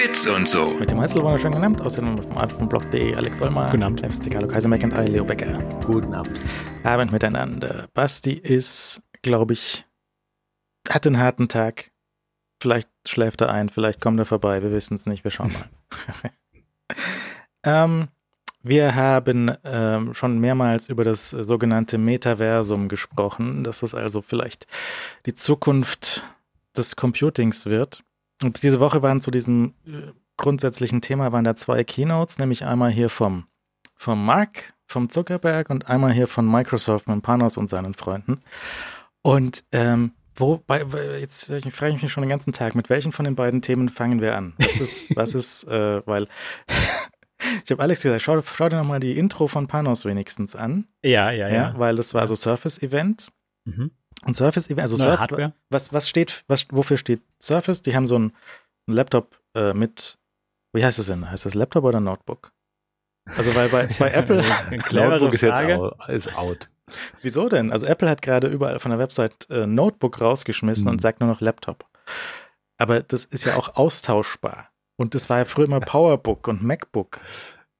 [0.00, 0.70] Bits und so.
[0.70, 3.68] Mit dem Heizel war schon genannt, außerdem vom alpenblog.de Alex Olmer.
[3.68, 4.00] Guten Abend.
[4.00, 5.58] FST Carlo Kaiser McIntyre, Leo Becker.
[5.84, 6.40] Guten Abend.
[6.84, 7.86] Abend miteinander.
[7.92, 9.84] Basti ist, glaube ich,
[10.88, 11.90] hat einen harten Tag.
[12.62, 16.30] Vielleicht schläft er ein, vielleicht kommt er vorbei, wir wissen es nicht, wir schauen mal.
[17.64, 18.08] ähm,
[18.62, 24.66] wir haben ähm, schon mehrmals über das äh, sogenannte Metaversum gesprochen, dass es also vielleicht
[25.26, 26.24] die Zukunft
[26.74, 28.02] des Computings wird.
[28.42, 32.90] Und diese Woche waren zu diesem äh, grundsätzlichen Thema waren da zwei Keynotes, nämlich einmal
[32.90, 33.44] hier vom,
[33.96, 38.42] vom Mark, vom Zuckerberg und einmal hier von Microsoft mit Panos und seinen Freunden.
[39.22, 40.82] Und ähm, wo, bei,
[41.20, 44.22] jetzt frage ich mich schon den ganzen Tag, mit welchen von den beiden Themen fangen
[44.22, 44.54] wir an?
[44.58, 46.26] Was ist, was ist, äh, weil
[47.64, 50.86] ich habe Alex gesagt, schau, schau dir nochmal die Intro von Panos wenigstens an.
[51.02, 51.54] Ja, ja, ja.
[51.54, 53.28] ja weil das war so Surface-Event.
[53.66, 53.90] Mhm.
[54.24, 55.52] Und Surface also Surf, Hardware.
[55.70, 57.82] Was, was steht, was, wofür steht Surface?
[57.82, 58.32] Die haben so einen,
[58.86, 60.18] einen Laptop äh, mit,
[60.72, 61.30] wie heißt das denn?
[61.30, 62.52] Heißt das Laptop oder Notebook?
[63.36, 64.44] Also weil bei, bei Apple.
[64.92, 66.68] Notebook ist jetzt out, ist out.
[67.22, 67.72] Wieso denn?
[67.72, 70.92] Also Apple hat gerade überall von der Website äh, Notebook rausgeschmissen hm.
[70.92, 71.86] und sagt nur noch Laptop.
[72.78, 74.70] Aber das ist ja auch austauschbar.
[74.96, 77.20] Und das war ja früher immer Powerbook und MacBook.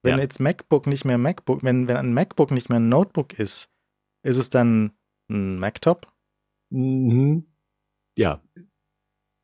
[0.03, 0.23] Wenn ja.
[0.23, 3.69] jetzt MacBook nicht mehr MacBook, wenn, wenn ein MacBook nicht mehr ein Notebook ist,
[4.23, 4.93] ist es dann
[5.29, 6.07] ein Mactop?
[6.71, 7.45] Mhm.
[8.17, 8.41] Ja.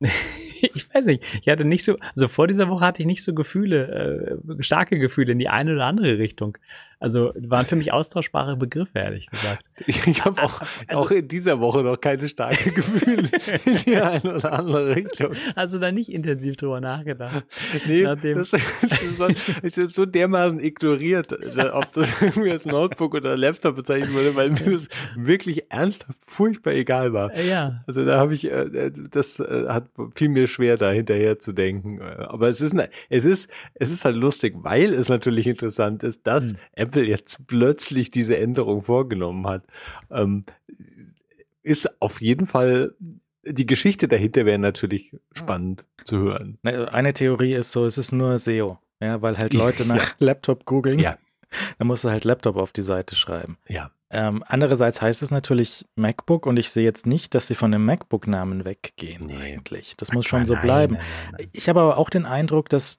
[0.00, 1.24] ich weiß nicht.
[1.42, 4.98] Ich hatte nicht so, also vor dieser Woche hatte ich nicht so Gefühle, äh, starke
[4.98, 6.58] Gefühle in die eine oder andere Richtung.
[7.00, 9.64] Also waren für mich austauschbare Begriffe, ehrlich gesagt.
[9.86, 13.28] Ich, habe auch, also, auch in dieser Woche noch keine starke Gefühle
[13.64, 15.32] in die eine oder andere Richtung.
[15.54, 17.44] Also da nicht intensiv drüber nachgedacht?
[17.86, 18.52] Nee, das
[19.62, 21.32] ist, ist so dermaßen ignoriert,
[21.72, 26.72] ob das irgendwie als Notebook oder Laptop bezeichnet wurde, weil mir das wirklich ernsthaft furchtbar
[26.72, 27.34] egal war.
[27.38, 27.84] Ja.
[27.86, 32.02] Also da habe ich, äh, das äh, hat viel mir schwer, da hinterher zu denken.
[32.02, 32.76] Aber es ist,
[33.08, 36.58] es ist, es ist halt lustig, weil es natürlich interessant ist, dass hm.
[36.88, 39.64] Apple jetzt plötzlich diese Änderung vorgenommen hat,
[40.10, 40.44] ähm,
[41.62, 42.94] ist auf jeden Fall
[43.44, 46.58] die Geschichte dahinter wäre natürlich spannend zu hören.
[46.62, 50.14] Eine Theorie ist so, es ist nur SEO, ja, weil halt Leute nach ja.
[50.18, 50.98] Laptop googeln.
[50.98, 51.18] Ja.
[51.78, 53.56] Dann musst du halt Laptop auf die Seite schreiben.
[53.68, 53.90] Ja.
[54.10, 57.84] Ähm, andererseits heißt es natürlich MacBook und ich sehe jetzt nicht, dass sie von dem
[57.84, 59.36] MacBook-Namen weggehen nee.
[59.36, 59.96] eigentlich.
[59.96, 60.94] Das muss schon so nein, bleiben.
[60.94, 62.96] Nein, nein, ich habe aber auch den Eindruck, dass,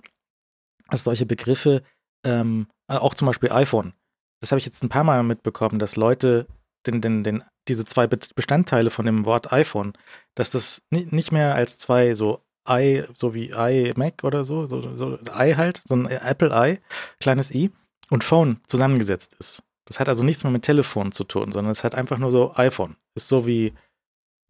[0.90, 1.84] dass solche Begriffe
[2.24, 3.94] ähm, äh, auch zum Beispiel iPhone.
[4.42, 6.48] Das habe ich jetzt ein paar Mal mitbekommen, dass Leute
[6.88, 9.94] den, den, den, diese zwei Bestandteile von dem Wort iPhone,
[10.36, 15.18] dass das nicht mehr als zwei so i, so wie iMac oder so, so, so
[15.38, 16.80] i halt, so ein Apple i,
[17.20, 17.72] kleines i
[18.10, 19.64] und Phone zusammengesetzt ist.
[19.86, 22.54] Das hat also nichts mehr mit Telefon zu tun, sondern es hat einfach nur so
[22.56, 22.96] iPhone.
[23.16, 23.74] Ist so wie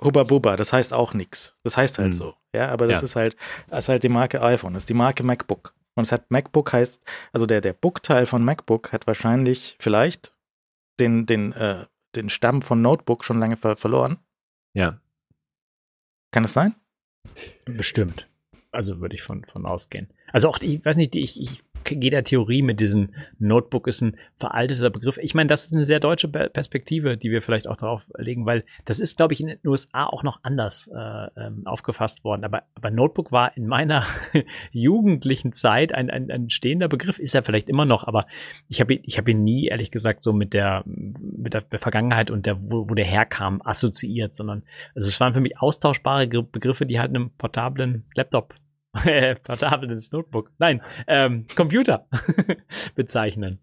[0.01, 1.55] Hubba Bubba, das heißt auch nichts.
[1.63, 2.13] Das heißt halt hm.
[2.13, 2.33] so.
[2.53, 3.05] Ja, aber das ja.
[3.05, 3.35] ist halt,
[3.69, 5.73] das ist halt die Marke iPhone, das ist die Marke MacBook.
[5.99, 10.33] Und es hat MacBook heißt, also der, der Book-Teil von MacBook hat wahrscheinlich vielleicht
[10.97, 14.17] den, den, äh, den Stamm von Notebook schon lange ver verloren.
[14.73, 15.01] Ja.
[16.31, 16.75] Kann es sein?
[17.65, 18.29] Bestimmt.
[18.71, 20.07] Also würde ich von, von ausgehen.
[20.31, 23.09] Also auch, ich weiß nicht, ich, ich jeder Theorie mit diesem
[23.39, 25.17] Notebook ist ein veralteter Begriff.
[25.17, 28.63] Ich meine, das ist eine sehr deutsche Perspektive, die wir vielleicht auch darauf legen, weil
[28.85, 32.43] das ist, glaube ich, in den USA auch noch anders äh, ähm, aufgefasst worden.
[32.43, 34.03] Aber, aber Notebook war in meiner
[34.71, 38.25] jugendlichen Zeit ein, ein, ein stehender Begriff, ist er vielleicht immer noch, aber
[38.67, 42.45] ich habe ich hab ihn nie, ehrlich gesagt, so mit der, mit der Vergangenheit und
[42.45, 44.63] der, wo, wo der herkam, assoziiert, sondern
[44.95, 48.55] also es waren für mich austauschbare Begriffe, die halt einem portablen Laptop
[49.43, 52.07] portables Notebook, nein, ähm, Computer
[52.95, 53.59] bezeichnen.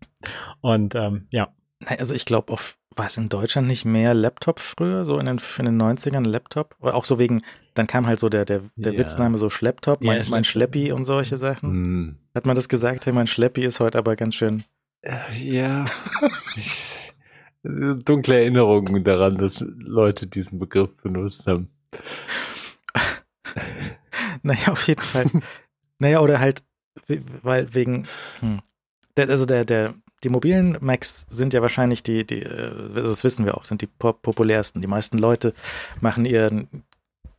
[0.60, 1.52] Und ähm, ja.
[1.86, 5.38] Also ich glaube, auf war es in Deutschland nicht mehr Laptop früher, so in den,
[5.58, 6.76] in den 90ern Laptop?
[6.80, 7.42] Oder auch so wegen,
[7.74, 8.98] dann kam halt so der, der, der ja.
[8.98, 11.70] Witzname so Schlepptop, mein, ja, mein Schleppi und solche Sachen.
[11.70, 12.16] Hm.
[12.34, 14.64] Hat man das gesagt, hey, mein Schleppi ist heute aber ganz schön.
[15.02, 15.84] Äh, ja.
[17.62, 21.68] Dunkle Erinnerungen daran, dass Leute diesen Begriff benutzt haben.
[24.42, 25.26] naja, auf jeden Fall.
[25.98, 26.62] naja, oder halt,
[27.42, 28.08] weil wegen,
[28.40, 28.60] hm,
[29.16, 33.44] der, also der, der, die mobilen Macs sind ja wahrscheinlich die, die, äh, das wissen
[33.44, 34.80] wir auch, sind die populärsten.
[34.80, 35.54] Die meisten Leute
[36.00, 36.66] machen ihr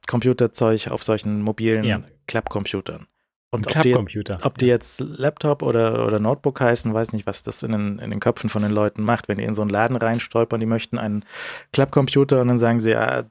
[0.08, 2.02] Computerzeug auf solchen mobilen ja.
[2.28, 3.08] Klappcomputern.
[3.50, 7.64] Und ob die, ob die jetzt Laptop oder, oder Notebook heißen, weiß nicht, was das
[7.64, 9.30] in den, in den Köpfen von den Leuten macht.
[9.30, 11.24] Wenn die in so einen Laden reinstolpern, die möchten einen
[11.72, 13.24] Klappcomputer und dann sagen sie, ja,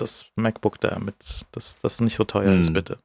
[0.00, 2.60] das MacBook da mit, das, das nicht so teuer hm.
[2.60, 2.98] ist, bitte.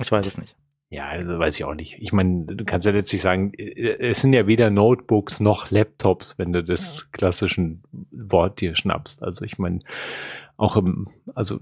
[0.00, 0.56] Ich weiß es nicht.
[0.90, 1.98] Ja, also weiß ich auch nicht.
[2.00, 6.38] Ich meine, du kannst ja letztlich sagen, äh, es sind ja weder Notebooks noch Laptops,
[6.38, 9.22] wenn du das klassischen Wort dir schnappst.
[9.22, 9.80] Also ich meine,
[10.56, 11.58] auch im, also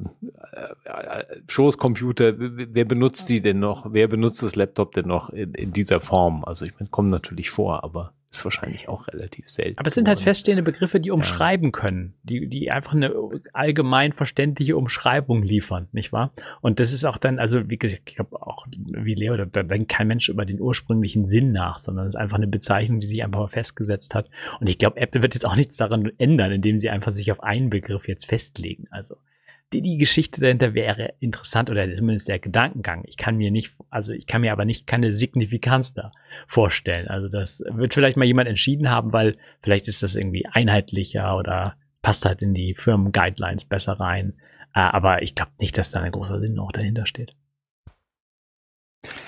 [0.53, 3.93] äh, Schoßcomputer, wer benutzt die denn noch?
[3.93, 6.45] Wer benutzt das Laptop denn noch in, in dieser Form?
[6.45, 9.79] Also ich meine, kommen natürlich vor, aber ist wahrscheinlich auch relativ selten.
[9.79, 11.73] Aber es sind halt feststehende Begriffe, die umschreiben ja.
[11.73, 13.13] können, die, die einfach eine
[13.53, 16.33] allgemein verständliche Umschreibung liefern, nicht wahr?
[16.61, 19.63] Und das ist auch dann, also wie gesagt, ich glaube auch, wie Leo, da, da
[19.63, 23.07] denkt kein Mensch über den ursprünglichen Sinn nach, sondern es ist einfach eine Bezeichnung, die
[23.07, 24.29] sich einfach mal festgesetzt hat.
[24.61, 27.43] Und ich glaube, Apple wird jetzt auch nichts daran ändern, indem sie einfach sich auf
[27.43, 28.85] einen Begriff jetzt festlegen.
[28.91, 29.17] Also
[29.73, 33.03] die, die Geschichte dahinter wäre interessant oder zumindest der Gedankengang.
[33.07, 36.13] Ich kann mir nicht, also ich kann mir aber nicht keine Signifikanz da
[36.47, 37.09] vorstellen.
[37.09, 41.77] Also das wird vielleicht mal jemand entschieden haben, weil vielleicht ist das irgendwie einheitlicher oder
[42.01, 44.35] passt halt in die Firmen-Guidelines besser rein.
[44.75, 47.35] Äh, aber ich glaube nicht, dass da ein großer Sinn noch dahinter steht.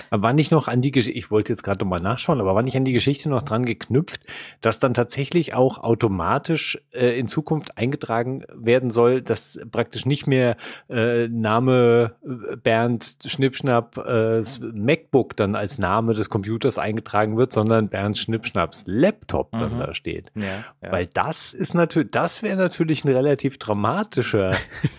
[0.09, 2.63] Aber war nicht noch an die Geschichte, ich wollte jetzt gerade nochmal nachschauen, aber war
[2.63, 4.21] nicht an die Geschichte noch dran geknüpft,
[4.61, 10.57] dass dann tatsächlich auch automatisch äh, in Zukunft eingetragen werden soll, dass praktisch nicht mehr
[10.89, 14.41] äh, Name äh, Bernd Schnippschnapp äh,
[14.73, 19.79] MacBook dann als Name des Computers eingetragen wird, sondern Bernd Schnippschnapps Laptop dann mhm.
[19.79, 20.31] da steht.
[20.35, 20.91] Ja, ja.
[20.91, 24.51] Weil das ist natürlich, das wäre natürlich ein relativ dramatischer,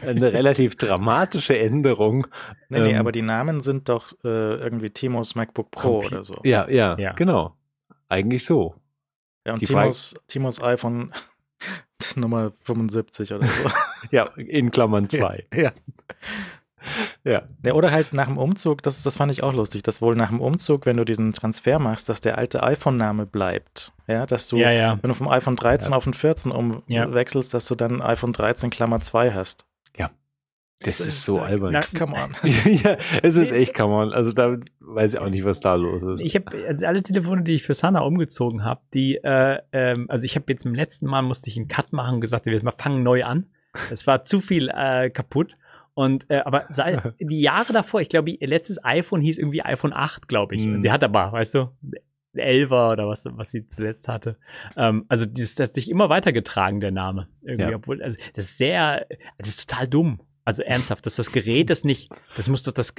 [0.07, 2.27] eine relativ dramatische Änderung.
[2.69, 6.25] Nee, nee, ähm, aber die Namen sind doch äh, irgendwie Timos MacBook Pro Compi oder
[6.25, 6.39] so.
[6.45, 7.57] Ja, ja, ja, genau.
[8.11, 8.75] Eigentlich so.
[9.47, 11.13] Ja, und Timos, Timos iPhone
[12.17, 13.71] Nummer 75 oder so.
[14.11, 15.47] ja, in Klammern 2.
[15.55, 15.59] Ja.
[15.59, 15.73] ja.
[17.25, 17.43] Ja.
[17.65, 17.73] ja.
[17.73, 20.41] Oder halt nach dem Umzug, das, das fand ich auch lustig, dass wohl nach dem
[20.41, 23.93] Umzug, wenn du diesen Transfer machst, dass der alte iPhone-Name bleibt.
[24.07, 24.99] Ja, dass du, ja, ja.
[25.01, 29.01] wenn du vom iPhone 13 auf den 14 umwechselst, dass du dann iPhone 13 Klammer
[29.01, 29.67] 2 hast.
[30.83, 31.73] Das, das ist so albern.
[31.73, 32.35] Na, come on.
[32.65, 34.13] ja, es ist echt come on.
[34.13, 36.23] Also da weiß ich auch nicht, was da los ist.
[36.23, 40.25] Ich habe also alle Telefone, die ich für Sana umgezogen habe, die, äh, ähm, also
[40.25, 43.03] ich habe jetzt im letzten Mal musste ich einen Cut machen und gesagt, wir fangen
[43.03, 43.47] neu an.
[43.91, 45.57] Es war zu viel äh, kaputt.
[45.93, 49.93] Und äh, aber seit die Jahre davor, ich glaube, ihr letztes iPhone hieß irgendwie iPhone
[49.93, 50.67] 8, glaube ich.
[50.67, 51.69] Und sie hat aber, weißt du,
[52.35, 54.37] 11er oder was, was sie zuletzt hatte.
[54.77, 57.29] Ähm, also das hat sich immer weitergetragen, der Name.
[57.43, 57.77] Irgendwie, ja.
[57.77, 59.07] obwohl, also das ist sehr,
[59.39, 60.21] das ist total dumm.
[60.51, 62.93] Also ernsthaft, dass das Gerät das nicht, das muss das, das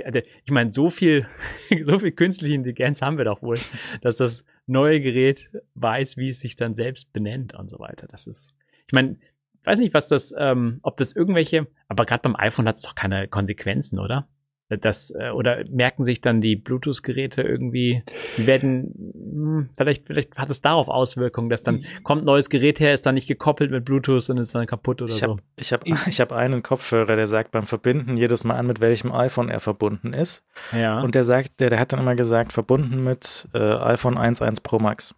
[0.46, 1.28] ich meine, so viel,
[1.86, 3.60] so viel künstliche Intelligenz haben wir doch wohl,
[4.00, 8.08] dass das neue Gerät weiß, wie es sich dann selbst benennt und so weiter.
[8.08, 8.56] Das ist,
[8.88, 9.18] ich meine,
[9.66, 12.96] weiß nicht, was das, ähm, ob das irgendwelche, aber gerade beim iPhone hat es doch
[12.96, 14.30] keine Konsequenzen, oder?
[14.78, 18.04] Das, äh, oder merken sich dann die Bluetooth-Geräte irgendwie,
[18.38, 22.80] die werden, hm, vielleicht, vielleicht hat es darauf Auswirkungen, dass dann kommt ein neues Gerät
[22.80, 25.40] her, ist dann nicht gekoppelt mit Bluetooth und ist dann kaputt oder ich hab, so.
[25.56, 29.12] Ich habe ich hab einen Kopfhörer, der sagt beim Verbinden jedes Mal an, mit welchem
[29.12, 30.44] iPhone er verbunden ist.
[30.72, 31.02] Ja.
[31.02, 34.80] Und der sagt, der, der hat dann immer gesagt, verbunden mit äh, iPhone 11 Pro
[34.80, 35.16] Max.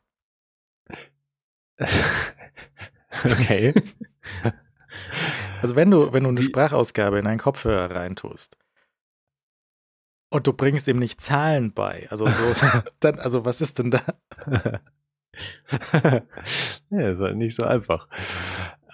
[3.23, 3.73] okay.
[5.61, 8.57] Also wenn du, wenn du eine Sprachausgabe in einen Kopfhörer reintust,
[10.33, 12.07] und du bringst ihm nicht Zahlen bei.
[12.09, 12.55] Also so,
[12.99, 14.01] dann, also was ist denn da?
[16.89, 18.07] ja, ist halt nicht so einfach.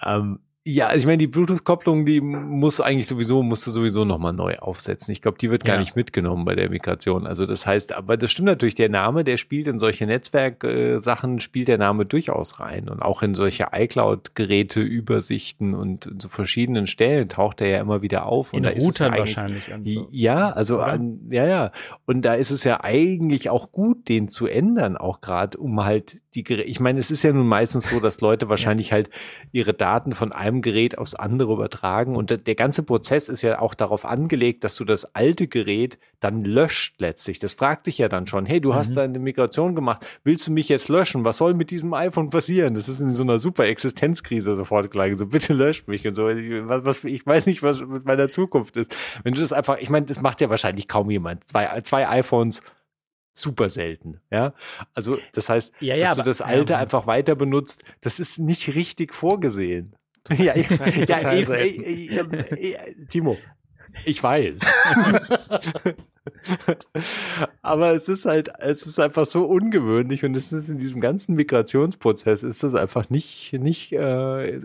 [0.04, 5.10] Ähm, ja, ich meine, die Bluetooth-Kopplung, die muss eigentlich sowieso, musste sowieso nochmal neu aufsetzen.
[5.10, 5.80] Ich glaube, die wird gar ja.
[5.80, 7.26] nicht mitgenommen bei der Migration.
[7.26, 11.40] Also das heißt, aber das stimmt natürlich, der Name, der spielt in solche Netzwerksachen, äh,
[11.40, 12.90] spielt der Name durchaus rein.
[12.90, 18.26] Und auch in solche iCloud-Geräte, Übersichten und so verschiedenen Stellen taucht er ja immer wieder
[18.26, 18.52] auf.
[18.52, 19.64] In und Routern wahrscheinlich.
[19.86, 20.08] So.
[20.10, 21.72] Ja, also an, ja, ja.
[22.04, 26.18] Und da ist es ja eigentlich auch gut, den zu ändern, auch gerade, um halt
[26.34, 28.92] die Geräte, ich meine, es ist ja nun meistens so, dass Leute wahrscheinlich ja.
[28.92, 29.10] halt
[29.52, 33.60] ihre Daten von einem Gerät aufs andere übertragen und der, der ganze Prozess ist ja
[33.60, 37.38] auch darauf angelegt, dass du das alte Gerät dann löscht letztlich.
[37.38, 38.74] Das fragt dich ja dann schon, hey, du mhm.
[38.74, 41.24] hast deine Migration gemacht, willst du mich jetzt löschen?
[41.24, 42.74] Was soll mit diesem iPhone passieren?
[42.74, 45.16] Das ist in so einer super Existenzkrise sofort gleich.
[45.16, 46.24] So, bitte löscht mich und so.
[46.24, 48.94] Was, was, ich weiß nicht, was mit meiner Zukunft ist.
[49.24, 51.48] Wenn du das einfach, ich meine, das macht ja wahrscheinlich kaum jemand.
[51.48, 52.62] Zwei, zwei iPhones
[53.32, 54.20] super selten.
[54.30, 54.54] Ja,
[54.94, 58.38] also das heißt, ja, ja, dass du das alte ähm, einfach weiter benutzt, das ist
[58.38, 59.96] nicht richtig vorgesehen.
[60.30, 60.68] ja, ich,
[61.08, 63.36] ja ich, ich, ich, Timo,
[64.04, 64.60] ich weiß.
[67.62, 71.34] Aber es ist halt, es ist einfach so ungewöhnlich und es ist in diesem ganzen
[71.34, 74.60] Migrationsprozess ist das einfach nicht, nicht, äh,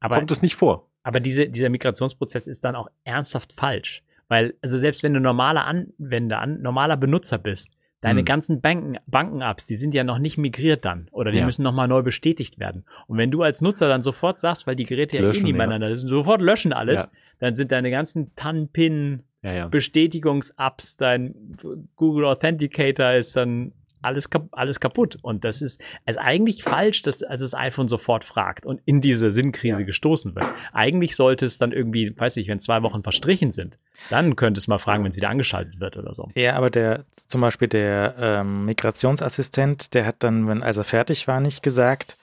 [0.00, 0.88] aber, kommt es nicht vor.
[1.02, 4.02] Aber diese, dieser Migrationsprozess ist dann auch ernsthaft falsch.
[4.28, 8.24] Weil, also selbst wenn du normaler Anwender, an, normaler Benutzer bist, Deine hm.
[8.24, 11.46] ganzen Banken, Banken-Apps, die sind ja noch nicht migriert dann oder die ja.
[11.46, 12.84] müssen nochmal neu bestätigt werden.
[13.08, 15.96] Und wenn du als Nutzer dann sofort sagst, weil die Geräte ja eh nebeneinander ja.
[15.96, 17.10] sind, sofort löschen alles, ja.
[17.40, 21.56] dann sind deine ganzen TAN-Pin, ja, Bestätigungs-Apps, dein
[21.96, 25.16] Google Authenticator ist dann alles, alles kaputt.
[25.22, 29.30] Und das ist also eigentlich falsch, dass also das iPhone sofort fragt und in diese
[29.30, 29.86] Sinnkrise ja.
[29.86, 30.46] gestoßen wird.
[30.72, 33.78] Eigentlich sollte es dann irgendwie, weiß ich, wenn zwei Wochen verstrichen sind,
[34.10, 36.28] dann könnte es mal fragen, wenn es wieder angeschaltet wird oder so.
[36.34, 41.28] Ja, aber der, zum Beispiel der ähm, Migrationsassistent, der hat dann, wenn als er fertig
[41.28, 42.16] war, nicht gesagt,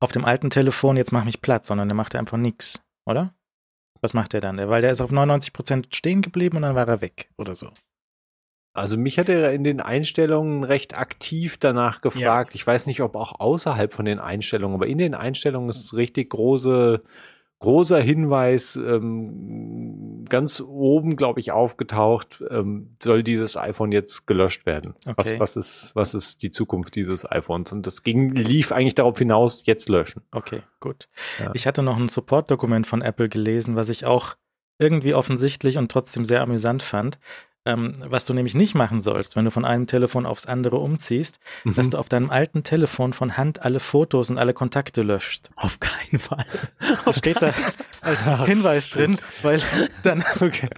[0.00, 3.34] auf dem alten Telefon, jetzt mach mich platt, sondern der machte einfach nichts, oder?
[4.00, 4.56] Was macht der dann?
[4.56, 7.70] Weil der ist auf 99 Prozent stehen geblieben und dann war er weg oder so.
[8.72, 12.52] Also mich hat er in den Einstellungen recht aktiv danach gefragt.
[12.52, 12.54] Ja.
[12.54, 16.30] Ich weiß nicht, ob auch außerhalb von den Einstellungen, aber in den Einstellungen ist richtig
[16.30, 17.02] große,
[17.58, 22.44] großer Hinweis ähm, ganz oben, glaube ich, aufgetaucht.
[22.48, 24.94] Ähm, soll dieses iPhone jetzt gelöscht werden?
[25.04, 25.14] Okay.
[25.16, 27.72] Was, was ist, was ist die Zukunft dieses iPhones?
[27.72, 30.22] Und das ging, lief eigentlich darauf hinaus, jetzt löschen.
[30.30, 31.08] Okay, gut.
[31.40, 31.50] Ja.
[31.54, 34.36] Ich hatte noch ein Support-Dokument von Apple gelesen, was ich auch
[34.78, 37.18] irgendwie offensichtlich und trotzdem sehr amüsant fand.
[37.66, 41.38] Ähm, was du nämlich nicht machen sollst, wenn du von einem Telefon aufs andere umziehst,
[41.64, 41.74] mhm.
[41.74, 45.50] dass du auf deinem alten Telefon von Hand alle Fotos und alle Kontakte löscht.
[45.56, 46.44] Auf keinen Fall.
[47.04, 47.52] Das steht da
[48.00, 48.96] als Ach, Hinweis shit.
[48.96, 49.60] drin, weil
[50.02, 50.24] dann.
[50.40, 50.68] Okay.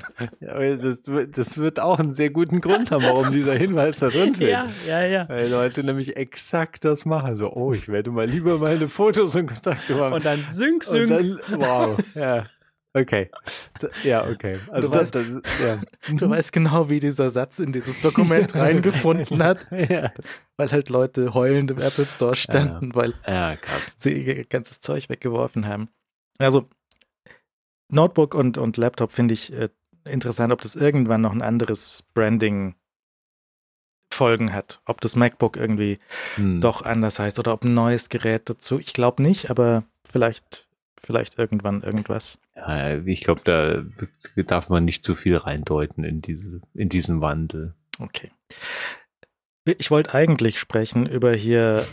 [0.40, 4.34] Ja, das, das, wird auch einen sehr guten Grund haben, warum dieser Hinweis da drin
[4.34, 4.50] steht.
[4.50, 5.28] Ja, ja, ja.
[5.28, 7.36] Weil Leute nämlich exakt das machen.
[7.36, 10.14] So, oh, ich werde mal lieber meine Fotos und Kontakte machen.
[10.14, 11.10] Und dann sync, sync.
[11.10, 12.44] Und dann, wow, ja.
[12.94, 13.30] Okay.
[14.04, 14.58] Ja, okay.
[14.70, 15.80] Also du, das, weißt, das, ja.
[16.14, 19.66] du weißt genau, wie dieser Satz in dieses Dokument reingefunden hat.
[19.70, 20.12] ja.
[20.58, 22.94] Weil halt Leute heulend im Apple Store standen, ja.
[22.94, 23.56] weil ja,
[23.98, 25.88] sie ihr ganzes Zeug weggeworfen haben.
[26.38, 26.68] Also
[27.88, 29.70] Notebook und, und Laptop finde ich äh,
[30.04, 32.74] interessant, ob das irgendwann noch ein anderes Branding
[34.12, 34.82] Folgen hat.
[34.84, 35.98] Ob das MacBook irgendwie
[36.34, 36.60] hm.
[36.60, 38.78] doch anders heißt oder ob ein neues Gerät dazu.
[38.78, 40.68] Ich glaube nicht, aber vielleicht
[41.04, 42.38] vielleicht irgendwann irgendwas.
[42.56, 43.84] Ja, ich glaube, da
[44.44, 47.74] darf man nicht zu viel reindeuten in, diese, in diesen Wandel.
[47.98, 48.30] Okay.
[49.64, 51.84] Ich wollte eigentlich sprechen über hier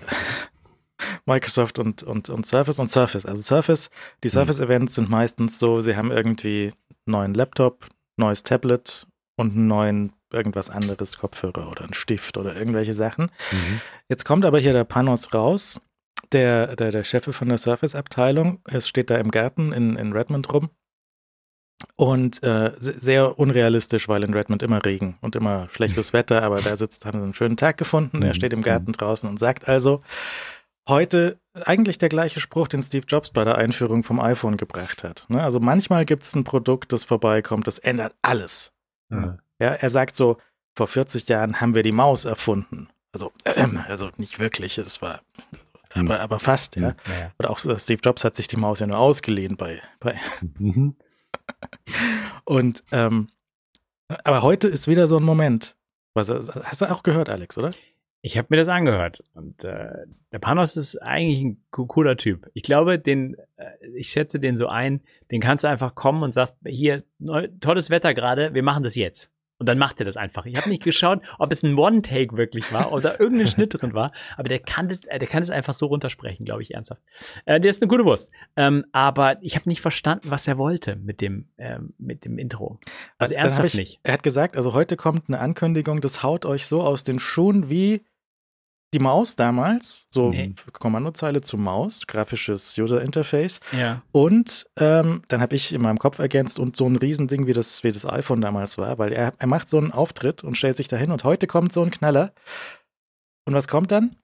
[1.26, 3.26] Microsoft und, und, und Surface und Surface.
[3.26, 3.90] Also Surface,
[4.24, 4.34] die hm.
[4.34, 6.74] Surface-Events sind meistens so, sie haben irgendwie
[7.06, 7.88] einen neuen Laptop,
[8.18, 13.32] neues Tablet und einen neuen irgendwas anderes, Kopfhörer oder einen Stift oder irgendwelche Sachen.
[13.52, 13.82] Mhm.
[14.08, 15.82] Jetzt kommt aber hier der Panos raus
[16.32, 18.60] der, der, der Chef von der Surface-Abteilung.
[18.66, 20.70] Es steht da im Garten in, in Redmond rum.
[21.96, 26.76] Und äh, sehr unrealistisch, weil in Redmond immer Regen und immer schlechtes Wetter, aber da
[26.76, 28.22] sitzt, haben sie einen schönen Tag gefunden.
[28.22, 28.34] Er mhm.
[28.34, 28.94] steht im Garten mhm.
[28.94, 30.02] draußen und sagt also,
[30.90, 35.26] heute eigentlich der gleiche Spruch, den Steve Jobs bei der Einführung vom iPhone gebracht hat.
[35.30, 35.42] Ne?
[35.42, 38.74] Also manchmal gibt es ein Produkt, das vorbeikommt, das ändert alles.
[39.10, 39.40] Mhm.
[39.60, 40.38] Ja, er sagt so,
[40.76, 42.90] vor 40 Jahren haben wir die Maus erfunden.
[43.14, 45.22] Also, äh, also nicht wirklich, es war
[45.94, 46.22] aber, hm.
[46.22, 46.90] aber fast, ja.
[46.90, 47.32] Hm, ja.
[47.40, 49.82] Oder auch Steve Jobs hat sich die Maus ja nur ausgeliehen bei.
[50.00, 50.20] bei.
[50.58, 50.96] Mhm.
[52.46, 53.28] Und ähm,
[54.24, 55.76] aber heute ist wieder so ein Moment.
[56.14, 57.72] Was, hast du auch gehört, Alex, oder?
[58.22, 62.50] Ich habe mir das angehört und äh, der Panos ist eigentlich ein cooler Typ.
[62.54, 66.34] Ich glaube, den, äh, ich schätze den so ein, den kannst du einfach kommen und
[66.34, 69.32] sagst, hier, neu, tolles Wetter gerade, wir machen das jetzt.
[69.60, 70.46] Und dann macht er das einfach.
[70.46, 74.12] Ich habe nicht geschaut, ob es ein One-Take wirklich war oder irgendein Schnitt drin war,
[74.38, 77.02] aber der kann das, der kann das einfach so runtersprechen, glaube ich, ernsthaft.
[77.46, 78.32] Äh, der ist eine gute Wurst.
[78.56, 82.80] Ähm, aber ich habe nicht verstanden, was er wollte mit dem, ähm, mit dem Intro.
[83.18, 84.00] Also ernsthaft ich, nicht.
[84.04, 87.70] Er hat gesagt, also heute kommt eine Ankündigung, das haut euch so aus den Schuhen
[87.70, 88.02] wie
[88.94, 90.54] die Maus damals, so nee.
[90.74, 93.60] Kommandozeile zu Maus, grafisches User Interface.
[93.78, 94.02] Ja.
[94.12, 97.84] Und ähm, dann habe ich in meinem Kopf ergänzt und so ein Riesending, wie das,
[97.84, 100.88] wie das iPhone damals war, weil er, er macht so einen Auftritt und stellt sich
[100.88, 102.34] dahin und heute kommt so ein Knaller.
[103.46, 104.16] Und was kommt dann?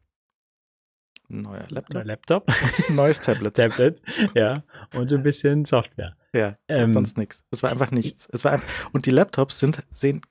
[1.27, 1.93] Neuer Laptop.
[1.93, 2.51] Neuer Laptop.
[2.89, 3.55] Neues Tablet.
[3.55, 4.01] Tablet,
[4.35, 4.63] ja.
[4.93, 6.15] Und ein bisschen Software.
[6.33, 7.43] Ja, ähm, sonst nichts.
[7.51, 8.27] Es war einfach nichts.
[8.31, 10.21] Es war einfach, und die Laptops sind, sehen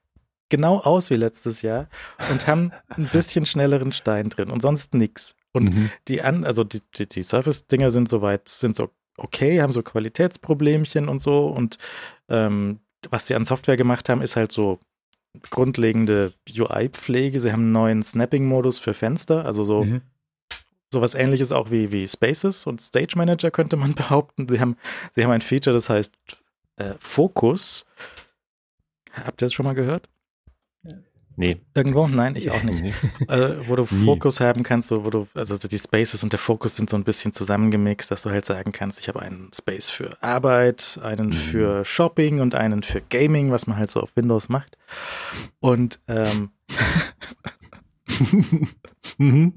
[0.49, 1.89] genau aus wie letztes Jahr
[2.31, 5.35] und haben ein bisschen schnelleren Stein drin und sonst nichts.
[5.53, 5.91] Und mhm.
[6.09, 11.09] die an, also die, die, die Surface-Dinger sind soweit, sind so okay, haben so Qualitätsproblemchen
[11.09, 11.47] und so.
[11.47, 11.79] Und
[12.29, 14.81] ähm, was sie an Software gemacht haben, ist halt so
[15.51, 17.41] grundlegende UI-Pflege.
[17.41, 20.03] Sie haben einen neuen Snapping-Modus für Fenster, also so mhm.
[20.93, 24.49] sowas ähnliches auch wie, wie Spaces und Stage Manager könnte man behaupten.
[24.49, 24.77] Sie haben,
[25.15, 26.15] sie haben ein Feature, das heißt
[26.77, 27.87] äh, Focus.
[29.13, 30.09] Habt ihr das schon mal gehört?
[31.37, 31.61] Nee.
[31.75, 32.07] Irgendwo?
[32.07, 32.95] Nein, ich auch nicht.
[33.29, 33.85] also, wo du.
[34.05, 37.33] Fokus haben kannst, wo du, also die Spaces und der Fokus sind so ein bisschen
[37.33, 41.33] zusammengemixt, dass du halt sagen kannst, ich habe einen Space für Arbeit, einen mhm.
[41.33, 44.76] für Shopping und einen für Gaming, was man halt so auf Windows macht.
[45.61, 46.50] Und ähm,
[49.19, 49.55] mhm.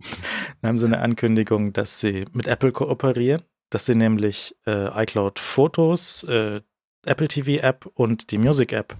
[0.62, 5.40] dann haben sie eine Ankündigung, dass sie mit Apple kooperieren, dass sie nämlich äh, iCloud
[5.40, 6.62] Fotos, äh,
[7.06, 8.98] Apple TV App und die Music App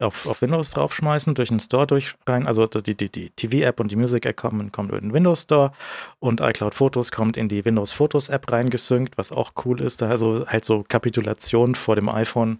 [0.00, 2.46] auf, auf Windows draufschmeißen, durch den Store durch rein.
[2.46, 5.72] Also die, die, die TV-App und die Music-App kommen, kommen über den Windows Store
[6.18, 10.02] und iCloud Fotos kommt in die Windows Fotos-App reingesynkt, was auch cool ist.
[10.02, 12.58] Da also halt so Kapitulation vor dem iPhone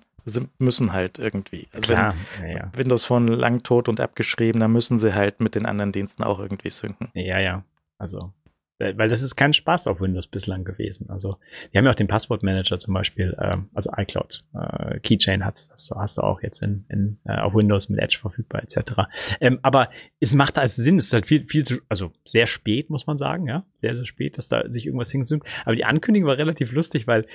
[0.59, 1.69] müssen halt irgendwie.
[1.73, 2.71] Also Klar, ja, ja.
[2.75, 6.39] Windows Phone lang tot und abgeschrieben, dann müssen sie halt mit den anderen Diensten auch
[6.39, 7.11] irgendwie synken.
[7.15, 7.63] Ja, ja.
[7.99, 8.33] Also
[8.79, 11.09] weil das ist kein Spaß auf Windows bislang gewesen.
[11.09, 11.39] Also,
[11.73, 15.93] die haben ja auch den Passwortmanager zum Beispiel, ähm, also iCloud, äh, Keychain hat's, das
[15.95, 19.03] hast du auch jetzt in, in äh, auf Windows mit Edge verfügbar, etc.
[19.41, 19.91] Ähm, aber
[20.21, 23.17] es macht also Sinn, es ist halt viel, viel zu, also sehr spät, muss man
[23.17, 25.47] sagen, ja, sehr, sehr spät, dass da sich irgendwas hinsynkt.
[25.65, 27.27] Aber die Ankündigung war relativ lustig, weil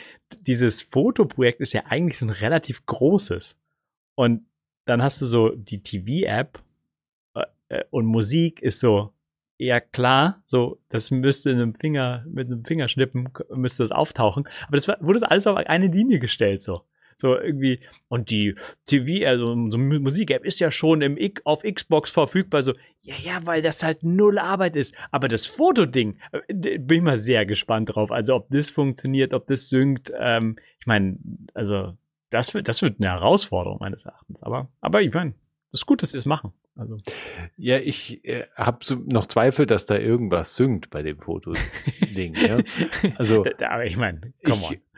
[0.42, 3.58] dieses Fotoprojekt ist ja eigentlich so ein relativ großes.
[4.16, 4.46] Und
[4.86, 6.62] dann hast du so die TV-App
[7.36, 9.14] äh, äh, und Musik ist so,
[9.60, 14.48] ja klar, so, das müsste in einem Finger, mit einem Fingerschnippen müsste das auftauchen.
[14.68, 16.82] Aber das wurde alles auf eine Linie gestellt, so.
[17.18, 22.64] So irgendwie, und die TV, also so Musik-App ist ja schon im auf Xbox verfügbar.
[22.64, 24.96] So, ja, ja, weil das halt null Arbeit ist.
[25.12, 28.12] Aber das Fotoding, äh, bin ich mal sehr gespannt drauf.
[28.12, 30.14] Also, ob das funktioniert, ob das synkt.
[30.18, 31.18] Ähm, ich meine,
[31.54, 31.98] also,
[32.30, 34.42] das wird, das wird eine Herausforderung meines Erachtens.
[34.42, 35.34] Aber, aber ich meine,
[35.72, 36.54] das ist gut, dass sie es machen.
[36.80, 36.98] Also.
[37.58, 42.36] Ja, ich äh, habe so noch Zweifel, dass da irgendwas synkt bei dem Fotoding.
[42.36, 42.60] ja?
[43.18, 44.22] Also, aber ich meine,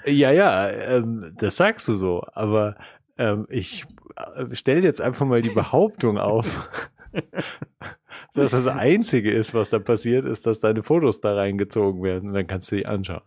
[0.05, 2.75] Ja, ja, ähm, das sagst du so, aber
[3.17, 3.85] ähm, ich
[4.15, 6.69] äh, stelle jetzt einfach mal die Behauptung auf,
[8.33, 12.35] dass das Einzige ist, was da passiert, ist, dass deine Fotos da reingezogen werden und
[12.35, 13.21] dann kannst du die anschauen.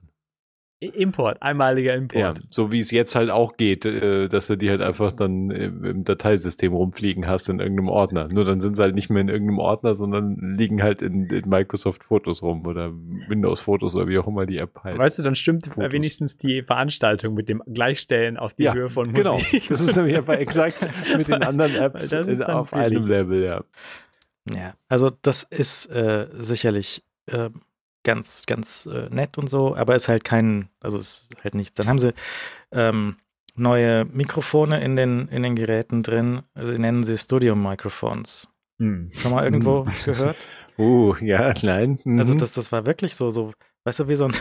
[0.81, 2.38] Import, einmaliger Import.
[2.38, 5.50] Ja, so wie es jetzt halt auch geht, äh, dass du die halt einfach dann
[5.50, 8.28] im Dateisystem rumfliegen hast in irgendeinem Ordner.
[8.28, 11.49] Nur dann sind sie halt nicht mehr in irgendeinem Ordner, sondern liegen halt in, in
[11.49, 12.93] Microsoft Fotos rum oder
[13.28, 14.99] Windows Fotos oder wie auch immer die App heißt.
[14.99, 15.93] Weißt du, dann stimmt Fotos.
[15.93, 19.35] wenigstens die Veranstaltung mit dem Gleichstellen auf die ja, Höhe von genau.
[19.35, 19.50] Musik.
[19.52, 22.12] Genau, das ist nämlich einfach exakt mit den anderen Apps
[22.43, 23.64] auf einem Level, ja.
[24.52, 27.49] Ja, also das ist äh, sicherlich äh,
[28.04, 31.76] ganz, ganz äh, nett und so, aber ist halt kein, also ist halt nichts.
[31.76, 32.14] Dann haben sie
[32.73, 33.16] ähm,
[33.56, 36.42] neue Mikrofone in den, in den Geräten drin.
[36.54, 38.49] Sie nennen sie Studio-Microphones.
[38.78, 39.11] Hm.
[39.12, 40.46] Schon mal irgendwo gehört?
[40.76, 42.00] Uh, ja, nein.
[42.02, 42.18] Mhm.
[42.18, 43.52] Also das, das war wirklich so, so,
[43.84, 44.34] weißt du, wie so ein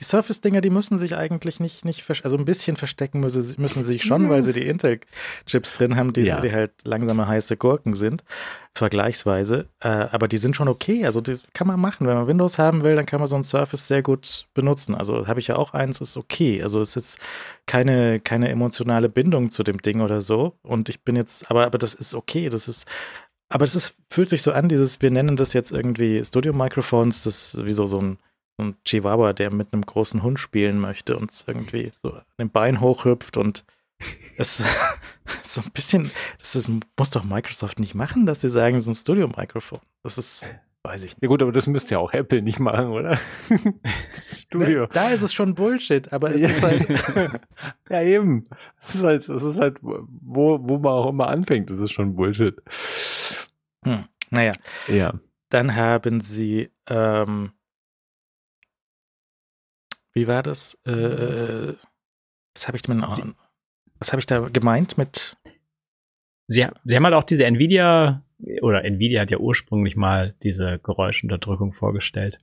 [0.00, 3.92] die Surface-Dinger, die müssen sich eigentlich nicht, nicht also ein bisschen verstecken müssen, müssen sie
[3.94, 6.40] sich schon, weil sie die Intel-Chips drin haben, die, ja.
[6.40, 8.24] die halt langsame heiße Gurken sind,
[8.74, 9.68] vergleichsweise.
[9.78, 11.06] Äh, aber die sind schon okay.
[11.06, 12.08] Also die kann man machen.
[12.08, 14.96] Wenn man Windows haben will, dann kann man so ein Surface sehr gut benutzen.
[14.96, 16.60] Also habe ich ja auch eins, ist okay.
[16.60, 17.20] Also es ist
[17.66, 20.58] keine, keine emotionale Bindung zu dem Ding oder so.
[20.62, 22.48] Und ich bin jetzt, aber, aber das ist okay.
[22.48, 22.86] Das ist
[23.48, 27.54] aber es ist, fühlt sich so an, dieses, wir nennen das jetzt irgendwie Studio-Microphones, das
[27.54, 28.18] ist wie so, so ein
[28.58, 32.80] ein Chihuahua, der mit einem großen Hund spielen möchte und irgendwie so an dem Bein
[32.80, 33.64] hochhüpft und
[34.36, 34.66] es ist
[35.42, 38.88] so ein bisschen, das ist, muss doch Microsoft nicht machen, dass sie sagen, es ist
[38.88, 39.80] ein Studio-Mikrofon.
[40.02, 41.22] Das ist, weiß ich nicht.
[41.22, 43.18] Ja gut, aber das müsste ja auch Apple nicht machen, oder?
[44.12, 44.86] Studio.
[44.86, 46.48] Da ist es schon Bullshit, aber es ja.
[46.48, 47.40] ist halt.
[47.88, 48.44] ja, eben.
[48.80, 52.14] Es ist halt, es ist halt, wo, wo man auch immer anfängt, das ist schon
[52.14, 52.60] Bullshit.
[53.84, 54.04] Hm.
[54.30, 54.52] Naja.
[54.88, 55.14] Ja.
[55.48, 57.52] Dann haben sie ähm,
[60.14, 60.80] wie war das?
[60.86, 61.74] Äh, äh
[62.54, 63.02] was habe ich denn,
[63.98, 65.36] was habe ich da gemeint mit?
[66.46, 68.22] Sie, Sie haben halt auch diese Nvidia,
[68.62, 72.38] oder Nvidia hat ja ursprünglich mal diese Geräuschunterdrückung vorgestellt,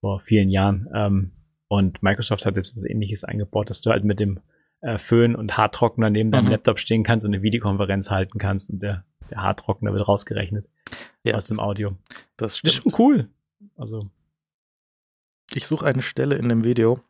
[0.00, 0.88] vor vielen Jahren.
[0.94, 1.32] Ähm,
[1.68, 4.40] und Microsoft hat jetzt was ähnliches eingebaut, dass du halt mit dem
[4.82, 6.52] äh, Föhn und Haartrockner neben deinem mhm.
[6.52, 10.68] Laptop stehen kannst und eine Videokonferenz halten kannst und der, der Haartrockner wird rausgerechnet
[11.24, 11.96] ja, aus dem Audio.
[12.36, 13.28] Das, das ist schon cool.
[13.76, 14.10] Also.
[15.54, 17.00] Ich suche eine Stelle in dem Video,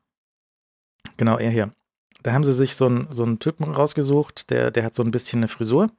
[1.16, 1.72] Genau, er hier.
[2.22, 5.12] Da haben sie sich so einen, so einen Typen rausgesucht, der, der hat so ein
[5.12, 5.90] bisschen eine Frisur.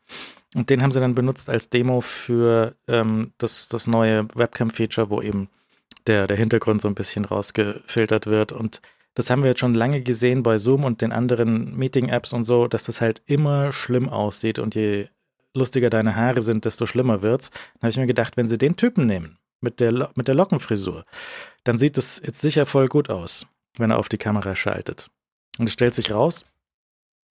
[0.56, 5.22] Und den haben sie dann benutzt als Demo für ähm, das, das neue Webcam-Feature, wo
[5.22, 5.50] eben
[6.06, 8.52] der, der Hintergrund so ein bisschen rausgefiltert wird.
[8.52, 8.82] Und
[9.14, 12.68] das haben wir jetzt schon lange gesehen bei Zoom und den anderen Meeting-Apps und so,
[12.68, 14.60] dass das halt immer schlimm aussieht.
[14.60, 15.08] Und je
[15.54, 17.52] lustiger deine Haare sind, desto schlimmer wird's.
[17.52, 21.06] Dann habe ich mir gedacht, wenn sie den Typen nehmen, mit der, mit der Lockenfrisur,
[21.64, 23.48] dann sieht das jetzt sicher voll gut aus
[23.80, 25.10] wenn er auf die Kamera schaltet.
[25.58, 26.46] Und es stellt sich raus,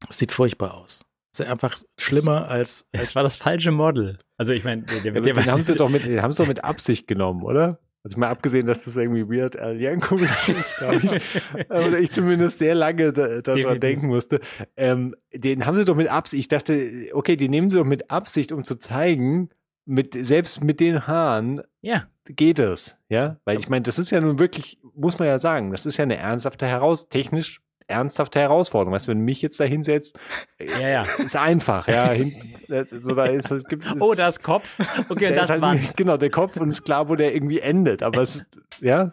[0.09, 1.05] es sieht furchtbar aus.
[1.33, 3.09] Es ist einfach schlimmer als, als.
[3.09, 4.19] Es war das falsche Model.
[4.37, 6.49] Also ich meine, der, der, der, den haben sie doch mit, den haben sie doch
[6.49, 7.79] mit Absicht genommen, oder?
[8.07, 11.69] Also mal abgesehen, dass das irgendwie Weird Al Yankovic ist, glaube ich.
[11.69, 14.41] Oder ich zumindest sehr lange daran da denken musste.
[14.77, 16.39] Ähm, den haben sie doch mit Absicht.
[16.39, 19.51] Ich dachte, okay, die nehmen sie doch mit Absicht, um zu zeigen,
[19.87, 22.07] mit, selbst mit den Haaren ja.
[22.29, 22.97] Geht es.
[23.09, 25.97] Ja, weil ich meine, das ist ja nun wirklich, muss man ja sagen, das ist
[25.97, 28.95] ja eine ernsthafte Heraus, technisch ernsthafte Herausforderung.
[28.95, 30.19] Weißt du, wenn du mich jetzt da hinsetzt,
[30.59, 31.03] ja, ja.
[31.19, 32.11] ist einfach, ja.
[32.11, 32.33] Hin,
[32.67, 34.79] so, da ist, es gibt, es, oh, das Kopf.
[35.09, 35.97] Okay, das halt, Wand.
[35.97, 38.03] Genau, der Kopf und es ist klar, wo der irgendwie endet.
[38.03, 38.45] Aber es,
[38.81, 39.12] ja.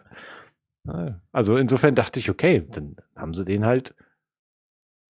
[1.32, 3.94] Also insofern dachte ich, okay, dann haben sie den halt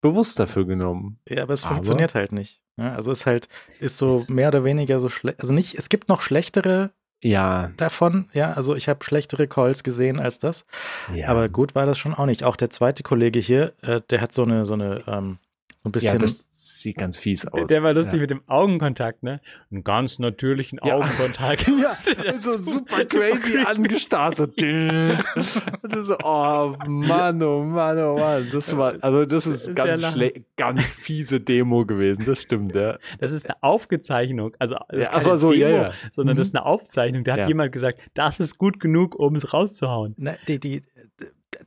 [0.01, 1.21] bewusst dafür genommen.
[1.29, 2.63] Ja, aber es aber funktioniert halt nicht.
[2.79, 3.49] Ja, also ist halt,
[3.81, 5.41] ist so mehr oder weniger so schlecht.
[5.41, 7.71] Also nicht, es gibt noch schlechtere ja.
[7.77, 8.29] davon.
[8.33, 10.65] Ja, also ich habe schlechtere Calls gesehen als das.
[11.15, 11.29] Ja.
[11.29, 12.45] Aber gut war das schon auch nicht.
[12.45, 15.39] Auch der zweite Kollege hier, äh, der hat so eine, so eine ähm,
[15.85, 16.15] ein bisschen.
[16.15, 17.55] Ja, das sieht ganz fies aus.
[17.55, 18.21] Der, der war lustig ja.
[18.21, 19.41] mit dem Augenkontakt, ne?
[19.71, 20.97] Einen ganz natürlichen ja.
[20.97, 21.69] Augenkontakt.
[22.25, 24.61] ja, so super crazy angestartet.
[25.83, 28.49] das so, oh Mann, oh Mann, oh Mann.
[28.51, 32.25] Das war, also das ist, ist ganz schlecht, ganz fiese Demo gewesen.
[32.27, 32.99] Das stimmt, ja.
[33.21, 34.57] Das ist eine Aufgezeichnung.
[34.59, 36.39] Also, das ja, keine so, Demo, ja, sondern mhm.
[36.39, 37.25] das ist eine Aufzeichnung.
[37.25, 40.15] Da hat jemand gesagt, das ist gut genug, um es rauszuhauen.
[40.19, 40.83] Na, die, die,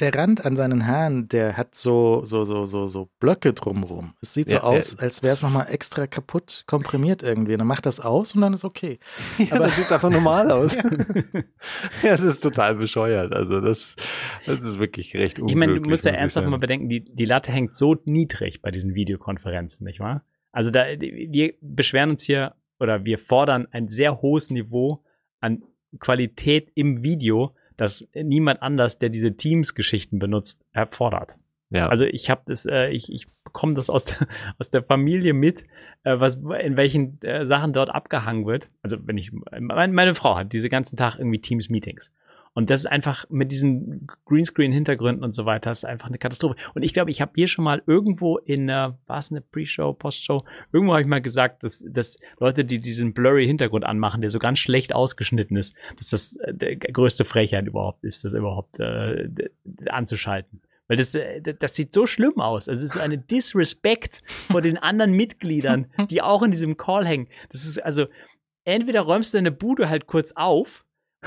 [0.02, 4.14] der Rand an seinen Haaren, der hat so, so, so, so, so Blöcke drumrum.
[4.22, 7.56] Es sieht so ja, aus, als wäre es nochmal extra kaputt komprimiert irgendwie.
[7.56, 9.00] dann macht das aus und dann ist okay.
[9.38, 10.76] Ja, Aber dann sieht einfach normal aus.
[10.76, 10.84] ja.
[12.04, 13.34] ja, es ist total bescheuert.
[13.34, 13.96] Also das,
[14.46, 15.52] das ist wirklich recht unglücklich.
[15.52, 18.72] Ich meine, du musst ja ernsthaft mal bedenken, die, die Latte hängt so niedrig bei
[18.72, 20.24] diesen Videokonferenzen, nicht wahr?
[20.52, 25.04] Also da, wir beschweren uns hier oder wir fordern ein sehr hohes Niveau
[25.40, 25.64] an
[26.00, 31.38] Qualität im Video das niemand anders, der diese Teams-Geschichten benutzt, erfordert.
[31.72, 31.88] Ja.
[31.88, 34.28] Also ich habe das, äh, ich, ich bekomme das aus, der,
[34.60, 35.64] aus der Familie mit,
[36.04, 38.70] äh, was in welchen äh, Sachen dort abgehangen wird.
[38.84, 42.12] Also wenn ich, meine, meine Frau hat diese ganzen Tag irgendwie Teams-Meetings.
[42.54, 46.56] Und das ist einfach mit diesen Greenscreen-Hintergründen und so weiter, ist einfach eine Katastrophe.
[46.74, 49.94] Und ich glaube, ich habe hier schon mal irgendwo in, äh, war es eine Pre-Show,
[49.94, 54.30] Post-Show, irgendwo habe ich mal gesagt, dass, dass Leute, die diesen blurry Hintergrund anmachen, der
[54.32, 58.80] so ganz schlecht ausgeschnitten ist, dass das äh, der größte Frechheit überhaupt ist, das überhaupt
[58.80, 59.30] äh,
[59.90, 60.62] anzuschalten.
[60.92, 62.68] Weil das, äh, das sieht so schlimm aus.
[62.68, 67.30] Also es ist eine Disrespect vor den anderen Mitgliedern, die auch in diesem Call hängen.
[67.50, 68.08] Das ist also,
[68.66, 70.84] entweder räumst du deine Bude halt kurz auf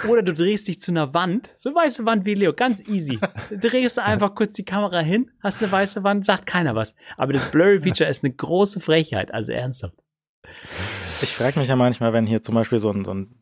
[0.09, 3.21] oder du drehst dich zu einer Wand, so weiße Wand wie Leo, ganz easy.
[3.51, 6.97] Drehst du einfach kurz die Kamera hin, hast eine weiße Wand, sagt keiner was.
[7.17, 10.03] Aber das Blurry-Feature ist eine große Frechheit, also ernsthaft.
[11.23, 13.41] Ich frage mich ja manchmal, wenn hier zum Beispiel so ein, so ein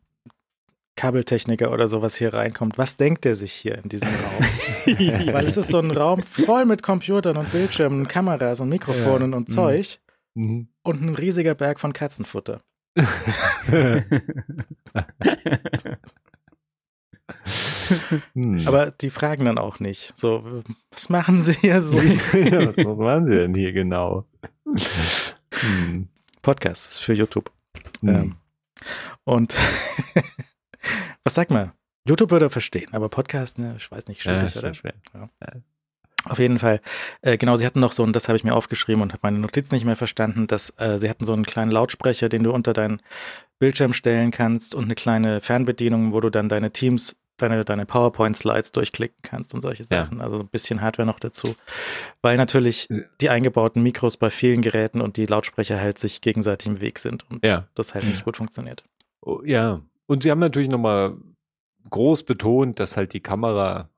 [0.95, 4.39] Kabeltechniker oder sowas hier reinkommt, was denkt der sich hier in diesem Raum?
[5.33, 9.37] Weil es ist so ein Raum voll mit Computern und Bildschirmen, Kameras und Mikrofonen ja.
[9.37, 9.53] und mhm.
[9.53, 9.99] Zeug
[10.35, 10.67] mhm.
[10.83, 12.61] und ein riesiger Berg von Katzenfutter.
[18.33, 18.67] Hm.
[18.67, 20.17] Aber die fragen dann auch nicht.
[20.17, 21.97] So, was machen sie hier so?
[22.37, 24.25] ja, was machen sie denn hier genau?
[24.65, 26.07] Hm.
[26.41, 27.51] Podcast ist für YouTube.
[28.01, 28.09] Hm.
[28.09, 28.35] Ähm,
[29.23, 29.55] und
[31.23, 31.71] was sagt man?
[32.05, 34.73] YouTube würde er verstehen, aber Podcast, ne, ich weiß nicht, schwierig, ja, oder?
[34.73, 34.93] Schwer.
[35.13, 35.29] Ja.
[36.25, 36.79] Auf jeden Fall.
[37.21, 39.39] Äh, genau, sie hatten noch so, und das habe ich mir aufgeschrieben und habe meine
[39.39, 42.73] Notiz nicht mehr verstanden, dass äh, sie hatten so einen kleinen Lautsprecher, den du unter
[42.73, 43.01] deinen
[43.59, 48.71] Bildschirm stellen kannst und eine kleine Fernbedienung, wo du dann deine Teams deine, deine PowerPoint-Slides
[48.71, 50.19] durchklicken kannst und solche Sachen.
[50.19, 50.23] Ja.
[50.23, 51.55] Also ein bisschen Hardware noch dazu.
[52.21, 52.87] Weil natürlich
[53.21, 57.29] die eingebauten Mikros bei vielen Geräten und die Lautsprecher halt sich gegenseitig im Weg sind
[57.29, 57.67] und ja.
[57.75, 58.83] das halt nicht gut funktioniert.
[59.21, 59.81] Oh, ja.
[60.05, 61.17] Und sie haben natürlich nochmal
[61.89, 63.89] groß betont, dass halt die Kamera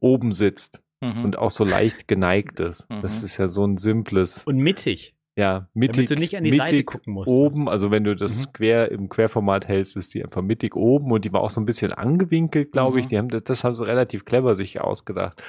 [0.00, 1.24] oben sitzt mhm.
[1.24, 2.88] und auch so leicht geneigt ist.
[2.90, 3.02] Mhm.
[3.02, 4.44] Das ist ja so ein simples.
[4.44, 5.14] Und mittig.
[5.36, 6.06] Ja, mittig.
[6.06, 7.30] Damit du nicht an die Seite gucken musst.
[7.30, 8.52] Oben, also wenn du das mhm.
[8.52, 11.66] quer im Querformat hältst, ist die einfach mittig oben und die war auch so ein
[11.66, 12.98] bisschen angewinkelt, glaube mhm.
[13.00, 13.06] ich.
[13.06, 15.40] Die haben das, haben sie relativ clever sich ausgedacht.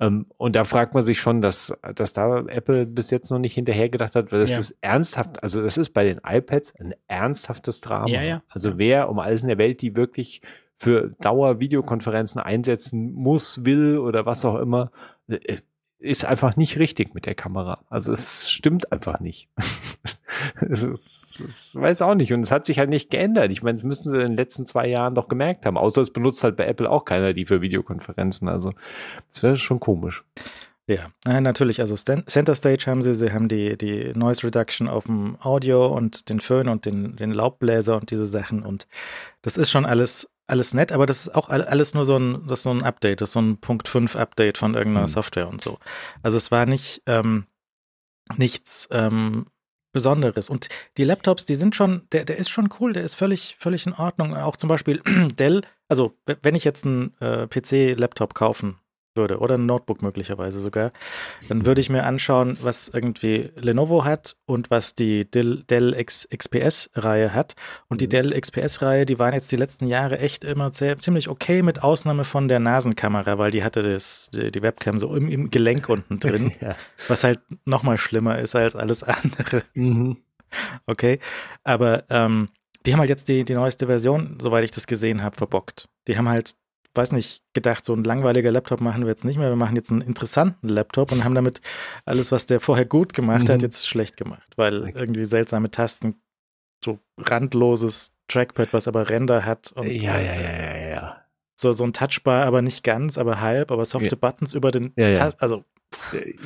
[0.00, 3.54] Ähm, und da fragt man sich schon, dass, dass da Apple bis jetzt noch nicht
[3.54, 4.58] hinterher gedacht hat, weil das ja.
[4.58, 8.08] ist ernsthaft, also das ist bei den iPads ein ernsthaftes Drama.
[8.08, 8.42] Ja, ja.
[8.48, 10.42] Also wer um alles in der Welt die wirklich
[10.76, 14.90] für Dauer-Videokonferenzen einsetzen muss, will oder was auch immer,
[15.28, 15.58] äh,
[16.04, 17.80] ist einfach nicht richtig mit der Kamera.
[17.88, 19.48] Also es stimmt einfach nicht.
[20.60, 22.32] es weiß auch nicht.
[22.32, 23.50] Und es hat sich halt nicht geändert.
[23.50, 25.78] Ich meine, das müssen sie in den letzten zwei Jahren doch gemerkt haben.
[25.78, 28.48] Außer es benutzt halt bei Apple auch keiner die für Videokonferenzen.
[28.48, 28.72] Also
[29.32, 30.24] das ist schon komisch.
[30.86, 31.80] Ja, natürlich.
[31.80, 36.28] Also Center Stage haben sie, sie haben die, die Noise Reduction auf dem Audio und
[36.28, 38.62] den Föhn und den, den Laubbläser und diese Sachen.
[38.62, 38.86] Und
[39.40, 42.62] das ist schon alles alles nett, aber das ist auch alles nur so ein, das
[42.62, 45.12] so ein Update, das ist so ein Punkt 5 Update von irgendeiner mhm.
[45.12, 45.78] Software und so.
[46.22, 47.46] Also es war nicht ähm,
[48.36, 49.46] nichts ähm,
[49.92, 50.50] Besonderes.
[50.50, 53.86] Und die Laptops, die sind schon, der, der ist schon cool, der ist völlig, völlig
[53.86, 54.36] in Ordnung.
[54.36, 55.00] Auch zum Beispiel
[55.38, 58.78] Dell, also wenn ich jetzt einen äh, PC-Laptop kaufen
[59.16, 60.92] würde oder ein Notebook möglicherweise sogar,
[61.48, 67.32] dann würde ich mir anschauen, was irgendwie Lenovo hat und was die Dell, Dell XPS-Reihe
[67.32, 67.54] hat.
[67.88, 68.10] Und die mhm.
[68.10, 72.24] Dell XPS-Reihe, die waren jetzt die letzten Jahre echt immer sehr, ziemlich okay, mit Ausnahme
[72.24, 76.18] von der Nasenkamera, weil die hatte das, die, die Webcam so im, im, Gelenk unten
[76.18, 76.76] drin, ja.
[77.08, 79.62] was halt nochmal schlimmer ist als alles andere.
[79.74, 80.18] Mhm.
[80.86, 81.18] Okay,
[81.64, 82.48] aber ähm,
[82.86, 85.88] die haben halt jetzt die, die neueste Version, soweit ich das gesehen habe, verbockt.
[86.06, 86.54] Die haben halt
[86.94, 89.48] weiß nicht, gedacht, so ein langweiliger Laptop machen wir jetzt nicht mehr.
[89.48, 91.60] Wir machen jetzt einen interessanten Laptop und haben damit
[92.04, 93.52] alles, was der vorher gut gemacht mhm.
[93.52, 96.20] hat, jetzt schlecht gemacht, weil irgendwie seltsame Tasten,
[96.84, 99.72] so randloses Trackpad, was aber Ränder hat.
[99.72, 101.20] Und, ja, ja, ja, ja, ja.
[101.56, 104.16] So, so ein Touchbar, aber nicht ganz, aber halb, aber softe ja.
[104.16, 105.32] Buttons über den ja, ja.
[105.38, 105.64] also.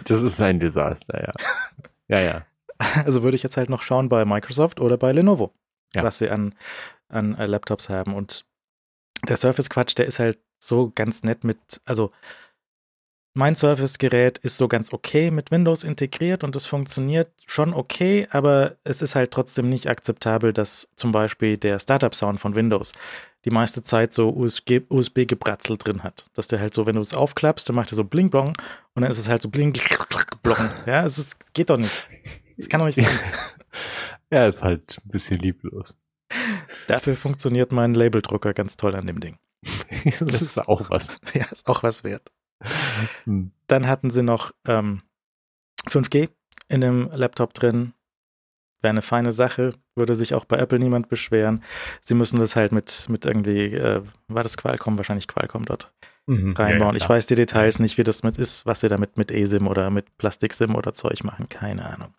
[0.05, 1.33] Das ist ein Desaster, ja.
[2.09, 2.47] ja, ja.
[3.05, 5.53] Also würde ich jetzt halt noch schauen bei Microsoft oder bei Lenovo,
[5.95, 6.55] was sie an,
[7.09, 8.15] an äh, Laptops haben.
[8.15, 8.45] Und
[9.27, 12.11] der Surface-Quatsch, der ist halt so ganz nett mit, also
[13.35, 18.77] mein Surface-Gerät ist so ganz okay mit Windows integriert und es funktioniert schon okay, aber
[18.83, 22.93] es ist halt trotzdem nicht akzeptabel, dass zum Beispiel der Startup-Sound von Windows
[23.45, 26.29] die meiste Zeit so USB-Gebratzel drin hat.
[26.35, 28.55] Dass der halt so, wenn du es aufklappst, dann macht er so bling blong
[28.95, 29.73] und dann ist es halt so bling
[30.43, 30.71] blong.
[30.87, 32.07] Ja, es ist, geht doch nicht.
[32.57, 33.07] Das kann doch nicht sein.
[34.31, 35.95] ja, ist halt ein bisschen lieblos.
[36.88, 39.37] Dafür funktioniert mein Labeldrucker ganz toll an dem Ding.
[39.62, 41.09] das, das ist auch was.
[41.35, 42.33] Ja, ist auch was wert.
[43.24, 43.53] Hm.
[43.66, 45.03] Dann hatten sie noch ähm,
[45.87, 46.31] 5G
[46.68, 47.92] in dem Laptop drin.
[48.81, 51.62] Wäre eine feine Sache, würde sich auch bei Apple niemand beschweren.
[52.01, 55.92] Sie müssen das halt mit, mit irgendwie, äh, war das Qualcomm, wahrscheinlich Qualcomm dort
[56.27, 56.94] mhm, reinbauen.
[56.94, 59.31] Ja, ja, ich weiß die Details nicht, wie das mit ist, was sie damit mit
[59.31, 62.14] eSIM oder mit Plastik-SIM oder Zeug machen, keine Ahnung.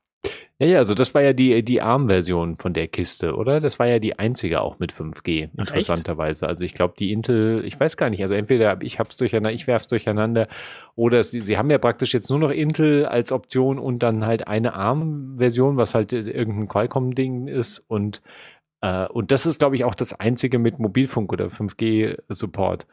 [0.61, 3.61] Ja, ja, also das war ja die, die ARM-Version von der Kiste, oder?
[3.61, 6.47] Das war ja die einzige auch mit 5G, interessanterweise.
[6.49, 9.67] Also ich glaube, die Intel, ich weiß gar nicht, also entweder ich hab's durcheinander, ich
[9.67, 10.49] werf's durcheinander,
[10.95, 14.47] oder sie, sie haben ja praktisch jetzt nur noch Intel als Option und dann halt
[14.47, 18.21] eine ARM-Version, was halt irgendein Qualcomm-Ding ist und
[18.81, 22.85] äh, und das ist, glaube ich, auch das einzige mit Mobilfunk oder 5G-Support.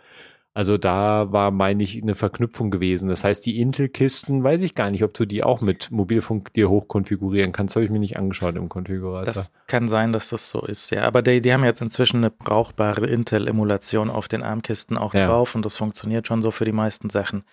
[0.56, 3.10] Also da war, meine ich, eine Verknüpfung gewesen.
[3.10, 6.70] Das heißt, die Intel-Kisten, weiß ich gar nicht, ob du die auch mit Mobilfunk dir
[6.70, 7.76] hochkonfigurieren kannst.
[7.76, 9.22] Habe ich mir nicht angeschaut im Konfigurator.
[9.22, 11.02] Das kann sein, dass das so ist, ja.
[11.02, 15.26] Aber die, die haben jetzt inzwischen eine brauchbare Intel-Emulation auf den ARM-Kisten auch ja.
[15.26, 17.44] drauf und das funktioniert schon so für die meisten Sachen.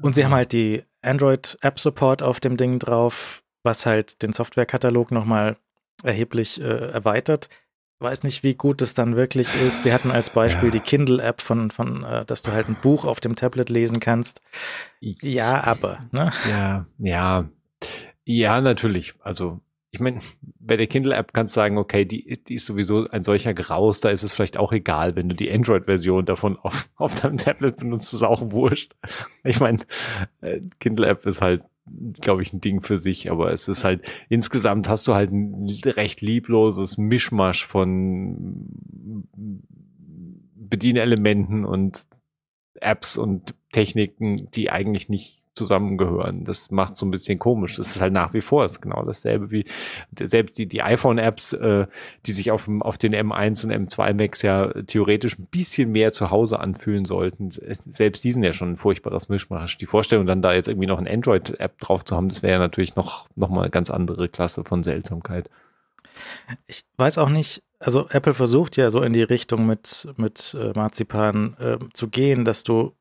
[0.00, 5.58] Und sie haben halt die Android-App-Support auf dem Ding drauf, was halt den Softwarekatalog nochmal
[6.02, 7.50] erheblich äh, erweitert
[8.00, 9.82] weiß nicht, wie gut es dann wirklich ist.
[9.82, 10.72] Sie hatten als Beispiel ja.
[10.72, 14.40] die Kindle-App von, von äh, dass du halt ein Buch auf dem Tablet lesen kannst.
[15.00, 16.06] Ja, aber.
[16.12, 16.30] Ne?
[16.48, 17.48] Ja, ja.
[18.24, 19.14] Ja, natürlich.
[19.20, 20.20] Also, ich meine,
[20.60, 24.10] bei der Kindle-App kannst du sagen, okay, die, die ist sowieso ein solcher Graus, da
[24.10, 28.12] ist es vielleicht auch egal, wenn du die Android-Version davon auf, auf deinem Tablet benutzt,
[28.12, 28.94] ist auch wurscht.
[29.44, 29.78] Ich meine,
[30.40, 31.62] äh, Kindle-App ist halt
[32.20, 35.66] glaube ich, ein Ding für sich, aber es ist halt, insgesamt hast du halt ein
[35.84, 39.24] recht liebloses Mischmasch von
[40.54, 42.06] Bedienelementen und
[42.74, 46.44] Apps und Techniken, die eigentlich nicht zusammengehören.
[46.44, 47.76] Das macht so ein bisschen komisch.
[47.76, 49.64] Das ist halt nach wie vor ist genau dasselbe wie
[50.18, 51.86] selbst die, die iPhone-Apps, äh,
[52.24, 56.30] die sich auf, auf den M1 und M2 Max ja theoretisch ein bisschen mehr zu
[56.30, 57.50] Hause anfühlen sollten.
[57.50, 59.78] Selbst die sind ja schon ein furchtbares Mischmasch.
[59.78, 62.58] Die Vorstellung, dann da jetzt irgendwie noch ein Android-App drauf zu haben, das wäre ja
[62.58, 65.50] natürlich noch, noch mal eine ganz andere Klasse von Seltsamkeit.
[66.66, 70.72] Ich weiß auch nicht, also Apple versucht ja so in die Richtung mit, mit äh,
[70.74, 72.94] Marzipan äh, zu gehen, dass du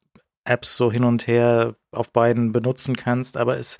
[0.47, 3.77] Apps so hin und her auf beiden benutzen kannst, aber es.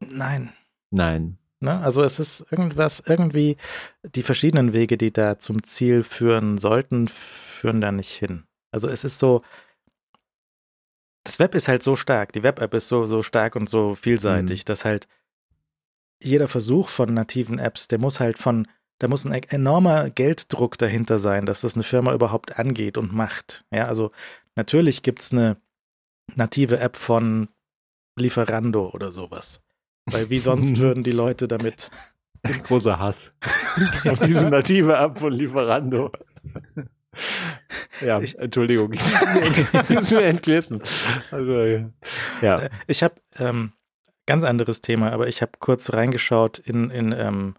[0.00, 0.52] Nein.
[0.90, 1.38] Nein.
[1.60, 1.80] Ne?
[1.80, 3.56] Also es ist irgendwas, irgendwie
[4.04, 8.44] die verschiedenen Wege, die da zum Ziel führen sollten, führen da nicht hin.
[8.70, 9.42] Also es ist so,
[11.24, 14.62] das Web ist halt so stark, die Web-App ist so, so stark und so vielseitig,
[14.62, 14.64] mhm.
[14.66, 15.08] dass halt
[16.22, 18.66] jeder Versuch von nativen Apps, der muss halt von,
[18.98, 23.12] da muss ein e-, enormer Gelddruck dahinter sein, dass das eine Firma überhaupt angeht und
[23.12, 23.64] macht.
[23.70, 24.10] Ja, also
[24.58, 25.56] Natürlich gibt es eine
[26.34, 27.48] native App von
[28.16, 29.62] Lieferando oder sowas.
[30.06, 31.92] Weil wie sonst würden die Leute damit.
[32.64, 33.32] Großer Hass
[34.04, 36.10] auf diese native App von Lieferando.
[38.00, 39.00] Ja, ich, Entschuldigung, ich
[39.90, 40.82] ist mir entglitten.
[41.30, 41.52] Also,
[42.42, 42.58] ja.
[42.58, 43.74] Äh, ich habe ähm,
[44.26, 47.54] ganz anderes Thema, aber ich habe kurz reingeschaut in, in ähm,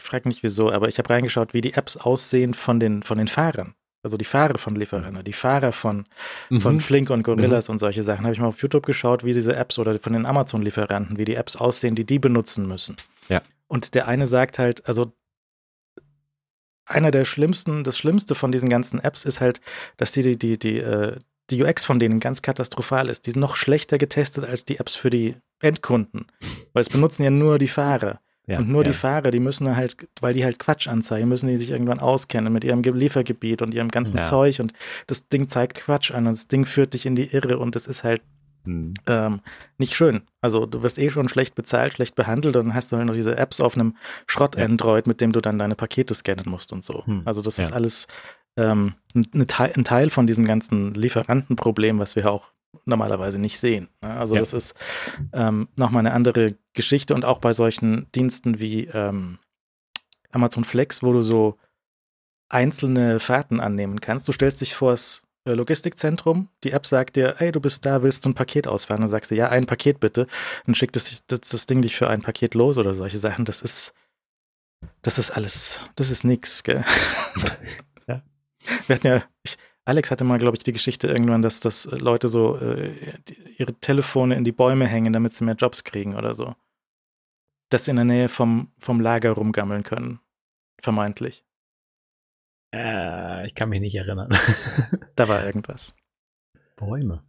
[0.00, 3.28] frag nicht wieso, aber ich habe reingeschaut, wie die Apps aussehen von den, von den
[3.28, 6.04] Fahrern also die Fahrer von Lieferando, die Fahrer von,
[6.50, 6.60] mhm.
[6.60, 7.72] von Flink und Gorillas mhm.
[7.72, 10.26] und solche Sachen, habe ich mal auf YouTube geschaut, wie diese Apps oder von den
[10.26, 12.96] Amazon-Lieferanten, wie die Apps aussehen, die die benutzen müssen.
[13.28, 13.42] Ja.
[13.66, 15.12] Und der eine sagt halt, also
[16.86, 19.60] einer der schlimmsten, das Schlimmste von diesen ganzen Apps ist halt,
[19.96, 21.16] dass die die, die, die, äh,
[21.50, 23.26] die UX von denen ganz katastrophal ist.
[23.26, 26.26] Die sind noch schlechter getestet als die Apps für die Endkunden.
[26.72, 28.20] Weil es benutzen ja nur die Fahrer.
[28.46, 28.90] Ja, und nur ja.
[28.90, 32.52] die Fahrer, die müssen halt, weil die halt Quatsch anzeigen, müssen die sich irgendwann auskennen
[32.52, 34.22] mit ihrem Liefergebiet und ihrem ganzen ja.
[34.22, 34.74] Zeug und
[35.06, 37.86] das Ding zeigt Quatsch an und das Ding führt dich in die Irre und es
[37.86, 38.20] ist halt
[38.64, 38.94] hm.
[39.06, 39.40] ähm,
[39.78, 40.22] nicht schön.
[40.42, 43.14] Also du wirst eh schon schlecht bezahlt, schlecht behandelt und dann hast du halt noch
[43.14, 47.06] diese Apps auf einem Schrott-Android, mit dem du dann deine Pakete scannen musst und so.
[47.06, 47.22] Hm.
[47.24, 48.06] Also das ist alles
[48.56, 52.52] ähm, ein, ein Teil von diesem ganzen Lieferantenproblem, was wir auch
[52.84, 53.88] normalerweise nicht sehen.
[54.02, 54.10] Ne?
[54.10, 54.40] Also ja.
[54.40, 54.74] das ist
[55.32, 59.38] ähm, nochmal eine andere Geschichte und auch bei solchen Diensten wie ähm,
[60.32, 61.58] Amazon Flex, wo du so
[62.48, 64.28] einzelne Fahrten annehmen kannst.
[64.28, 68.02] Du stellst dich vor das äh, Logistikzentrum, die App sagt dir, hey, du bist da,
[68.02, 69.02] willst du ein Paket ausfahren?
[69.02, 70.26] Dann sagst du, ja, ein Paket bitte.
[70.64, 73.44] Dann schickt das, das, das Ding dich für ein Paket los oder solche Sachen.
[73.44, 73.92] Das ist,
[75.02, 76.84] das ist alles, das ist nix, gell?
[78.06, 78.22] Ja.
[78.86, 82.28] Wir hatten ja, ich, Alex hatte mal, glaube ich, die Geschichte irgendwann, dass, dass Leute
[82.28, 82.94] so äh,
[83.58, 86.54] ihre Telefone in die Bäume hängen, damit sie mehr Jobs kriegen oder so.
[87.68, 90.20] Dass sie in der Nähe vom, vom Lager rumgammeln können.
[90.80, 91.44] Vermeintlich.
[92.74, 94.30] Äh, ich kann mich nicht erinnern.
[95.16, 95.94] da war irgendwas.
[96.76, 97.22] Bäume.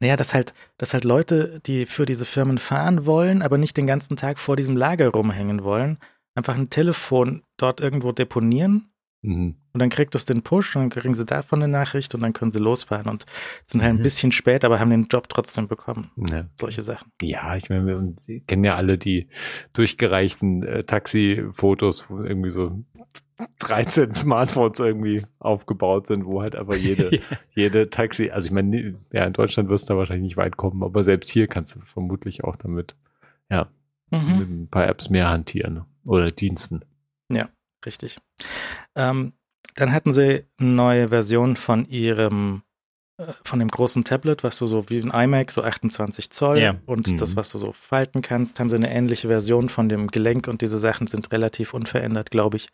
[0.00, 3.86] Naja, dass halt, dass halt Leute, die für diese Firmen fahren wollen, aber nicht den
[3.86, 5.98] ganzen Tag vor diesem Lager rumhängen wollen,
[6.34, 8.90] einfach ein Telefon dort irgendwo deponieren
[9.22, 9.56] Mhm.
[9.72, 12.32] Und dann kriegt es den Push und dann kriegen sie davon eine Nachricht und dann
[12.32, 13.26] können sie losfahren und
[13.64, 14.00] sind halt mhm.
[14.00, 16.10] ein bisschen spät, aber haben den Job trotzdem bekommen.
[16.30, 16.46] Ja.
[16.58, 17.12] Solche Sachen.
[17.20, 19.28] Ja, ich meine, wir kennen ja alle die
[19.74, 22.82] durchgereichten äh, Taxi-Fotos, wo irgendwie so
[23.58, 27.20] 13 Smartphones irgendwie aufgebaut sind, wo halt aber jede, ja.
[27.54, 30.82] jede Taxi, also ich meine, ja, in Deutschland wirst du da wahrscheinlich nicht weit kommen,
[30.82, 32.96] aber selbst hier kannst du vermutlich auch damit,
[33.50, 33.68] ja,
[34.10, 34.38] mhm.
[34.38, 36.84] mit ein paar Apps mehr hantieren oder Diensten.
[37.30, 37.50] Ja.
[37.84, 38.18] Richtig.
[38.96, 39.32] Ähm,
[39.76, 42.62] dann hatten sie eine neue Version von ihrem,
[43.18, 46.76] äh, von dem großen Tablet, was du so wie ein iMac, so 28 Zoll yeah.
[46.86, 47.16] und mhm.
[47.16, 50.62] das, was du so falten kannst, haben sie eine ähnliche Version von dem Gelenk und
[50.62, 52.68] diese Sachen sind relativ unverändert, glaube ich.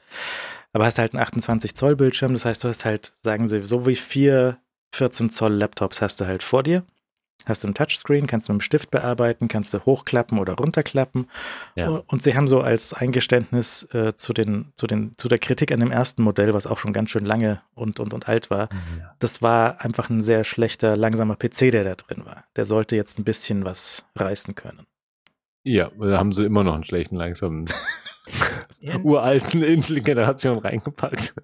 [0.72, 3.86] Aber hast halt einen 28 Zoll Bildschirm, das heißt, du hast halt, sagen sie, so
[3.86, 4.58] wie vier
[4.92, 6.84] 14 Zoll Laptops hast du halt vor dir
[7.46, 11.28] Hast du ein Touchscreen, kannst du mit dem Stift bearbeiten, kannst du hochklappen oder runterklappen.
[11.76, 12.02] Ja.
[12.06, 15.80] Und sie haben so als Eingeständnis äh, zu, den, zu, den, zu der Kritik an
[15.80, 19.00] dem ersten Modell, was auch schon ganz schön lange und, und, und alt war, mhm,
[19.00, 19.14] ja.
[19.20, 22.44] das war einfach ein sehr schlechter, langsamer PC, der da drin war.
[22.56, 24.86] Der sollte jetzt ein bisschen was reißen können.
[25.62, 27.64] Ja, da haben sie immer noch einen schlechten, langsamen
[29.02, 29.62] uralten
[30.02, 31.34] Generation reingepackt.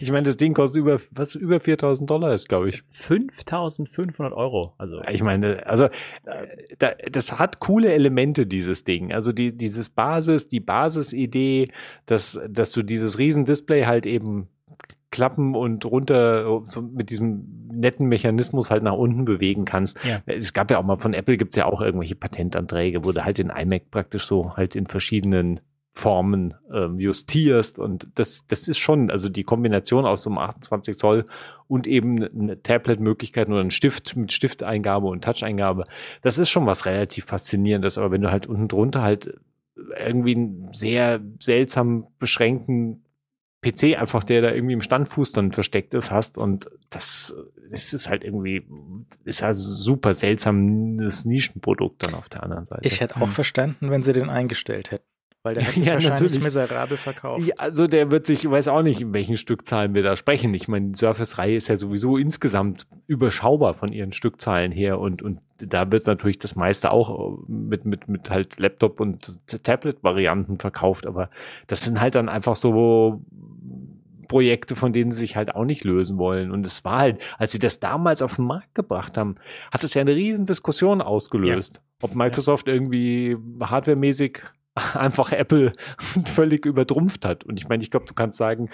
[0.00, 2.82] Ich meine, das Ding kostet über, was über 4000 Dollar ist, glaube ich.
[2.82, 4.74] 5500 Euro.
[4.78, 5.02] Also.
[5.10, 9.12] Ich meine, also, äh, das hat coole Elemente, dieses Ding.
[9.12, 11.68] Also, die, dieses Basis, die Basisidee,
[12.06, 14.48] dass, dass du dieses Riesendisplay halt eben
[15.10, 19.98] klappen und runter so mit diesem netten Mechanismus halt nach unten bewegen kannst.
[20.04, 20.20] Ja.
[20.26, 23.38] Es gab ja auch mal von Apple gibt's ja auch irgendwelche Patentanträge, wo du halt
[23.38, 25.60] den iMac praktisch so halt in verschiedenen
[25.98, 27.78] Formen ähm, justierst.
[27.78, 31.26] Und das, das ist schon, also die Kombination aus so einem 28 Zoll
[31.66, 35.82] und eben eine Tablet-Möglichkeit oder ein Stift mit Stifteingabe und Touch-Eingabe,
[36.22, 37.98] das ist schon was relativ faszinierendes.
[37.98, 39.40] Aber wenn du halt unten drunter halt
[39.76, 43.02] irgendwie einen sehr seltsam beschränkten
[43.62, 47.34] PC einfach, der da irgendwie im Standfuß dann versteckt ist, hast und das,
[47.70, 48.64] das ist halt irgendwie,
[49.24, 52.86] ist also super seltsames Nischenprodukt dann auf der anderen Seite.
[52.86, 53.32] Ich hätte auch hm.
[53.32, 55.17] verstanden, wenn sie den eingestellt hätten.
[55.48, 56.42] Weil der hat sich ja, wahrscheinlich natürlich.
[56.42, 57.46] miserabel verkauft.
[57.46, 60.52] Ja, also der wird sich, ich weiß auch nicht, in welchen Stückzahlen wir da sprechen.
[60.52, 65.40] Ich meine, die Surface-Reihe ist ja sowieso insgesamt überschaubar von ihren Stückzahlen her und, und
[65.56, 71.30] da wird natürlich das meiste auch mit, mit, mit halt Laptop- und Tablet-Varianten verkauft, aber
[71.66, 73.22] das sind halt dann einfach so
[74.28, 76.50] Projekte, von denen sie sich halt auch nicht lösen wollen.
[76.50, 79.36] Und es war halt, als sie das damals auf den Markt gebracht haben,
[79.72, 81.76] hat es ja eine riesen Diskussion ausgelöst.
[81.76, 81.82] Ja.
[82.02, 82.74] Ob Microsoft ja.
[82.74, 84.42] irgendwie hardwaremäßig
[84.94, 85.72] einfach Apple
[86.26, 87.44] völlig übertrumpft hat.
[87.44, 88.70] Und ich meine, ich glaube, du kannst sagen,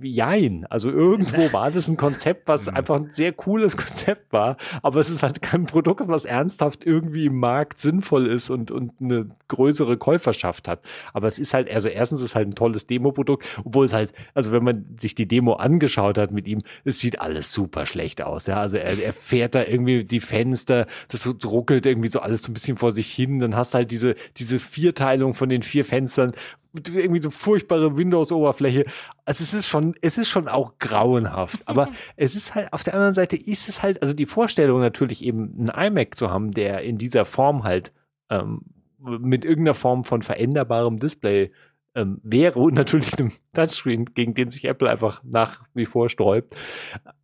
[0.00, 0.66] jein.
[0.68, 2.76] Also irgendwo war das ein Konzept, was mhm.
[2.76, 7.26] einfach ein sehr cooles Konzept war, aber es ist halt kein Produkt, was ernsthaft irgendwie
[7.26, 10.80] im Markt sinnvoll ist und, und eine größere Käuferschaft hat.
[11.12, 14.12] Aber es ist halt, also erstens ist es halt ein tolles Demo-Produkt, obwohl es halt,
[14.34, 18.22] also wenn man sich die Demo angeschaut hat mit ihm, es sieht alles super schlecht
[18.22, 18.46] aus.
[18.46, 22.42] Ja, also er, er fährt da irgendwie die Fenster, das so ruckelt irgendwie so alles
[22.42, 23.38] so ein bisschen vor sich hin.
[23.38, 26.32] Dann hast du halt diese, diese vier Teile Aufteilung von den vier Fenstern,
[26.74, 28.84] irgendwie so furchtbare Windows-Oberfläche.
[29.26, 31.60] Also es ist schon, es ist schon auch grauenhaft.
[31.66, 35.22] Aber es ist halt, auf der anderen Seite ist es halt, also die Vorstellung natürlich
[35.22, 37.92] eben einen iMac zu haben, der in dieser Form halt
[38.30, 38.62] ähm,
[38.98, 41.50] mit irgendeiner Form von veränderbarem Display
[41.94, 46.54] ähm, wäre und natürlich einem Touchscreen, gegen den sich Apple einfach nach wie vor sträubt,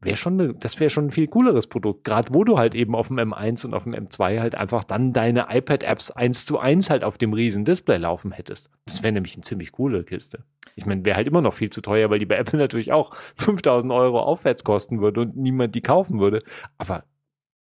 [0.01, 2.05] wäre schon, ne, das wäre schon ein viel cooleres Produkt.
[2.05, 5.13] Gerade wo du halt eben auf dem M1 und auf dem M2 halt einfach dann
[5.13, 8.71] deine iPad-Apps eins zu eins halt auf dem riesen Display laufen hättest.
[8.87, 10.45] Das wäre nämlich eine ziemlich coole Kiste.
[10.77, 13.15] Ich meine, wäre halt immer noch viel zu teuer, weil die bei Apple natürlich auch
[13.37, 16.43] 5000 Euro aufwärts kosten würde und niemand die kaufen würde.
[16.77, 17.05] Aber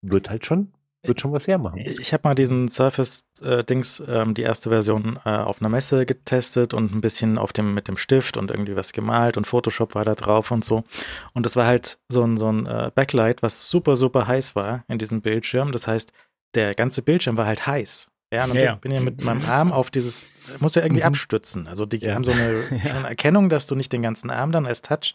[0.00, 0.72] wird halt schon
[1.06, 1.78] wird schon was hermachen.
[1.78, 6.74] Ich habe mal diesen Surface-Dings, äh, ähm, die erste Version, äh, auf einer Messe getestet
[6.74, 10.04] und ein bisschen auf dem, mit dem Stift und irgendwie was gemalt und Photoshop war
[10.04, 10.84] da drauf und so.
[11.32, 14.84] Und das war halt so ein, so ein äh, Backlight, was super, super heiß war
[14.88, 15.72] in diesem Bildschirm.
[15.72, 16.12] Das heißt,
[16.54, 18.08] der ganze Bildschirm war halt heiß.
[18.34, 18.74] Ja, und ja.
[18.74, 20.26] bin ich mit meinem Arm auf dieses,
[20.58, 21.08] muss ja irgendwie mhm.
[21.08, 21.66] abstützen.
[21.66, 22.14] Also die ja.
[22.14, 23.00] haben so eine, ja.
[23.02, 25.14] Erkennung, dass du nicht den ganzen Arm dann als Touch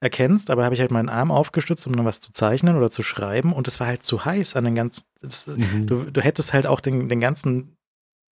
[0.00, 3.02] erkennst, aber habe ich halt meinen Arm aufgestützt, um dann was zu zeichnen oder zu
[3.02, 5.86] schreiben und es war halt zu heiß an den ganzen, das, mhm.
[5.86, 7.76] du, du hättest halt auch den, den ganzen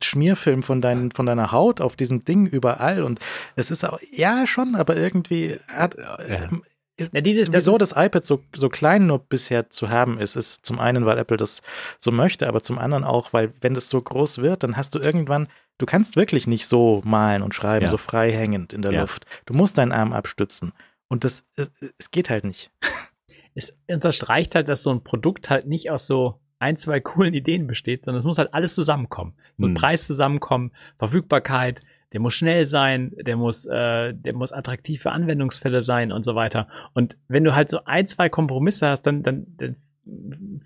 [0.02, 3.20] Schmierfilm von, dein, von deiner Haut auf diesem Ding überall und
[3.56, 6.48] es ist auch, ja schon, aber irgendwie hat, ja,
[7.12, 7.20] ja.
[7.20, 10.78] Dieses, Wieso das, das iPad so, so klein nur bisher zu haben ist, ist zum
[10.78, 11.62] einen, weil Apple das
[11.98, 14.98] so möchte, aber zum anderen auch, weil wenn das so groß wird, dann hast du
[14.98, 15.48] irgendwann,
[15.78, 17.90] du kannst wirklich nicht so malen und schreiben, ja.
[17.90, 19.00] so frei hängend in der ja.
[19.00, 19.26] Luft.
[19.46, 20.72] Du musst deinen Arm abstützen.
[21.08, 21.44] Und das,
[21.98, 22.70] es geht halt nicht.
[23.54, 27.66] Es unterstreicht halt, dass so ein Produkt halt nicht aus so ein, zwei coolen Ideen
[27.66, 29.34] besteht, sondern es muss halt alles zusammenkommen.
[29.58, 29.74] So hm.
[29.74, 31.82] Preis zusammenkommen, Verfügbarkeit,
[32.12, 36.34] der muss schnell sein, der muss, äh, der muss attraktiv für Anwendungsfälle sein und so
[36.34, 36.68] weiter.
[36.94, 39.76] Und wenn du halt so ein, zwei Kompromisse hast, dann, dann, dann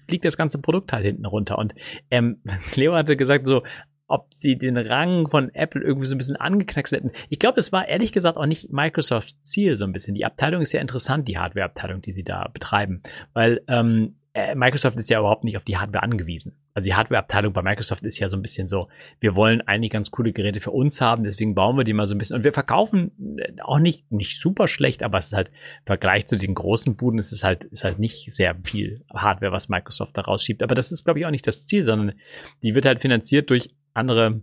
[0.08, 1.58] fliegt das ganze Produkt halt hinten runter.
[1.58, 1.74] Und
[2.10, 2.40] ähm,
[2.74, 3.62] Leo hatte gesagt, so,
[4.08, 7.10] ob sie den Rang von Apple irgendwie so ein bisschen angeknackst hätten.
[7.28, 10.14] Ich glaube, es war ehrlich gesagt auch nicht Microsofts Ziel so ein bisschen.
[10.14, 14.96] Die Abteilung ist ja interessant, die Hardware-Abteilung, die sie da betreiben, weil ähm, äh, Microsoft
[14.98, 16.56] ist ja überhaupt nicht auf die Hardware angewiesen.
[16.76, 20.10] Also die Hardware-Abteilung bei Microsoft ist ja so ein bisschen so, wir wollen eigentlich ganz
[20.10, 22.36] coole Geräte für uns haben, deswegen bauen wir die mal so ein bisschen.
[22.36, 26.26] Und wir verkaufen äh, auch nicht, nicht super schlecht, aber es ist halt im Vergleich
[26.26, 30.18] zu den großen Buden, es ist halt, ist halt nicht sehr viel Hardware, was Microsoft
[30.18, 30.62] da rausschiebt.
[30.62, 32.12] Aber das ist, glaube ich, auch nicht das Ziel, sondern
[32.62, 34.42] die wird halt finanziert durch andere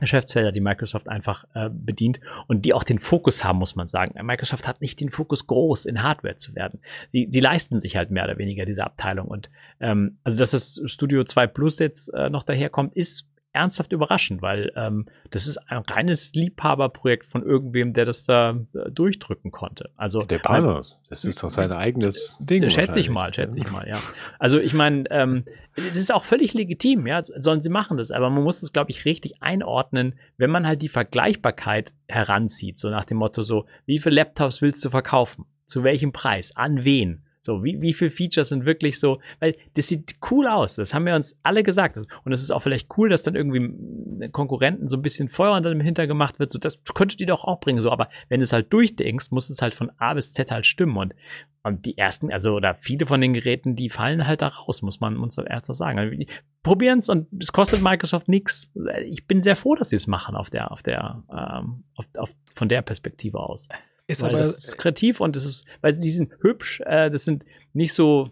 [0.00, 4.14] Geschäftsfelder, die Microsoft einfach äh, bedient und die auch den Fokus haben, muss man sagen.
[4.24, 6.80] Microsoft hat nicht den Fokus, groß in Hardware zu werden.
[7.08, 9.28] Sie, sie leisten sich halt mehr oder weniger diese Abteilung.
[9.28, 14.42] Und ähm, also, dass das Studio 2 Plus jetzt äh, noch daherkommt, ist ernsthaft überraschend,
[14.42, 19.90] weil ähm, das ist ein reines Liebhaberprojekt von irgendwem, der das da äh, durchdrücken konnte.
[19.96, 22.68] Also der Panos, das ist doch sein eigenes Ding.
[22.70, 23.98] Schätze ich mal, schätze ich mal, ja.
[24.38, 25.44] Also ich meine, ähm,
[25.74, 28.90] es ist auch völlig legitim, ja, sollen sie machen das, aber man muss es, glaube
[28.90, 33.98] ich, richtig einordnen, wenn man halt die Vergleichbarkeit heranzieht, so nach dem Motto so, wie
[33.98, 35.46] viele Laptops willst du verkaufen?
[35.66, 36.54] Zu welchem Preis?
[36.56, 37.24] An wen?
[37.42, 41.06] So, wie, wie viele Features sind wirklich so, weil das sieht cool aus, das haben
[41.06, 41.96] wir uns alle gesagt.
[42.24, 45.70] Und es ist auch vielleicht cool, dass dann irgendwie Konkurrenten so ein bisschen Feuer unter
[45.70, 48.52] dem Hinter gemacht wird, so das könnte die doch auch bringen, so, aber wenn es
[48.52, 51.14] halt durchdenkst, muss es halt von A bis Z halt stimmen und,
[51.62, 55.00] und die ersten, also, oder viele von den Geräten, die fallen halt da raus, muss
[55.00, 55.98] man uns ernsthaft sagen.
[55.98, 56.16] Also,
[56.62, 58.70] Probieren es und es kostet Microsoft nichts.
[59.06, 62.34] Ich bin sehr froh, dass sie es machen auf der, auf der, ähm, auf, auf,
[62.54, 63.68] von der Perspektive aus.
[64.10, 67.44] Ist aber das ist kreativ und das ist, weil die sind hübsch, äh, das sind
[67.72, 68.30] nicht so,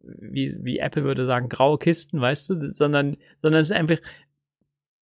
[0.00, 3.98] wie, wie Apple würde sagen, graue Kisten, weißt du, sondern, sondern es sind einfach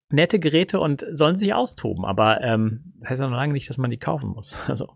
[0.09, 2.05] nette Geräte und sollen sich austoben.
[2.05, 4.57] Aber ähm, das heißt ja noch lange nicht, dass man die kaufen muss.
[4.67, 4.93] Also.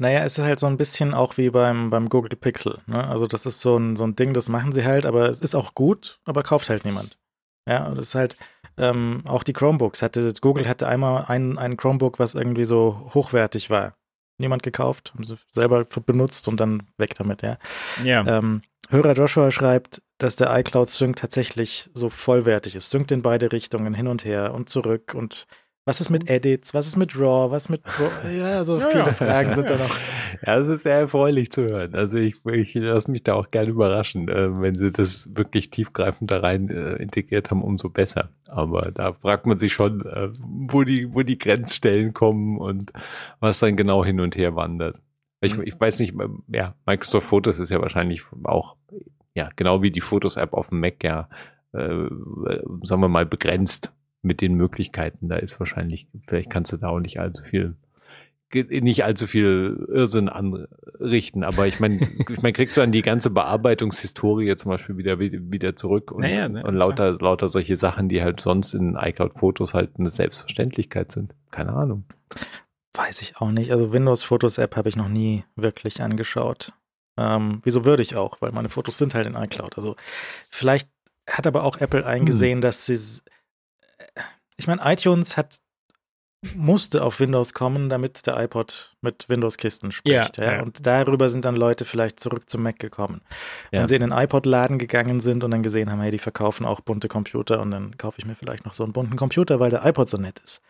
[0.00, 2.78] Naja, es ist halt so ein bisschen auch wie beim, beim Google Pixel.
[2.86, 3.04] Ne?
[3.04, 5.56] Also das ist so ein, so ein Ding, das machen sie halt, aber es ist
[5.56, 7.18] auch gut, aber kauft halt niemand.
[7.66, 8.36] Ja, das ist halt
[8.76, 10.00] ähm, auch die Chromebooks.
[10.00, 13.97] Hatte, Google hatte einmal ein, ein Chromebook, was irgendwie so hochwertig war
[14.38, 17.58] niemand gekauft, haben sie selber benutzt und dann weg damit, ja.
[18.04, 18.26] Ja.
[18.26, 22.88] Ähm, Hörer Joshua schreibt, dass der iCloud Sync tatsächlich so vollwertig ist.
[22.90, 25.46] Synkt in beide Richtungen, hin und her und zurück und
[25.88, 26.34] was ist mit mhm.
[26.34, 26.74] Edits?
[26.74, 27.50] Was ist mit Raw?
[27.50, 29.12] Was mit Pro Ja, so viele ja.
[29.12, 29.96] Fragen sind da noch.
[30.46, 31.94] Ja, es ist sehr erfreulich zu hören.
[31.94, 34.28] Also ich, ich lasse mich da auch gerne überraschen.
[34.28, 38.28] Äh, wenn sie das wirklich tiefgreifend da rein äh, integriert haben, umso besser.
[38.46, 42.92] Aber da fragt man sich schon, äh, wo die, wo die Grenzstellen kommen und
[43.40, 45.00] was dann genau hin und her wandert.
[45.40, 45.62] Ich, mhm.
[45.64, 48.76] ich weiß nicht, ähm, ja, Microsoft Fotos ist ja wahrscheinlich auch,
[49.34, 51.30] ja, genau wie die Fotos-App auf dem Mac ja,
[51.72, 52.06] äh,
[52.82, 55.28] sagen wir mal, begrenzt mit den Möglichkeiten.
[55.28, 57.76] Da ist wahrscheinlich, vielleicht kannst du da auch nicht allzu viel
[58.52, 61.96] nicht allzu viel Irrsinn anrichten, aber ich meine,
[62.30, 66.48] ich meine, kriegst du dann die ganze Bearbeitungshistorie zum Beispiel wieder wieder zurück und, naja,
[66.48, 67.30] ne, und lauter klar.
[67.30, 71.34] lauter solche Sachen, die halt sonst in iCloud-Fotos halt eine Selbstverständlichkeit sind.
[71.50, 72.04] Keine Ahnung.
[72.94, 73.70] Weiß ich auch nicht.
[73.70, 76.72] Also Windows Fotos App habe ich noch nie wirklich angeschaut.
[77.16, 78.40] Ähm, wieso würde ich auch?
[78.40, 79.76] Weil meine Fotos sind halt in iCloud.
[79.76, 79.96] Also
[80.48, 80.88] vielleicht
[81.28, 82.60] hat aber auch Apple eingesehen, hm.
[82.62, 83.20] dass sie
[84.56, 85.58] ich meine, iTunes hat
[86.54, 90.36] musste auf Windows kommen, damit der iPod mit Windows-Kisten spricht.
[90.38, 90.62] Ja, ja.
[90.62, 93.22] Und darüber sind dann Leute vielleicht zurück zum Mac gekommen.
[93.72, 93.80] Ja.
[93.80, 96.80] Wenn sie in den iPod-Laden gegangen sind und dann gesehen haben, hey, die verkaufen auch
[96.80, 99.84] bunte Computer und dann kaufe ich mir vielleicht noch so einen bunten Computer, weil der
[99.84, 100.60] iPod so nett ist.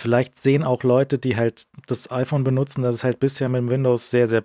[0.00, 4.10] Vielleicht sehen auch Leute, die halt das iPhone benutzen, dass es halt bisher mit Windows
[4.10, 4.44] sehr, sehr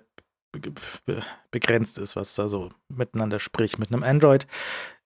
[1.50, 3.78] begrenzt ist, was da so miteinander spricht.
[3.78, 4.46] Mit einem Android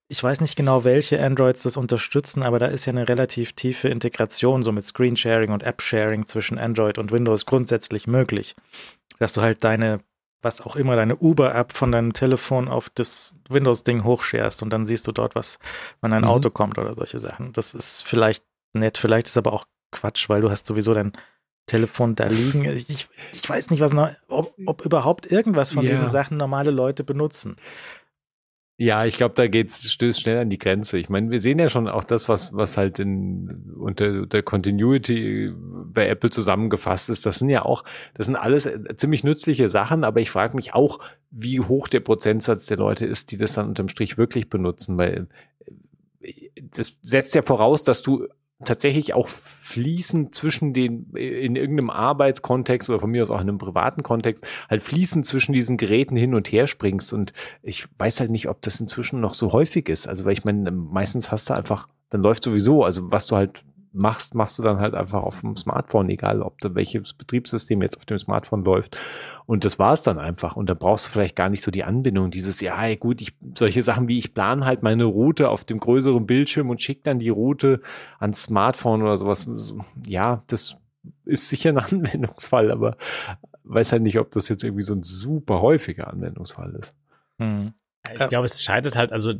[0.09, 3.89] ich weiß nicht genau, welche Androids das unterstützen, aber da ist ja eine relativ tiefe
[3.89, 8.55] Integration so mit Screensharing und App-Sharing zwischen Android und Windows grundsätzlich möglich.
[9.19, 10.01] Dass du halt deine,
[10.43, 15.07] was auch immer, deine Uber-App von deinem Telefon auf das Windows-Ding hochscherst und dann siehst
[15.07, 15.59] du dort, was,
[16.03, 16.29] wenn ein mhm.
[16.29, 17.53] Auto kommt oder solche Sachen.
[17.53, 18.45] Das ist vielleicht
[18.75, 21.13] nett, vielleicht ist aber auch Quatsch, weil du hast sowieso dein
[21.67, 22.65] Telefon da liegen.
[22.65, 25.93] Ich, ich weiß nicht, was noch, ob, ob überhaupt irgendwas von yeah.
[25.93, 27.57] diesen Sachen normale Leute benutzen.
[28.79, 30.99] Ja, ich glaube, da geht's, stößt schnell an die Grenze.
[30.99, 35.53] Ich meine, wir sehen ja schon auch das, was, was halt in, unter der Continuity
[35.55, 37.27] bei Apple zusammengefasst ist.
[37.27, 40.75] Das sind ja auch, das sind alles äh, ziemlich nützliche Sachen, aber ich frage mich
[40.75, 41.01] auch,
[41.31, 45.29] wie hoch der Prozentsatz der Leute ist, die das dann unterm Strich wirklich benutzen, weil
[46.21, 48.27] äh, das setzt ja voraus, dass du
[48.65, 53.59] tatsächlich auch fließen zwischen den, in irgendeinem Arbeitskontext oder von mir aus auch in einem
[53.59, 57.13] privaten Kontext, halt fließen zwischen diesen Geräten hin und her springst.
[57.13, 57.33] Und
[57.63, 60.07] ich weiß halt nicht, ob das inzwischen noch so häufig ist.
[60.07, 63.65] Also, weil ich meine, meistens hast du einfach, dann läuft sowieso, also was du halt
[63.93, 67.99] machst, machst du dann halt einfach auf dem Smartphone, egal ob da welches Betriebssystem jetzt
[67.99, 68.99] auf dem Smartphone läuft.
[69.47, 70.57] Und das war es dann einfach.
[70.57, 73.83] Und da brauchst du vielleicht gar nicht so die Anbindung, dieses, ja, gut, ich, solche
[73.83, 77.29] Sachen wie ich plane halt meine Route auf dem größeren Bildschirm und schicke dann die
[77.29, 77.81] Route
[78.19, 79.47] ans Smartphone oder sowas.
[80.07, 80.77] Ja, das
[81.25, 82.97] ist sicher ein Anwendungsfall, aber
[83.65, 86.97] weiß halt nicht, ob das jetzt irgendwie so ein super häufiger Anwendungsfall ist.
[87.39, 87.75] Mhm.
[88.11, 89.33] Ich glaube, es scheitert halt, also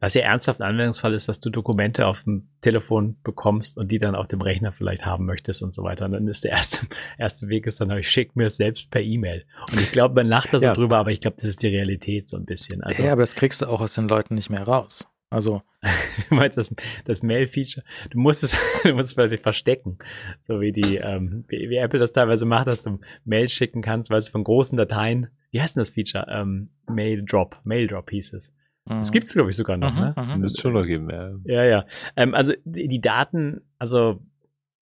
[0.00, 3.98] was ja ernsthaft ein Anwendungsfall ist, dass du Dokumente auf dem Telefon bekommst und die
[3.98, 6.06] dann auf dem Rechner vielleicht haben möchtest und so weiter.
[6.06, 6.86] Und dann ist der erste,
[7.18, 9.44] erste Weg ist dann, ich schicke mir es selbst per E-Mail.
[9.70, 10.72] Und ich glaube, man lacht da so ja.
[10.72, 12.82] drüber, aber ich glaube, das ist die Realität so ein bisschen.
[12.82, 15.06] Also, ja, aber das kriegst du auch aus den Leuten nicht mehr raus.
[15.30, 15.62] Also.
[16.28, 16.74] du meinst das,
[17.06, 17.84] das Mail-Feature?
[18.10, 19.98] Du musst es, du musst es vielleicht verstecken.
[20.42, 24.10] So wie die, ähm, wie, wie Apple das teilweise macht, dass du Mail schicken kannst,
[24.10, 26.26] weil es von großen Dateien wie heißt denn das Feature?
[26.28, 27.58] Ähm, Mail Drop.
[27.64, 28.54] Mail Drop hieß es.
[28.86, 29.12] Das mhm.
[29.12, 30.14] gibt's glaube ich, sogar noch, ne?
[30.38, 31.32] Müsste schon noch geben, ja.
[31.44, 31.84] Ja, ja.
[32.16, 34.20] Ähm, also die, die, Daten, also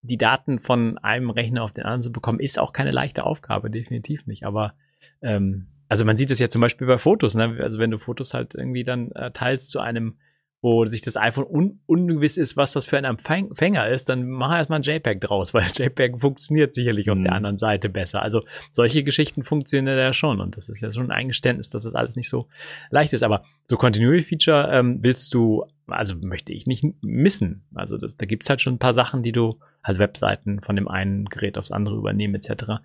[0.03, 3.71] die Daten von einem Rechner auf den anderen zu bekommen, ist auch keine leichte Aufgabe,
[3.71, 4.45] definitiv nicht.
[4.45, 4.75] Aber
[5.21, 7.59] ähm, also man sieht es ja zum Beispiel bei Fotos, ne?
[7.61, 10.19] Also wenn du Fotos halt irgendwie dann äh, teilst zu einem
[10.61, 14.57] wo sich das iPhone un ungewiss ist, was das für ein Empfänger ist, dann mach
[14.57, 17.37] erstmal ein JPEG draus, weil JPEG funktioniert sicherlich auf der mhm.
[17.37, 18.23] anderen Seite besser.
[18.23, 21.95] Also solche Geschichten funktionieren ja schon und das ist ja schon ein Eingeständnis, dass das
[21.95, 22.49] alles nicht so
[22.91, 23.23] leicht ist.
[23.23, 27.65] Aber so Continuity Feature ähm, willst du, also möchte ich nicht missen.
[27.75, 30.89] Also das, da gibt's halt schon ein paar Sachen, die du als Webseiten von dem
[30.89, 32.81] einen Gerät aufs andere übernehmen etc.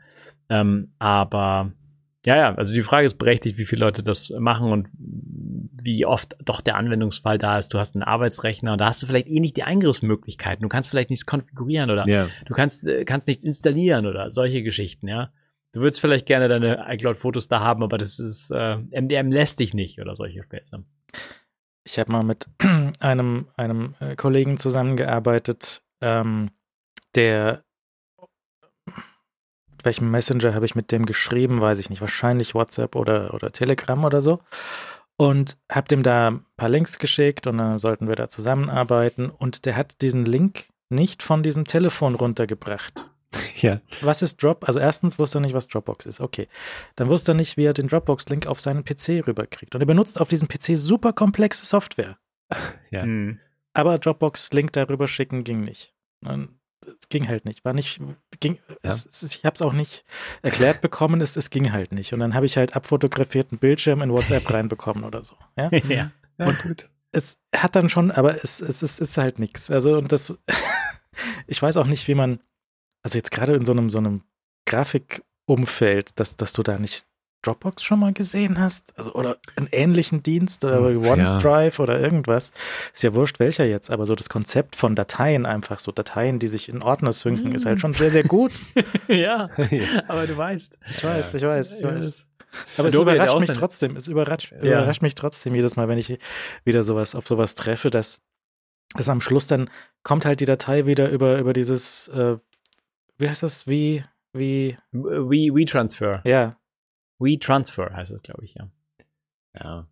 [0.49, 1.71] Ähm, aber
[2.25, 6.37] ja, ja, also die Frage ist berechtigt, wie viele Leute das machen und wie oft
[6.43, 7.73] doch der Anwendungsfall da ist.
[7.73, 10.63] Du hast einen Arbeitsrechner und da hast du vielleicht eh nicht die Eingriffsmöglichkeiten.
[10.63, 12.29] Du kannst vielleicht nichts konfigurieren oder yeah.
[12.45, 15.31] du kannst, äh, kannst nichts installieren oder solche Geschichten, ja.
[15.73, 19.73] Du würdest vielleicht gerne deine iCloud-Fotos da haben, aber das ist, äh, MDM lässt dich
[19.73, 20.85] nicht oder solche Späße.
[21.83, 22.47] Ich habe mal mit
[22.99, 26.51] einem, einem äh, Kollegen zusammengearbeitet, ähm,
[27.15, 27.63] der
[29.85, 34.03] welchem Messenger habe ich mit dem geschrieben, weiß ich nicht, wahrscheinlich WhatsApp oder, oder Telegram
[34.03, 34.39] oder so.
[35.15, 39.29] Und habe dem da ein paar Links geschickt und dann sollten wir da zusammenarbeiten.
[39.29, 43.09] Und der hat diesen Link nicht von diesem Telefon runtergebracht.
[43.55, 43.79] Ja.
[44.01, 44.67] Was ist Drop?
[44.67, 46.19] Also erstens wusste er nicht, was Dropbox ist.
[46.19, 46.47] Okay.
[46.95, 49.73] Dann wusste er nicht, wie er den Dropbox-Link auf seinen PC rüberkriegt.
[49.73, 52.17] Und er benutzt auf diesem PC super komplexe Software.
[52.91, 53.05] Ja.
[53.05, 53.39] Mhm.
[53.73, 55.93] Aber Dropbox-Link darüber schicken ging nicht.
[56.23, 56.49] Und
[56.87, 57.65] es ging halt nicht.
[57.65, 57.99] War nicht,
[58.39, 58.91] ging, ja.
[58.91, 60.05] es, ich habe es auch nicht
[60.41, 62.13] erklärt bekommen, es, es ging halt nicht.
[62.13, 65.35] Und dann habe ich halt abfotografierten Bildschirm in WhatsApp reinbekommen oder so.
[65.57, 65.69] Ja.
[65.71, 66.11] ja.
[66.37, 66.89] Und gut.
[67.11, 69.69] es hat dann schon, aber es, es, es ist halt nichts.
[69.69, 70.37] Also, und das,
[71.47, 72.39] ich weiß auch nicht, wie man,
[73.03, 74.23] also jetzt gerade in so einem, so einem
[74.65, 77.05] Grafikumfeld, dass, dass du da nicht
[77.43, 78.97] Dropbox schon mal gesehen hast?
[78.97, 81.83] Also, oder einen ähnlichen Dienst oder OneDrive ja.
[81.83, 82.51] oder irgendwas.
[82.93, 86.47] Ist ja wurscht, welcher jetzt, aber so das Konzept von Dateien einfach, so Dateien, die
[86.47, 87.55] sich in Ordner synken, mm.
[87.55, 88.53] ist halt schon sehr, sehr gut.
[89.07, 89.49] ja,
[90.07, 90.79] aber du weißt.
[90.89, 92.27] Ich weiß, ich weiß, ich weiß.
[92.77, 94.57] Aber es überrascht mich trotzdem, es überrascht, ja.
[94.59, 96.19] überrascht mich trotzdem jedes Mal, wenn ich
[96.63, 98.21] wieder sowas auf sowas treffe, dass,
[98.95, 99.69] dass am Schluss dann
[100.03, 102.37] kommt halt die Datei wieder über, über dieses, äh,
[103.17, 104.77] wie heißt das, wie, wie?
[104.91, 106.21] We-Transfer.
[106.25, 106.57] Ja,
[107.19, 108.69] WeTransfer heißt es, glaube ich, ja.
[109.59, 109.87] Ja.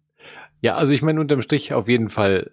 [0.61, 2.51] Ja, also ich meine, unterm Strich auf jeden Fall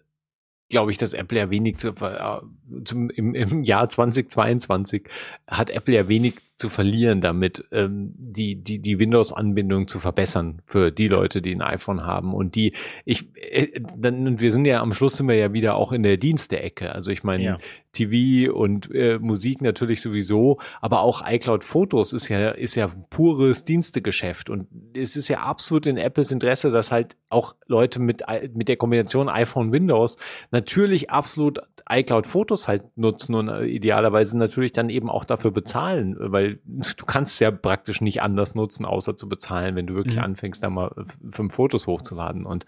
[0.68, 2.40] glaube ich, dass Apple ja wenig zu, äh,
[2.84, 5.08] zum, im, im Jahr 2022
[5.46, 10.90] hat Apple ja wenig zu verlieren damit, ähm, die, die, die Windows-Anbindung zu verbessern für
[10.90, 12.34] die Leute, die ein iPhone haben.
[12.34, 15.76] Und die, ich, äh, dann, und wir sind ja am Schluss sind wir ja wieder
[15.76, 16.92] auch in der Dienste-Ecke.
[16.92, 17.58] Also ich meine, ja.
[17.92, 23.62] TV und äh, Musik natürlich sowieso, aber auch iCloud Fotos ist ja, ist ja pures
[23.62, 24.50] Dienstegeschäft.
[24.50, 28.76] Und es ist ja absolut in Apples Interesse, dass halt auch Leute mit, mit der
[28.76, 30.16] Kombination iPhone Windows
[30.50, 36.16] natürlich absolut iCloud Fotos halt nutzen und äh, idealerweise natürlich dann eben auch dafür bezahlen,
[36.18, 40.24] weil du kannst ja praktisch nicht anders nutzen, außer zu bezahlen, wenn du wirklich mhm.
[40.24, 40.92] anfängst, da mal
[41.30, 42.46] fünf Fotos hochzuladen.
[42.46, 42.66] Und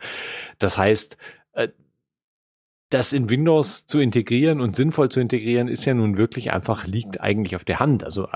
[0.59, 1.16] das heißt,
[1.53, 1.68] äh,
[2.91, 7.20] das in Windows zu integrieren und sinnvoll zu integrieren, ist ja nun wirklich einfach, liegt
[7.20, 8.03] eigentlich auf der Hand.
[8.03, 8.28] Also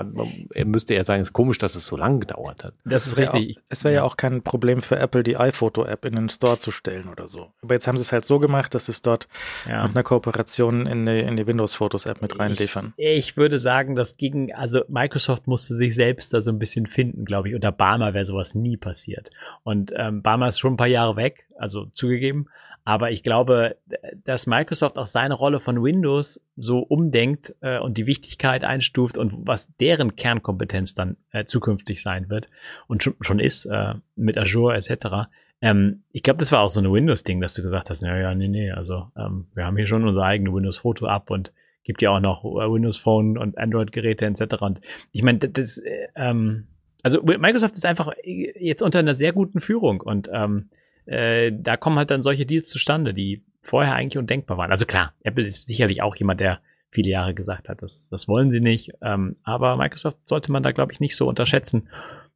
[0.53, 2.73] er müsste ja sagen, es ist komisch, dass es so lange gedauert hat.
[2.85, 3.57] Das, ist richtig.
[3.57, 3.99] Auch, es wäre ja.
[3.99, 7.51] ja auch kein Problem für Apple, die iPhoto-App in den Store zu stellen oder so.
[7.61, 9.27] Aber jetzt haben sie es halt so gemacht, dass sie es dort
[9.67, 9.83] ja.
[9.83, 12.93] mit einer Kooperation in die, in die Windows-Fotos-App mit reinliefern.
[12.95, 16.87] Ich, ich, würde sagen, das ging, also Microsoft musste sich selbst da so ein bisschen
[16.87, 17.55] finden, glaube ich.
[17.55, 19.31] Unter Barmer wäre sowas nie passiert.
[19.63, 22.47] Und ähm, Barmer ist schon ein paar Jahre weg, also zugegeben.
[22.87, 23.77] Aber ich glaube,
[24.23, 29.47] dass Microsoft auch seine Rolle von Windows so umdenkt äh, und die Wichtigkeit einstuft und
[29.47, 32.49] was deren Kernkompetenz dann äh, zukünftig sein wird
[32.87, 35.27] und schon, schon ist äh, mit Azure etc.
[35.61, 38.35] Ähm, ich glaube, das war auch so ein Windows-Ding, dass du gesagt hast, ja, ja,
[38.35, 41.51] nee, nee, also ähm, wir haben hier schon unser eigenes Windows-Foto ab und
[41.83, 44.61] gibt ja auch noch äh, Windows Phone und Android-Geräte etc.
[44.61, 44.79] Und
[45.11, 46.67] ich meine, das, äh, ähm,
[47.01, 50.67] also Microsoft ist einfach jetzt unter einer sehr guten Führung und ähm,
[51.05, 54.71] äh, da kommen halt dann solche Deals zustande, die vorher eigentlich undenkbar waren.
[54.71, 58.51] Also klar, Apple ist sicherlich auch jemand, der viele Jahre gesagt hat, das, das wollen
[58.51, 58.93] sie nicht.
[59.01, 61.89] Ähm, aber Microsoft sollte man da, glaube ich, nicht so unterschätzen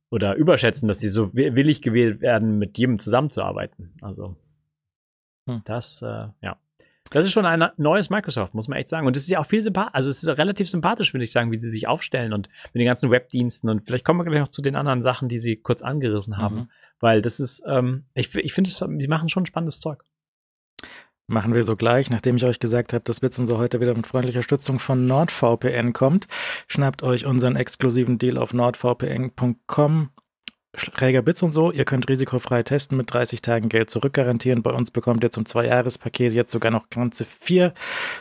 [0.09, 3.93] oder überschätzen, dass sie so willig gewählt werden, mit jedem zusammenzuarbeiten.
[4.01, 4.35] Also
[5.47, 5.61] hm.
[5.65, 6.57] das, äh, ja.
[7.11, 9.07] Das ist schon ein neues Microsoft, muss man echt sagen.
[9.07, 11.51] Und es ist ja auch viel sympathisch, also es ist relativ sympathisch, würde ich sagen,
[11.51, 13.69] wie sie sich aufstellen und mit den ganzen Webdiensten.
[13.69, 16.55] Und vielleicht kommen wir gleich noch zu den anderen Sachen, die sie kurz angerissen haben.
[16.55, 16.69] Mhm.
[16.99, 20.03] Weil das ist, ähm, ich, ich finde, sie machen schon spannendes Zeug.
[21.27, 23.93] Machen wir so gleich, nachdem ich euch gesagt habe, dass Witz und so heute wieder
[23.93, 26.27] mit freundlicher Stützung von NordVPN kommt.
[26.67, 30.09] Schnappt euch unseren exklusiven Deal auf nordvpn.com.
[30.75, 34.61] Schräger Bits und so, ihr könnt risikofrei testen mit 30 Tagen Geld zurück garantieren.
[34.61, 37.73] Bei uns bekommt ihr zum Zwei-Jahres-Paket jetzt sogar noch ganze vier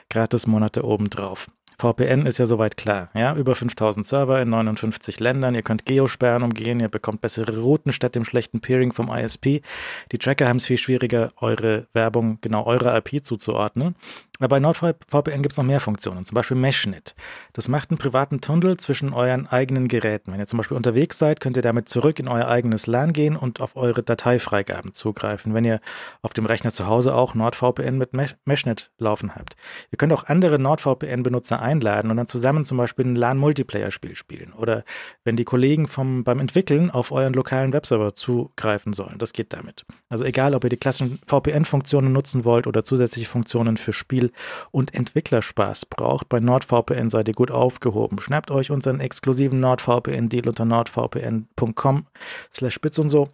[0.09, 1.49] Gratis-Monate obendrauf.
[1.81, 3.09] VPN ist ja soweit klar.
[3.15, 5.55] Ja, über 5000 Server in 59 Ländern.
[5.55, 6.81] Ihr könnt Geosperren umgehen.
[6.81, 9.63] Ihr bekommt bessere Routen statt dem schlechten Peering vom ISP.
[10.11, 13.95] Die Tracker haben es viel schwieriger, eure Werbung genau eurer IP zuzuordnen.
[14.41, 17.17] Aber bei NordVPN gibt es noch mehr Funktionen, zum Beispiel Meshnet.
[17.55, 20.33] Das macht einen privaten Tunnel zwischen euren eigenen Geräten.
[20.33, 23.37] Wenn ihr zum Beispiel unterwegs seid, könnt ihr damit zurück in euer eigenes LAN gehen
[23.37, 25.81] und auf eure Dateifreigaben zugreifen, wenn ihr
[26.23, 28.11] auf dem Rechner zu Hause auch NordVPN mit
[28.47, 29.57] Meshnet laufen habt.
[29.91, 34.53] Ihr könnt auch andere NordVPN-Benutzer einladen und dann zusammen zum Beispiel ein LAN-Multiplayer-Spiel spielen.
[34.53, 34.85] Oder
[35.25, 39.19] wenn die Kollegen vom, beim Entwickeln auf euren lokalen Webserver zugreifen sollen.
[39.19, 39.85] Das geht damit.
[40.09, 44.28] Also egal, ob ihr die klassischen VPN-Funktionen nutzen wollt oder zusätzliche Funktionen für Spiel
[44.71, 48.21] und Entwicklerspaß braucht, bei NordVPN seid ihr gut aufgehoben.
[48.21, 52.07] Schnappt euch unseren exklusiven NordVPN-Deal unter nordvpn.com
[52.53, 53.29] slash spitz und so.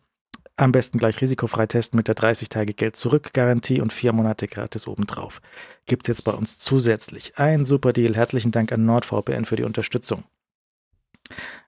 [0.57, 5.41] Am besten gleich risikofrei testen mit der 30-Tage-Geld-Zurück-Garantie und vier Monate gratis obendrauf.
[5.87, 7.33] Gibt's jetzt bei uns zusätzlich.
[7.37, 8.15] Ein super Deal.
[8.15, 10.23] Herzlichen Dank an NordVPN für die Unterstützung.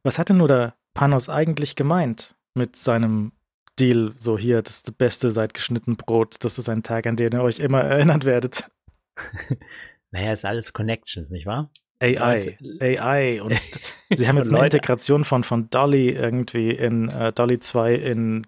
[0.04, 3.32] Was hat denn nur der Panos eigentlich gemeint mit seinem
[3.76, 4.14] Deal?
[4.18, 6.36] So hier, das ist das Beste seit geschnitten Brot.
[6.40, 8.70] Das ist ein Tag, an den ihr euch immer erinnern werdet.
[10.10, 11.70] naja, ist alles Connections, nicht wahr?
[12.00, 13.54] AI, AI und
[14.10, 18.46] sie haben jetzt eine Integration von, von Dolly irgendwie in uh, Dolly 2 in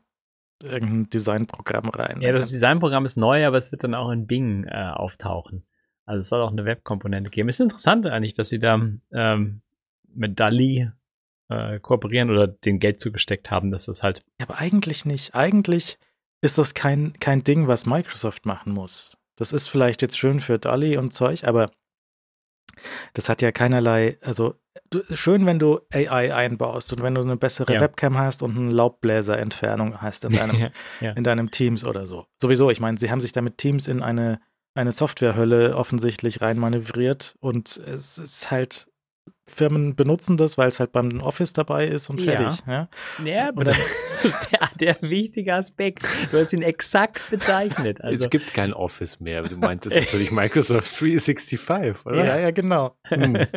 [0.62, 2.20] irgendein Designprogramm rein.
[2.20, 5.64] Ja, das Designprogramm ist neu, aber es wird dann auch in Bing äh, auftauchen.
[6.04, 7.48] Also es soll auch eine Webkomponente geben.
[7.48, 8.80] Ist interessant eigentlich, dass sie da
[9.12, 9.60] ähm,
[10.14, 10.90] mit Dali
[11.48, 14.24] äh, kooperieren oder den Geld zugesteckt haben, dass das halt.
[14.40, 15.34] Ja, aber eigentlich nicht.
[15.34, 15.98] Eigentlich
[16.40, 19.17] ist das kein, kein Ding, was Microsoft machen muss.
[19.38, 21.70] Das ist vielleicht jetzt schön für Dolly und Zeug, aber
[23.14, 24.54] das hat ja keinerlei, also
[24.90, 27.80] du, schön, wenn du AI einbaust und wenn du eine bessere ja.
[27.80, 30.70] Webcam hast und eine Laubbläserentfernung hast in deinem,
[31.00, 32.26] ja, in deinem Teams oder so.
[32.40, 34.40] Sowieso, ich meine, sie haben sich damit Teams in eine,
[34.74, 38.88] eine Softwarehölle offensichtlich reinmanövriert und es ist halt
[39.48, 42.60] Firmen benutzen das, weil es halt beim Office dabei ist und fertig.
[42.66, 42.88] Ja,
[43.24, 43.26] ja.
[43.26, 43.78] ja aber das
[44.22, 46.02] ist der, der wichtige Aspekt.
[46.30, 48.02] Du hast ihn exakt bezeichnet.
[48.02, 48.24] Also.
[48.24, 49.42] Es gibt kein Office mehr.
[49.42, 52.24] Du meintest natürlich Microsoft 365, oder?
[52.24, 52.96] Ja, ja, genau.
[53.04, 53.46] Hm.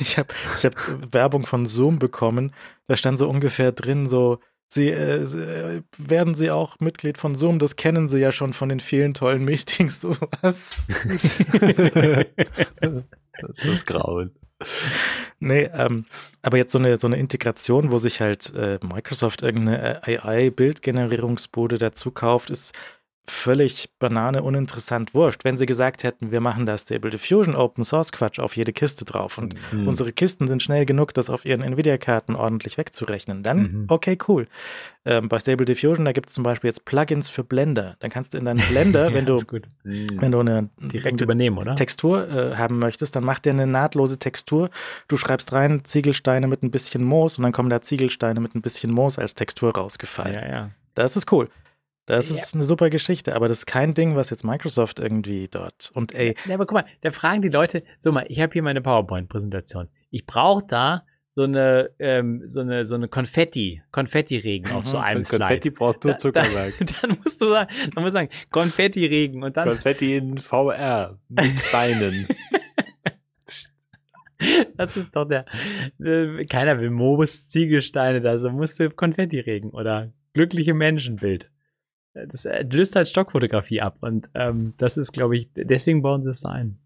[0.00, 0.74] Ich habe ich hab
[1.12, 2.54] Werbung von Zoom bekommen.
[2.86, 4.38] Da stand so ungefähr drin, so
[4.68, 7.58] Sie, äh, äh, werden Sie auch Mitglied von Zoom?
[7.58, 10.00] Das kennen Sie ja schon von den vielen tollen Meetings.
[10.00, 10.76] So was.
[12.80, 14.34] das ist grauen.
[15.38, 16.06] Nee, ähm,
[16.42, 22.10] aber jetzt so eine, so eine Integration, wo sich halt äh, Microsoft irgendeine AI-Bildgenerierungsbude dazu
[22.10, 22.72] kauft, ist
[23.30, 25.44] völlig banane, uninteressant, wurscht.
[25.44, 29.04] Wenn sie gesagt hätten, wir machen da Stable Diffusion Open Source Quatsch auf jede Kiste
[29.04, 29.88] drauf und mhm.
[29.88, 33.84] unsere Kisten sind schnell genug, das auf ihren Nvidia-Karten ordentlich wegzurechnen, dann mhm.
[33.88, 34.46] okay, cool.
[35.04, 37.96] Ähm, bei Stable Diffusion, da gibt es zum Beispiel jetzt Plugins für Blender.
[38.00, 39.40] Dann kannst du in deinen Blender, wenn du
[39.84, 40.06] mhm.
[40.18, 41.76] wenn du eine direkt übernehmen, oder?
[41.76, 44.70] Textur äh, haben möchtest, dann macht der eine nahtlose Textur.
[45.06, 48.62] Du schreibst rein Ziegelsteine mit ein bisschen Moos und dann kommen da Ziegelsteine mit ein
[48.62, 50.34] bisschen Moos als Textur rausgefallen.
[50.34, 50.70] Ja, ja.
[50.94, 51.48] Das ist cool.
[52.06, 52.36] Das ja.
[52.36, 56.14] ist eine super Geschichte, aber das ist kein Ding, was jetzt Microsoft irgendwie dort und
[56.14, 56.36] ey.
[56.46, 59.88] Ja, aber guck mal, da fragen die Leute, so mal, ich habe hier meine PowerPoint-Präsentation.
[60.10, 61.02] Ich brauche da
[61.34, 65.04] so eine, ähm, so eine, so eine Konfetti, Konfetti-Regen auf so mhm.
[65.04, 65.40] einem Slide.
[65.40, 66.74] Konfetti braucht nur Zuckerwerk.
[66.78, 69.68] Da, da, dann musst du sagen, dann musst du sagen, Konfetti-Regen und dann.
[69.68, 72.28] Konfetti in VR mit Beinen.
[74.76, 75.44] das ist doch der,
[76.00, 81.50] äh, keiner will Mobus Ziegelsteine, da so musst du Konfetti-Regen oder glückliche Menschenbild
[82.28, 83.98] das löst halt Stockfotografie ab.
[84.00, 86.78] Und ähm, das ist, glaube ich, deswegen bauen sie es ein.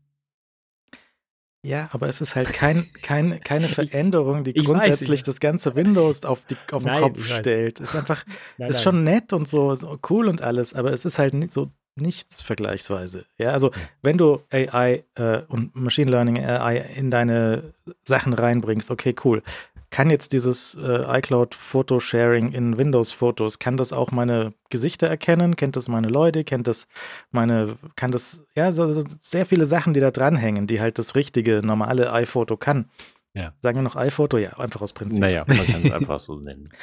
[1.62, 6.24] Ja, aber es ist halt kein, kein, keine Veränderung, die grundsätzlich weiß, das ganze Windows
[6.24, 7.80] auf, die, auf den Nein, Kopf stellt.
[7.80, 8.24] Ist einfach,
[8.58, 8.82] nein, ist nein.
[8.82, 12.40] schon nett und so, so, cool und alles, aber es ist halt nicht so nichts
[12.40, 13.26] vergleichsweise.
[13.36, 19.14] Ja, also wenn du AI äh, und Machine Learning AI in deine Sachen reinbringst, okay,
[19.24, 19.42] cool
[19.90, 25.56] kann jetzt dieses äh, iCloud Photosharing in Windows Fotos, kann das auch meine Gesichter erkennen,
[25.56, 26.86] kennt das meine Leute, kennt das
[27.30, 31.16] meine, kann das, ja, so, so sehr viele Sachen, die da dranhängen, die halt das
[31.16, 32.88] richtige, normale iPhoto kann.
[33.34, 33.52] Ja.
[33.60, 34.38] Sagen wir noch iPhoto?
[34.38, 35.20] Ja, einfach aus Prinzip.
[35.20, 36.68] Naja, man kann es einfach so nennen.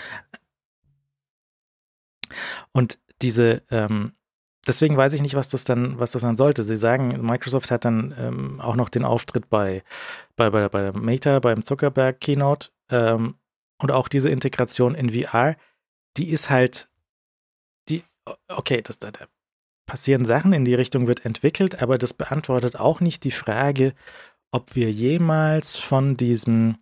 [2.74, 4.12] Und diese, ähm,
[4.68, 6.64] deswegen weiß ich nicht, was das dann, was das dann sollte.
[6.64, 9.84] Sie sagen, Microsoft hat dann ähm, auch noch den Auftritt bei,
[10.36, 13.36] bei, bei, bei Meta, beim Zuckerberg Keynote ähm,
[13.80, 15.56] und auch diese Integration in VR,
[16.18, 16.90] die ist halt,
[17.90, 18.04] die,
[18.48, 19.28] okay, das, da, da
[19.86, 23.94] passieren Sachen, in die Richtung wird entwickelt, aber das beantwortet auch nicht die Frage,
[24.52, 26.78] ob wir jemals von diesem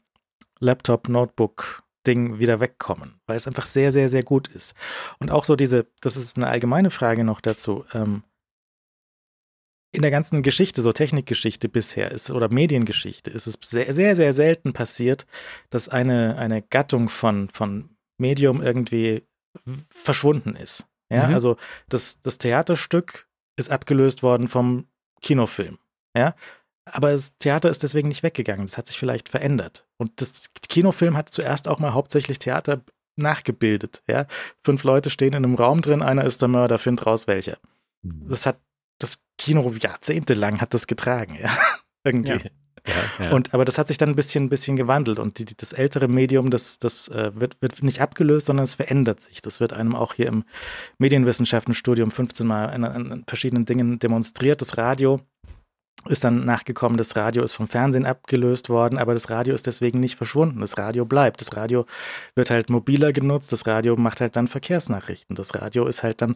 [0.60, 4.76] Laptop-Notebook Ding wieder wegkommen, weil es einfach sehr, sehr, sehr gut ist.
[5.20, 7.84] Und auch so diese, das ist eine allgemeine Frage noch dazu.
[7.94, 8.24] Ähm,
[9.96, 14.34] in der ganzen Geschichte, so Technikgeschichte bisher ist oder Mediengeschichte, ist es sehr, sehr, sehr
[14.34, 15.26] selten passiert,
[15.70, 19.24] dass eine, eine Gattung von, von Medium irgendwie
[19.90, 20.88] verschwunden ist.
[21.10, 21.34] Ja, mhm.
[21.34, 21.58] also
[21.90, 23.28] das, das Theaterstück
[23.58, 24.88] ist abgelöst worden vom
[25.22, 25.78] Kinofilm.
[26.16, 26.36] Ja,
[26.86, 28.66] aber das Theater ist deswegen nicht weggegangen.
[28.66, 29.86] Das hat sich vielleicht verändert.
[29.98, 32.82] Und das Kinofilm hat zuerst auch mal hauptsächlich Theater
[33.16, 34.04] nachgebildet.
[34.08, 34.28] Ja,
[34.64, 37.58] fünf Leute stehen in einem Raum drin, einer ist der Mörder, find raus welcher.
[38.02, 38.28] Mhm.
[38.30, 38.60] Das hat
[39.00, 41.56] das Kino jahrzehntelang hat das getragen, ja.
[42.04, 42.32] Irgendwie.
[42.32, 42.52] Ja.
[42.88, 43.32] Ja, ja.
[43.32, 46.08] Und, aber das hat sich dann ein bisschen, ein bisschen gewandelt und die, das ältere
[46.08, 49.42] Medium, das, das äh, wird, wird nicht abgelöst, sondern es verändert sich.
[49.42, 50.44] Das wird einem auch hier im
[51.00, 54.62] Medienwissenschaftenstudium 15 Mal an, an verschiedenen Dingen demonstriert.
[54.62, 55.20] Das Radio
[56.08, 60.00] ist dann nachgekommen, das Radio ist vom Fernsehen abgelöst worden, aber das Radio ist deswegen
[60.00, 60.62] nicht verschwunden.
[60.62, 61.42] Das Radio bleibt.
[61.42, 61.88] Das Radio
[62.36, 63.52] wird halt mobiler genutzt.
[63.52, 65.36] Das Radio macht halt dann Verkehrsnachrichten.
[65.36, 66.36] Das Radio ist halt dann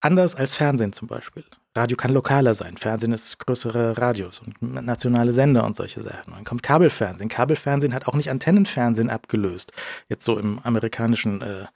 [0.00, 1.44] anders als Fernsehen zum Beispiel.
[1.74, 2.76] Radio kann lokaler sein.
[2.76, 6.34] Fernsehen ist größere Radios und nationale Sender und solche Sachen.
[6.34, 7.30] Dann kommt Kabelfernsehen.
[7.30, 9.72] Kabelfernsehen hat auch nicht Antennenfernsehen abgelöst.
[10.08, 11.66] Jetzt so im amerikanischen äh,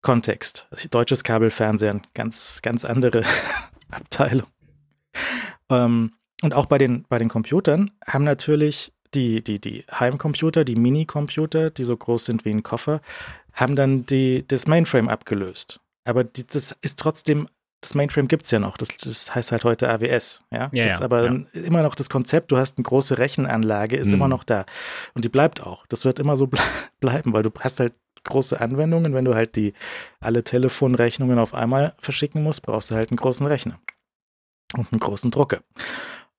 [0.00, 0.68] Kontext.
[0.90, 3.22] Deutsches Kabelfernsehen, ganz, ganz andere
[3.90, 4.48] Abteilung.
[5.68, 6.12] Ähm,
[6.42, 11.70] und auch bei den, bei den Computern haben natürlich die, die, die Heimcomputer, die Mini-Computer,
[11.70, 13.00] die so groß sind wie ein Koffer,
[13.52, 15.80] haben dann die, das Mainframe abgelöst.
[16.04, 17.48] Aber die, das ist trotzdem
[17.80, 18.76] das Mainframe gibt es ja noch.
[18.76, 20.42] Das, das, heißt halt heute AWS.
[20.50, 21.40] Ja, ja, ist aber ja.
[21.52, 24.14] immer noch das Konzept, du hast eine große Rechenanlage, ist mhm.
[24.14, 24.66] immer noch da.
[25.14, 25.86] Und die bleibt auch.
[25.86, 26.60] Das wird immer so ble
[27.00, 29.14] bleiben, weil du hast halt große Anwendungen.
[29.14, 29.74] Wenn du halt die
[30.20, 33.78] alle Telefonrechnungen auf einmal verschicken musst, brauchst du halt einen großen Rechner
[34.76, 35.60] und einen großen Drucker.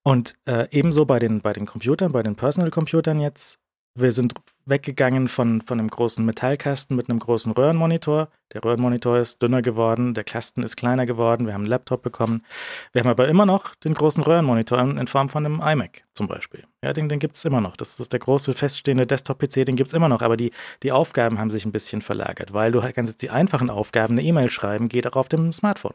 [0.02, 3.58] Und äh, ebenso bei den, bei den Computern, bei den Personal Computern jetzt
[3.94, 4.34] wir sind
[4.66, 8.28] weggegangen von, von einem großen Metallkasten mit einem großen Röhrenmonitor.
[8.52, 12.44] Der Röhrenmonitor ist dünner geworden, der Kasten ist kleiner geworden, wir haben einen Laptop bekommen.
[12.92, 16.64] Wir haben aber immer noch den großen Röhrenmonitor in, Form von einem iMac zum Beispiel.
[16.84, 17.76] Ja, den, den gibt es immer noch.
[17.76, 20.22] Das ist der große feststehende Desktop-PC, den gibt es immer noch.
[20.22, 23.30] Aber die, die Aufgaben haben sich ein bisschen verlagert, weil du halt kannst jetzt die
[23.30, 25.94] einfachen Aufgaben, eine E-Mail schreiben, geht auch auf dem Smartphone.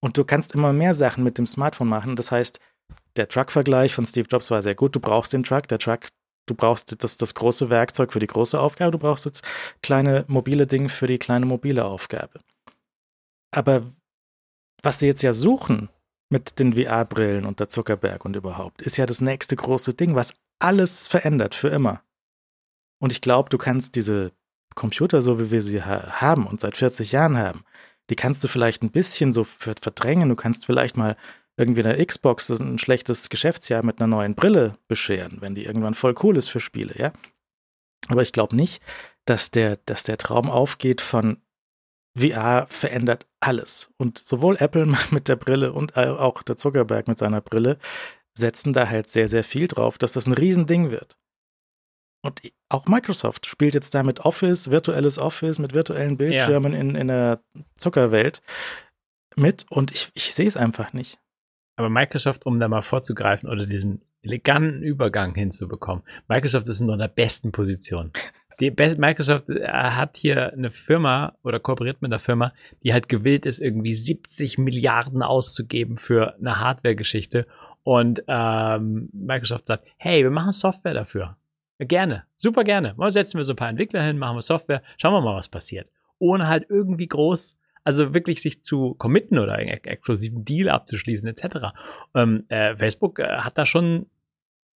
[0.00, 2.16] Und du kannst immer mehr Sachen mit dem Smartphone machen.
[2.16, 2.60] Das heißt,
[3.16, 4.94] der Truck-Vergleich von Steve Jobs war sehr gut.
[4.94, 5.68] Du brauchst den Truck.
[5.68, 6.08] Der Truck
[6.46, 9.44] du brauchst das, das große Werkzeug für die große Aufgabe, du brauchst jetzt
[9.82, 12.40] kleine mobile Dinge für die kleine mobile Aufgabe.
[13.52, 13.92] Aber
[14.82, 15.88] was sie jetzt ja suchen
[16.30, 20.34] mit den VR-Brillen und der Zuckerberg und überhaupt, ist ja das nächste große Ding, was
[20.58, 22.02] alles verändert für immer.
[22.98, 24.32] Und ich glaube, du kannst diese
[24.74, 27.64] Computer, so wie wir sie ha haben und seit 40 Jahren haben,
[28.10, 30.28] die kannst du vielleicht ein bisschen so verdrängen.
[30.28, 31.16] Du kannst vielleicht mal
[31.56, 36.14] irgendwie der Xbox ein schlechtes Geschäftsjahr mit einer neuen Brille bescheren, wenn die irgendwann voll
[36.22, 37.12] cool ist für Spiele, ja.
[38.08, 38.82] Aber ich glaube nicht,
[39.24, 41.38] dass der, dass der Traum aufgeht von
[42.16, 43.90] VR verändert alles.
[43.98, 47.78] Und sowohl Apple mit der Brille und auch der Zuckerberg mit seiner Brille
[48.36, 51.16] setzen da halt sehr, sehr viel drauf, dass das ein Riesending wird.
[52.22, 56.80] Und auch Microsoft spielt jetzt da mit Office, virtuelles Office, mit virtuellen Bildschirmen ja.
[56.80, 57.40] in, in der
[57.76, 58.42] Zuckerwelt
[59.36, 61.18] mit und ich, ich sehe es einfach nicht.
[61.76, 67.08] Aber Microsoft, um da mal vorzugreifen oder diesen eleganten Übergang hinzubekommen, Microsoft ist in einer
[67.08, 68.12] besten Position.
[68.58, 73.08] Die Best Microsoft äh, hat hier eine Firma oder kooperiert mit einer Firma, die halt
[73.08, 77.46] gewillt ist, irgendwie 70 Milliarden auszugeben für eine Hardware-Geschichte.
[77.82, 81.36] Und ähm, Microsoft sagt, hey, wir machen Software dafür.
[81.78, 82.94] Gerne, super gerne.
[82.96, 85.50] Mal setzen wir so ein paar Entwickler hin, machen wir Software, schauen wir mal, was
[85.50, 85.90] passiert.
[86.18, 91.68] Ohne halt irgendwie groß also wirklich sich zu committen oder einen exklusiven Deal abzuschließen, etc.
[92.16, 94.06] Ähm, äh, Facebook äh, hat da schon,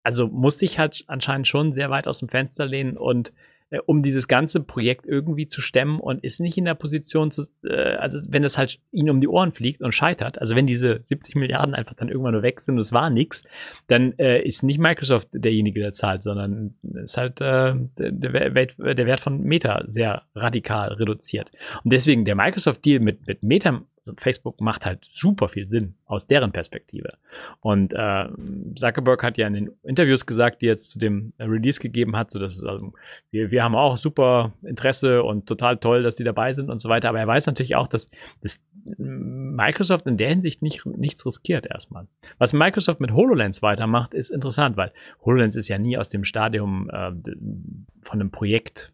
[0.04, 3.32] also muss sich halt anscheinend schon sehr weit aus dem Fenster lehnen und
[3.70, 7.44] äh, um dieses ganze Projekt irgendwie zu stemmen und ist nicht in der Position zu,
[7.64, 11.02] äh, also wenn es halt ihnen um die Ohren fliegt und scheitert, also wenn diese
[11.04, 13.44] 70 Milliarden einfach dann irgendwann nur weg sind und es war nichts,
[13.88, 19.06] dann äh, ist nicht Microsoft derjenige, der zahlt, sondern ist halt äh, der, Wert, der
[19.06, 21.52] Wert von Meta sehr radikal reduziert.
[21.84, 26.28] Und deswegen der Microsoft-Deal mit, mit Meta also Facebook macht halt super viel Sinn aus
[26.28, 27.14] deren Perspektive.
[27.60, 28.26] Und äh,
[28.76, 32.40] Zuckerberg hat ja in den Interviews gesagt, die jetzt zu dem Release gegeben hat, so
[32.40, 32.94] dass also,
[33.32, 36.90] wir, wir haben auch super Interesse und total toll, dass sie dabei sind und so
[36.90, 37.10] weiter.
[37.10, 38.10] Aber er weiß natürlich auch, dass,
[38.42, 38.62] dass
[38.98, 42.08] Microsoft in der Hinsicht nicht, nichts riskiert erstmal.
[42.38, 44.94] Was Microsoft mit HoloLens weitermacht, ist interessant, weil
[45.26, 47.12] HoloLens ist ja nie aus dem Stadium äh,
[48.02, 48.94] von einem Projekt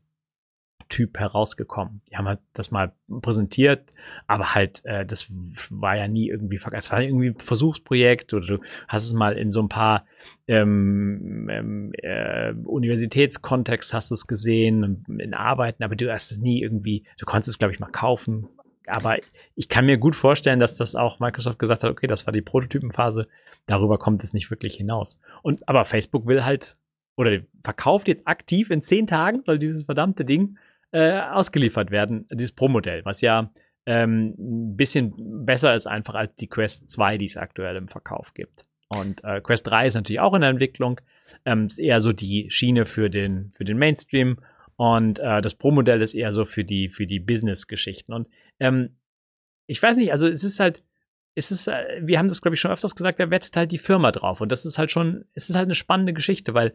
[0.93, 2.01] Typ herausgekommen.
[2.11, 3.91] Die haben halt das mal präsentiert,
[4.27, 5.27] aber halt, äh, das
[5.71, 9.49] war ja nie irgendwie, es war irgendwie ein Versuchsprojekt oder du hast es mal in
[9.49, 10.05] so ein paar
[10.47, 16.61] ähm, ähm, äh, Universitätskontext hast du es gesehen, in Arbeiten, aber du hast es nie
[16.61, 18.47] irgendwie, du konntest es, glaube ich, mal kaufen.
[18.85, 19.17] Aber
[19.55, 22.41] ich kann mir gut vorstellen, dass das auch Microsoft gesagt hat, okay, das war die
[22.43, 23.27] Prototypenphase,
[23.65, 25.19] darüber kommt es nicht wirklich hinaus.
[25.41, 26.77] Und aber Facebook will halt
[27.15, 30.57] oder verkauft jetzt aktiv in zehn Tagen, soll dieses verdammte Ding
[30.93, 33.51] äh, ausgeliefert werden, dieses Pro-Modell, was ja
[33.85, 38.33] ähm, ein bisschen besser ist einfach als die Quest 2, die es aktuell im Verkauf
[38.33, 38.65] gibt.
[38.87, 41.01] Und äh, Quest 3 ist natürlich auch in der Entwicklung,
[41.45, 44.37] ähm, ist eher so die Schiene für den, für den Mainstream
[44.75, 48.13] und äh, das Pro-Modell ist eher so für die, für die Business-Geschichten.
[48.13, 48.27] Und
[48.59, 48.97] ähm,
[49.67, 50.83] ich weiß nicht, also es ist halt,
[51.35, 53.77] es ist, äh, wir haben das, glaube ich, schon öfters gesagt, da wettet halt die
[53.77, 54.41] Firma drauf.
[54.41, 56.73] Und das ist halt schon, es ist halt eine spannende Geschichte, weil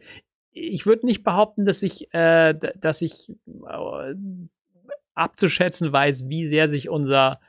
[0.52, 4.14] ich würde nicht behaupten, dass ich, äh, dass ich äh,
[5.14, 7.40] abzuschätzen weiß, wie sehr sich unser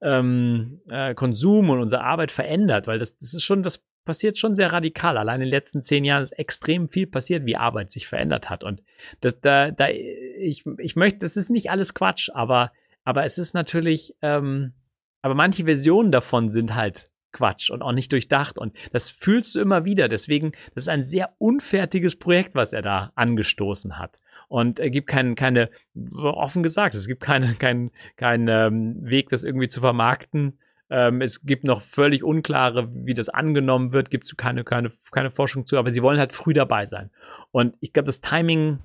[0.00, 4.54] ähm, äh, Konsum und unsere Arbeit verändert, weil das, das ist schon, das passiert schon
[4.54, 5.18] sehr radikal.
[5.18, 8.64] Allein in den letzten zehn Jahren ist extrem viel passiert, wie Arbeit sich verändert hat.
[8.64, 8.82] Und
[9.20, 12.72] das, da, da, ich, ich möchte, das ist nicht alles Quatsch, aber,
[13.04, 14.72] aber es ist natürlich, ähm,
[15.20, 18.58] aber manche Versionen davon sind halt Quatsch und auch nicht durchdacht.
[18.58, 20.08] Und das fühlst du immer wieder.
[20.08, 24.20] Deswegen, das ist ein sehr unfertiges Projekt, was er da angestoßen hat.
[24.48, 25.70] Und er gibt keinen, keine,
[26.14, 30.58] offen gesagt, es gibt keinen keinen keinen ähm, Weg, das irgendwie zu vermarkten.
[30.88, 35.30] Ähm, es gibt noch völlig unklare, wie das angenommen wird, gibt es keine, keine, keine
[35.30, 37.10] Forschung zu, aber sie wollen halt früh dabei sein.
[37.50, 38.78] Und ich glaube, das Timing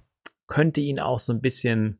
[0.47, 1.99] könnte ihn auch so ein bisschen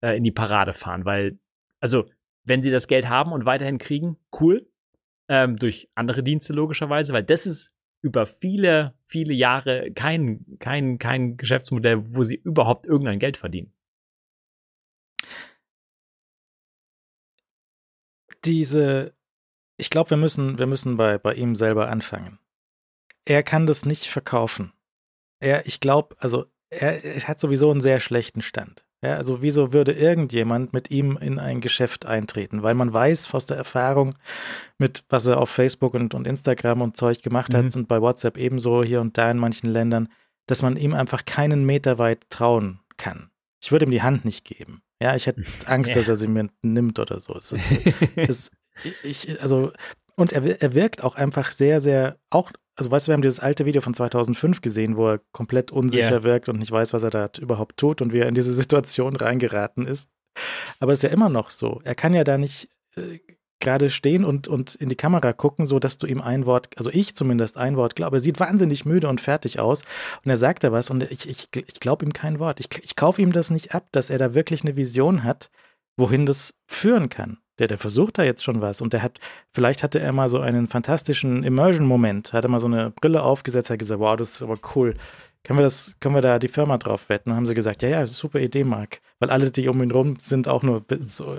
[0.00, 1.38] äh, in die Parade fahren, weil,
[1.80, 2.06] also,
[2.46, 4.66] wenn sie das Geld haben und weiterhin kriegen, cool
[5.28, 7.72] ähm, durch andere Dienste logischerweise, weil das ist
[8.02, 13.72] über viele, viele Jahre kein, kein, kein Geschäftsmodell, wo sie überhaupt irgendein Geld verdienen.
[18.44, 19.14] Diese,
[19.78, 22.38] ich glaube, wir müssen, wir müssen bei, bei ihm selber anfangen.
[23.24, 24.74] Er kann das nicht verkaufen.
[25.40, 28.83] Er, ich glaube, also er, er hat sowieso einen sehr schlechten Stand.
[29.04, 32.62] Ja, also wieso würde irgendjemand mit ihm in ein Geschäft eintreten?
[32.62, 34.14] Weil man weiß aus der Erfahrung
[34.78, 37.56] mit, was er auf Facebook und, und Instagram und Zeug gemacht mhm.
[37.58, 40.08] hat und bei WhatsApp ebenso hier und da in manchen Ländern,
[40.46, 43.30] dass man ihm einfach keinen Meter weit trauen kann.
[43.62, 44.80] Ich würde ihm die Hand nicht geben.
[45.02, 45.96] Ja, ich hätte Angst, ja.
[45.96, 47.34] dass er sie mir nimmt oder so.
[47.34, 47.70] Es ist,
[48.16, 48.50] es,
[49.02, 49.70] ich, also,
[50.16, 53.40] und er, er wirkt auch einfach sehr, sehr, auch also weißt du, wir haben dieses
[53.40, 56.24] alte Video von 2005 gesehen, wo er komplett unsicher yeah.
[56.24, 59.16] wirkt und nicht weiß, was er da überhaupt tut und wie er in diese Situation
[59.16, 60.08] reingeraten ist.
[60.80, 61.80] Aber es ist ja immer noch so.
[61.84, 63.20] Er kann ja da nicht äh,
[63.60, 66.90] gerade stehen und, und in die Kamera gucken, so dass du ihm ein Wort, also
[66.90, 68.16] ich zumindest ein Wort glaube.
[68.16, 69.82] Er sieht wahnsinnig müde und fertig aus
[70.24, 72.60] und er sagt da was und ich, ich, ich glaube ihm kein Wort.
[72.60, 75.50] Ich, ich kaufe ihm das nicht ab, dass er da wirklich eine Vision hat,
[75.96, 77.38] wohin das führen kann.
[77.58, 79.20] Der, der versucht da jetzt schon was und der hat,
[79.52, 83.70] vielleicht hatte er mal so einen fantastischen Immersion-Moment, hat er mal so eine Brille aufgesetzt,
[83.70, 84.94] hat gesagt, wow, das ist aber cool.
[85.44, 87.30] Können wir das, können wir da die Firma drauf wetten?
[87.30, 89.00] Und haben sie gesagt, ja, ja, super Idee, Marc.
[89.20, 91.36] Weil alle, die um ihn rum sind, auch nur so,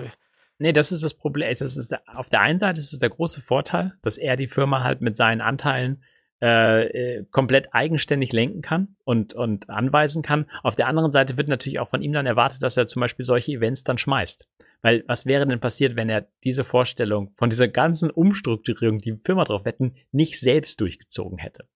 [0.58, 1.48] Nee, das ist das Problem.
[1.50, 4.82] Das ist, auf der einen Seite ist es der große Vorteil, dass er die Firma
[4.82, 6.02] halt mit seinen Anteilen
[6.42, 10.46] äh, äh, komplett eigenständig lenken kann und, und anweisen kann.
[10.62, 13.24] Auf der anderen Seite wird natürlich auch von ihm dann erwartet, dass er zum Beispiel
[13.24, 14.46] solche Events dann schmeißt.
[14.86, 19.42] Weil was wäre denn passiert, wenn er diese Vorstellung von dieser ganzen Umstrukturierung, die Firma
[19.42, 21.68] drauf wetten, nicht selbst durchgezogen hätte?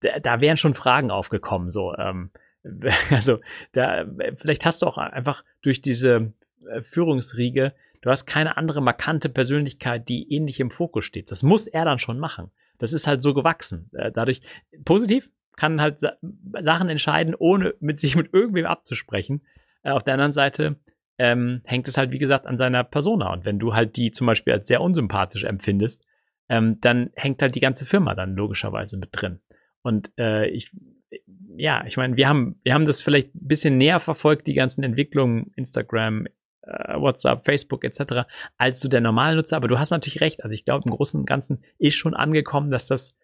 [0.00, 1.94] Da, da wären schon Fragen aufgekommen, so.
[1.94, 2.32] Ähm,
[3.10, 3.38] also,
[3.70, 6.32] da, vielleicht hast du auch einfach durch diese
[6.68, 11.30] äh, Führungsriege Du hast keine andere markante Persönlichkeit, die ähnlich im Fokus steht.
[11.30, 12.50] Das muss er dann schon machen.
[12.78, 13.90] Das ist halt so gewachsen.
[13.92, 14.40] Äh, dadurch
[14.84, 16.00] positiv kann halt
[16.60, 19.44] Sachen entscheiden, ohne mit sich mit irgendwem abzusprechen.
[19.82, 20.76] Äh, auf der anderen Seite
[21.18, 23.32] ähm, hängt es halt, wie gesagt, an seiner Persona.
[23.32, 26.04] Und wenn du halt die zum Beispiel als sehr unsympathisch empfindest,
[26.48, 29.40] ähm, dann hängt halt die ganze Firma dann logischerweise mit drin.
[29.82, 30.72] Und äh, ich,
[31.56, 34.82] ja, ich meine, wir haben, wir haben das vielleicht ein bisschen näher verfolgt, die ganzen
[34.82, 36.26] Entwicklungen, Instagram,
[36.62, 38.28] äh, WhatsApp, Facebook etc.
[38.56, 39.56] als so der normale Nutzer.
[39.56, 40.44] Aber du hast natürlich recht.
[40.44, 43.16] Also ich glaube, im Großen und Ganzen ist schon angekommen, dass das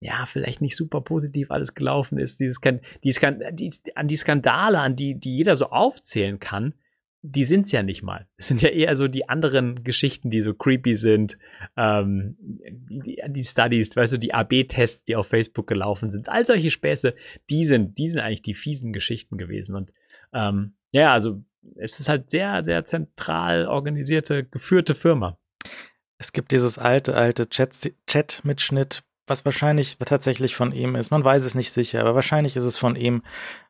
[0.00, 2.40] ja vielleicht nicht super positiv alles gelaufen ist.
[2.40, 3.12] Dieses, die,
[3.52, 6.74] die, an die Skandale, an die, die jeder so aufzählen kann,
[7.22, 8.26] die sind es ja nicht mal.
[8.36, 11.36] Es sind ja eher so die anderen Geschichten, die so creepy sind.
[11.76, 16.28] Ähm, die, die, die Studies, weißt du, die AB-Tests, die auf Facebook gelaufen sind.
[16.28, 17.14] All solche Späße,
[17.50, 19.76] die sind, die sind eigentlich die fiesen Geschichten gewesen.
[19.76, 19.92] Und
[20.32, 21.42] ähm, ja, also
[21.76, 25.38] es ist halt sehr, sehr zentral organisierte, geführte Firma.
[26.16, 31.10] Es gibt dieses alte, alte Chat-Mitschnitt, was wahrscheinlich tatsächlich von ihm ist.
[31.10, 33.22] Man weiß es nicht sicher, aber wahrscheinlich ist es von ihm.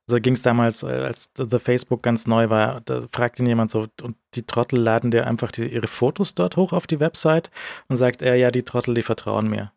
[0.06, 2.80] So ging es damals, äh, als The Facebook ganz neu war.
[2.80, 6.56] Da fragt ihn jemand so, und die Trottel laden dir einfach die, ihre Fotos dort
[6.56, 7.50] hoch auf die Website
[7.88, 9.70] und sagt er, ja, die Trottel, die vertrauen mir.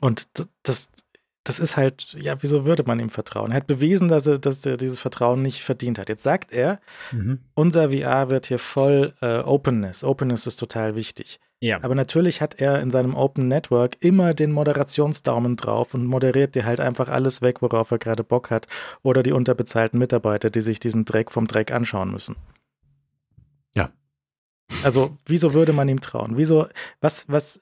[0.00, 0.28] Und
[0.62, 0.90] das,
[1.44, 3.52] das ist halt, ja, wieso würde man ihm vertrauen?
[3.52, 6.10] Er hat bewiesen, dass er, dass er dieses Vertrauen nicht verdient hat.
[6.10, 6.78] Jetzt sagt er,
[7.10, 7.40] mhm.
[7.54, 10.04] unser VR wird hier voll äh, Openness.
[10.04, 11.40] Openness ist total wichtig.
[11.60, 11.82] Ja.
[11.82, 16.64] Aber natürlich hat er in seinem Open Network immer den Moderationsdaumen drauf und moderiert dir
[16.64, 18.68] halt einfach alles weg, worauf er gerade Bock hat.
[19.02, 22.36] Oder die unterbezahlten Mitarbeiter, die sich diesen Dreck vom Dreck anschauen müssen.
[23.74, 23.90] Ja.
[24.84, 26.36] Also, wieso würde man ihm trauen?
[26.36, 26.68] Wieso,
[27.00, 27.60] was, was,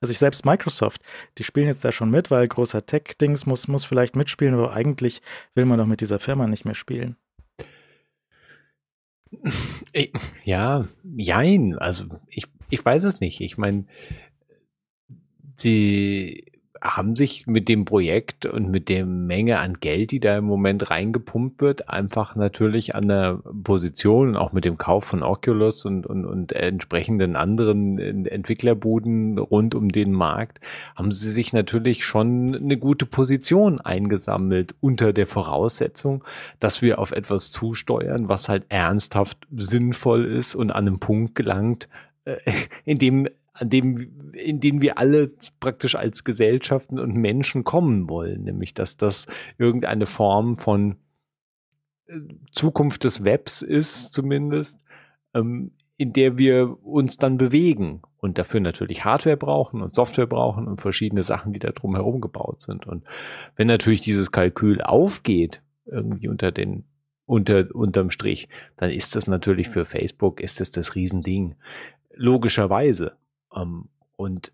[0.00, 1.00] also ich selbst Microsoft,
[1.38, 5.22] die spielen jetzt da schon mit, weil großer Tech-Dings muss, muss vielleicht mitspielen, aber eigentlich
[5.54, 7.16] will man doch mit dieser Firma nicht mehr spielen.
[10.44, 13.40] Ja, jein, also ich, ich weiß es nicht.
[13.40, 13.84] Ich meine,
[15.56, 16.44] sie
[16.80, 20.90] haben sich mit dem Projekt und mit der Menge an Geld, die da im Moment
[20.90, 26.24] reingepumpt wird, einfach natürlich an der Position, auch mit dem Kauf von Oculus und, und,
[26.24, 30.60] und entsprechenden anderen Entwicklerbuden rund um den Markt,
[30.94, 36.24] haben sie sich natürlich schon eine gute Position eingesammelt unter der Voraussetzung,
[36.60, 41.88] dass wir auf etwas zusteuern, was halt ernsthaft sinnvoll ist und an einem Punkt gelangt,
[42.84, 43.28] in dem
[43.60, 48.96] an dem, in den wir alle praktisch als Gesellschaften und Menschen kommen wollen, nämlich dass
[48.96, 49.26] das
[49.58, 50.96] irgendeine Form von
[52.06, 52.20] äh,
[52.52, 54.84] Zukunft des Webs ist, zumindest,
[55.34, 60.68] ähm, in der wir uns dann bewegen und dafür natürlich Hardware brauchen und Software brauchen
[60.68, 62.86] und verschiedene Sachen, die da drumherum gebaut sind.
[62.86, 63.02] Und
[63.56, 66.84] wenn natürlich dieses Kalkül aufgeht, irgendwie unter den
[67.26, 68.48] unter, unterm Strich,
[68.78, 71.56] dann ist das natürlich für Facebook, ist das das Riesending.
[72.18, 73.12] Logischerweise.
[73.54, 74.52] Ähm, und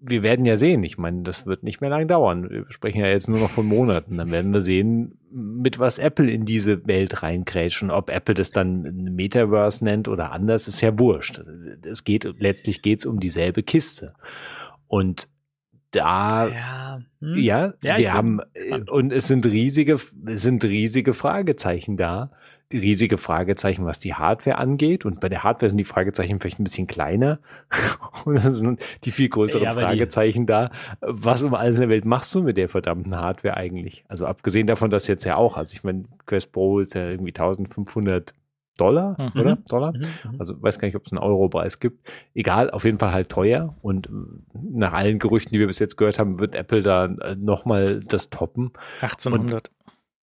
[0.00, 2.48] wir werden ja sehen, ich meine, das wird nicht mehr lang dauern.
[2.48, 4.16] Wir sprechen ja jetzt nur noch von Monaten.
[4.16, 7.82] Dann werden wir sehen, mit was Apple in diese Welt reinkrätscht.
[7.90, 8.82] Ob Apple das dann
[9.14, 11.42] Metaverse nennt oder anders, ist ja wurscht.
[11.82, 14.14] Es geht, letztlich geht es um dieselbe Kiste.
[14.86, 15.28] Und
[15.90, 17.38] da, ja, hm.
[17.38, 18.40] ja, ja wir haben,
[18.88, 22.30] und es sind riesige, es sind riesige Fragezeichen da
[22.72, 25.04] riesige Fragezeichen, was die Hardware angeht.
[25.04, 27.38] Und bei der Hardware sind die Fragezeichen vielleicht ein bisschen kleiner.
[28.24, 30.70] und dann sind die viel größeren ja, Fragezeichen da.
[31.00, 34.04] Was um alles in der Welt machst du mit der verdammten Hardware eigentlich?
[34.08, 37.32] Also abgesehen davon, dass jetzt ja auch, also ich meine, Quest Pro ist ja irgendwie
[37.32, 38.34] 1500
[38.76, 39.40] Dollar, mhm.
[39.40, 39.56] oder?
[39.68, 39.92] Dollar?
[39.92, 40.00] Mhm.
[40.00, 40.36] mhm.
[40.38, 42.06] Also weiß gar nicht, ob es einen Euro-Preis gibt.
[42.34, 43.74] Egal, auf jeden Fall halt teuer.
[43.82, 44.08] Und
[44.52, 48.30] nach allen Gerüchten, die wir bis jetzt gehört haben, wird Apple da äh, nochmal das
[48.30, 48.72] toppen.
[49.00, 49.68] 1800.
[49.68, 49.76] Und,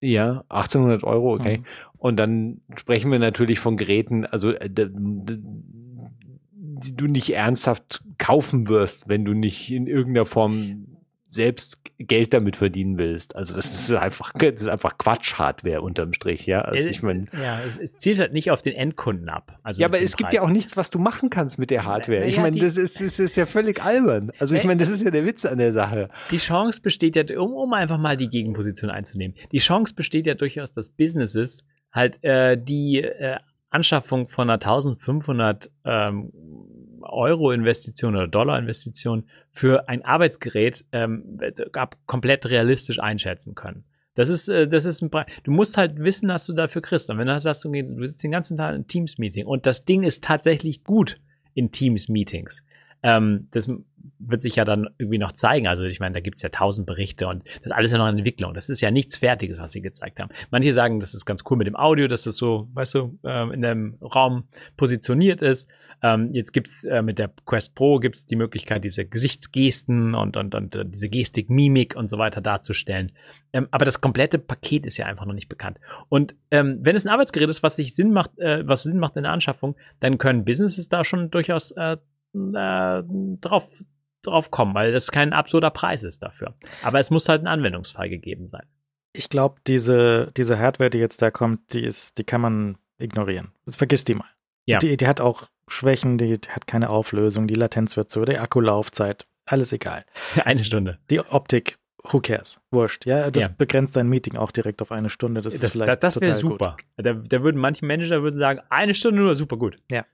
[0.01, 1.57] ja, 1800 Euro, okay.
[1.59, 1.65] Mhm.
[1.99, 9.09] Und dann sprechen wir natürlich von Geräten, also äh, die du nicht ernsthaft kaufen wirst,
[9.09, 10.85] wenn du nicht in irgendeiner Form
[11.31, 13.35] selbst Geld damit verdienen willst.
[13.35, 16.61] Also das ist einfach, das ist einfach Quatsch-Hardware unterm Strich, ja.
[16.61, 17.27] Also ich meine.
[17.33, 19.59] Ja, es, es, zielt halt nicht auf den Endkunden ab.
[19.61, 20.17] Also ja, aber es Preis.
[20.17, 22.25] gibt ja auch nichts, was du machen kannst mit der Hardware.
[22.25, 24.31] ich meine, das ist, das ist ja völlig albern.
[24.39, 26.09] Also ich meine, das ist ja der Witz an der Sache.
[26.31, 29.35] Die Chance besteht ja, um, um einfach mal die Gegenposition einzunehmen.
[29.51, 33.37] Die Chance besteht ja durchaus, dass Businesses halt äh, die äh,
[33.69, 36.31] Anschaffung von einer 1500 ähm,
[37.01, 41.39] Euro-Investition oder Dollar-Investition für ein Arbeitsgerät ähm,
[42.05, 43.85] komplett realistisch einschätzen können.
[44.15, 47.09] Das ist, äh, das ist ein Pre Du musst halt wissen, was du dafür kriegst.
[47.09, 50.23] Und wenn du sagst, du sitzt den ganzen Tag in Teams-Meeting und das Ding ist
[50.23, 51.19] tatsächlich gut
[51.53, 52.65] in Teams-Meetings,
[53.03, 53.69] ähm, das
[54.19, 55.67] wird sich ja dann irgendwie noch zeigen.
[55.67, 58.17] Also ich meine, da gibt's ja tausend Berichte und das ist alles ja noch in
[58.17, 58.53] Entwicklung.
[58.53, 60.29] Das ist ja nichts Fertiges, was sie gezeigt haben.
[60.51, 63.51] Manche sagen, das ist ganz cool mit dem Audio, dass das so, weißt du, ähm,
[63.51, 64.43] in dem Raum
[64.77, 65.69] positioniert ist.
[66.01, 70.55] Ähm, jetzt gibt's äh, mit der Quest Pro gibt's die Möglichkeit, diese Gesichtsgesten und, und,
[70.55, 73.11] und äh, diese Gestik, Mimik und so weiter darzustellen.
[73.53, 75.79] Ähm, aber das komplette Paket ist ja einfach noch nicht bekannt.
[76.09, 79.15] Und ähm, wenn es ein Arbeitsgerät ist, was sich Sinn macht, äh, was Sinn macht
[79.15, 81.97] in der Anschaffung, dann können Businesses da schon durchaus äh,
[82.33, 83.03] äh,
[83.41, 83.83] drauf,
[84.23, 86.55] drauf kommen, weil das kein absurder Preis ist dafür.
[86.83, 88.65] Aber es muss halt ein Anwendungsfall gegeben sein.
[89.13, 93.51] Ich glaube, diese, diese Hardware, die jetzt da kommt, die ist, die kann man ignorieren.
[93.67, 94.29] Vergiss die mal.
[94.65, 94.77] Ja.
[94.77, 99.25] Die, die hat auch Schwächen, die hat keine Auflösung, die Latenz wird so, die Akkulaufzeit,
[99.45, 100.05] alles egal.
[100.45, 100.99] Eine Stunde.
[101.09, 102.59] Die Optik, who cares?
[102.71, 103.05] Wurscht.
[103.05, 103.49] Ja, das ja.
[103.57, 105.41] begrenzt dein Meeting auch direkt auf eine Stunde.
[105.41, 106.77] Das, das ist vielleicht Das, das wäre super.
[106.97, 109.77] Da, da, würden manche Manager würden sagen, eine Stunde nur, super gut.
[109.89, 110.05] Ja.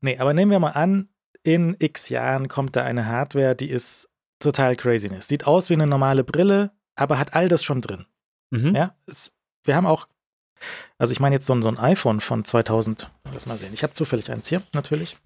[0.00, 1.08] Nee, aber nehmen wir mal an,
[1.46, 5.28] in x Jahren kommt da eine Hardware, die ist total craziness.
[5.28, 8.06] Sieht aus wie eine normale Brille, aber hat all das schon drin.
[8.50, 8.74] Mhm.
[8.74, 9.32] Ja, es,
[9.62, 10.08] wir haben auch,
[10.98, 13.84] also ich meine jetzt so ein, so ein iPhone von 2000, lass mal sehen, ich
[13.84, 15.16] habe zufällig eins hier, natürlich.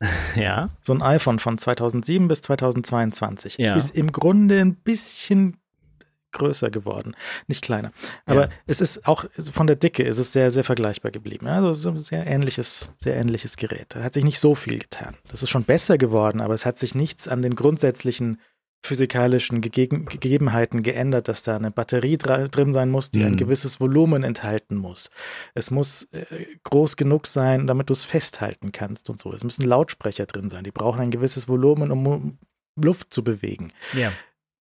[0.34, 0.70] Ja.
[0.80, 3.74] So ein iPhone von 2007 bis 2022 ja.
[3.74, 5.58] ist im Grunde ein bisschen
[6.32, 7.14] größer geworden,
[7.46, 7.92] nicht kleiner.
[8.26, 8.48] Aber ja.
[8.66, 11.46] es ist auch von der Dicke ist es sehr, sehr vergleichbar geblieben.
[11.46, 13.86] Also es ist ein sehr ähnliches, sehr ähnliches Gerät.
[13.90, 15.16] Da hat sich nicht so viel getan.
[15.30, 18.38] Das ist schon besser geworden, aber es hat sich nichts an den grundsätzlichen
[18.82, 23.26] physikalischen Gegeben Gegebenheiten geändert, dass da eine Batterie drin sein muss, die mhm.
[23.26, 25.10] ein gewisses Volumen enthalten muss.
[25.54, 26.24] Es muss äh,
[26.64, 29.32] groß genug sein, damit du es festhalten kannst und so.
[29.32, 30.64] Es müssen Lautsprecher drin sein.
[30.64, 32.38] Die brauchen ein gewisses Volumen, um
[32.76, 33.72] Luft zu bewegen.
[33.92, 34.12] Ja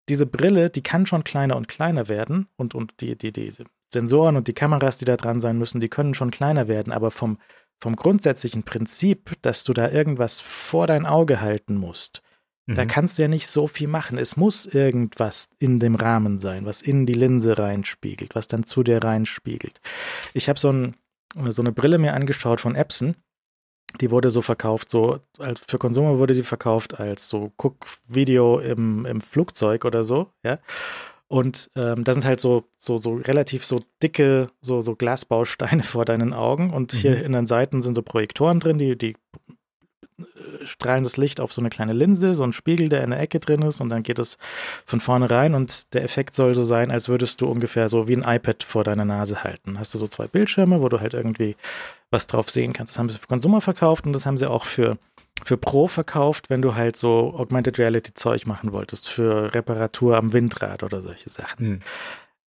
[0.10, 3.52] diese Brille, die kann schon kleiner und kleiner werden und, und die, die, die
[3.92, 7.12] Sensoren und die Kameras, die da dran sein müssen, die können schon kleiner werden, aber
[7.12, 7.38] vom,
[7.80, 12.22] vom grundsätzlichen Prinzip, dass du da irgendwas vor dein Auge halten musst,
[12.66, 12.76] mhm.
[12.76, 14.18] da kannst du ja nicht so viel machen.
[14.18, 18.84] Es muss irgendwas in dem Rahmen sein, was in die Linse reinspiegelt, was dann zu
[18.84, 19.80] dir reinspiegelt.
[20.34, 20.96] Ich habe so, ein,
[21.50, 23.16] so eine Brille mir angeschaut von Epson
[24.02, 25.20] die wurde so verkauft, so
[25.68, 30.60] für Konsumer wurde die verkauft als so Guck-Video im, im Flugzeug oder so, ja.
[31.34, 36.06] Und ähm, da sind halt so, so, so relativ so dicke, so, so Glasbausteine vor
[36.06, 36.72] deinen Augen.
[36.72, 36.98] Und mhm.
[36.98, 39.16] hier in den Seiten sind so Projektoren drin, die, die
[40.20, 40.24] äh,
[40.64, 43.40] strahlen das Licht auf so eine kleine Linse, so ein Spiegel, der in der Ecke
[43.40, 43.82] drin ist.
[43.82, 44.38] Und dann geht es
[44.86, 45.56] von vorne rein.
[45.56, 48.84] Und der Effekt soll so sein, als würdest du ungefähr so wie ein iPad vor
[48.84, 49.80] deiner Nase halten.
[49.80, 51.56] Hast du so zwei Bildschirme, wo du halt irgendwie
[52.14, 52.94] was drauf sehen kannst.
[52.94, 54.98] Das haben sie für Konsumer verkauft und das haben sie auch für,
[55.44, 60.32] für Pro verkauft, wenn du halt so Augmented Reality Zeug machen wolltest, für Reparatur am
[60.32, 61.68] Windrad oder solche Sachen.
[61.68, 61.80] Mhm.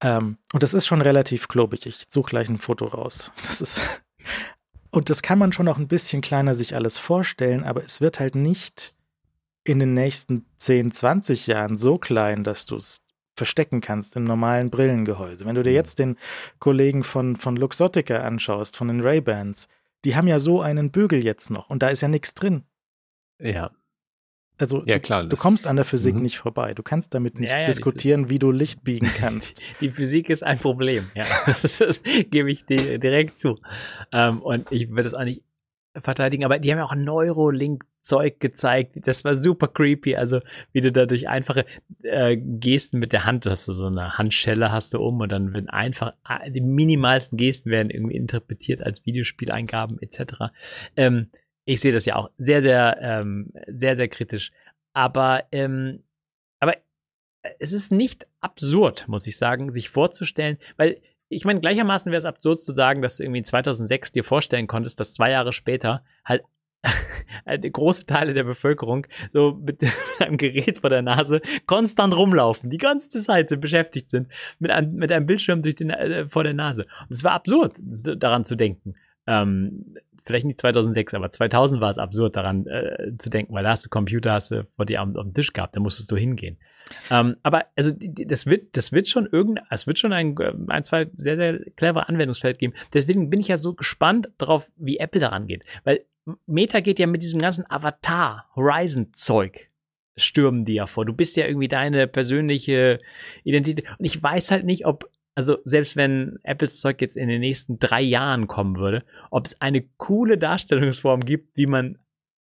[0.02, 1.86] Ähm, und das ist schon relativ klobig.
[1.86, 3.32] Ich suche gleich ein Foto raus.
[3.44, 3.82] Das ist.
[4.92, 8.20] Und das kann man schon noch ein bisschen kleiner sich alles vorstellen, aber es wird
[8.20, 8.96] halt nicht
[9.64, 13.04] in den nächsten 10, 20 Jahren so klein, dass du es
[13.40, 15.46] verstecken kannst im normalen Brillengehäuse.
[15.46, 15.76] Wenn du dir mhm.
[15.76, 16.18] jetzt den
[16.60, 19.68] Kollegen von, von Luxottica anschaust, von den Ray-Bans,
[20.06, 22.64] die haben ja so einen Bügel jetzt noch und da ist ja nichts drin.
[23.40, 23.72] Ja.
[24.60, 26.22] Also ja, klar, du, du, kommst an der Physik mhm.
[26.22, 26.74] nicht vorbei.
[26.74, 29.62] Du kannst damit nicht ja, ja, diskutieren, wie du Licht biegen kannst.
[29.82, 31.24] die Physik ist ein Problem, ja.
[31.62, 33.58] das, das gebe ich dir direkt zu.
[34.12, 35.44] Ähm, und ich würde es auch nicht
[35.96, 36.96] verteidigen, aber die haben ja auch
[38.10, 38.94] Neurolink-Zeug gezeigt.
[39.06, 40.16] Das war super creepy.
[40.16, 40.42] Also,
[40.72, 41.66] wie du da durch einfache
[42.04, 45.54] äh, Gesten mit der Hand, hast du so eine Handschelle hast du um und dann
[45.54, 50.52] werden einfach äh, die minimalsten Gesten werden irgendwie interpretiert als Videospieleingaben etc.
[50.96, 51.30] Ähm,
[51.66, 54.52] ich sehe das ja auch sehr, sehr, ähm, sehr, sehr kritisch.
[54.94, 56.04] Aber, ähm,
[56.60, 56.76] aber
[57.60, 61.00] es ist nicht absurd, muss ich sagen, sich vorzustellen, weil
[61.32, 65.00] ich meine, gleichermaßen wäre es absurd zu sagen, dass du irgendwie 2006 dir vorstellen konntest,
[65.00, 66.44] dass zwei Jahre später halt
[67.72, 69.82] große Teile der Bevölkerung so mit
[70.20, 74.28] einem Gerät vor der Nase konstant rumlaufen, die ganze Zeit beschäftigt sind
[74.60, 76.84] mit einem, mit einem Bildschirm durch den, äh, vor der Nase.
[76.84, 77.78] Und es war absurd,
[78.18, 78.96] daran zu denken.
[79.28, 79.96] Ähm,
[80.26, 83.86] vielleicht nicht 2006, aber 2000 war es absurd, daran äh, zu denken, weil da hast
[83.86, 86.58] du Computer, hast du vor dir am, am Tisch gehabt, da musstest du hingehen.
[87.12, 90.36] Ähm, aber also das wird, das wird schon irgend, es wird schon ein,
[90.68, 92.74] ein, zwei sehr, sehr clevere Anwendungsfeld geben.
[92.94, 95.64] Deswegen bin ich ja so gespannt darauf, wie Apple daran geht.
[95.84, 96.06] Weil
[96.46, 99.70] Meta geht ja mit diesem ganzen Avatar-Horizon-Zeug
[100.20, 101.06] stürmen die ja vor.
[101.06, 103.00] Du bist ja irgendwie deine persönliche
[103.44, 103.86] Identität.
[103.98, 107.80] Und ich weiß halt nicht, ob, also selbst wenn Apples Zeug jetzt in den nächsten
[107.80, 111.98] drei Jahren kommen würde, ob es eine coole Darstellungsform gibt, wie man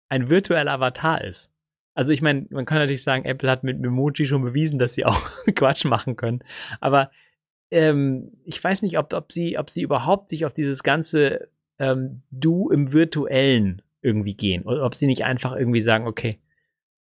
[0.08, 1.52] ein virtueller Avatar ist.
[1.94, 5.04] Also ich meine, man kann natürlich sagen, Apple hat mit Memoji schon bewiesen, dass sie
[5.04, 6.40] auch Quatsch machen können.
[6.80, 7.10] Aber
[7.70, 11.48] ähm, ich weiß nicht, ob, ob, sie, ob sie überhaupt sich auf dieses ganze
[11.78, 14.62] ähm, Du im Virtuellen irgendwie gehen.
[14.64, 16.38] Oder ob sie nicht einfach irgendwie sagen, okay,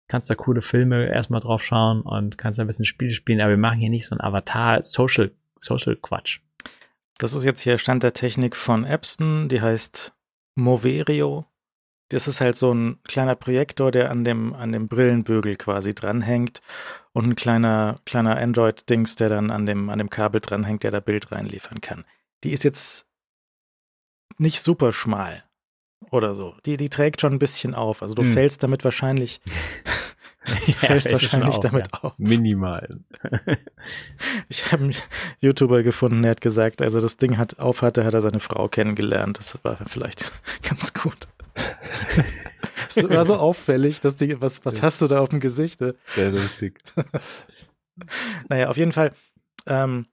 [0.09, 3.51] kannst da coole Filme erstmal drauf schauen und kannst da ein bisschen Spiele spielen, aber
[3.51, 6.40] wir machen hier nicht so ein Avatar-Social Social Quatsch.
[7.19, 10.12] Das ist jetzt hier Stand der Technik von Epson, die heißt
[10.55, 11.47] Moverio.
[12.09, 16.61] Das ist halt so ein kleiner Projektor, der an dem, an dem Brillenbügel quasi dranhängt
[17.12, 21.01] und ein kleiner, kleiner Android-Dings, der dann an dem, an dem Kabel dranhängt, der da
[21.01, 22.05] Bild reinliefern kann.
[22.44, 23.07] Die ist jetzt
[24.43, 25.44] nicht super schmal
[26.10, 26.55] oder so.
[26.66, 28.02] Die, die trägt schon ein bisschen auf.
[28.02, 28.32] Also du hm.
[28.32, 29.40] fällst damit wahrscheinlich,
[30.66, 32.01] ja, fällst wahrscheinlich auch, damit ja.
[32.02, 32.19] auf.
[32.19, 33.01] Minimal.
[34.48, 34.94] ich habe einen
[35.40, 38.69] YouTuber gefunden, der hat gesagt, also das Ding hat auf hatte, hat er seine Frau
[38.69, 39.39] kennengelernt.
[39.39, 40.31] Das war vielleicht
[40.69, 41.28] ganz gut.
[42.89, 45.81] Es war so auffällig, dass die, was, was hast du da auf dem Gesicht?
[45.81, 45.94] Ne?
[46.14, 46.81] Sehr lustig.
[48.48, 49.12] naja, auf jeden Fall,
[49.66, 50.06] ähm,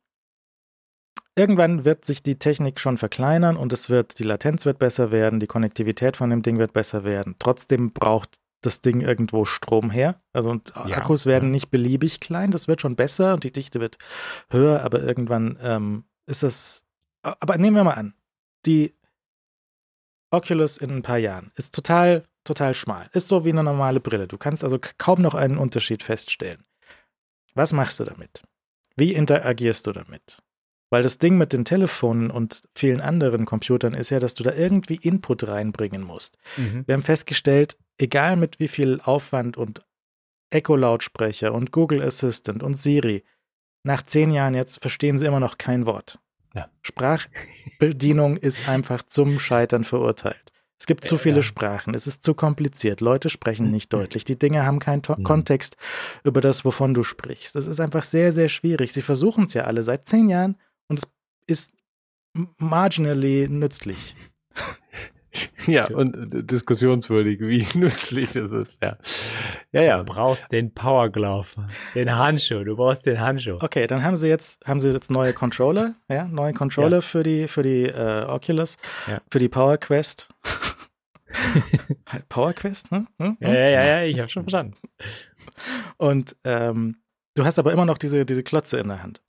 [1.39, 5.39] irgendwann wird sich die Technik schon verkleinern und es wird, die Latenz wird besser werden,
[5.39, 7.35] die Konnektivität von dem Ding wird besser werden.
[7.39, 10.21] Trotzdem braucht das Ding irgendwo Strom her.
[10.33, 11.51] Also und ja, Akkus werden ja.
[11.51, 13.97] nicht beliebig klein, das wird schon besser und die Dichte wird
[14.49, 16.83] höher, aber irgendwann ähm, ist das.
[17.23, 18.13] Aber nehmen wir mal an,
[18.65, 18.93] die
[20.31, 23.09] Oculus in ein paar Jahren ist total, total schmal.
[23.13, 24.27] Ist so wie eine normale Brille.
[24.27, 26.65] Du kannst also kaum noch einen Unterschied feststellen.
[27.55, 28.43] Was machst du damit?
[28.97, 30.41] Wie interagierst du damit?
[30.89, 34.53] Weil das Ding mit den Telefonen und vielen anderen Computern ist ja, dass du da
[34.53, 36.37] irgendwie Input reinbringen musst.
[36.57, 36.83] Mhm.
[36.87, 39.83] Wir haben festgestellt, egal mit wie viel Aufwand und
[40.49, 43.23] Echo-Lautsprecher und Google Assistant und Siri,
[43.83, 46.19] nach zehn Jahren jetzt verstehen sie immer noch kein Wort.
[46.55, 46.69] Ja.
[46.81, 50.51] Sprachbedienung ist einfach zum Scheitern verurteilt.
[50.79, 51.41] Es gibt zu viele ja.
[51.41, 53.73] Sprachen, es ist zu kompliziert, Leute sprechen mhm.
[53.73, 55.23] nicht deutlich, die Dinge haben keinen to mhm.
[55.23, 55.75] Kontext
[56.23, 57.53] über das, wovon du sprichst.
[57.55, 58.93] Das ist einfach sehr, sehr schwierig.
[58.93, 60.55] Sie versuchen es ja alle seit zehn Jahren
[60.89, 61.07] und es
[61.47, 61.71] ist
[62.57, 64.15] marginally nützlich.
[65.67, 68.97] Ja, und äh, diskussionswürdig, wie nützlich das ist, ja.
[69.71, 69.97] Ja, ja.
[69.97, 71.49] Du brauchst den Power Glove,
[71.93, 73.57] den Handschuh, du brauchst den Handschuh.
[73.61, 77.01] Okay, dann haben sie jetzt, haben sie jetzt neue Controller, ja, neue Controller ja.
[77.01, 79.21] für die, für die äh, Oculus, ja.
[79.29, 80.29] für die Power Quest.
[82.27, 83.05] Power Quest, ne?
[83.19, 83.37] Hm?
[83.39, 84.73] Ja, ja, ja, ja, ich habe schon verstanden.
[85.97, 86.97] Und ähm,
[87.35, 89.21] du hast aber immer noch diese, diese Klotze in der Hand.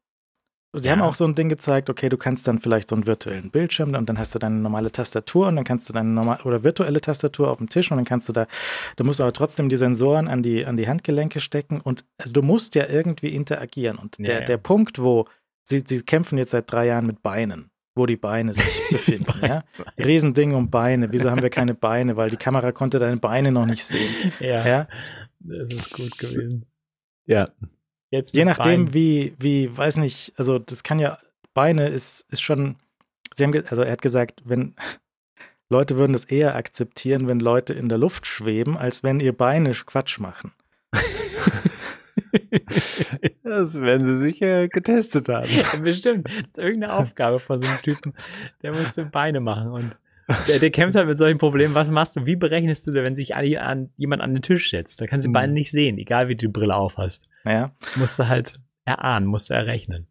[0.72, 0.92] Sie ja.
[0.92, 3.94] haben auch so ein Ding gezeigt, okay, du kannst dann vielleicht so einen virtuellen Bildschirm
[3.94, 7.00] und dann hast du deine normale Tastatur und dann kannst du deine normale oder virtuelle
[7.00, 8.46] Tastatur auf dem Tisch und dann kannst du da,
[8.94, 12.42] du musst aber trotzdem die Sensoren an die, an die Handgelenke stecken und also du
[12.42, 13.98] musst ja irgendwie interagieren.
[13.98, 14.46] Und der, ja, ja.
[14.46, 15.26] der Punkt, wo
[15.64, 19.44] sie, sie kämpfen jetzt seit drei Jahren mit Beinen, wo die Beine sich befinden.
[19.44, 19.64] ja?
[19.98, 21.12] Riesending um Beine.
[21.12, 22.16] Wieso haben wir keine Beine?
[22.16, 24.32] Weil die Kamera konnte deine Beine noch nicht sehen.
[24.40, 24.66] Ja.
[24.66, 24.88] ja?
[25.40, 26.66] Das ist gut gewesen.
[27.26, 27.48] Ja.
[28.10, 28.94] Jetzt Je nachdem, Bein.
[28.94, 31.18] wie, wie, weiß nicht, also das kann ja,
[31.54, 32.76] Beine ist, ist schon,
[33.34, 34.74] sie haben, also er hat gesagt, wenn
[35.70, 39.70] Leute würden das eher akzeptieren, wenn Leute in der Luft schweben, als wenn ihr Beine
[39.70, 40.52] Quatsch machen.
[43.44, 45.48] das werden sie sicher getestet haben.
[45.82, 46.26] Bestimmt.
[46.26, 48.14] Das ist irgendeine Aufgabe von so einem Typen,
[48.62, 49.96] der musste Beine machen und
[50.48, 51.74] der, der kämpft halt mit solchen Problemen.
[51.74, 52.26] Was machst du?
[52.26, 55.00] Wie berechnest du, wenn sich alle an, jemand an den Tisch setzt?
[55.00, 55.34] Da kannst du mhm.
[55.34, 57.28] beide nicht sehen, egal wie du die Brille aufhast.
[57.44, 57.72] Naja.
[57.96, 60.06] Musst du halt erahnen, musst du errechnen.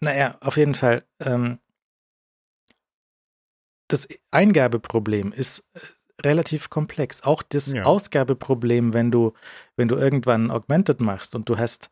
[0.00, 1.04] Naja, auf jeden Fall.
[1.20, 1.58] Ähm,
[3.88, 5.80] das Eingabeproblem ist äh,
[6.26, 7.22] relativ komplex.
[7.22, 7.82] Auch das ja.
[7.82, 9.34] Ausgabeproblem, wenn du,
[9.76, 11.90] wenn du irgendwann Augmented machst und du hast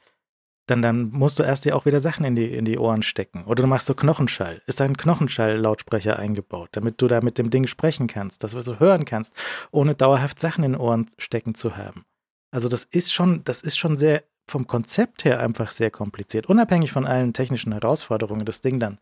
[0.70, 3.44] dann, dann musst du erst dir auch wieder Sachen in die, in die Ohren stecken.
[3.46, 4.62] Oder du machst so Knochenschall.
[4.66, 8.60] Ist da ein Knochenschall-Lautsprecher eingebaut, damit du da mit dem Ding sprechen kannst, dass du
[8.60, 9.32] so hören kannst,
[9.70, 12.04] ohne dauerhaft Sachen in den Ohren stecken zu haben.
[12.50, 16.90] Also das ist schon, das ist schon sehr vom Konzept her einfach sehr kompliziert, unabhängig
[16.92, 18.98] von allen technischen Herausforderungen, das Ding dann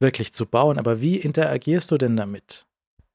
[0.00, 0.78] wirklich zu bauen.
[0.78, 2.66] Aber wie interagierst du denn damit?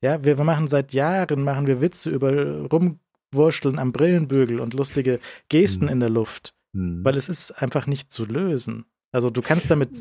[0.01, 5.19] Ja, wir, wir machen seit Jahren, machen wir Witze über Rumwurschteln am Brillenbügel und lustige
[5.49, 5.93] Gesten hm.
[5.93, 7.03] in der Luft, hm.
[7.03, 8.85] weil es ist einfach nicht zu lösen.
[9.11, 9.91] Also du kannst damit,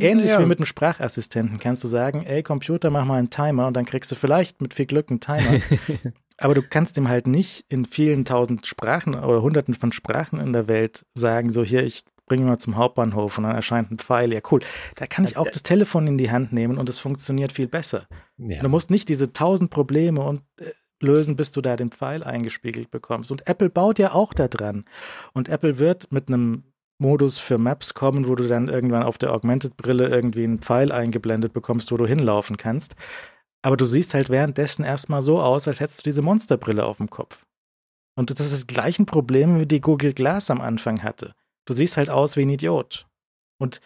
[0.00, 0.40] ähnlich ja.
[0.40, 3.84] wie mit einem Sprachassistenten, kannst du sagen, ey Computer, mach mal einen Timer und dann
[3.84, 5.60] kriegst du vielleicht mit viel Glück einen Timer.
[6.38, 10.54] Aber du kannst ihm halt nicht in vielen tausend Sprachen oder hunderten von Sprachen in
[10.54, 14.32] der Welt sagen, so hier, ich bringe mal zum Hauptbahnhof und dann erscheint ein Pfeil.
[14.32, 14.60] Ja, cool.
[14.96, 18.06] Da kann ich auch das Telefon in die Hand nehmen und es funktioniert viel besser.
[18.38, 18.60] Ja.
[18.60, 20.70] Du musst nicht diese tausend Probleme und äh,
[21.02, 23.30] lösen, bis du da den Pfeil eingespiegelt bekommst.
[23.30, 24.84] Und Apple baut ja auch da dran.
[25.32, 26.64] Und Apple wird mit einem
[26.98, 31.52] Modus für Maps kommen, wo du dann irgendwann auf der Augmented-Brille irgendwie einen Pfeil eingeblendet
[31.52, 32.94] bekommst, wo du hinlaufen kannst.
[33.62, 37.10] Aber du siehst halt währenddessen erstmal so aus, als hättest du diese Monsterbrille auf dem
[37.10, 37.44] Kopf.
[38.14, 41.34] Und das ist das gleiche Problem, wie die Google Glass am Anfang hatte.
[41.64, 43.06] Du siehst halt aus wie ein Idiot.
[43.58, 43.80] Und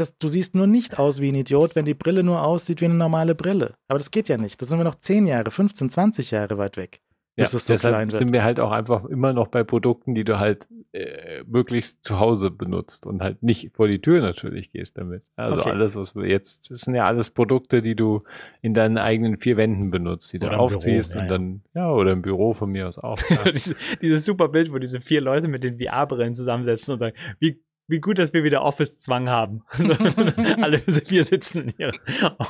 [0.00, 2.86] das, du siehst nur nicht aus wie ein Idiot, wenn die Brille nur aussieht wie
[2.86, 3.74] eine normale Brille.
[3.88, 4.60] Aber das geht ja nicht.
[4.60, 7.00] Da sind wir noch 10 Jahre, 15, 20 Jahre weit weg
[7.40, 10.38] ja, es so deshalb sind wir halt auch einfach immer noch bei Produkten, die du
[10.38, 15.22] halt äh, möglichst zu Hause benutzt und halt nicht vor die Tür natürlich gehst damit.
[15.36, 15.70] Also okay.
[15.70, 18.24] alles, was wir jetzt, das sind ja alles Produkte, die du
[18.60, 22.12] in deinen eigenen vier Wänden benutzt, die du aufziehst Büro, ja, und dann, ja, oder
[22.12, 23.18] im Büro von mir aus auch.
[23.52, 27.62] dieses, dieses super Bild, wo diese vier Leute mit den VR-Brillen zusammensetzen und sagen, wie
[27.90, 29.62] wie gut, dass wir wieder Office-Zwang haben.
[30.62, 31.92] Alle vier sitzen hier.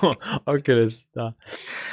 [0.03, 0.15] Oh,
[0.45, 1.35] okay, das ist da.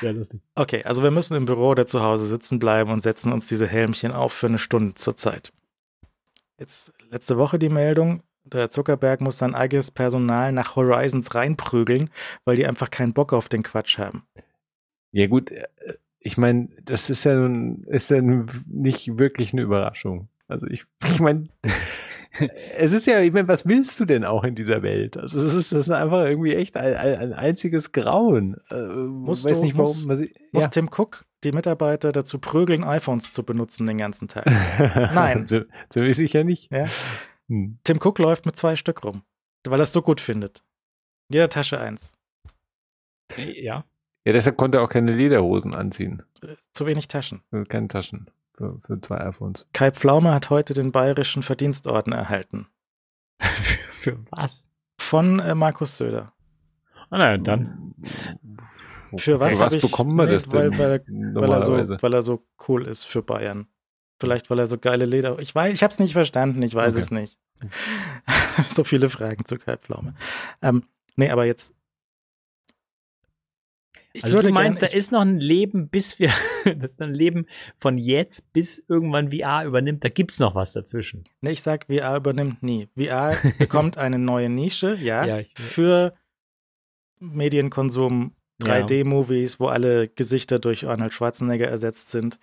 [0.01, 0.41] Sehr lustig.
[0.55, 3.67] Okay, also wir müssen im Büro oder zu Hause sitzen bleiben und setzen uns diese
[3.67, 5.53] Helmchen auf für eine Stunde zur Zeit.
[6.59, 12.09] Jetzt letzte Woche die Meldung, der Zuckerberg muss sein eigenes Personal nach Horizons reinprügeln,
[12.45, 14.23] weil die einfach keinen Bock auf den Quatsch haben.
[15.11, 15.67] Ja gut, äh,
[16.19, 20.29] ich meine, das ist ja nun, ist ja nicht wirklich eine Überraschung.
[20.47, 21.47] Also ich, ich meine,
[22.77, 25.17] es ist ja, ich meine, was willst du denn auch in dieser Welt?
[25.17, 28.57] Also es ist, das ist einfach irgendwie echt ein, ein einziges Grauen.
[28.69, 30.27] Äh, muss weiß du, nicht, warum, muss, ja.
[30.51, 34.45] muss Tim Cook die Mitarbeiter dazu prügeln, iPhones zu benutzen den ganzen Tag?
[35.13, 35.47] Nein.
[35.47, 35.61] so,
[35.93, 36.71] so ist sicher nicht.
[36.71, 36.87] Ja.
[37.49, 37.79] Hm.
[37.83, 39.23] Tim Cook läuft mit zwei Stück rum,
[39.67, 40.63] weil er es so gut findet.
[41.29, 42.13] In jeder Tasche eins.
[43.37, 43.85] Ja.
[44.25, 46.23] Ja, deshalb konnte er auch keine Lederhosen anziehen.
[46.73, 47.43] Zu wenig Taschen.
[47.69, 49.67] Keine Taschen für, für zwei iPhones.
[49.73, 52.67] Kai Pflaume hat heute den Bayerischen Verdienstorden erhalten.
[53.39, 54.69] für, für, was?
[54.99, 56.33] Von äh, Markus Söder.
[57.09, 57.93] Ah, naja, dann.
[59.15, 60.77] Für was, okay, was ich, bekommen wir nee, das denn?
[60.77, 63.67] Weil, weil, er so, weil er so cool ist für Bayern.
[64.19, 65.39] Vielleicht, weil er so geile Leder.
[65.39, 67.03] Ich weiß, ich habe es nicht verstanden, ich weiß okay.
[67.03, 67.37] es nicht.
[68.69, 70.15] so viele Fragen zu Kai Pflaume.
[70.61, 70.83] Ähm,
[71.15, 71.73] nee, aber jetzt
[74.17, 76.31] ich also du meinst, da ist noch ein Leben, bis wir,
[76.65, 80.73] das ist ein Leben von jetzt bis irgendwann VR übernimmt, da gibt es noch was
[80.73, 81.25] dazwischen.
[81.41, 82.89] Ne, ich sag, VR übernimmt nie.
[82.97, 86.13] VR bekommt eine neue Nische, ja, ja für
[87.19, 88.33] Medienkonsum,
[88.63, 92.39] 3D-Movies, wo alle Gesichter durch Arnold Schwarzenegger ersetzt sind,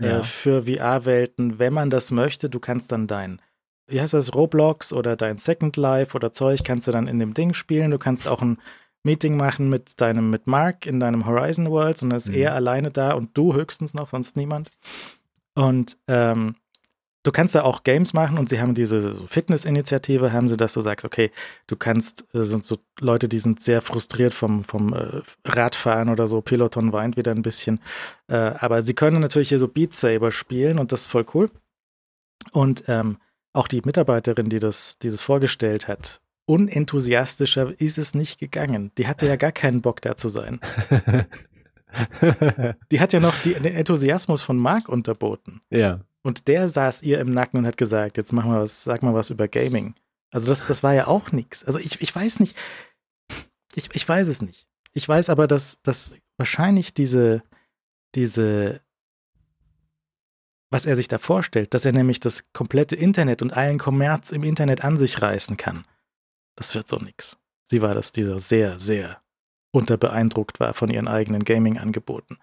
[0.00, 0.18] äh, ja.
[0.20, 3.42] äh, für VR-Welten, wenn man das möchte, du kannst dann dein
[3.88, 7.34] wie heißt das, Roblox oder dein Second Life oder Zeug kannst du dann in dem
[7.34, 7.90] Ding spielen.
[7.90, 8.58] Du kannst auch ein
[9.02, 12.34] Meeting machen mit deinem, mit Mark in deinem Horizon World, sondern ist mhm.
[12.34, 14.70] er alleine da und du höchstens noch, sonst niemand.
[15.54, 16.56] Und ähm,
[17.22, 20.80] du kannst da auch Games machen und sie haben diese Fitness-Initiative, haben sie, dass du
[20.80, 21.30] sagst, okay,
[21.66, 26.26] du kannst, äh, sind so Leute, die sind sehr frustriert vom, vom äh, Radfahren oder
[26.26, 27.80] so, Peloton weint wieder ein bisschen.
[28.28, 31.50] Äh, aber sie können natürlich hier so Beat Saber spielen und das ist voll cool.
[32.52, 33.18] Und ähm,
[33.52, 38.90] auch die Mitarbeiterin, die das, dieses vorgestellt hat, unenthusiastischer ist es nicht gegangen.
[38.96, 40.60] Die hatte ja gar keinen Bock da zu sein.
[42.90, 45.60] die hat ja noch die, den Enthusiasmus von Mark unterboten.
[45.70, 46.00] Ja.
[46.22, 49.12] Und der saß ihr im Nacken und hat gesagt, jetzt mach mal was, sag mal
[49.12, 49.94] was über Gaming.
[50.30, 51.64] Also das, das war ja auch nichts.
[51.64, 52.56] Also ich, ich weiß nicht,
[53.74, 54.66] ich, ich weiß es nicht.
[54.94, 57.42] Ich weiß aber, dass, dass wahrscheinlich diese,
[58.14, 58.80] diese,
[60.70, 64.44] was er sich da vorstellt, dass er nämlich das komplette Internet und allen Kommerz im
[64.44, 65.84] Internet an sich reißen kann
[66.58, 67.38] das wird so nix.
[67.62, 69.22] Sie war das, dieser sehr, sehr
[69.70, 72.38] unterbeeindruckt war von ihren eigenen Gaming-Angeboten.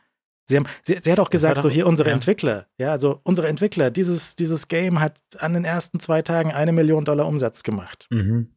[0.46, 2.16] Sie, haben, sie, sie hat auch gesagt, so hier unsere ja.
[2.16, 6.72] Entwickler, ja, also unsere Entwickler, dieses, dieses Game hat an den ersten zwei Tagen eine
[6.72, 8.08] Million Dollar Umsatz gemacht.
[8.12, 8.52] Mhm.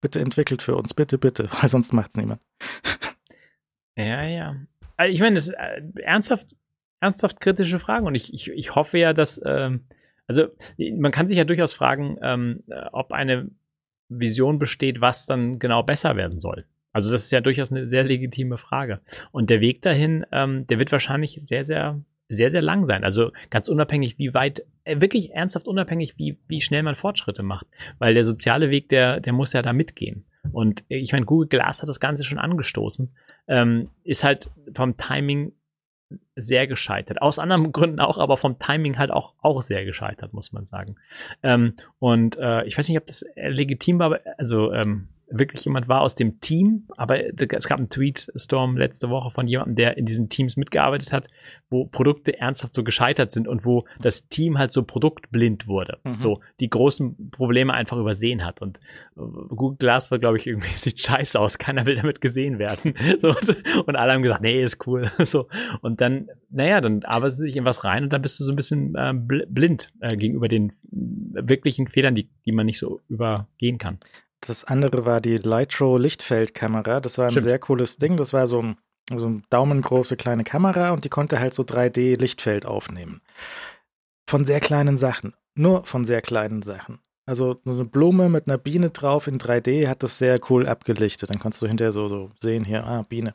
[0.00, 2.40] Bitte entwickelt für uns, bitte, bitte, weil sonst macht es niemand.
[3.96, 4.56] ja, ja.
[4.96, 6.56] Also ich meine, das ist äh, ernsthaft,
[7.00, 9.86] ernsthaft kritische Fragen und ich, ich, ich hoffe ja, dass, ähm,
[10.26, 10.46] also
[10.78, 13.50] man kann sich ja durchaus fragen, ähm, ob eine
[14.08, 16.64] Vision besteht, was dann genau besser werden soll.
[16.92, 19.00] Also das ist ja durchaus eine sehr legitime Frage.
[19.30, 23.04] Und der Weg dahin, ähm, der wird wahrscheinlich sehr, sehr sehr, sehr lang sein.
[23.04, 27.66] Also ganz unabhängig, wie weit, äh, wirklich ernsthaft unabhängig, wie, wie schnell man Fortschritte macht.
[27.98, 30.24] Weil der soziale Weg, der, der muss ja da mitgehen.
[30.52, 33.12] Und ich meine, Google Glass hat das Ganze schon angestoßen.
[33.48, 35.52] Ähm, ist halt vom Timing
[36.36, 37.20] sehr gescheitert.
[37.20, 40.96] Aus anderen Gründen auch, aber vom Timing halt auch, auch sehr gescheitert, muss man sagen.
[41.42, 46.02] Ähm, und äh, ich weiß nicht, ob das legitim war, also ähm, wirklich jemand war
[46.02, 50.28] aus dem Team, aber es gab einen Tweet-Storm letzte Woche von jemandem, der in diesen
[50.28, 51.28] Teams mitgearbeitet hat,
[51.68, 55.98] wo Produkte ernsthaft so gescheitert sind und wo das Team halt so produktblind wurde.
[56.04, 56.20] Mhm.
[56.20, 58.62] So die großen Probleme einfach übersehen hat.
[58.62, 58.78] Und
[59.16, 62.94] äh, Google Glass war, glaube ich, irgendwie sieht scheiße aus, keiner will damit gesehen werden.
[63.20, 63.34] So,
[63.86, 65.10] und alle haben gesagt, nee, ist cool.
[65.24, 65.48] So.
[65.80, 68.52] Und dann, naja, dann arbeitest du dich in was rein und dann bist du so
[68.52, 73.78] ein bisschen äh, blind äh, gegenüber den wirklichen Fehlern, die, die man nicht so übergehen
[73.78, 73.98] kann.
[74.46, 77.00] Das andere war die Lightro Lichtfeldkamera.
[77.00, 77.48] Das war ein Stimmt.
[77.48, 78.16] sehr cooles Ding.
[78.16, 78.76] Das war so ein,
[79.14, 83.20] so ein daumengroße kleine Kamera und die konnte halt so 3D Lichtfeld aufnehmen.
[84.28, 85.34] Von sehr kleinen Sachen.
[85.56, 87.00] Nur von sehr kleinen Sachen.
[87.28, 91.30] Also eine Blume mit einer Biene drauf in 3D hat das sehr cool abgelichtet.
[91.30, 93.32] Dann konntest du hinterher so, so sehen, hier, ah, Biene.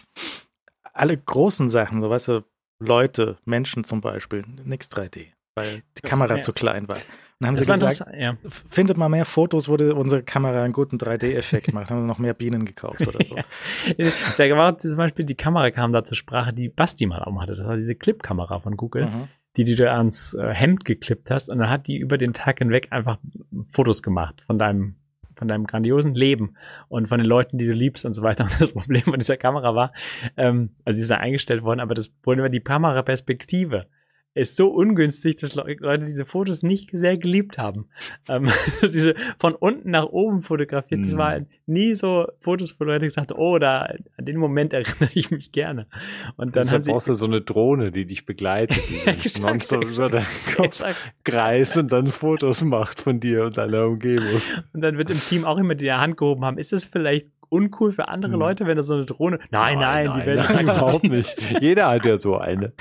[0.94, 2.44] Alle großen Sachen, so weißt du,
[2.80, 6.42] Leute, Menschen zum Beispiel, nix 3D, weil die Kamera ja.
[6.42, 6.98] zu klein war.
[7.42, 8.38] Dann haben das sie gesagt, ja.
[8.70, 11.90] findet mal mehr Fotos, wo die, unsere Kamera einen guten 3D-Effekt macht.
[11.90, 13.36] Haben wir noch mehr Bienen gekauft oder so.
[13.98, 14.12] ja.
[14.38, 17.56] Da war zum Beispiel die Kamera kam da zur Sprache, die Basti mal um hatte.
[17.56, 19.28] Das war diese Clip-Kamera von Google, mhm.
[19.58, 21.50] die, die du ans äh, Hemd geklippt hast.
[21.50, 23.18] Und dann hat die über den Tag hinweg einfach
[23.72, 24.98] Fotos gemacht von deinem
[25.36, 26.54] von deinem grandiosen Leben
[26.88, 28.44] und von den Leuten, die du liebst und so weiter.
[28.52, 29.92] Und das Problem von dieser Kamera war,
[30.38, 33.88] ähm, also sie ist ja eingestellt worden, aber das Problem war die Kameraperspektive
[34.34, 37.90] ist so ungünstig, dass Leute diese Fotos nicht sehr geliebt haben.
[38.30, 41.48] Ähm, also diese von unten nach oben fotografiert, das war hm.
[41.66, 45.52] nie so Fotos, wo Leute gesagt haben, oh, da, an den Moment erinnere ich mich
[45.52, 45.88] gerne.
[46.38, 50.08] Und dann Deshalb brauchst du so eine Drohne, die dich begleitet, die ja, nonstop über
[50.08, 50.26] deinen
[50.56, 50.82] Kopf
[51.24, 54.42] kreist und dann Fotos macht von dir und deiner Umgebung.
[54.74, 57.92] Und dann wird im Team auch immer die Hand gehoben haben, ist es vielleicht uncool
[57.92, 58.40] für andere hm.
[58.40, 59.40] Leute, wenn da so eine Drohne.
[59.50, 61.36] Nein, nein, nein die werden nein, überhaupt nicht.
[61.60, 62.74] Jeder hat ja so eine.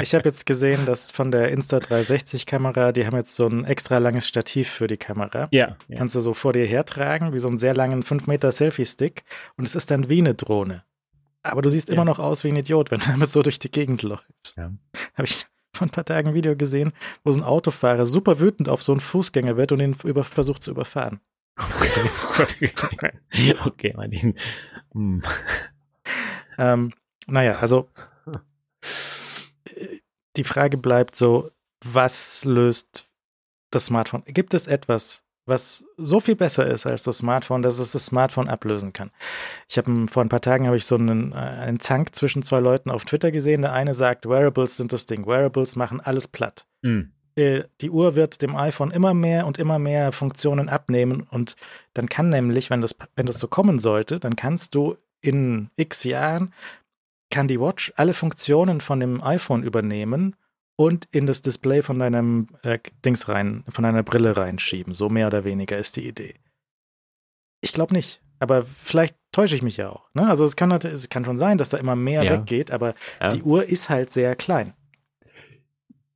[0.00, 4.26] Ich habe jetzt gesehen, dass von der Insta360-Kamera, die haben jetzt so ein extra langes
[4.26, 5.48] Stativ für die Kamera.
[5.52, 5.76] Ja.
[5.96, 9.22] Kannst du so vor dir hertragen, wie so einen sehr langen 5 Meter Selfie-Stick.
[9.56, 10.82] Und es ist dann wie eine Drohne.
[11.42, 11.94] Aber du siehst ja.
[11.94, 14.56] immer noch aus wie ein Idiot, wenn du damit so durch die Gegend läufst.
[14.56, 14.72] Ja.
[15.14, 16.92] Habe ich vor ein paar Tagen ein Video gesehen,
[17.24, 20.62] wo so ein Autofahrer super wütend auf so einen Fußgänger wird und ihn über, versucht
[20.62, 21.20] zu überfahren.
[23.66, 24.34] okay, Martin.
[24.92, 25.22] Hm.
[26.58, 26.92] Ähm,
[27.26, 27.88] naja, also
[30.36, 31.50] die Frage bleibt so,
[31.84, 33.04] was löst
[33.70, 34.22] das Smartphone?
[34.26, 38.48] Gibt es etwas, was so viel besser ist als das Smartphone, dass es das Smartphone
[38.48, 39.10] ablösen kann?
[39.68, 42.60] Ich habe vor ein paar Tagen habe ich so einen, äh, einen Zank zwischen zwei
[42.60, 43.62] Leuten auf Twitter gesehen.
[43.62, 45.26] Der eine sagt, Wearables sind das Ding.
[45.26, 46.66] Wearables machen alles platt.
[46.82, 47.12] Mhm.
[47.34, 51.56] Äh, die Uhr wird dem iPhone immer mehr und immer mehr Funktionen abnehmen und
[51.94, 56.04] dann kann nämlich, wenn das, wenn das so kommen sollte, dann kannst du in x
[56.04, 56.52] Jahren,
[57.30, 60.36] kann die Watch alle Funktionen von dem iPhone übernehmen
[60.76, 64.94] und in das Display von deinem äh, Dings rein, von deiner Brille reinschieben.
[64.94, 66.34] So mehr oder weniger ist die Idee.
[67.60, 70.08] Ich glaube nicht, aber vielleicht täusche ich mich ja auch.
[70.14, 70.26] Ne?
[70.28, 72.32] Also es kann, es kann schon sein, dass da immer mehr ja.
[72.32, 73.28] weggeht, aber ja.
[73.28, 74.74] die Uhr ist halt sehr klein.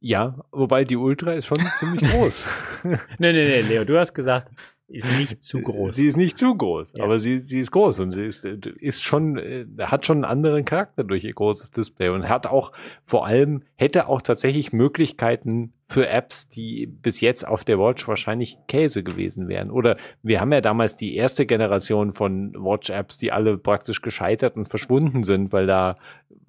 [0.06, 2.44] Ja, wobei die Ultra ist schon ziemlich groß.
[2.84, 4.52] nee, nee, nee, Leo, du hast gesagt,
[4.88, 5.96] ist nicht zu groß.
[5.96, 7.02] Sie ist nicht zu groß, ja.
[7.02, 10.64] aber sie, sie ist groß und sie ist, ist schon, äh, hat schon einen anderen
[10.64, 12.70] Charakter durch ihr großes Display und hat auch
[13.04, 18.58] vor allem, hätte auch tatsächlich Möglichkeiten für Apps, die bis jetzt auf der Watch wahrscheinlich
[18.68, 19.72] Käse gewesen wären.
[19.72, 24.68] Oder wir haben ja damals die erste Generation von Watch-Apps, die alle praktisch gescheitert und
[24.68, 25.96] verschwunden sind, weil da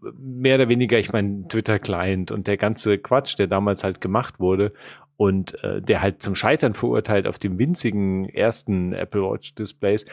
[0.01, 4.73] mehr oder weniger, ich meine, Twitter-Client und der ganze Quatsch, der damals halt gemacht wurde
[5.17, 10.05] und äh, der halt zum Scheitern verurteilt auf dem winzigen ersten Apple Watch Displays,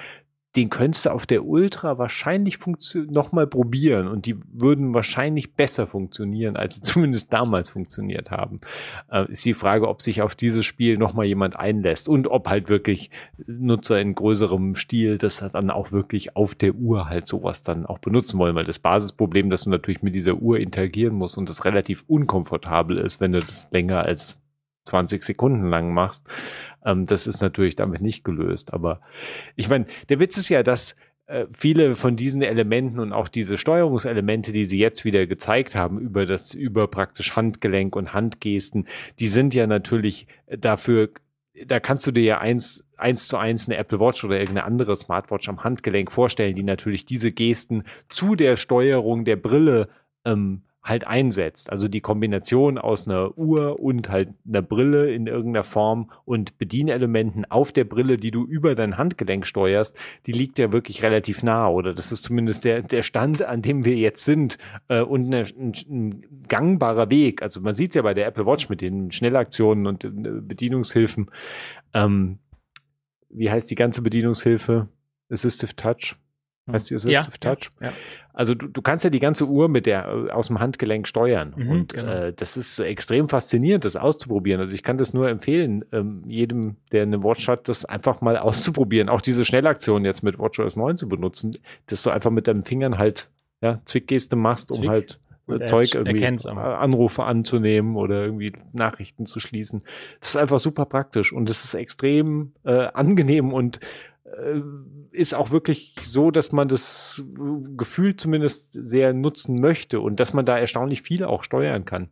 [0.56, 2.58] den könntest du auf der Ultra wahrscheinlich
[3.08, 8.60] nochmal probieren und die würden wahrscheinlich besser funktionieren, als sie zumindest damals funktioniert haben.
[9.10, 12.68] Äh, ist die Frage, ob sich auf dieses Spiel nochmal jemand einlässt und ob halt
[12.68, 13.10] wirklich
[13.46, 17.98] Nutzer in größerem Stil das dann auch wirklich auf der Uhr halt sowas dann auch
[17.98, 21.64] benutzen wollen, weil das Basisproblem, dass du natürlich mit dieser Uhr interagieren musst und das
[21.64, 24.43] relativ unkomfortabel ist, wenn du das länger als
[24.84, 26.26] 20 Sekunden lang machst.
[26.84, 28.72] Ähm, das ist natürlich damit nicht gelöst.
[28.72, 29.00] Aber
[29.56, 30.96] ich meine, der Witz ist ja, dass
[31.26, 35.98] äh, viele von diesen Elementen und auch diese Steuerungselemente, die sie jetzt wieder gezeigt haben,
[35.98, 38.86] über das, über praktisch Handgelenk und Handgesten,
[39.18, 41.10] die sind ja natürlich dafür,
[41.66, 44.96] da kannst du dir ja eins, eins zu eins eine Apple Watch oder irgendeine andere
[44.96, 49.88] Smartwatch am Handgelenk vorstellen, die natürlich diese Gesten zu der Steuerung der Brille
[50.26, 51.70] ähm, halt einsetzt.
[51.70, 57.46] Also die Kombination aus einer Uhr und halt einer Brille in irgendeiner Form und Bedienelementen
[57.46, 61.68] auf der Brille, die du über dein Handgelenk steuerst, die liegt ja wirklich relativ nah
[61.68, 64.58] oder das ist zumindest der, der Stand, an dem wir jetzt sind
[64.88, 67.40] äh, und eine, ein, ein, gangbarer Weg.
[67.40, 71.30] Also man sieht es ja bei der Apple Watch mit den Schnellaktionen und äh, Bedienungshilfen.
[71.94, 72.38] Ähm,
[73.30, 74.88] wie heißt die ganze Bedienungshilfe?
[75.30, 76.16] Assistive Touch.
[76.70, 77.70] Heißt die Assistive ja, Touch?
[77.80, 77.92] Ja, ja.
[78.32, 81.54] Also du, du kannst ja die ganze Uhr mit der äh, aus dem Handgelenk steuern.
[81.56, 82.10] Mhm, und genau.
[82.10, 84.60] äh, das ist extrem faszinierend, das auszuprobieren.
[84.60, 88.36] Also ich kann das nur empfehlen, ähm, jedem, der eine Watch hat, das einfach mal
[88.38, 89.08] auszuprobieren.
[89.08, 92.98] Auch diese Schnellaktion jetzt mit WatchOS 9 zu benutzen, dass du einfach mit deinen Fingern
[92.98, 93.30] halt
[93.60, 99.82] ja, Zwickgeste machst, um halt und Zeug irgendwie Anrufe anzunehmen oder irgendwie Nachrichten zu schließen.
[100.20, 103.80] Das ist einfach super praktisch und es ist extrem äh, angenehm und äh,
[105.10, 107.24] ist auch wirklich so, dass man das
[107.76, 112.08] Gefühl zumindest sehr nutzen möchte und dass man da erstaunlich viel auch steuern kann.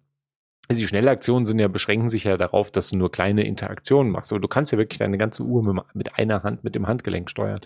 [0.79, 4.33] Die Schnellaktionen sind ja, beschränken sich ja darauf, dass du nur kleine Interaktionen machst.
[4.33, 7.31] Aber du kannst ja wirklich deine ganze Uhr mit, mit einer Hand, mit dem Handgelenk
[7.31, 7.61] steuern.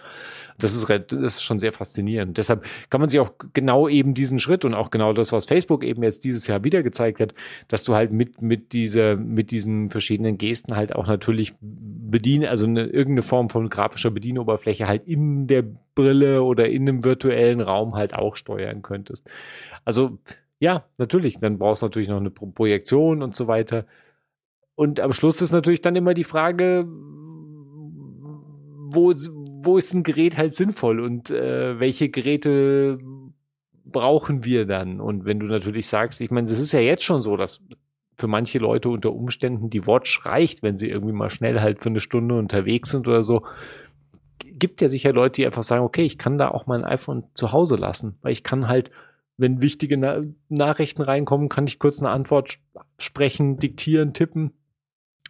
[0.59, 2.39] Das ist, das ist schon sehr faszinierend.
[2.39, 5.85] Deshalb kann man sich auch genau eben diesen Schritt und auch genau das, was Facebook
[5.85, 7.35] eben jetzt dieses Jahr wieder gezeigt hat,
[7.69, 12.67] dass du halt mit, mit dieser, mit diesen verschiedenen Gesten halt auch natürlich bedienen, also
[12.67, 15.65] eine, irgendeine Form von grafischer Bedienoberfläche halt in der
[15.95, 19.29] Brille oder in einem virtuellen Raum halt auch steuern könntest.
[19.85, 20.19] Also,
[20.59, 21.39] ja, natürlich.
[21.39, 23.87] Dann brauchst du natürlich noch eine Projektion und so weiter.
[24.75, 26.87] Und am Schluss ist natürlich dann immer die Frage,
[28.89, 32.99] wo, wo ist ein Gerät halt sinnvoll und äh, welche Geräte
[33.85, 35.01] brauchen wir dann?
[35.01, 37.61] Und wenn du natürlich sagst, ich meine, es ist ja jetzt schon so, dass
[38.17, 41.91] für manche Leute unter Umständen die Watch reicht, wenn sie irgendwie mal schnell halt für
[41.91, 43.45] eine Stunde unterwegs sind oder so.
[44.39, 47.53] Gibt ja sicher Leute, die einfach sagen, okay, ich kann da auch mein iPhone zu
[47.53, 48.91] Hause lassen, weil ich kann halt
[49.37, 52.59] wenn wichtige Na Nachrichten reinkommen, kann ich kurz eine Antwort
[52.99, 54.53] sprechen, diktieren, tippen.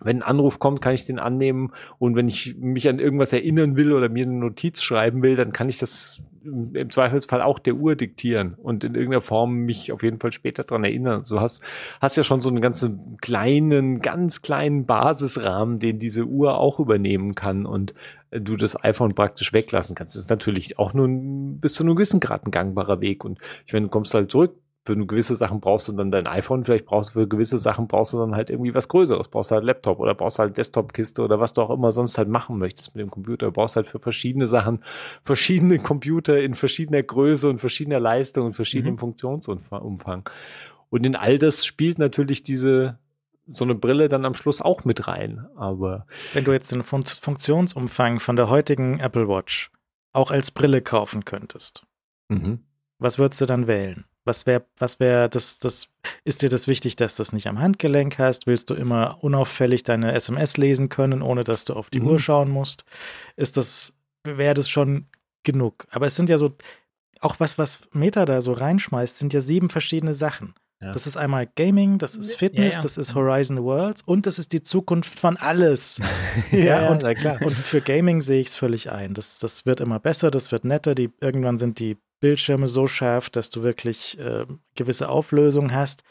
[0.01, 1.73] Wenn ein Anruf kommt, kann ich den annehmen.
[1.99, 5.53] Und wenn ich mich an irgendwas erinnern will oder mir eine Notiz schreiben will, dann
[5.53, 10.03] kann ich das im Zweifelsfall auch der Uhr diktieren und in irgendeiner Form mich auf
[10.03, 11.23] jeden Fall später dran erinnern.
[11.29, 11.63] Du hast,
[12.01, 17.35] hast ja schon so einen ganzen kleinen, ganz kleinen Basisrahmen, den diese Uhr auch übernehmen
[17.35, 17.95] kann und
[18.31, 20.15] du das iPhone praktisch weglassen kannst.
[20.15, 23.25] Das ist natürlich auch nur bis zu einem gewissen Grad ein gangbarer Weg.
[23.25, 24.55] Und ich meine, du kommst halt zurück,
[24.87, 28.13] für gewisse Sachen brauchst du dann dein iPhone, vielleicht brauchst du für gewisse Sachen brauchst
[28.13, 31.53] du dann halt irgendwie was Größeres, brauchst halt Laptop oder brauchst halt Desktop-Kiste oder was
[31.53, 33.47] du auch immer sonst halt machen möchtest mit dem Computer.
[33.47, 34.79] Du brauchst halt für verschiedene Sachen
[35.25, 38.99] verschiedene Computer in verschiedener Größe und verschiedener Leistung und verschiedenem mhm.
[38.99, 40.31] Funktionsumfang.
[40.89, 42.99] Und in all das spielt natürlich diese
[43.47, 45.47] so eine Brille dann am Schluss auch mit rein.
[45.57, 49.71] Aber wenn du jetzt den Fun Funktionsumfang von der heutigen Apple Watch
[50.13, 51.87] auch als Brille kaufen könntest,
[52.29, 52.65] mhm.
[52.99, 54.05] was würdest du dann wählen?
[54.25, 55.89] Was wäre, was wäre, das, das,
[56.25, 58.49] ist dir das wichtig, dass du das nicht am Handgelenk hast?
[58.49, 62.09] Willst du immer unauffällig deine SMS lesen können, ohne dass du auf die mhm.
[62.09, 62.85] Uhr schauen musst?
[63.37, 63.93] Ist das,
[64.25, 65.07] wäre das schon
[65.45, 65.87] genug?
[65.91, 66.57] Aber es sind ja so,
[67.21, 70.55] auch was, was Meta da so reinschmeißt, sind ja sieben verschiedene Sachen.
[70.81, 70.93] Ja.
[70.93, 72.83] Das ist einmal Gaming, das ist Fitness, ja, ja.
[72.83, 76.01] das ist Horizon Worlds und das ist die Zukunft von alles.
[76.51, 79.15] ja, und, und, für Gaming sehe ich es völlig ein.
[79.15, 80.95] Das, das wird immer besser, das wird netter.
[80.95, 84.45] Die, irgendwann sind die Bildschirme so scharf, dass du wirklich äh,
[84.75, 86.03] gewisse Auflösung hast,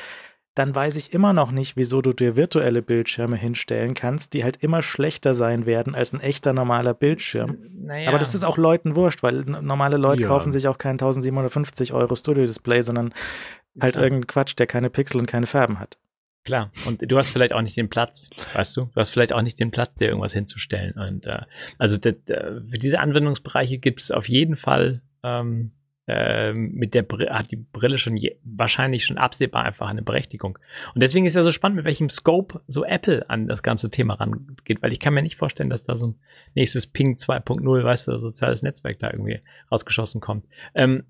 [0.55, 4.63] dann weiß ich immer noch nicht, wieso du dir virtuelle Bildschirme hinstellen kannst, die halt
[4.63, 7.57] immer schlechter sein werden als ein echter normaler Bildschirm.
[7.73, 8.07] Naja.
[8.07, 10.29] Aber das ist auch Leuten wurscht, weil normale Leute ja.
[10.29, 13.13] kaufen sich auch kein 1750 Euro Studio-Display, sondern
[13.79, 14.05] halt Klar.
[14.05, 15.97] irgendeinen Quatsch, der keine Pixel und keine Farben hat.
[16.43, 18.81] Klar, und du hast vielleicht auch nicht den Platz, weißt du?
[18.81, 20.93] Du hast vielleicht auch nicht den Platz, dir irgendwas hinzustellen.
[20.93, 21.41] Und äh,
[21.79, 25.71] also für diese Anwendungsbereiche gibt es auf jeden Fall ähm,
[26.07, 30.59] ähm, mit der Brille, hat die Brille schon je, wahrscheinlich schon absehbar einfach eine Berechtigung.
[30.93, 34.13] Und deswegen ist ja so spannend, mit welchem Scope so Apple an das ganze Thema
[34.13, 36.19] rangeht, weil ich kann mir nicht vorstellen, dass da so ein
[36.53, 39.41] nächstes Ping 2.0, weißt du, soziales Netzwerk da irgendwie
[39.71, 40.45] rausgeschossen kommt.
[40.75, 41.05] Ähm,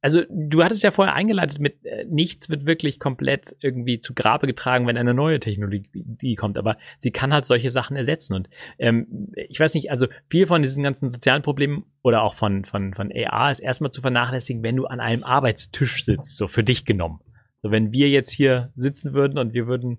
[0.00, 4.46] also du hattest ja vorher eingeleitet mit äh, nichts wird wirklich komplett irgendwie zu Grabe
[4.46, 8.48] getragen, wenn eine neue Technologie kommt, aber sie kann halt solche Sachen ersetzen und
[8.78, 12.94] ähm, ich weiß nicht, also viel von diesen ganzen sozialen Problemen oder auch von von
[12.94, 16.84] von AR ist erstmal zu vernachlässigen, wenn du an einem Arbeitstisch sitzt, so für dich
[16.84, 17.20] genommen.
[17.62, 19.98] So wenn wir jetzt hier sitzen würden und wir würden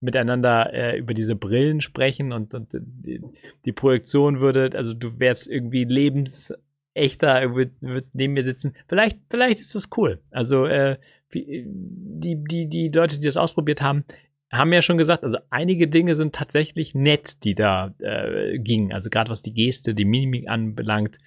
[0.00, 3.20] miteinander äh, über diese Brillen sprechen und, und die,
[3.64, 6.54] die Projektion würde, also du wärst irgendwie lebens
[6.94, 8.74] echter, würdest neben mir sitzen.
[8.88, 10.20] Vielleicht, vielleicht ist das cool.
[10.30, 10.98] Also äh,
[11.32, 14.04] die, die, die Leute, die das ausprobiert haben,
[14.52, 18.92] haben ja schon gesagt, also einige Dinge sind tatsächlich nett, die da äh, gingen.
[18.92, 21.18] Also gerade was die Geste, die Mimik anbelangt.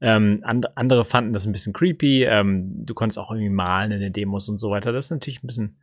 [0.00, 2.24] Ähm, and, andere fanden das ein bisschen creepy.
[2.24, 4.92] Ähm, du konntest auch irgendwie malen in den Demos und so weiter.
[4.92, 5.76] Das ist natürlich ein bisschen,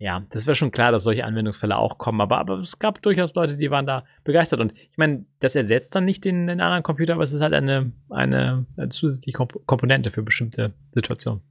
[0.00, 2.20] ja, das wäre schon klar, dass solche Anwendungsfälle auch kommen.
[2.20, 4.58] Aber, aber es gab durchaus Leute, die waren da begeistert.
[4.58, 7.54] Und ich meine, das ersetzt dann nicht den, den anderen Computer, aber es ist halt
[7.54, 11.42] eine, eine, eine zusätzliche Komponente für bestimmte Situationen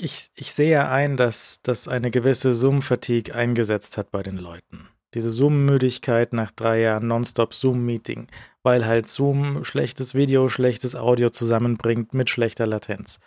[0.00, 4.36] ich, ich, ich sehe ja ein, dass, dass eine gewisse Zoom-Fatigue eingesetzt hat bei den
[4.36, 4.88] Leuten.
[5.14, 8.26] Diese Zoom-Müdigkeit nach drei Jahren Nonstop Zoom-Meeting,
[8.62, 13.20] weil halt Zoom schlechtes Video, schlechtes Audio zusammenbringt mit schlechter Latenz.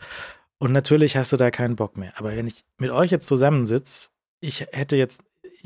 [0.59, 2.13] Und natürlich hast du da keinen Bock mehr.
[2.17, 4.09] Aber wenn ich mit euch jetzt zusammensitze,
[4.41, 5.23] ich hätte jetzt,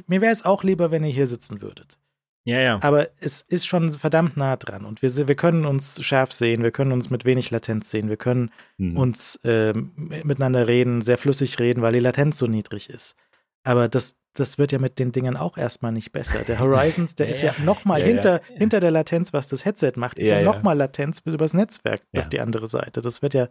[0.08, 1.98] mir wäre es auch lieber, wenn ihr hier sitzen würdet.
[2.46, 2.80] Ja, ja.
[2.82, 6.72] Aber es ist schon verdammt nah dran und wir, wir können uns scharf sehen, wir
[6.72, 8.98] können uns mit wenig Latenz sehen, wir können mhm.
[8.98, 13.16] uns äh, miteinander reden, sehr flüssig reden, weil die Latenz so niedrig ist.
[13.64, 16.40] Aber das, das wird ja mit den Dingen auch erstmal nicht besser.
[16.40, 19.66] Der Horizons, der ja, ist ja, ja nochmal ja, hinter, hinter der Latenz, was das
[19.66, 23.02] Headset macht, ist ja, ja nochmal Latenz bis übers Netzwerk auf die andere Seite.
[23.02, 23.48] Das wird ja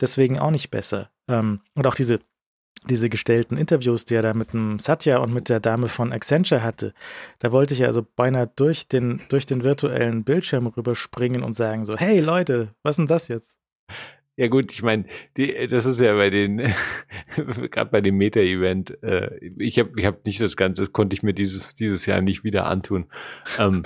[0.00, 1.10] deswegen auch nicht besser.
[1.28, 2.20] Ähm, und auch diese
[2.88, 6.62] diese gestellten Interviews, die er da mit dem Satya und mit der Dame von Accenture
[6.62, 6.92] hatte,
[7.38, 11.84] da wollte ich ja also beinahe durch den, durch den virtuellen Bildschirm rüberspringen und sagen
[11.84, 13.56] so, hey Leute, was ist denn das jetzt?
[14.36, 15.04] Ja gut, ich meine,
[15.34, 16.56] das ist ja bei den,
[17.70, 21.22] gerade bei dem Meta-Event, äh, ich habe ich hab nicht das Ganze, das konnte ich
[21.22, 23.06] mir dieses, dieses Jahr nicht wieder antun,
[23.60, 23.84] ähm,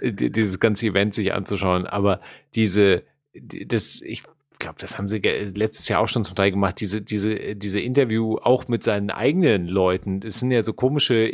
[0.00, 2.20] dieses ganze Event sich anzuschauen, aber
[2.54, 3.02] diese,
[3.34, 4.22] das, ich
[4.60, 8.36] glaube, das haben sie letztes Jahr auch schon zum Teil gemacht, diese, diese, diese Interview
[8.38, 10.20] auch mit seinen eigenen Leuten.
[10.20, 11.26] Das sind ja so komische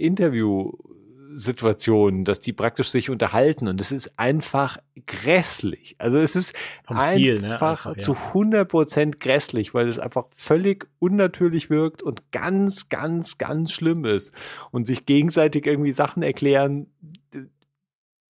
[1.34, 5.96] Interview-Situationen, dass die praktisch sich unterhalten und es ist einfach grässlich.
[5.98, 6.54] Also es ist
[6.86, 7.52] Vom einfach, Stil, ne?
[7.52, 13.72] einfach zu 100 Prozent grässlich, weil es einfach völlig unnatürlich wirkt und ganz, ganz, ganz
[13.72, 14.32] schlimm ist
[14.70, 16.86] und sich gegenseitig irgendwie Sachen erklären,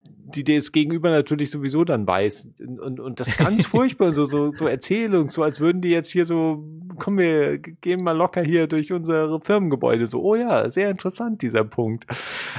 [0.05, 2.49] die das Gegenüber natürlich sowieso dann weiß.
[2.61, 6.25] Und, und das ganz furchtbar, so, so, so Erzählung, so als würden die jetzt hier
[6.25, 6.65] so,
[6.99, 10.07] kommen wir, gehen mal locker hier durch unsere Firmengebäude.
[10.07, 12.07] So, oh ja, sehr interessant, dieser Punkt.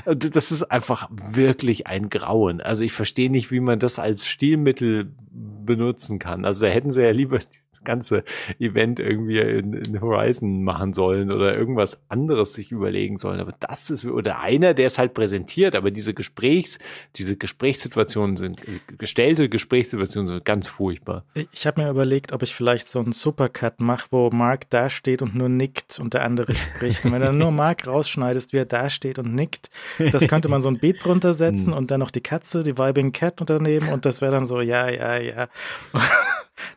[0.06, 2.62] Das ist einfach wirklich ein Grauen.
[2.62, 6.46] Also ich verstehe nicht, wie man das als Stilmittel benutzen kann.
[6.46, 7.40] Also da hätten sie ja lieber
[7.86, 8.24] ganze
[8.60, 13.40] Event irgendwie in, in, Horizon machen sollen oder irgendwas anderes sich überlegen sollen.
[13.40, 16.80] Aber das ist, oder einer, der es halt präsentiert, aber diese Gesprächs,
[17.16, 18.60] diese Gesprächssituationen sind,
[18.98, 21.24] gestellte Gesprächssituationen sind ganz furchtbar.
[21.52, 25.36] Ich habe mir überlegt, ob ich vielleicht so einen Supercut mache, wo Mark dasteht und
[25.36, 27.06] nur nickt und der andere spricht.
[27.06, 29.70] Und wenn du nur Mark rausschneidest, wie er dasteht und nickt,
[30.12, 31.74] das könnte man so ein Beat drunter setzen hm.
[31.74, 34.90] und dann noch die Katze, die Vibing Cat daneben und das wäre dann so, ja,
[34.90, 35.48] ja, ja.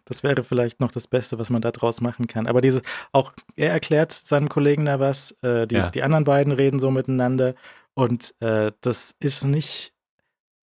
[0.04, 2.46] Das wäre vielleicht noch das Beste, was man da draus machen kann.
[2.46, 2.82] Aber dieses,
[3.12, 5.90] auch er erklärt seinem Kollegen da was, äh, die, ja.
[5.90, 7.54] die anderen beiden reden so miteinander
[7.94, 9.92] und äh, das ist nicht,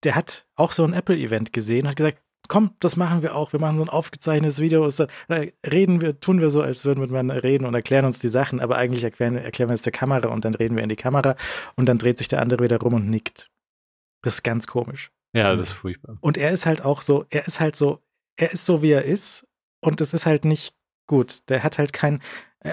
[0.03, 2.19] der hat auch so ein Apple-Event gesehen und hat gesagt,
[2.49, 3.53] komm, das machen wir auch.
[3.53, 4.89] Wir machen so ein aufgezeichnetes Video.
[4.89, 5.07] Da
[5.65, 8.59] reden wir, tun wir so, als würden wir miteinander reden und erklären uns die Sachen,
[8.59, 11.37] aber eigentlich erklären, erklären wir es der Kamera und dann reden wir in die Kamera
[11.77, 13.49] und dann dreht sich der andere wieder rum und nickt.
[14.23, 15.12] Das ist ganz komisch.
[15.32, 16.19] Ja, das ist furchtbar.
[16.20, 18.01] Und er ist halt auch so, er ist halt so,
[18.40, 19.46] er ist so, wie er ist.
[19.80, 20.74] Und es ist halt nicht
[21.06, 21.48] gut.
[21.48, 22.22] Der hat halt kein,
[22.62, 22.73] äh,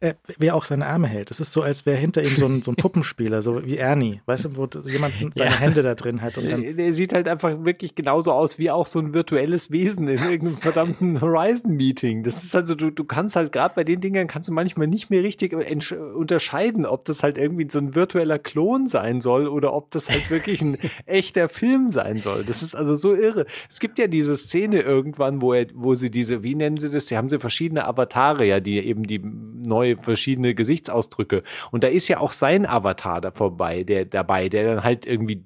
[0.00, 1.30] äh, wer auch seine Arme hält.
[1.30, 4.22] Es ist so, als wäre hinter ihm so ein, so ein Puppenspieler, so wie Ernie,
[4.24, 5.58] weißt du, wo jemand seine ja.
[5.58, 6.38] Hände da drin hat.
[6.38, 10.08] Und dann der sieht halt einfach wirklich genauso aus wie auch so ein virtuelles Wesen
[10.08, 12.22] in irgendeinem verdammten Horizon-Meeting.
[12.22, 15.10] Das ist also, du, du kannst halt gerade bei den Dingern kannst du manchmal nicht
[15.10, 19.90] mehr richtig unterscheiden, ob das halt irgendwie so ein virtueller Klon sein soll oder ob
[19.90, 22.44] das halt wirklich ein echter Film sein soll.
[22.44, 23.44] Das ist also so irre.
[23.68, 27.04] Es gibt ja diese Szene irgendwann, wo er, wo sie diese, wie nennen sie das?
[27.04, 31.42] Die haben sie verschiedene Avatare, ja, die eben die neue verschiedene Gesichtsausdrücke.
[31.70, 35.44] Und da ist ja auch sein Avatar da vorbei, der dabei, der dann halt irgendwie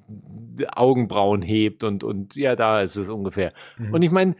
[0.74, 3.52] Augenbrauen hebt und, und ja, da ist es ungefähr.
[3.78, 3.94] Mhm.
[3.94, 4.36] Und ich meine,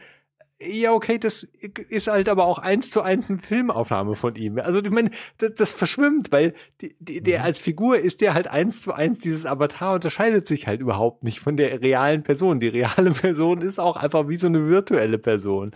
[0.62, 1.44] ja, okay, das
[1.88, 4.58] ist halt aber auch eins zu eins eine Filmaufnahme von ihm.
[4.58, 7.44] Also, ich meine, das, das verschwimmt, weil die, die, der mhm.
[7.46, 11.40] als Figur ist der halt eins zu eins, dieses Avatar unterscheidet sich halt überhaupt nicht
[11.40, 12.60] von der realen Person.
[12.60, 15.72] Die reale Person ist auch einfach wie so eine virtuelle Person.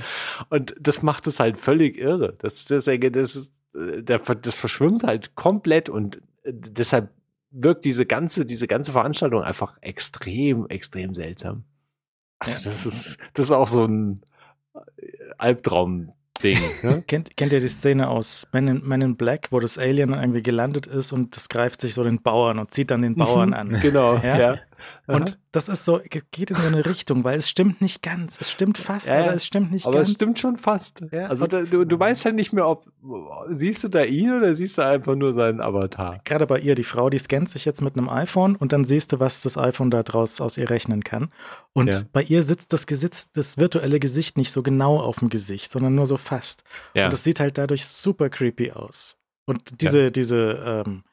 [0.51, 2.37] Und das macht es halt völlig irre.
[2.39, 7.09] Das, das, das, das, das verschwimmt halt komplett und deshalb
[7.51, 11.65] wirkt diese ganze, diese ganze Veranstaltung einfach extrem, extrem seltsam.
[12.39, 14.21] Also, das ist, das ist auch so ein,
[15.39, 16.13] Albtraum.
[16.43, 16.59] Ding.
[16.83, 17.03] Ne?
[17.07, 20.43] kennt, kennt ihr die Szene aus Men in, Men in Black, wo das Alien irgendwie
[20.43, 23.79] gelandet ist und das greift sich so den Bauern und zieht dann den Bauern an?
[23.81, 24.39] Genau, ja.
[24.39, 24.59] ja.
[25.07, 26.01] Und das ist so,
[26.31, 28.39] geht in so eine Richtung, weil es stimmt nicht ganz.
[28.41, 30.09] Es stimmt fast, ja, aber es stimmt nicht aber ganz.
[30.09, 31.05] Aber es stimmt schon fast.
[31.13, 32.87] Ja, also da, du, du weißt halt nicht mehr, ob
[33.49, 36.21] siehst du da ihn oder siehst du einfach nur seinen Avatar.
[36.25, 39.13] Gerade bei ihr, die Frau, die scannt sich jetzt mit einem iPhone und dann siehst
[39.13, 41.29] du, was das iPhone da draus aus ihr rechnen kann.
[41.73, 42.01] Und ja.
[42.13, 45.95] bei ihr sitzt das, Gesicht, das virtuelle Gesicht nicht so genau auf dem Gesicht, sondern
[45.95, 46.65] nur so fast.
[46.95, 47.07] Ja.
[47.07, 49.19] Und das sieht halt dadurch super creepy aus.
[49.47, 51.05] Und diese, diese ähm,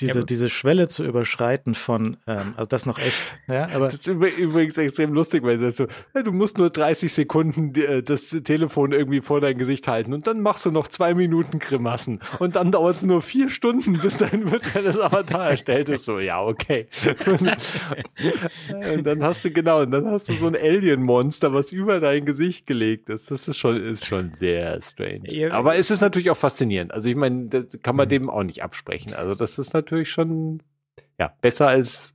[0.00, 3.34] diese, ja, diese Schwelle zu überschreiten von, ähm, also das noch echt.
[3.48, 7.12] Ja, aber das ist übrigens extrem lustig, weil es so, ja, du musst nur 30
[7.12, 11.14] Sekunden äh, das Telefon irgendwie vor dein Gesicht halten und dann machst du noch zwei
[11.14, 16.04] Minuten Grimassen und dann dauert es nur vier Stunden, bis dein virtuelles Avatar erstellt ist.
[16.04, 16.86] So, ja, okay.
[18.94, 22.24] und dann hast du genau, und dann hast du so ein Alien-Monster, was über dein
[22.24, 23.30] Gesicht gelegt ist.
[23.32, 25.32] Das ist schon, ist schon sehr strange.
[25.32, 26.92] Ja, aber es ist natürlich auch faszinierend.
[26.92, 27.48] Also ich meine,
[27.82, 28.10] kann man mhm.
[28.10, 29.14] dem auch nicht absprechen.
[29.14, 30.62] Also das ist natürlich natürlich schon
[31.18, 32.14] ja, besser als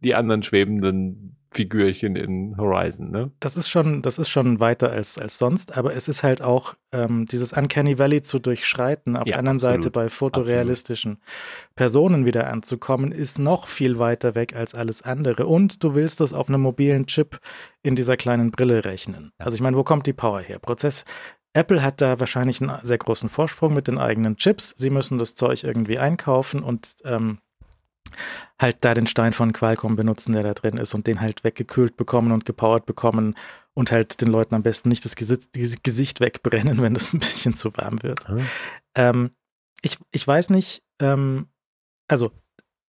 [0.00, 3.32] die anderen schwebenden Figürchen in Horizon, ne?
[3.40, 6.74] Das ist schon, das ist schon weiter als, als sonst, aber es ist halt auch
[6.92, 9.82] ähm, dieses Uncanny Valley zu durchschreiten, auf ja, der anderen absolut.
[9.82, 11.74] Seite bei fotorealistischen absolut.
[11.74, 15.46] Personen wieder anzukommen, ist noch viel weiter weg als alles andere.
[15.46, 17.40] Und du willst das auf einem mobilen Chip
[17.82, 19.32] in dieser kleinen Brille rechnen.
[19.40, 19.46] Ja.
[19.46, 20.60] Also ich meine, wo kommt die Power her?
[20.60, 21.04] Prozess,
[21.52, 24.74] Apple hat da wahrscheinlich einen sehr großen Vorsprung mit den eigenen Chips.
[24.76, 27.38] Sie müssen das Zeug irgendwie einkaufen und ähm,
[28.58, 31.96] halt da den Stein von Qualcomm benutzen, der da drin ist und den halt weggekühlt
[31.96, 33.36] bekommen und gepowert bekommen
[33.74, 37.76] und halt den Leuten am besten nicht das Gesicht, wegbrennen, wenn das ein bisschen zu
[37.76, 38.28] warm wird.
[38.28, 38.46] Mhm.
[38.94, 39.30] Ähm,
[39.82, 41.48] ich, ich weiß nicht, ähm,
[42.08, 42.30] also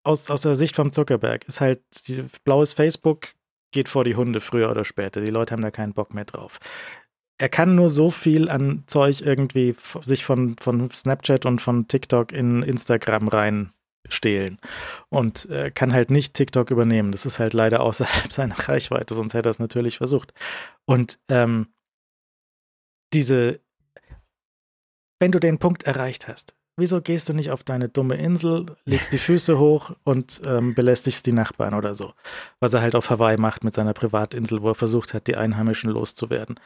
[0.03, 3.29] aus, aus der Sicht vom Zuckerberg ist halt die, blaues Facebook
[3.71, 5.21] geht vor die Hunde früher oder später.
[5.21, 6.59] Die Leute haben da keinen Bock mehr drauf
[7.39, 12.33] er kann nur so viel an Zeug irgendwie sich von, von Snapchat und von TikTok
[12.33, 14.59] in Instagram reinstehlen
[15.07, 17.13] und äh, kann halt nicht TikTok übernehmen.
[17.13, 20.33] Das ist halt leider außerhalb seiner Reichweite, sonst hätte er es natürlich versucht.
[20.85, 21.67] Und ähm,
[23.13, 23.61] diese,
[25.19, 29.13] wenn du den Punkt erreicht hast, wieso gehst du nicht auf deine dumme Insel, legst
[29.13, 32.13] die Füße hoch und ähm, belästigst die Nachbarn oder so?
[32.59, 35.89] Was er halt auf Hawaii macht mit seiner Privatinsel, wo er versucht hat, die Einheimischen
[35.89, 36.59] loszuwerden.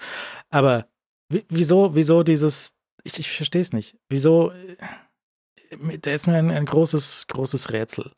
[0.50, 0.88] Aber
[1.30, 2.74] wieso, wieso dieses,
[3.04, 3.98] ich, ich verstehe es nicht.
[4.10, 8.12] Wieso, äh, der ist mir ein, ein großes, großes Rätsel.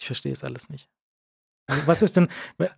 [0.00, 0.88] Ich verstehe es alles nicht.
[1.86, 2.28] Was ist denn,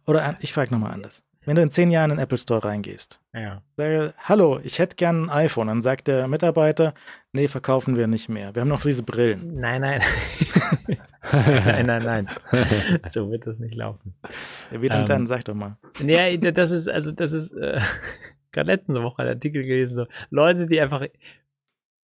[0.06, 1.24] oder ich frage nochmal anders.
[1.46, 3.62] Wenn du in zehn Jahren in den Apple Store reingehst, ja.
[3.76, 5.68] sage, hallo, ich hätte gern ein iPhone.
[5.68, 6.92] Dann sagt der Mitarbeiter,
[7.32, 8.52] nee, verkaufen wir nicht mehr.
[8.54, 9.60] Wir haben noch diese Brillen.
[9.60, 10.02] Nein, nein.
[11.32, 12.28] nein, nein, nein.
[13.08, 14.14] So wird das nicht laufen.
[14.72, 15.26] Ja, wie denn ähm, dann?
[15.28, 15.76] Sag doch mal.
[16.04, 17.80] Ja, das ist, also das ist, äh,
[18.50, 21.06] gerade letzte Woche ein Artikel gelesen, so Leute, die einfach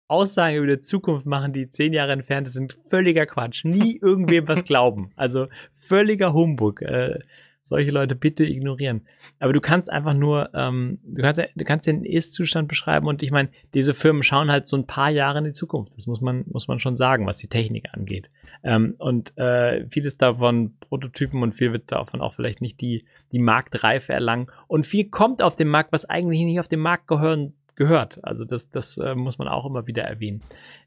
[0.07, 3.65] Aussagen über die Zukunft machen, die zehn Jahre entfernt sind, völliger Quatsch.
[3.65, 5.11] Nie irgendwem was glauben.
[5.15, 6.81] Also völliger Humbug.
[6.81, 7.19] Äh,
[7.67, 9.01] solche Leute bitte ignorieren.
[9.39, 13.31] Aber du kannst einfach nur, ähm, du kannst, du kannst den Ist-Zustand beschreiben und ich
[13.31, 15.95] meine, diese Firmen schauen halt so ein paar Jahre in die Zukunft.
[15.95, 18.29] Das muss man, muss man schon sagen, was die Technik angeht.
[18.63, 23.39] Ähm, und äh, vieles davon Prototypen und viel wird davon auch vielleicht nicht die, die
[23.39, 24.47] Marktreife erlangen.
[24.67, 28.23] Und viel kommt auf den Markt, was eigentlich nicht auf den Markt gehören, gehört.
[28.23, 30.41] Also das, das äh, muss man auch immer wieder erwähnen.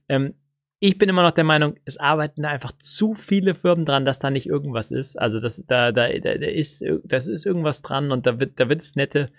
[0.08, 0.34] Ähm,
[0.82, 4.30] ich bin immer noch der Meinung, es arbeiten einfach zu viele Firmen dran, dass da
[4.30, 5.16] nicht irgendwas ist.
[5.16, 8.70] Also das, da, da, da, da ist, das ist irgendwas dran und da wird, da
[8.70, 9.30] wird es nette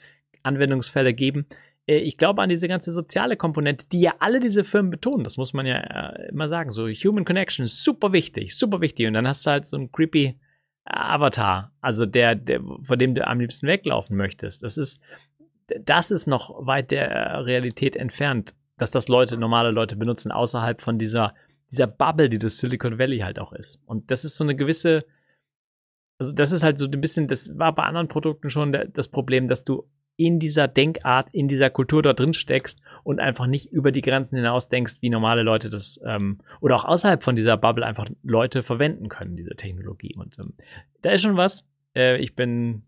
[0.44, 1.48] Anwendungsfälle geben.
[1.88, 5.24] Äh, ich glaube an diese ganze soziale Komponente, die ja alle diese Firmen betonen.
[5.24, 6.70] Das muss man ja äh, immer sagen.
[6.70, 9.08] So Human Connection ist super wichtig, super wichtig.
[9.08, 10.40] Und dann hast du halt so einen creepy
[10.86, 14.62] Avatar, also der, der, vor dem du am liebsten weglaufen möchtest.
[14.62, 15.02] Das ist,
[15.80, 20.98] das ist noch weit der Realität entfernt dass das Leute, normale Leute benutzen, außerhalb von
[20.98, 21.36] dieser,
[21.70, 23.80] dieser Bubble, die das Silicon Valley halt auch ist.
[23.86, 25.06] Und das ist so eine gewisse,
[26.18, 29.48] also das ist halt so ein bisschen, das war bei anderen Produkten schon das Problem,
[29.48, 33.92] dass du in dieser Denkart, in dieser Kultur dort drin steckst und einfach nicht über
[33.92, 37.86] die Grenzen hinaus denkst, wie normale Leute das ähm, oder auch außerhalb von dieser Bubble
[37.86, 40.16] einfach Leute verwenden können, diese Technologie.
[40.18, 40.54] Und ähm,
[41.04, 41.68] da ist schon was.
[41.96, 42.82] Äh, ich bin,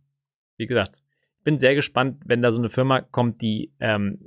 [0.58, 1.04] wie gesagt,
[1.44, 4.26] bin sehr gespannt, wenn da so eine Firma kommt, die ähm,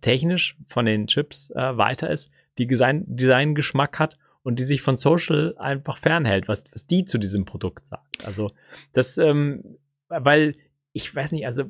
[0.00, 5.56] technisch von den Chips äh, weiter ist, die Design-Geschmack hat und die sich von Social
[5.58, 8.24] einfach fernhält, was, was die zu diesem Produkt sagt.
[8.24, 8.52] Also
[8.92, 10.56] das, ähm, weil
[10.92, 11.64] ich weiß nicht, also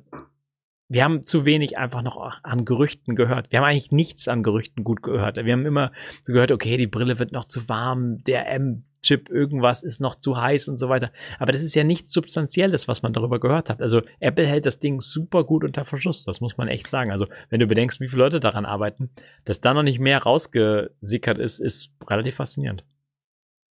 [0.89, 3.51] wir haben zu wenig einfach noch an Gerüchten gehört.
[3.51, 5.37] Wir haben eigentlich nichts an Gerüchten gut gehört.
[5.37, 5.91] Wir haben immer
[6.23, 10.17] so gehört, okay, die Brille wird noch zu warm, der M Chip, irgendwas ist noch
[10.17, 11.13] zu heiß und so weiter.
[11.39, 13.81] Aber das ist ja nichts Substanzielles, was man darüber gehört hat.
[13.81, 17.13] Also Apple hält das Ding super gut unter Verschluss, das muss man echt sagen.
[17.13, 19.11] Also wenn du bedenkst, wie viele Leute daran arbeiten,
[19.45, 22.85] dass da noch nicht mehr rausgesickert ist, ist relativ faszinierend.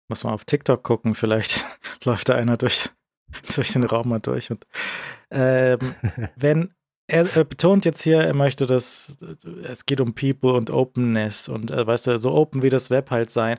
[0.09, 1.63] Muss man auf TikTok gucken, vielleicht
[2.05, 2.91] läuft da einer durch,
[3.55, 4.51] durch den Raum mal durch.
[4.51, 4.67] Und
[5.31, 5.95] ähm,
[6.37, 6.75] wenn
[7.07, 9.19] er, er, betont jetzt hier, er möchte, dass
[9.65, 13.11] es geht um People und Openness und äh, weißt du, so open wie das Web
[13.11, 13.59] halt sein.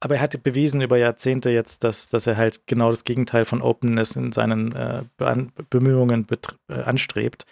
[0.00, 3.60] Aber er hat bewiesen über Jahrzehnte jetzt, dass, dass er halt genau das Gegenteil von
[3.60, 5.02] Openness in seinen äh,
[5.68, 6.26] Bemühungen
[6.68, 7.44] äh, anstrebt.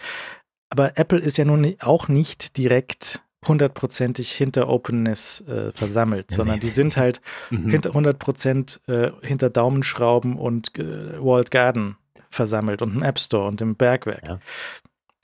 [0.71, 6.69] Aber Apple ist ja nun auch nicht direkt hundertprozentig hinter Openness äh, versammelt, sondern die
[6.69, 7.21] sind halt
[7.51, 7.71] mhm.
[7.71, 11.97] hinter 100 äh, hinter Daumenschrauben und äh, Walled Garden
[12.31, 14.27] versammelt und im App Store und im Bergwerk.
[14.27, 14.39] Ja.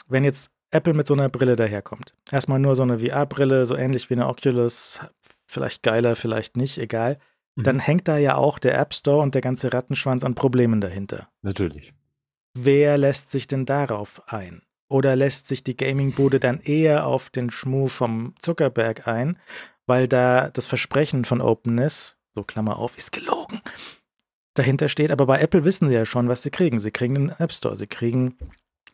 [0.09, 4.11] Wenn jetzt Apple mit so einer Brille daherkommt, erstmal nur so eine VR-Brille, so ähnlich
[4.11, 5.01] wie eine Oculus,
[5.47, 7.19] vielleicht geiler, vielleicht nicht, egal,
[7.57, 7.63] mhm.
[7.65, 11.29] dann hängt da ja auch der App Store und der ganze Rattenschwanz an Problemen dahinter.
[11.43, 11.93] Natürlich.
[12.57, 14.63] Wer lässt sich denn darauf ein?
[14.89, 19.39] Oder lässt sich die Gaming-Bude dann eher auf den Schmuh vom Zuckerberg ein,
[19.87, 23.61] weil da das Versprechen von Openness, so Klammer auf, ist gelogen,
[24.55, 25.11] dahinter steht.
[25.11, 26.79] Aber bei Apple wissen sie ja schon, was sie kriegen.
[26.79, 28.37] Sie kriegen den App Store, sie kriegen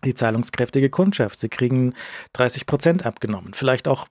[0.05, 1.95] die zahlungskräftige Kundschaft, sie kriegen
[2.33, 3.53] 30 Prozent abgenommen.
[3.53, 4.09] Vielleicht auch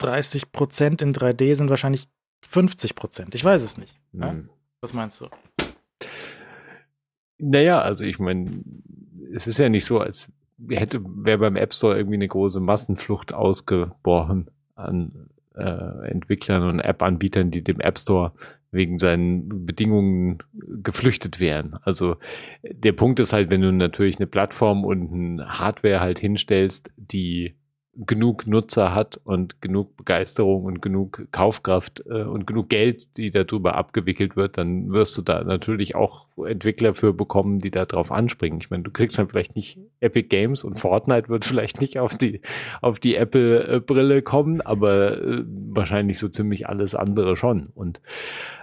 [0.00, 2.08] 30 Prozent in 3D sind wahrscheinlich
[2.42, 3.34] 50 Prozent.
[3.34, 4.00] Ich weiß es nicht.
[4.12, 4.48] Mhm.
[4.80, 5.28] Was meinst du?
[7.38, 8.50] Naja, also ich meine,
[9.32, 10.32] es ist ja nicht so, als
[10.68, 17.50] hätte, wäre beim App Store irgendwie eine große Massenflucht ausgebrochen an äh, Entwicklern und App-Anbietern,
[17.50, 18.32] die dem App Store
[18.72, 21.78] wegen seinen Bedingungen geflüchtet wären.
[21.82, 22.16] Also
[22.62, 27.56] der Punkt ist halt, wenn du natürlich eine Plattform und ein Hardware halt hinstellst, die
[27.96, 33.74] genug Nutzer hat und genug Begeisterung und genug Kaufkraft äh, und genug Geld, die darüber
[33.74, 38.60] abgewickelt wird, dann wirst du da natürlich auch Entwickler für bekommen, die da drauf anspringen.
[38.60, 42.14] Ich meine, du kriegst dann vielleicht nicht Epic Games und Fortnite wird vielleicht nicht auf
[42.14, 42.40] die
[42.80, 48.00] auf die Apple Brille kommen, aber äh, wahrscheinlich so ziemlich alles andere schon und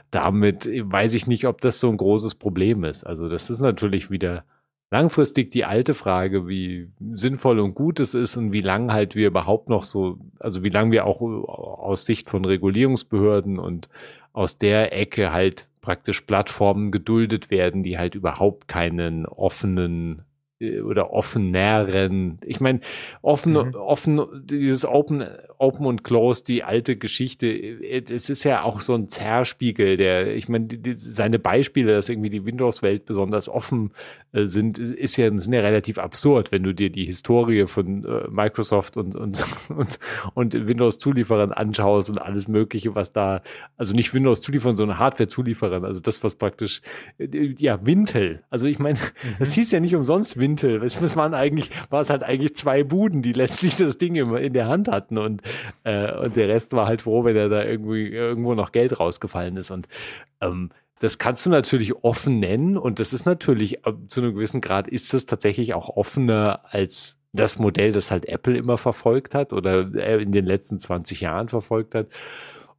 [0.10, 3.04] damit weiß ich nicht, ob das so ein großes Problem ist.
[3.04, 4.46] Also das ist natürlich wieder
[4.90, 9.28] langfristig die alte Frage, wie sinnvoll und gut es ist und wie lang halt wir
[9.28, 13.90] überhaupt noch so, also wie lange wir auch aus Sicht von Regulierungsbehörden und
[14.34, 20.24] aus der Ecke halt praktisch Plattformen geduldet werden, die halt überhaupt keinen offenen
[20.60, 22.80] oder offeneren, ich meine,
[23.22, 23.76] offen, mhm.
[23.76, 25.24] offen, dieses Open,
[25.60, 30.50] Open und Close, die alte Geschichte, es ist ja auch so ein Zerspiegel, der, ich
[30.50, 30.68] meine,
[30.98, 33.92] seine Beispiele, dass irgendwie die Windows-Welt besonders offen
[34.34, 38.28] äh, sind, ist ja, sind ja relativ absurd, wenn du dir die Historie von äh,
[38.30, 40.00] Microsoft und, und, und,
[40.34, 43.42] und Windows-Zulieferern anschaust und alles Mögliche, was da,
[43.78, 46.82] also nicht Windows-Zulieferern, sondern Hardware-Zulieferern, also das, was praktisch,
[47.20, 49.36] äh, ja, Wintel, also ich meine, mhm.
[49.38, 50.82] das hieß ja nicht umsonst Wintel, Wintel.
[50.84, 54.54] Es waren eigentlich, war es halt eigentlich zwei Buden, die letztlich das Ding immer in
[54.54, 55.42] der Hand hatten und,
[55.84, 59.58] äh, und der Rest war halt froh, wenn er da irgendwie irgendwo noch Geld rausgefallen
[59.58, 59.72] ist.
[59.72, 59.88] Und
[60.42, 60.70] ähm,
[61.00, 64.88] das kannst du natürlich offen nennen und das ist natürlich äh, zu einem gewissen Grad
[64.88, 69.94] ist das tatsächlich auch offener als das Modell, das halt Apple immer verfolgt hat oder
[69.96, 72.08] äh, in den letzten 20 Jahren verfolgt hat.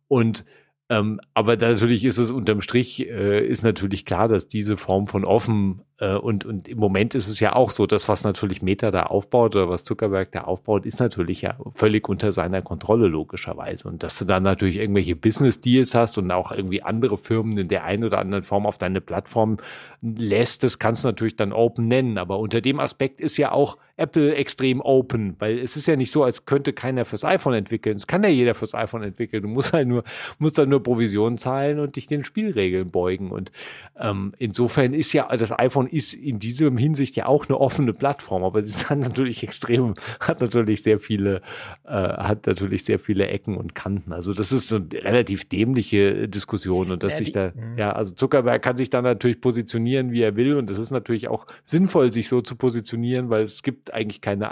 [0.09, 0.45] Und
[0.91, 5.25] ähm, aber natürlich ist es unterm Strich, äh, ist natürlich klar, dass diese Form von
[5.25, 9.05] offen und, und im Moment ist es ja auch so, das, was natürlich Meta da
[9.05, 13.89] aufbaut oder was Zuckerberg da aufbaut, ist natürlich ja völlig unter seiner Kontrolle logischerweise.
[13.89, 17.69] Und dass du dann natürlich irgendwelche Business Deals hast und auch irgendwie andere Firmen in
[17.69, 19.59] der einen oder anderen Form auf deine Plattform
[20.01, 22.19] lässt, das kannst du natürlich dann open nennen.
[22.19, 26.13] Aber unter dem Aspekt ist ja auch Apple extrem open, weil es ist ja nicht
[26.13, 27.97] so, als könnte keiner fürs iPhone entwickeln.
[27.97, 29.43] Es kann ja jeder fürs iPhone entwickeln.
[29.43, 30.05] Du musst halt nur,
[30.39, 33.33] musst halt nur Provisionen zahlen und dich den Spielregeln beugen.
[33.33, 33.51] Und
[33.99, 38.45] ähm, insofern ist ja, das iPhone ist in diesem Hinsicht ja auch eine offene Plattform,
[38.45, 41.43] aber es hat natürlich extrem, hat natürlich sehr viele,
[41.85, 44.13] äh, hat natürlich sehr viele Ecken und Kanten.
[44.13, 47.79] Also das ist eine relativ dämliche Diskussion und dass ja, sich da, mhm.
[47.79, 51.29] ja, also Zuckerberg kann sich da natürlich positionieren, wie er will und das ist natürlich
[51.29, 54.51] auch sinnvoll, sich so zu positionieren, weil es gibt eigentlich keine,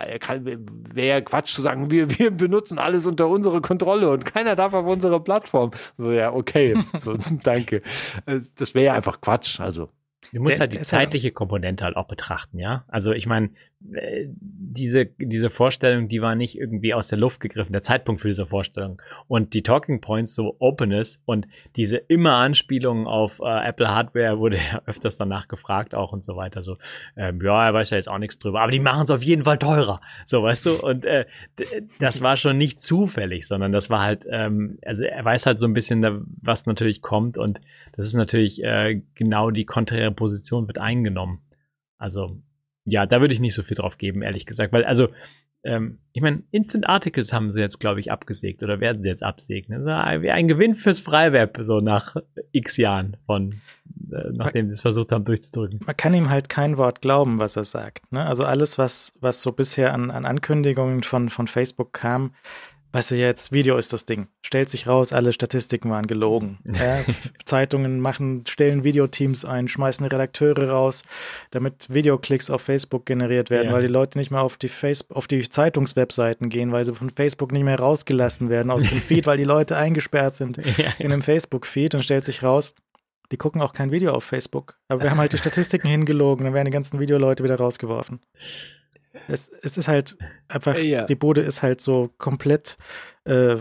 [0.92, 4.86] wäre Quatsch zu sagen, wir, wir benutzen alles unter unsere Kontrolle und keiner darf auf
[4.86, 5.70] unsere Plattform.
[5.96, 7.82] So, ja, okay, so, danke.
[8.26, 9.88] Äh, das wäre ja einfach Quatsch, also.
[10.32, 12.84] Du musst der, halt die zeitliche Komponente halt auch betrachten, ja.
[12.88, 17.82] Also ich meine, diese, diese Vorstellung, die war nicht irgendwie aus der Luft gegriffen, der
[17.82, 19.00] Zeitpunkt für diese Vorstellung.
[19.28, 21.46] Und die Talking Points, so Openness und
[21.76, 26.36] diese immer Anspielungen auf äh, Apple Hardware wurde ja öfters danach gefragt auch und so
[26.36, 26.62] weiter.
[26.62, 26.78] So,
[27.16, 29.42] ähm, ja, er weiß ja jetzt auch nichts drüber, aber die machen es auf jeden
[29.42, 30.00] Fall teurer.
[30.24, 30.82] So, weißt du?
[30.82, 31.26] Und äh,
[31.98, 35.66] das war schon nicht zufällig, sondern das war halt, ähm, also er weiß halt so
[35.66, 37.60] ein bisschen, was natürlich kommt und
[37.92, 41.42] das ist natürlich äh, genau die konträre Position wird eingenommen.
[41.98, 42.40] Also
[42.86, 44.72] ja, da würde ich nicht so viel drauf geben, ehrlich gesagt.
[44.72, 45.08] Weil, also,
[45.64, 49.22] ähm, ich meine, Instant Articles haben sie jetzt, glaube ich, abgesägt oder werden sie jetzt
[49.22, 49.74] absägen.
[49.74, 52.16] Also ein Gewinn fürs Freiweb, so nach
[52.52, 53.60] x Jahren von
[54.12, 55.80] äh, nachdem sie es versucht haben durchzudrücken.
[55.84, 58.12] Man kann ihm halt kein Wort glauben, was er sagt.
[58.12, 58.24] Ne?
[58.24, 62.34] Also alles, was, was so bisher an, an Ankündigungen von, von Facebook kam,
[62.96, 64.28] weißt du jetzt, Video ist das Ding.
[64.40, 66.58] Stellt sich raus, alle Statistiken waren gelogen.
[66.76, 66.98] Ja,
[67.44, 71.02] Zeitungen machen, stellen Videoteams ein, schmeißen Redakteure raus,
[71.50, 73.72] damit Videoklicks auf Facebook generiert werden, ja.
[73.72, 77.10] weil die Leute nicht mehr auf die Facebook, auf die Zeitungswebseiten gehen, weil sie von
[77.10, 81.12] Facebook nicht mehr rausgelassen werden aus dem Feed, weil die Leute eingesperrt sind ja, in
[81.12, 82.74] einem Facebook-Feed und stellt sich raus,
[83.32, 84.78] die gucken auch kein Video auf Facebook.
[84.88, 88.20] Aber wir haben halt die Statistiken hingelogen, dann werden die ganzen Videoleute wieder rausgeworfen.
[89.28, 90.16] Es, es ist halt
[90.48, 91.04] einfach, ja.
[91.04, 92.76] die Bude ist halt so komplett.
[93.24, 93.56] Äh,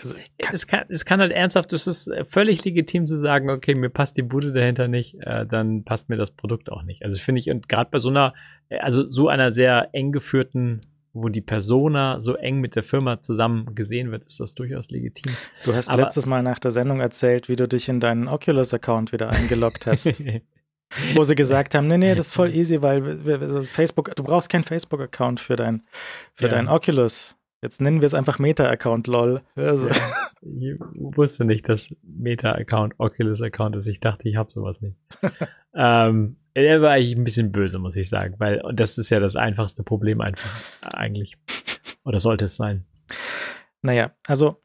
[0.00, 0.14] also,
[0.52, 4.16] es, kann, es kann halt ernsthaft, es ist völlig legitim zu sagen, okay, mir passt
[4.16, 7.02] die Bude dahinter nicht, äh, dann passt mir das Produkt auch nicht.
[7.02, 8.34] Also finde ich, und gerade bei so einer,
[8.80, 10.80] also so einer sehr eng geführten
[11.12, 15.32] wo die Persona so eng mit der Firma zusammen gesehen wird, ist das durchaus legitim.
[15.64, 19.12] Du hast Aber, letztes Mal nach der Sendung erzählt, wie du dich in deinen Oculus-Account
[19.12, 20.22] wieder eingeloggt hast.
[21.14, 24.64] Wo sie gesagt haben, nee, nee, das ist voll easy, weil Facebook, du brauchst keinen
[24.64, 25.82] Facebook-Account für dein,
[26.34, 26.50] für ja.
[26.50, 27.36] dein Oculus.
[27.62, 29.42] Jetzt nennen wir es einfach Meta-Account, lol.
[29.56, 29.88] Also.
[30.40, 33.88] Ich wusste nicht, dass Meta-Account Oculus-Account ist.
[33.88, 34.96] Ich dachte, ich habe sowas nicht.
[35.74, 39.34] ähm, er war eigentlich ein bisschen böse, muss ich sagen, weil das ist ja das
[39.34, 40.50] einfachste Problem einfach
[40.82, 41.36] eigentlich.
[42.04, 42.84] Oder sollte es sein?
[43.82, 44.62] Naja, also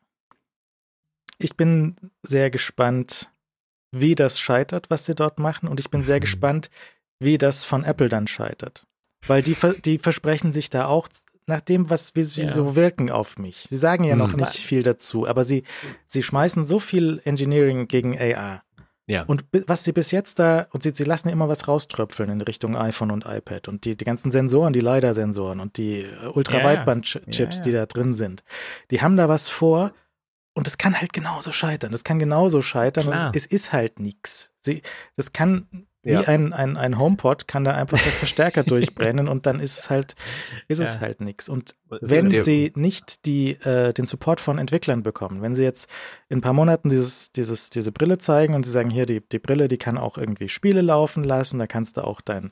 [1.40, 3.32] ich bin sehr gespannt,
[3.94, 5.70] wie das scheitert, was sie dort machen.
[5.70, 6.22] Und ich bin sehr mhm.
[6.22, 6.70] gespannt,
[7.20, 8.86] wie das von Apple dann scheitert.
[9.26, 9.56] Weil die,
[9.86, 11.08] die versprechen sich da auch
[11.46, 12.54] nach dem, was wie sie ja.
[12.54, 13.68] so wirken auf mich.
[13.70, 14.40] Sie sagen ja noch mhm.
[14.40, 15.64] nicht viel dazu, aber sie,
[16.06, 18.64] sie schmeißen so viel Engineering gegen AR.
[19.06, 19.24] Ja.
[19.24, 22.78] Und was sie bis jetzt da, und sie, sie lassen immer was rauströpfeln in Richtung
[22.78, 27.62] iPhone und iPad und die, die ganzen Sensoren, die LiDAR-Sensoren und die Ultrawideband-Chips, ja, ja.
[27.64, 28.44] die da drin sind,
[28.92, 29.92] die haben da was vor,
[30.54, 31.92] und es kann halt genauso scheitern.
[31.92, 33.12] Das kann genauso scheitern.
[33.12, 34.52] Es, es, ist halt nichts.
[35.16, 36.22] Das kann, wie ja.
[36.22, 40.16] ein, ein, ein HomePod, kann da einfach der Verstärker durchbrennen und dann ist es halt,
[40.68, 40.86] ist ja.
[40.86, 41.50] es halt nichts.
[41.50, 45.90] Und wenn sie nicht die, äh, den Support von Entwicklern bekommen, wenn sie jetzt
[46.30, 49.40] in ein paar Monaten dieses, dieses, diese Brille zeigen und sie sagen, hier, die, die
[49.40, 52.52] Brille, die kann auch irgendwie Spiele laufen lassen, da kannst du auch dein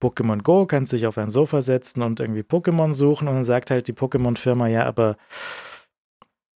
[0.00, 3.70] Pokémon Go, kannst dich auf ein Sofa setzen und irgendwie Pokémon suchen und dann sagt
[3.70, 5.16] halt die Pokémon-Firma, ja, aber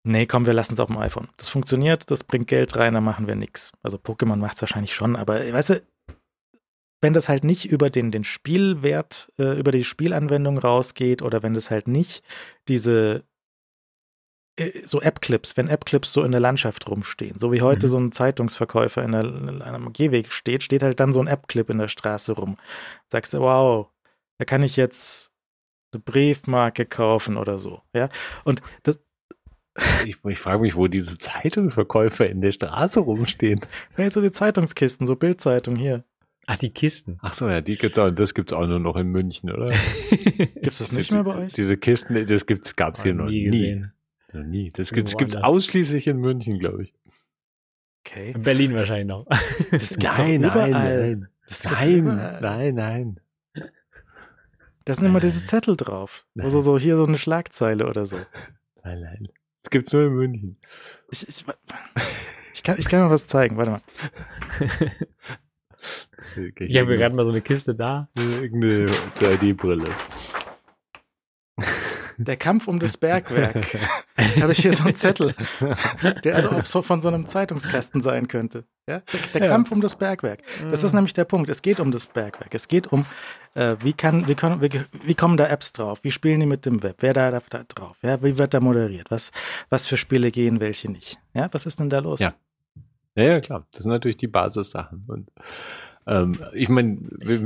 [0.04, 1.28] Nee, komm, wir lassen es auf dem iPhone.
[1.36, 3.72] Das funktioniert, das bringt Geld rein, dann machen wir nichts.
[3.82, 5.82] Also Pokémon macht es wahrscheinlich schon, aber weißt du,
[7.00, 11.54] wenn das halt nicht über den, den Spielwert, äh, über die Spielanwendung rausgeht oder wenn
[11.54, 12.22] das halt nicht
[12.68, 13.24] diese
[14.56, 17.90] äh, so App-Clips, wenn App-Clips so in der Landschaft rumstehen, so wie heute mhm.
[17.90, 21.68] so ein Zeitungsverkäufer in, der, in einem Gehweg steht, steht halt dann so ein App-Clip
[21.70, 22.56] in der Straße rum.
[23.08, 23.88] Sagst du, wow,
[24.38, 25.32] da kann ich jetzt
[25.92, 28.08] eine Briefmarke kaufen oder so, ja.
[28.44, 29.00] Und das,
[30.04, 33.60] ich, ich frage mich, wo diese Zeitungsverkäufer in der Straße rumstehen.
[33.96, 36.04] Ja, so die Zeitungskisten, so Bildzeitung hier.
[36.46, 37.18] Ach, die Kisten.
[37.22, 39.70] Ach so, ja, die gibt's auch, das gibt's auch nur noch in München, oder?
[40.36, 41.52] gibt's das nicht mehr bei euch?
[41.52, 43.48] Diese Kisten, das gibt's, gab's hier noch nie.
[43.48, 43.84] nie.
[44.32, 44.70] Noch nie.
[44.72, 46.94] Das gibt's, gibt's ausschließlich in München, glaube ich.
[48.04, 48.32] Okay.
[48.32, 49.26] In Berlin wahrscheinlich noch.
[49.70, 51.28] Das gibt's nein, nein, nein.
[51.46, 52.04] Das nein,
[52.40, 53.20] nein, nein.
[54.84, 56.26] Da sind immer diese Zettel drauf.
[56.34, 58.16] Wo so, so hier so eine Schlagzeile oder so.
[58.82, 59.28] Nein, nein.
[59.62, 60.56] Das gibt's nur in München.
[61.10, 61.44] Ich, ich,
[62.55, 63.82] ich, kann, ich kann mal was zeigen, warte mal.
[66.59, 68.09] ich habe gerade mal so eine Kiste da.
[68.16, 69.89] Irgendeine 3D-Brille.
[72.16, 73.78] Der Kampf um das Bergwerk.
[74.40, 75.34] habe ich hier so einen Zettel,
[76.24, 78.64] der also auch so von so einem Zeitungskasten sein könnte.
[78.89, 79.02] Ja?
[79.12, 79.48] Der, der ja.
[79.48, 80.43] Kampf um das Bergwerk.
[80.70, 81.48] Das ist nämlich der Punkt.
[81.48, 82.55] Es geht um das Bergwerk.
[82.55, 83.06] Es geht um,
[83.55, 84.70] äh, wie, kann, wie, können, wie,
[85.05, 86.01] wie, kommen da Apps drauf?
[86.02, 86.97] Wie spielen die mit dem Web?
[87.01, 87.97] Wer da, da, da drauf?
[88.02, 88.22] Ja?
[88.22, 89.10] Wie wird da moderiert?
[89.10, 89.32] Was,
[89.68, 91.18] was für Spiele gehen, welche nicht?
[91.34, 92.20] Ja, was ist denn da los?
[92.20, 92.34] Ja.
[93.14, 93.66] Ja, ja, klar.
[93.72, 95.05] Das sind natürlich die Basissachen.
[95.06, 95.30] Und
[96.06, 96.98] ähm, ich meine,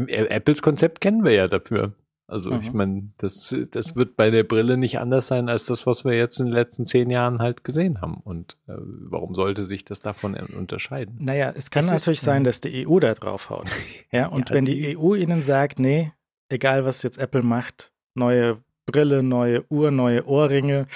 [0.08, 1.92] Apples Konzept kennen wir ja dafür.
[2.28, 2.62] Also mhm.
[2.62, 6.14] ich meine, das, das wird bei der Brille nicht anders sein als das, was wir
[6.14, 8.16] jetzt in den letzten zehn Jahren halt gesehen haben.
[8.24, 11.16] Und äh, warum sollte sich das davon unterscheiden?
[11.20, 13.68] Naja, es kann es natürlich ist, sein, dass die EU da drauf haut.
[14.12, 16.12] Ja, und ja, wenn die EU ihnen sagt, nee,
[16.48, 20.86] egal was jetzt Apple macht, neue Brille, neue Uhr, neue Ohrringe,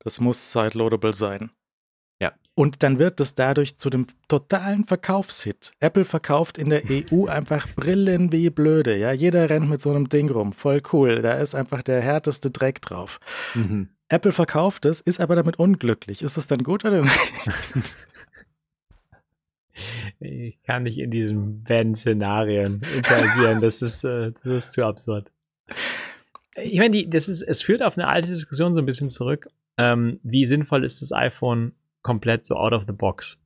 [0.00, 1.50] das muss sideloadable sein.
[2.58, 5.74] Und dann wird es dadurch zu dem totalen Verkaufshit.
[5.78, 6.82] Apple verkauft in der
[7.12, 8.96] EU einfach Brillen wie blöde.
[8.96, 10.52] Ja, jeder rennt mit so einem Ding rum.
[10.52, 11.22] Voll cool.
[11.22, 13.20] Da ist einfach der härteste Dreck drauf.
[13.54, 13.90] Mhm.
[14.08, 16.20] Apple verkauft es, ist aber damit unglücklich.
[16.20, 17.32] Ist es dann gut oder nicht?
[20.18, 23.60] Ich kann nicht in diesen Wenn-Szenarien interagieren.
[23.60, 25.30] Das ist, äh, das ist zu absurd.
[26.60, 29.46] Ich meine, das ist, es führt auf eine alte Diskussion so ein bisschen zurück.
[29.76, 31.76] Ähm, wie sinnvoll ist das iPhone
[32.08, 33.38] komplett so out of the box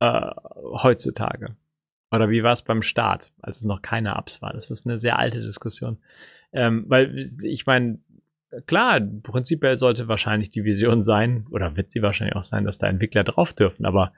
[0.00, 0.30] äh,
[0.82, 1.56] heutzutage.
[2.10, 4.52] Oder wie war es beim Start, als es noch keine Apps war?
[4.52, 5.96] Das ist eine sehr alte Diskussion.
[6.52, 8.00] Ähm, weil ich meine,
[8.66, 12.86] klar, prinzipiell sollte wahrscheinlich die Vision sein, oder wird sie wahrscheinlich auch sein, dass da
[12.86, 14.12] Entwickler drauf dürfen, aber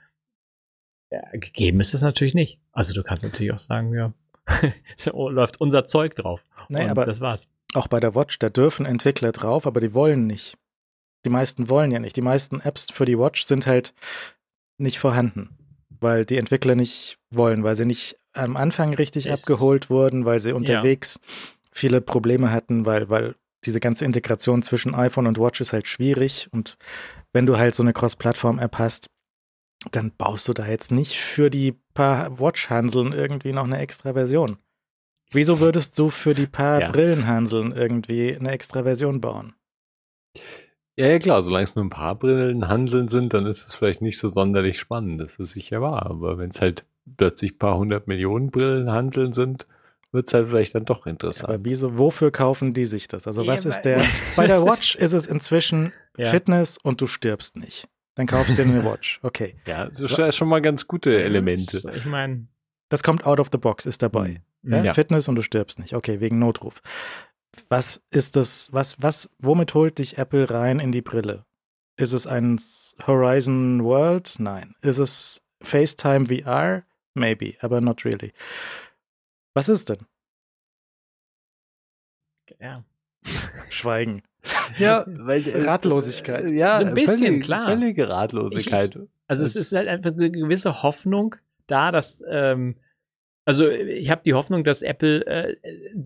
[1.13, 2.59] ja, gegeben ist es natürlich nicht.
[2.73, 4.13] Also du kannst natürlich auch sagen, ja,
[5.13, 6.43] läuft unser Zeug drauf.
[6.69, 7.49] Nee, aber das war's.
[7.75, 10.57] Auch bei der Watch, da dürfen Entwickler drauf, aber die wollen nicht.
[11.25, 12.17] Die meisten wollen ja nicht.
[12.17, 13.95] Die meisten Apps für die Watch sind halt
[14.79, 15.57] nicht vorhanden,
[16.01, 20.41] weil die Entwickler nicht wollen, weil sie nicht am Anfang richtig es, abgeholt wurden, weil
[20.41, 21.33] sie unterwegs ja.
[21.73, 26.49] viele Probleme hatten, weil, weil diese ganze Integration zwischen iPhone und Watch ist halt schwierig
[26.51, 26.77] und
[27.33, 29.09] wenn du halt so eine Cross-Plattform-App hast,
[29.91, 34.59] dann baust du da jetzt nicht für die paar Watch-Hanseln irgendwie noch eine extra Version.
[35.31, 36.91] Wieso würdest du für die paar ja.
[36.91, 39.55] Brillenhanseln irgendwie eine extra Version bauen?
[40.97, 44.19] Ja, ja, klar, solange es nur ein paar Brillenhanseln sind, dann ist es vielleicht nicht
[44.19, 46.05] so sonderlich spannend, das ist sicher wahr.
[46.07, 46.85] Aber wenn es halt
[47.17, 49.67] plötzlich ein paar hundert Millionen Brillenhandeln sind,
[50.13, 51.49] wird es halt vielleicht dann doch interessant.
[51.49, 53.27] Aber wieso, wofür kaufen die sich das?
[53.27, 54.05] Also, was ist der.
[54.37, 56.27] Bei der Watch ist es inzwischen ja.
[56.27, 57.89] Fitness und du stirbst nicht.
[58.15, 59.21] Dann kaufst du dir eine Watch.
[59.23, 59.57] Okay.
[59.67, 61.83] Ja, das ist schon mal ganz gute Elemente.
[61.95, 62.47] Ich meine.
[62.91, 64.43] Das kommt out of the box, ist dabei.
[64.61, 64.73] Mhm.
[64.75, 64.85] Ja?
[64.85, 64.93] Ja.
[64.93, 65.95] Fitness und du stirbst nicht.
[65.95, 66.83] Okay, wegen Notruf.
[67.69, 71.45] Was ist das, was, was, womit holt dich Apple rein in die Brille?
[71.97, 72.59] Ist es ein
[73.07, 74.37] Horizon World?
[74.39, 74.75] Nein.
[74.81, 76.85] Ist es FaceTime VR?
[77.15, 78.33] Maybe, aber not really.
[79.55, 80.07] Was ist denn?
[82.59, 82.85] Ja.
[83.69, 84.23] Schweigen.
[84.79, 86.51] Ja, weil äh, Ratlosigkeit.
[86.51, 87.67] Ja, so ein bisschen, völlig, klar.
[87.69, 88.97] Völlige Ratlosigkeit.
[88.97, 92.77] Ich, also es ist halt einfach eine gewisse Hoffnung da, dass ähm,
[93.45, 95.57] also ich habe die Hoffnung, dass Apple äh,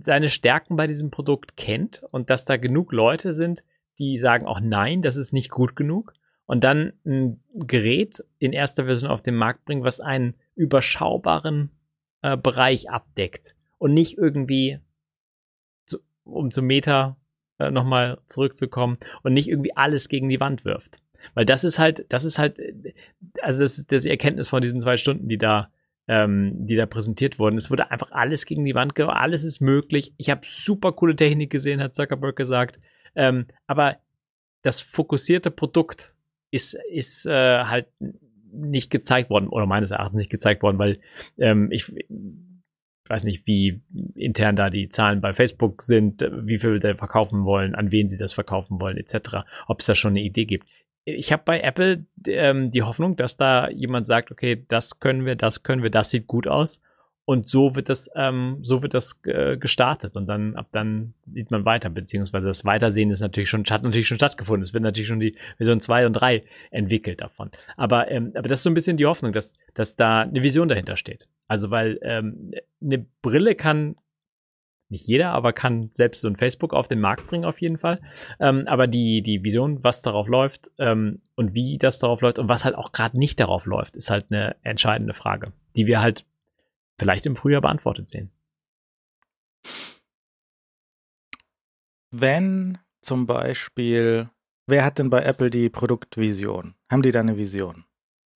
[0.00, 3.64] seine Stärken bei diesem Produkt kennt und dass da genug Leute sind,
[3.98, 6.12] die sagen auch nein, das ist nicht gut genug
[6.46, 11.70] und dann ein Gerät in erster Version auf den Markt bringen, was einen überschaubaren
[12.22, 14.78] äh, Bereich abdeckt und nicht irgendwie,
[15.86, 17.16] zu, um zum Meta
[17.58, 21.00] äh, nochmal zurückzukommen, und nicht irgendwie alles gegen die Wand wirft.
[21.34, 22.60] Weil das ist halt, das ist halt,
[23.42, 25.70] also das ist das Erkenntnis von diesen zwei Stunden, die da,
[26.08, 27.56] ähm, die da präsentiert wurden.
[27.56, 30.12] Es wurde einfach alles gegen die Wand geworfen, alles ist möglich.
[30.16, 32.78] Ich habe super coole Technik gesehen, hat Zuckerberg gesagt.
[33.14, 33.96] Ähm, aber
[34.62, 36.14] das fokussierte Produkt
[36.50, 37.86] ist, ist äh, halt
[38.52, 41.00] nicht gezeigt worden, oder meines Erachtens nicht gezeigt worden, weil
[41.38, 41.92] ähm, ich,
[43.08, 43.80] weiß nicht, wie
[44.14, 48.16] intern da die Zahlen bei Facebook sind, wie viel sie verkaufen wollen, an wen sie
[48.16, 50.66] das verkaufen wollen, etc., ob es da schon eine Idee gibt.
[51.08, 55.36] Ich habe bei Apple ähm, die Hoffnung, dass da jemand sagt, okay, das können wir,
[55.36, 56.80] das können wir, das sieht gut aus.
[57.24, 61.50] Und so wird das, ähm, so wird das äh, gestartet und dann ab dann sieht
[61.50, 64.62] man weiter, beziehungsweise das Weitersehen ist natürlich schon, hat natürlich schon stattgefunden.
[64.62, 67.50] Es wird natürlich schon die Version 2 und 3 entwickelt davon.
[67.76, 70.68] Aber, ähm, aber das ist so ein bisschen die Hoffnung, dass, dass da eine Vision
[70.68, 71.28] dahinter steht.
[71.48, 73.96] Also weil ähm, eine Brille kann
[74.88, 78.00] nicht jeder, aber kann selbst so ein Facebook auf den Markt bringen auf jeden Fall.
[78.38, 82.48] Ähm, aber die, die Vision, was darauf läuft ähm, und wie das darauf läuft und
[82.48, 86.24] was halt auch gerade nicht darauf läuft, ist halt eine entscheidende Frage, die wir halt
[86.98, 88.30] vielleicht im Frühjahr beantwortet sehen.
[92.10, 94.30] Wenn zum Beispiel,
[94.66, 96.74] wer hat denn bei Apple die Produktvision?
[96.90, 97.84] Haben die da eine Vision?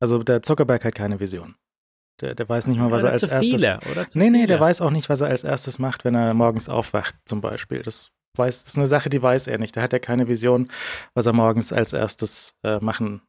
[0.00, 1.54] Also der Zuckerberg hat keine Vision.
[2.20, 3.60] Der, der weiß nicht mal, was oder er als erstes.
[3.60, 4.38] Viele, oder zu nee, viele.
[4.38, 7.40] nee, der weiß auch nicht, was er als erstes macht, wenn er morgens aufwacht, zum
[7.40, 7.82] Beispiel.
[7.82, 9.76] Das weiß, das ist eine Sache, die weiß er nicht.
[9.76, 10.68] Da hat er keine Vision,
[11.14, 13.22] was er morgens als erstes äh, machen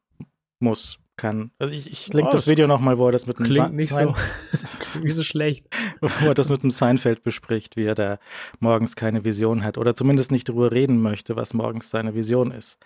[0.59, 1.51] muss kann.
[1.59, 3.89] Also ich, ich link oh, das Video nochmal, wo er das mit dem Klingt nicht
[3.89, 4.13] Sein
[4.51, 5.67] so, klingt so schlecht.
[6.01, 8.17] Wo er das mit dem Seinfeld bespricht, wie er da
[8.59, 12.79] morgens keine Vision hat oder zumindest nicht darüber reden möchte, was morgens seine Vision ist.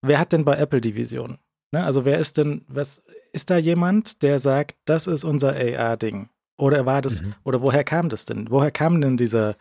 [0.00, 1.38] Wer hat denn bei Apple die Vision?
[1.72, 1.84] Ne?
[1.84, 6.28] Also wer ist denn, was ist da jemand, der sagt, das ist unser AR-Ding?
[6.56, 7.34] Oder war das, mhm.
[7.44, 8.50] oder woher kam das denn?
[8.50, 9.56] Woher kam denn dieser,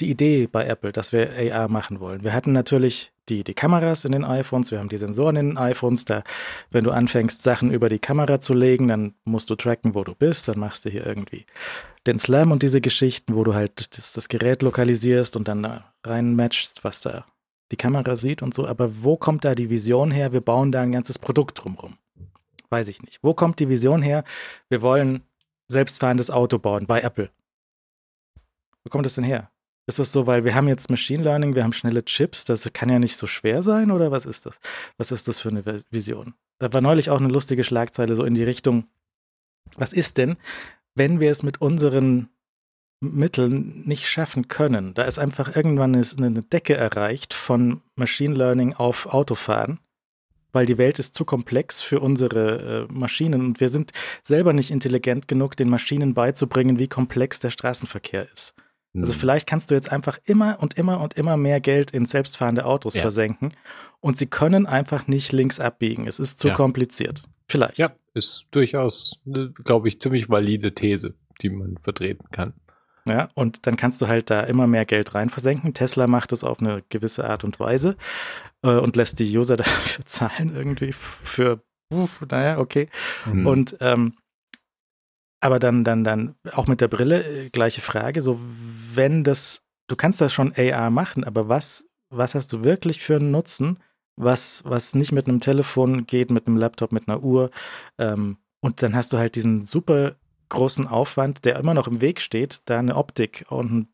[0.00, 2.24] die Idee bei Apple, dass wir AR machen wollen?
[2.24, 5.58] Wir hatten natürlich die, die Kameras in den iPhones, wir haben die Sensoren in den
[5.58, 6.06] iPhones.
[6.06, 6.22] Da,
[6.70, 10.14] wenn du anfängst, Sachen über die Kamera zu legen, dann musst du tracken, wo du
[10.14, 10.48] bist.
[10.48, 11.44] Dann machst du hier irgendwie
[12.06, 15.92] den Slam und diese Geschichten, wo du halt das, das Gerät lokalisierst und dann da
[16.04, 17.26] rein matchst, was da
[17.70, 18.66] die Kamera sieht und so.
[18.66, 20.32] Aber wo kommt da die Vision her?
[20.32, 21.98] Wir bauen da ein ganzes Produkt drumrum.
[22.70, 23.18] Weiß ich nicht.
[23.22, 24.24] Wo kommt die Vision her?
[24.68, 25.22] Wir wollen
[25.68, 27.30] selbstfahrendes Auto bauen bei Apple.
[28.84, 29.50] Wo kommt das denn her?
[29.86, 32.90] Ist das so, weil wir haben jetzt Machine Learning, wir haben schnelle Chips, das kann
[32.90, 34.60] ja nicht so schwer sein oder was ist das?
[34.98, 36.34] Was ist das für eine Vision?
[36.58, 38.84] Da war neulich auch eine lustige Schlagzeile so in die Richtung,
[39.76, 40.36] was ist denn,
[40.94, 42.28] wenn wir es mit unseren
[43.00, 44.94] Mitteln nicht schaffen können?
[44.94, 49.80] Da ist einfach irgendwann eine Decke erreicht von Machine Learning auf Autofahren
[50.52, 53.92] weil die Welt ist zu komplex für unsere äh, Maschinen und wir sind
[54.22, 58.54] selber nicht intelligent genug, den Maschinen beizubringen, wie komplex der Straßenverkehr ist.
[58.92, 59.02] Mhm.
[59.02, 59.20] Also hm.
[59.20, 62.94] vielleicht kannst du jetzt einfach immer und immer und immer mehr Geld in selbstfahrende Autos
[62.94, 63.02] ja.
[63.02, 63.54] versenken
[64.00, 66.06] und sie können einfach nicht links abbiegen.
[66.06, 66.54] Es ist zu ja.
[66.54, 67.22] kompliziert.
[67.50, 67.78] Vielleicht.
[67.78, 69.20] Ja, ist durchaus,
[69.64, 72.54] glaube ich, ziemlich valide These, die man vertreten kann.
[73.08, 75.72] Ja, und dann kannst du halt da immer mehr Geld rein versenken.
[75.72, 77.96] Tesla macht es auf eine gewisse Art und Weise
[78.62, 82.90] äh, und lässt die User dafür zahlen irgendwie für, uff, naja, okay.
[83.24, 83.46] Mhm.
[83.46, 84.14] Und ähm,
[85.40, 88.20] aber dann, dann, dann auch mit der Brille, äh, gleiche Frage.
[88.20, 88.38] So,
[88.92, 93.16] wenn das, du kannst das schon AR machen, aber was, was hast du wirklich für
[93.16, 93.78] einen Nutzen,
[94.16, 97.50] was, was nicht mit einem Telefon geht, mit einem Laptop, mit einer Uhr?
[97.98, 100.16] Ähm, und dann hast du halt diesen super
[100.48, 103.88] großen Aufwand, der immer noch im Weg steht, da eine Optik und ein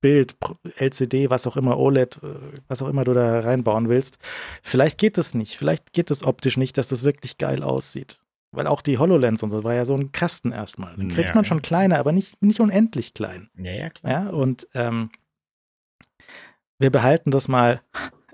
[0.00, 0.36] Bild,
[0.76, 4.18] LCD, was auch immer, OLED, äh, was auch immer du da reinbauen willst.
[4.62, 5.56] Vielleicht geht das nicht.
[5.56, 8.20] Vielleicht geht es optisch nicht, dass das wirklich geil aussieht.
[8.52, 10.94] Weil auch die HoloLens und so war ja so ein Kasten erstmal.
[10.96, 13.48] Den kriegt ja, man schon kleiner, aber nicht, nicht unendlich klein.
[13.56, 14.12] Ja, ja, klar.
[14.12, 15.08] Ja, und ähm,
[16.78, 17.80] wir behalten das mal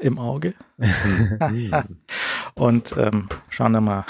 [0.00, 0.54] im Auge
[2.54, 4.06] und ähm, schauen dann mal,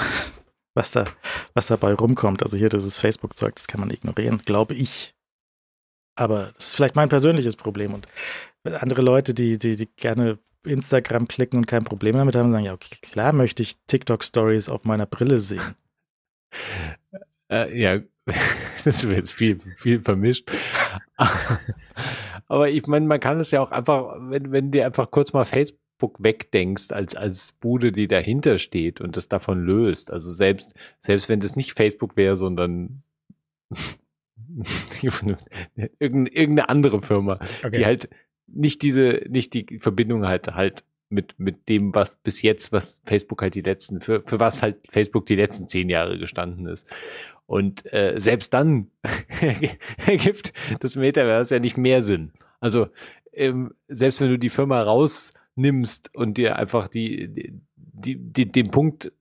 [0.81, 1.07] was da,
[1.53, 2.43] was dabei rumkommt.
[2.43, 5.15] Also hier dieses Facebook-Zeug, das kann man ignorieren, glaube ich.
[6.17, 7.93] Aber das ist vielleicht mein persönliches Problem.
[7.93, 8.09] Und
[8.65, 12.73] andere Leute, die, die, die gerne Instagram klicken und kein Problem damit haben, sagen, ja,
[12.73, 15.75] okay, klar möchte ich TikTok-Stories auf meiner Brille sehen.
[17.51, 18.01] Äh, ja,
[18.85, 20.51] das wird jetzt viel, viel vermischt.
[22.49, 25.45] Aber ich meine, man kann es ja auch einfach, wenn, wenn dir einfach kurz mal
[25.45, 25.81] Facebook
[26.19, 30.13] wegdenkst als, als Bude, die dahinter steht und das davon löst.
[30.13, 33.03] Also selbst, selbst wenn das nicht Facebook wäre, sondern
[35.99, 37.79] irgendeine andere Firma, okay.
[37.79, 38.09] die halt
[38.47, 43.43] nicht diese, nicht die Verbindung halt, halt mit, mit dem, was bis jetzt, was Facebook
[43.43, 46.87] halt die letzten, für, für was halt Facebook die letzten zehn Jahre gestanden ist.
[47.47, 48.91] Und äh, selbst dann
[50.07, 52.33] ergibt das Metaverse ja nicht mehr Sinn.
[52.61, 52.89] Also
[53.33, 54.83] ähm, selbst wenn du die Firma
[55.61, 59.13] rausnimmst und dir einfach die, die, die, den Punkt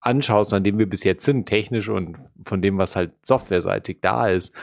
[0.00, 4.28] anschaust, an dem wir bis jetzt sind, technisch und von dem, was halt softwareseitig da
[4.28, 4.54] ist,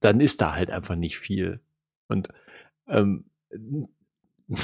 [0.00, 1.60] dann ist da halt einfach nicht viel.
[2.08, 2.28] Und
[2.86, 3.24] ähm,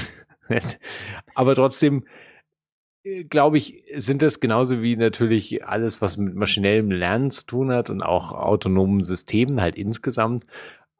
[1.34, 2.04] Aber trotzdem,
[3.02, 7.72] äh, glaube ich, sind das genauso wie natürlich alles, was mit maschinellem Lernen zu tun
[7.72, 10.44] hat und auch autonomen Systemen halt insgesamt.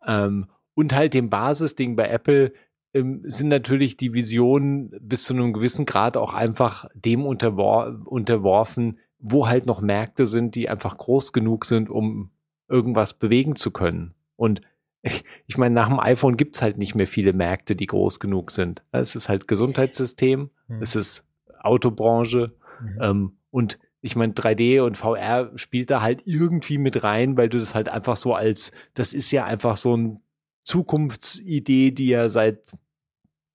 [0.07, 2.53] Ähm, und halt dem Basisding bei Apple
[2.93, 8.99] ähm, sind natürlich die Visionen bis zu einem gewissen Grad auch einfach dem unterwor unterworfen,
[9.19, 12.31] wo halt noch Märkte sind, die einfach groß genug sind, um
[12.69, 14.15] irgendwas bewegen zu können.
[14.37, 14.63] Und
[15.47, 18.51] ich meine, nach dem iPhone gibt es halt nicht mehr viele Märkte, die groß genug
[18.51, 18.83] sind.
[18.93, 20.83] Es ist halt Gesundheitssystem, mhm.
[20.83, 21.27] es ist
[21.63, 22.99] Autobranche mhm.
[23.01, 27.59] ähm, und ich meine, 3D und VR spielt da halt irgendwie mit rein, weil du
[27.59, 30.21] das halt einfach so als, das ist ja einfach so eine
[30.65, 32.73] Zukunftsidee, die ja seit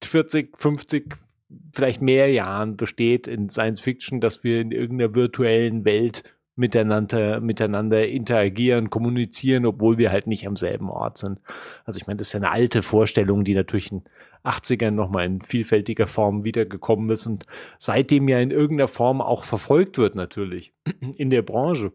[0.03, 1.13] 40, 50,
[1.73, 6.23] vielleicht mehr Jahren besteht in Science Fiction, dass wir in irgendeiner virtuellen Welt
[6.55, 11.39] miteinander, miteinander interagieren, kommunizieren, obwohl wir halt nicht am selben Ort sind.
[11.83, 14.03] Also ich meine, das ist ja eine alte Vorstellung, die natürlich in
[14.43, 17.45] 80ern nochmal in vielfältiger Form wiedergekommen ist und
[17.77, 20.73] seitdem ja in irgendeiner Form auch verfolgt wird natürlich
[21.17, 21.91] in der Branche.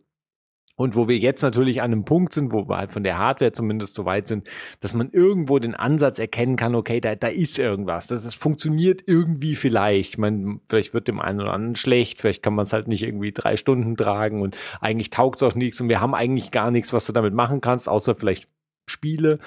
[0.81, 3.53] Und wo wir jetzt natürlich an einem Punkt sind, wo wir halt von der Hardware
[3.53, 4.49] zumindest so weit sind,
[4.81, 8.07] dass man irgendwo den Ansatz erkennen kann, okay, da, da ist irgendwas.
[8.07, 10.13] Das, das funktioniert irgendwie vielleicht.
[10.13, 13.03] Ich meine, vielleicht wird dem einen oder anderen schlecht, vielleicht kann man es halt nicht
[13.03, 16.71] irgendwie drei Stunden tragen und eigentlich taugt es auch nichts und wir haben eigentlich gar
[16.71, 18.49] nichts, was du damit machen kannst, außer vielleicht
[18.87, 19.39] Spiele.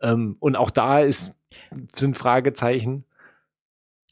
[0.00, 1.32] Ähm, und auch da ist,
[1.94, 3.04] sind Fragezeichen.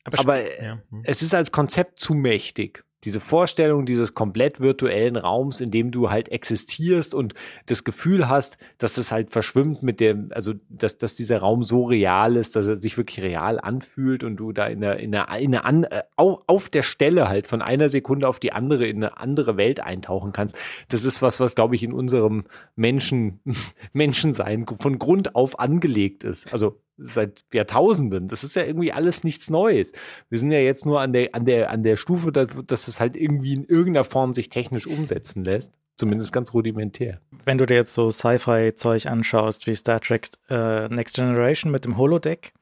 [0.05, 0.79] Aber, Aber ja.
[0.91, 1.03] Hm.
[1.03, 6.11] es ist als Konzept zu mächtig diese Vorstellung dieses komplett virtuellen Raums, in dem du
[6.11, 7.35] halt existierst und
[7.67, 11.85] das Gefühl hast, dass es halt verschwimmt mit dem, also dass, dass dieser Raum so
[11.85, 15.29] real ist, dass er sich wirklich real anfühlt und du da in der, in der,
[15.39, 18.87] in der an, äh, auf, auf der Stelle halt von einer Sekunde auf die andere
[18.87, 20.57] in eine andere Welt eintauchen kannst.
[20.89, 22.45] Das ist was, was glaube ich in unserem
[22.77, 23.41] Menschen,
[23.93, 26.53] Menschensein von Grund auf angelegt ist.
[26.53, 28.29] Also seit Jahrtausenden.
[28.29, 29.93] Das ist ja irgendwie alles nichts Neues.
[30.29, 33.17] Wir sind ja jetzt nur an der, an der, an der Stufe, dass es halt
[33.17, 35.73] irgendwie in irgendeiner Form sich technisch umsetzen lässt.
[35.97, 37.21] Zumindest ganz rudimentär.
[37.45, 41.99] Wenn du dir jetzt so Sci-Fi-Zeug anschaust, wie Star Trek äh, Next Generation mit dem
[41.99, 42.55] Holodeck,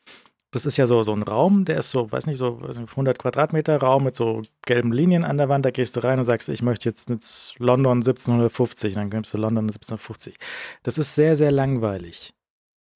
[0.51, 3.79] das ist ja so, so ein Raum, der ist so, weiß nicht, so 100 Quadratmeter
[3.79, 5.65] Raum mit so gelben Linien an der Wand.
[5.65, 8.95] Da gehst du rein und sagst, ich möchte jetzt, jetzt London 1750.
[8.95, 10.37] Dann kommst du London 1750.
[10.83, 12.33] Das ist sehr, sehr langweilig.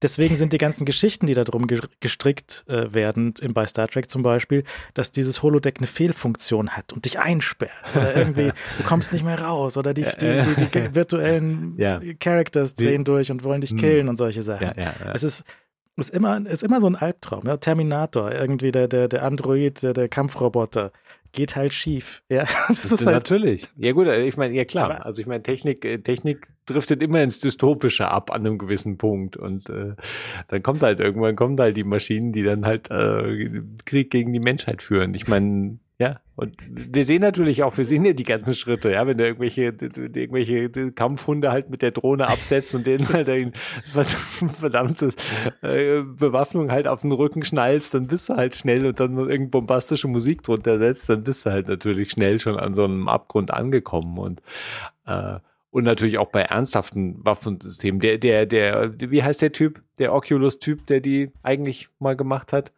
[0.02, 1.66] Deswegen sind die ganzen Geschichten, die da drum
[2.00, 4.64] gestrickt äh, werden, in, bei Star Trek zum Beispiel,
[4.94, 9.40] dass dieses Holodeck eine Fehlfunktion hat und dich einsperrt oder irgendwie du kommst nicht mehr
[9.40, 12.00] raus oder die, die, die, die virtuellen ja.
[12.20, 13.78] Characters drehen durch und wollen dich hm.
[13.78, 14.72] killen und solche Sachen.
[14.76, 15.44] Ja, ja, es ist
[15.96, 17.42] ist immer, ist immer so ein Albtraum.
[17.46, 17.58] Ja?
[17.58, 20.90] Terminator, irgendwie der, der, der Android, der, der Kampfroboter,
[21.32, 22.22] geht halt schief.
[22.28, 23.68] Ja, das ist halt natürlich.
[23.76, 25.04] Ja gut, ich meine, ja klar.
[25.04, 29.36] Also ich meine, Technik, äh, Technik driftet immer ins Dystopische ab an einem gewissen Punkt
[29.36, 29.94] und äh,
[30.48, 34.40] dann kommt halt irgendwann kommen halt die Maschinen, die dann halt äh, Krieg gegen die
[34.40, 35.14] Menschheit führen.
[35.14, 39.06] Ich meine, ja, und wir sehen natürlich auch, wir sehen ja die ganzen Schritte, ja,
[39.06, 43.56] wenn du irgendwelche, irgendwelche Kampfhunde halt mit der Drohne absetzt und denen halt
[44.58, 45.12] verdammte
[45.62, 49.48] äh, Bewaffnung halt auf den Rücken schnallst, dann bist du halt schnell und dann irgendeine
[49.48, 53.52] bombastische Musik drunter setzt, dann bist du halt natürlich schnell schon an so einem Abgrund
[53.52, 54.42] angekommen und
[55.06, 55.38] äh,
[55.70, 57.98] und natürlich auch bei ernsthaften Waffensystemen.
[57.98, 59.82] Der, der, der, wie heißt der Typ?
[59.98, 62.72] Der Oculus-Typ, der die eigentlich mal gemacht hat?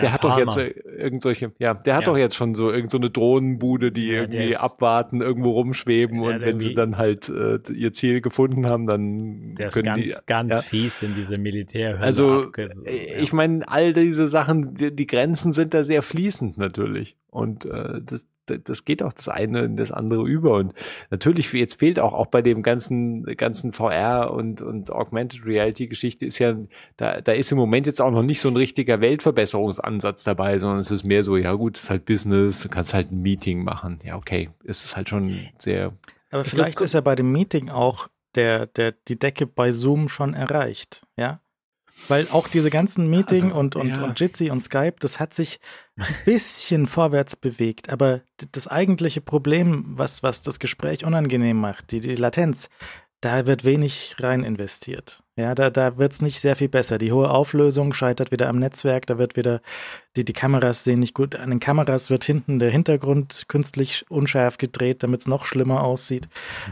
[0.00, 0.46] Der hat Palmer.
[0.46, 2.12] doch jetzt äh, irgendwelche, ja, der hat ja.
[2.12, 6.58] doch jetzt schon so irgendeine so Drohnenbude, die ja, irgendwie abwarten, irgendwo rumschweben und wenn
[6.58, 10.66] sie dann halt äh, ihr Ziel gefunden haben, dann der können ist ganz, die, ganz
[10.66, 12.02] fies in diese Militärhölle.
[12.02, 17.16] Also äh, ich meine, all diese Sachen, die, die, Grenzen sind da sehr fließend natürlich
[17.34, 20.54] und äh, das das geht auch das eine in das andere über.
[20.56, 20.74] Und
[21.10, 26.26] natürlich, jetzt fehlt auch, auch bei dem ganzen, ganzen VR und, und Augmented Reality Geschichte
[26.26, 26.56] ist ja,
[26.96, 30.78] da, da ist im Moment jetzt auch noch nicht so ein richtiger Weltverbesserungsansatz dabei, sondern
[30.78, 33.64] es ist mehr so, ja gut, es ist halt Business, du kannst halt ein Meeting
[33.64, 34.00] machen.
[34.04, 34.50] Ja, okay.
[34.64, 35.92] Es ist halt schon sehr.
[36.30, 40.34] Aber vielleicht ist ja bei dem Meeting auch der, der, die Decke bei Zoom schon
[40.34, 41.40] erreicht, ja?
[42.08, 44.02] Weil auch diese ganzen Meeting also, und, und, ja.
[44.02, 45.60] und Jitsi und Skype, das hat sich
[45.96, 47.90] ein bisschen vorwärts bewegt.
[47.90, 48.22] Aber
[48.52, 52.68] das eigentliche Problem, was, was das Gespräch unangenehm macht, die, die Latenz,
[53.20, 55.22] da wird wenig rein investiert.
[55.36, 56.98] Ja, da, da wird es nicht sehr viel besser.
[56.98, 59.62] Die hohe Auflösung scheitert wieder am Netzwerk, da wird wieder,
[60.14, 61.34] die, die Kameras sehen nicht gut.
[61.34, 66.28] An den Kameras wird hinten der Hintergrund künstlich unscharf gedreht, damit es noch schlimmer aussieht.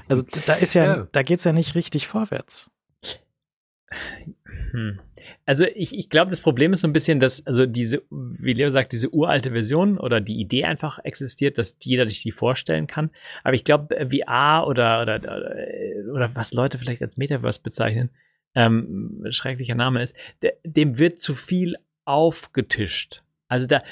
[0.09, 1.09] Also da ist ja, ja.
[1.11, 2.71] da geht es ja nicht richtig vorwärts.
[4.73, 5.01] Hm.
[5.47, 8.71] Also ich, ich glaube, das Problem ist so ein bisschen, dass, also diese, wie Leo
[8.71, 13.11] sagt, diese uralte Version oder die Idee einfach existiert, dass jeder sich die vorstellen kann.
[13.45, 15.21] Aber ich glaube, VR oder, oder,
[16.13, 18.11] oder was Leute vielleicht als Metaverse bezeichnen,
[18.55, 23.23] ähm, schrecklicher Name ist, de, dem wird zu viel aufgetischt.
[23.49, 23.83] Also da,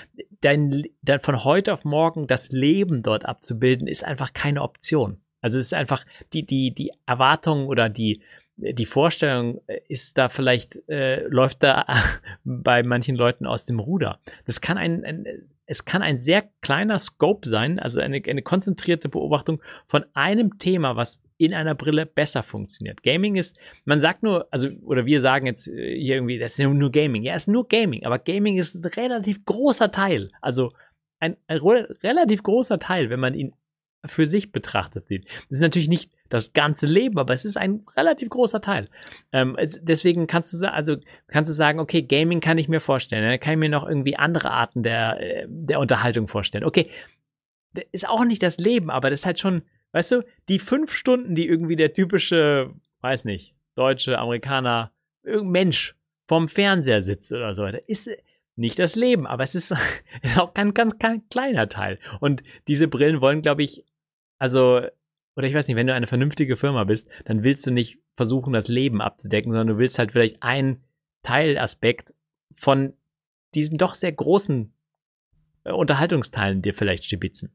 [0.41, 5.21] dein, dein, von heute auf morgen das Leben dort abzubilden, ist einfach keine Option.
[5.43, 8.23] Also es ist einfach die, die, die Erwartung oder die,
[8.61, 11.87] die Vorstellung äh, ist da vielleicht, äh, läuft da
[12.45, 14.21] bei manchen Leuten aus dem Ruder.
[14.47, 15.27] Das kann ein, ein,
[15.67, 20.97] es kann ein sehr kleiner Scope sein, also eine, eine konzentrierte Beobachtung von einem Thema,
[20.97, 23.03] was in einer Brille besser funktioniert.
[23.03, 26.67] Gaming ist, man sagt nur, also, oder wir sagen jetzt äh, hier irgendwie, das ist
[26.67, 27.23] nur Gaming.
[27.23, 30.31] Ja, es ist nur Gaming, aber Gaming ist ein relativ großer Teil.
[30.41, 30.73] Also
[31.21, 33.53] ein, ein relativ großer Teil, wenn man ihn
[34.05, 35.27] für sich betrachtet sieht.
[35.27, 38.89] Das ist natürlich nicht das ganze Leben, aber es ist ein relativ großer Teil.
[39.33, 40.97] Ähm, es, deswegen kannst du also
[41.29, 44.17] kannst du sagen, okay, Gaming kann ich mir vorstellen, dann kann ich mir noch irgendwie
[44.17, 46.65] andere Arten der äh, der Unterhaltung vorstellen.
[46.65, 46.91] Okay,
[47.93, 49.63] ist auch nicht das Leben, aber das ist halt schon,
[49.93, 55.95] weißt du, die fünf Stunden, die irgendwie der typische, weiß nicht, deutsche Amerikaner, irgendein Mensch
[56.27, 58.11] vorm Fernseher sitzt oder so weiter, ist
[58.57, 59.73] nicht das Leben, aber es ist,
[60.23, 61.99] ist auch ein ganz, ganz kleiner Teil.
[62.21, 63.85] Und diese Brillen wollen, glaube ich,
[64.41, 64.81] also,
[65.37, 68.53] oder ich weiß nicht, wenn du eine vernünftige Firma bist, dann willst du nicht versuchen,
[68.53, 70.83] das Leben abzudecken, sondern du willst halt vielleicht einen
[71.23, 72.15] Teilaspekt
[72.55, 72.95] von
[73.55, 74.73] diesen doch sehr großen
[75.65, 77.55] äh, Unterhaltungsteilen dir vielleicht stibitzen.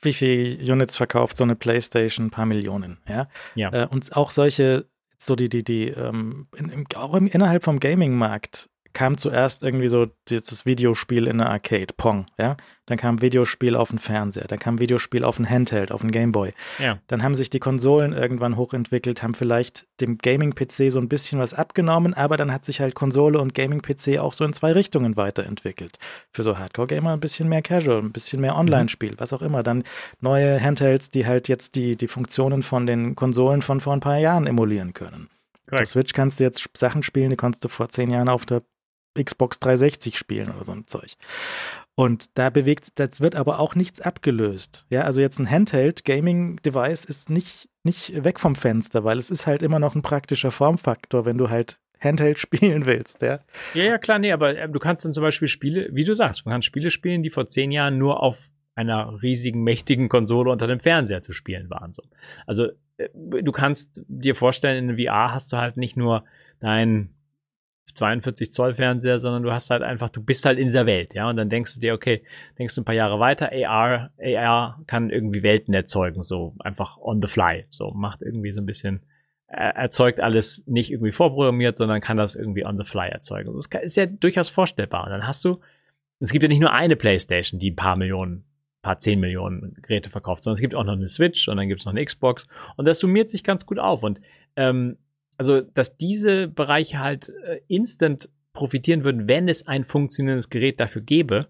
[0.00, 2.26] Wie viel Units verkauft so eine PlayStation?
[2.26, 3.28] Ein paar Millionen, ja.
[3.54, 3.72] ja.
[3.72, 4.86] Äh, und auch solche,
[5.18, 10.06] so die, die, die, ähm, in, auch im, innerhalb vom Gaming-Markt kam zuerst irgendwie so
[10.28, 12.56] das Videospiel in der Arcade, Pong, ja.
[12.86, 16.52] Dann kam Videospiel auf den Fernseher, dann kam Videospiel auf den Handheld, auf den Gameboy.
[16.78, 16.98] Ja.
[17.06, 21.54] Dann haben sich die Konsolen irgendwann hochentwickelt, haben vielleicht dem Gaming-PC so ein bisschen was
[21.54, 25.98] abgenommen, aber dann hat sich halt Konsole und Gaming-PC auch so in zwei Richtungen weiterentwickelt.
[26.32, 29.62] Für so Hardcore-Gamer ein bisschen mehr Casual, ein bisschen mehr Online-Spiel, was auch immer.
[29.62, 29.84] Dann
[30.20, 34.18] neue Handhelds, die halt jetzt die, die Funktionen von den Konsolen von vor ein paar
[34.18, 35.28] Jahren emulieren können.
[35.70, 38.44] Auf der Switch kannst du jetzt Sachen spielen, die konntest du vor zehn Jahren auf
[38.44, 38.62] der
[39.20, 41.14] Xbox 360 spielen oder so ein Zeug.
[41.94, 44.86] Und da bewegt, das wird aber auch nichts abgelöst.
[44.90, 49.62] Ja, also jetzt ein Handheld-Gaming-Device ist nicht, nicht weg vom Fenster, weil es ist halt
[49.62, 53.40] immer noch ein praktischer Formfaktor, wenn du halt Handheld spielen willst, ja.
[53.74, 56.44] Ja, ja, klar, nee, aber äh, du kannst dann zum Beispiel Spiele, wie du sagst,
[56.46, 60.66] man kann Spiele spielen, die vor zehn Jahren nur auf einer riesigen, mächtigen Konsole unter
[60.66, 61.92] dem Fernseher zu spielen waren.
[61.92, 62.02] So.
[62.46, 66.24] Also äh, du kannst dir vorstellen, in VR hast du halt nicht nur
[66.60, 67.10] dein
[67.94, 71.28] 42 Zoll Fernseher, sondern du hast halt einfach, du bist halt in dieser Welt, ja,
[71.28, 72.22] und dann denkst du dir, okay,
[72.58, 77.20] denkst du ein paar Jahre weiter, AR, AR kann irgendwie Welten erzeugen, so einfach on
[77.20, 79.02] the fly, so macht irgendwie so ein bisschen,
[79.46, 83.52] erzeugt alles nicht irgendwie vorprogrammiert, sondern kann das irgendwie on the fly erzeugen.
[83.54, 85.04] Das ist ja durchaus vorstellbar.
[85.04, 85.60] Und dann hast du,
[86.20, 88.44] es gibt ja nicht nur eine PlayStation, die ein paar Millionen
[88.82, 91.80] paar zehn Millionen Geräte verkauft, sondern es gibt auch noch eine Switch und dann gibt
[91.80, 94.02] es noch eine Xbox und das summiert sich ganz gut auf.
[94.02, 94.20] Und
[94.56, 94.98] ähm,
[95.38, 101.02] also, dass diese Bereiche halt äh, instant profitieren würden, wenn es ein funktionierendes Gerät dafür
[101.02, 101.48] gäbe,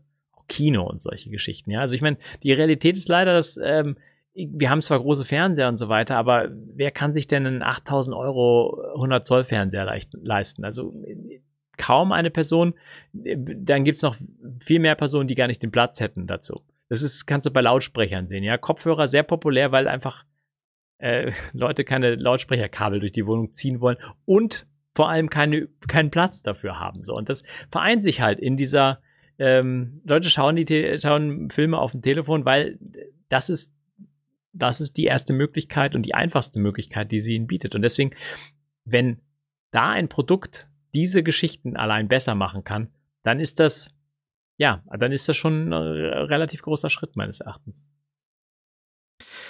[0.49, 1.71] Kino und solche Geschichten.
[1.71, 3.97] Ja, also ich meine, die Realität ist leider, dass ähm,
[4.35, 8.17] wir haben zwar große Fernseher und so weiter, aber wer kann sich denn einen 8000
[8.17, 10.65] Euro 100 Zoll Fernseher leisten?
[10.65, 10.95] Also
[11.77, 12.75] kaum eine Person.
[13.13, 14.17] Dann gibt's noch
[14.61, 16.63] viel mehr Personen, die gar nicht den Platz hätten dazu.
[16.89, 18.59] Das ist, kannst du bei Lautsprechern sehen, ja.
[18.59, 20.25] Kopfhörer sehr populär, weil einfach
[21.03, 26.43] äh, Leute keine Lautsprecherkabel durch die Wohnung ziehen wollen und vor allem keine, keinen Platz
[26.43, 27.03] dafür haben.
[27.03, 27.15] So.
[27.15, 29.01] Und das vereint sich halt in dieser,
[29.39, 32.79] ähm, Leute schauen die schauen Filme auf dem Telefon, weil
[33.29, 33.73] das ist,
[34.53, 37.74] das ist die erste Möglichkeit und die einfachste Möglichkeit, die sie ihnen bietet.
[37.74, 38.15] Und deswegen,
[38.85, 39.20] wenn
[39.70, 42.89] da ein Produkt diese Geschichten allein besser machen kann,
[43.23, 43.95] dann ist das
[44.59, 47.85] ja, dann ist das schon ein relativ großer Schritt meines Erachtens.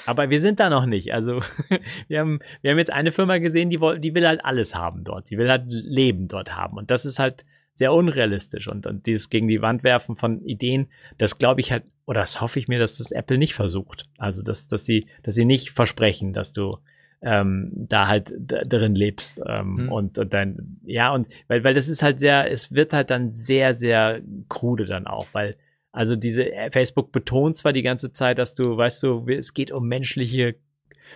[0.06, 1.12] Aber wir sind da noch nicht.
[1.12, 1.40] Also
[2.08, 5.04] wir haben, wir haben jetzt eine Firma gesehen, die, will, die will halt alles haben
[5.04, 5.30] dort.
[5.30, 6.76] Die will halt Leben dort haben.
[6.76, 7.44] Und das ist halt
[7.74, 8.68] sehr unrealistisch.
[8.68, 10.88] Und, und dieses gegen die Wand werfen von Ideen,
[11.18, 14.08] das glaube ich halt, oder das hoffe ich mir, dass das Apple nicht versucht.
[14.18, 16.78] Also dass, dass sie, dass sie nicht versprechen, dass du
[17.22, 19.92] ähm, da halt drin lebst ähm, mhm.
[19.92, 23.30] und, und dann ja und weil weil das ist halt sehr es wird halt dann
[23.30, 25.56] sehr sehr krude dann auch weil
[25.92, 29.70] also diese äh, Facebook betont zwar die ganze Zeit dass du weißt du es geht
[29.70, 30.56] um menschliche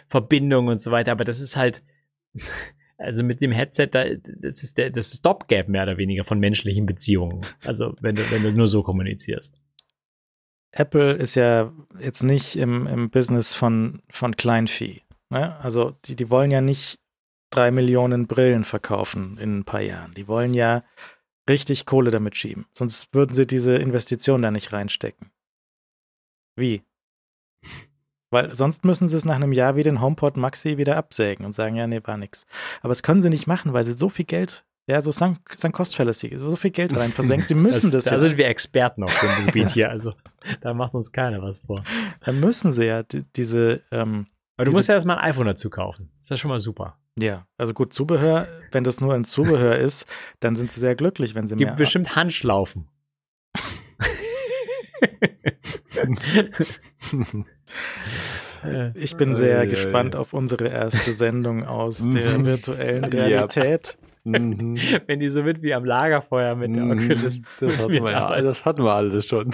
[0.06, 1.82] Verbindung und so weiter aber das ist halt
[2.98, 6.86] also mit dem Headset da das ist der das Stopgap mehr oder weniger von menschlichen
[6.86, 9.58] Beziehungen also wenn du wenn du nur so kommunizierst
[10.72, 15.02] Apple ist ja jetzt nicht im, im Business von, von Kleinvieh.
[15.30, 15.56] Ne?
[15.60, 16.98] Also die, die wollen ja nicht
[17.50, 20.12] drei Millionen Brillen verkaufen in ein paar Jahren.
[20.14, 20.82] Die wollen ja
[21.48, 22.66] richtig Kohle damit schieben.
[22.73, 25.31] Sonst würden sie diese Investition da nicht reinstecken.
[26.56, 26.82] Wie?
[28.31, 31.52] Weil sonst müssen sie es nach einem Jahr wie den HomePod Maxi wieder absägen und
[31.52, 32.47] sagen, ja, nee, war nix.
[32.81, 35.94] Aber das können sie nicht machen, weil sie so viel Geld, ja, so Sunk, Cost
[35.97, 37.48] Fallacy, so viel Geld rein versenkt.
[37.48, 38.28] Sie müssen das, das Da jetzt.
[38.31, 40.12] sind wir Experten auf dem Gebiet hier, also
[40.60, 41.85] da macht uns keiner was vor.
[42.24, 45.70] Da müssen sie ja die, diese, ähm, aber du musst ja erstmal ein iPhone dazu
[45.70, 46.10] kaufen.
[46.23, 46.98] Ist das schon mal super.
[47.18, 50.06] Ja, also gut, Zubehör, wenn das nur ein Zubehör ist,
[50.40, 51.76] dann sind sie sehr glücklich, wenn sie Gibt mehr.
[51.76, 52.88] bestimmt Handschlaufen.
[58.94, 63.98] ich bin sehr äh, gespannt auf unsere erste Sendung aus der virtuellen Realität.
[64.24, 64.76] Mhm.
[65.06, 66.98] Wenn die so mit wie am Lagerfeuer mit der mhm.
[66.98, 67.40] Oculus.
[67.60, 69.52] Das hatten, wir, ja, das hatten wir alles schon.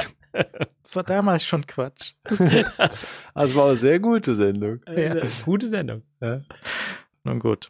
[0.83, 2.15] Das war damals schon Quatsch.
[2.25, 4.81] Das, das war eine sehr gute Sendung.
[4.97, 5.27] Ja.
[5.45, 6.03] Gute Sendung.
[6.21, 6.41] Ja.
[7.25, 7.69] Nun gut.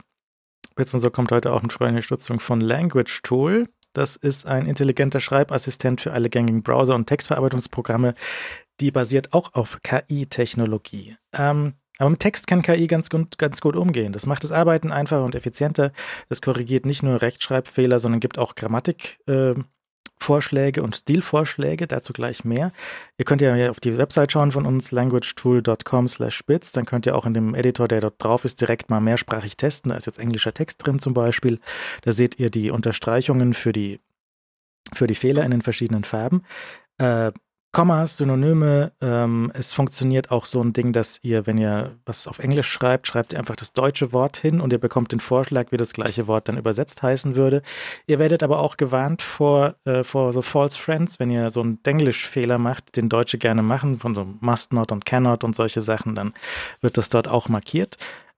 [0.79, 3.69] Jetzt und so kommt heute auch eine freundliche Stützung von Language Tool.
[3.93, 8.15] Das ist ein intelligenter Schreibassistent für alle gängigen Browser- und Textverarbeitungsprogramme.
[8.81, 11.17] Die basiert auch auf KI-Technologie.
[11.35, 14.15] Ähm, aber mit Text kann KI ganz gut, ganz gut umgehen.
[14.15, 15.93] Das macht das Arbeiten einfacher und effizienter.
[16.31, 19.65] Das korrigiert nicht nur Rechtschreibfehler, sondern gibt auch Grammatikvorschläge äh,
[20.83, 21.87] und Stilvorschläge.
[21.87, 22.73] Dazu gleich mehr.
[23.19, 26.73] Ihr könnt ja auf die Website schauen von uns, languagetool.com slash spitz.
[26.73, 29.91] Dann könnt ihr auch in dem Editor, der dort drauf ist, direkt mal mehrsprachig testen.
[29.91, 31.61] Da ist jetzt englischer Text drin zum Beispiel.
[32.03, 34.01] Da seht ihr die Unterstreichungen für die,
[34.93, 36.45] für die Fehler in den verschiedenen Farben.
[36.99, 37.33] Äh,
[37.73, 38.93] Kommas, Synonyme.
[39.01, 43.07] Ähm, es funktioniert auch so ein Ding, dass ihr, wenn ihr was auf Englisch schreibt,
[43.07, 46.27] schreibt ihr einfach das deutsche Wort hin und ihr bekommt den Vorschlag, wie das gleiche
[46.27, 47.63] Wort dann übersetzt heißen würde.
[48.07, 51.83] Ihr werdet aber auch gewarnt vor, äh, vor so False Friends, wenn ihr so einen
[51.83, 56.15] Denglisch-Fehler macht, den Deutsche gerne machen, von so Must Not und Cannot und solche Sachen,
[56.15, 56.35] dann
[56.83, 57.97] wird das dort auch markiert.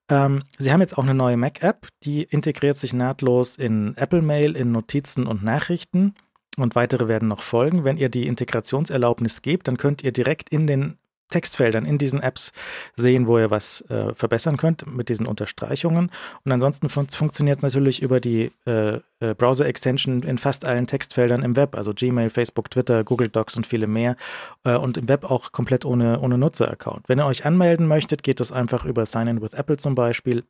[0.09, 4.55] Ähm, sie haben jetzt auch eine neue Mac-App, die integriert sich nahtlos in Apple Mail,
[4.55, 6.15] in Notizen und Nachrichten
[6.57, 7.85] und weitere werden noch folgen.
[7.85, 10.99] Wenn ihr die Integrationserlaubnis gebt, dann könnt ihr direkt in den
[11.31, 12.53] Textfeldern in diesen Apps
[12.97, 16.11] sehen, wo ihr was äh, verbessern könnt mit diesen Unterstreichungen.
[16.45, 21.43] Und ansonsten fun funktioniert es natürlich über die äh, äh, Browser-Extension in fast allen Textfeldern
[21.43, 24.17] im Web, also Gmail, Facebook, Twitter, Google Docs und viele mehr.
[24.65, 27.09] Äh, und im Web auch komplett ohne, ohne Nutzer-Account.
[27.09, 30.45] Wenn ihr euch anmelden möchtet, geht das einfach über Sign-in with Apple zum Beispiel.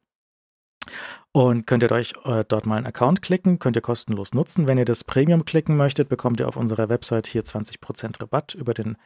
[1.32, 4.66] Und könnt ihr euch äh, dort mal einen Account klicken, könnt ihr kostenlos nutzen.
[4.66, 8.74] Wenn ihr das Premium klicken möchtet, bekommt ihr auf unserer Website hier 20% Rabatt über
[8.74, 8.96] den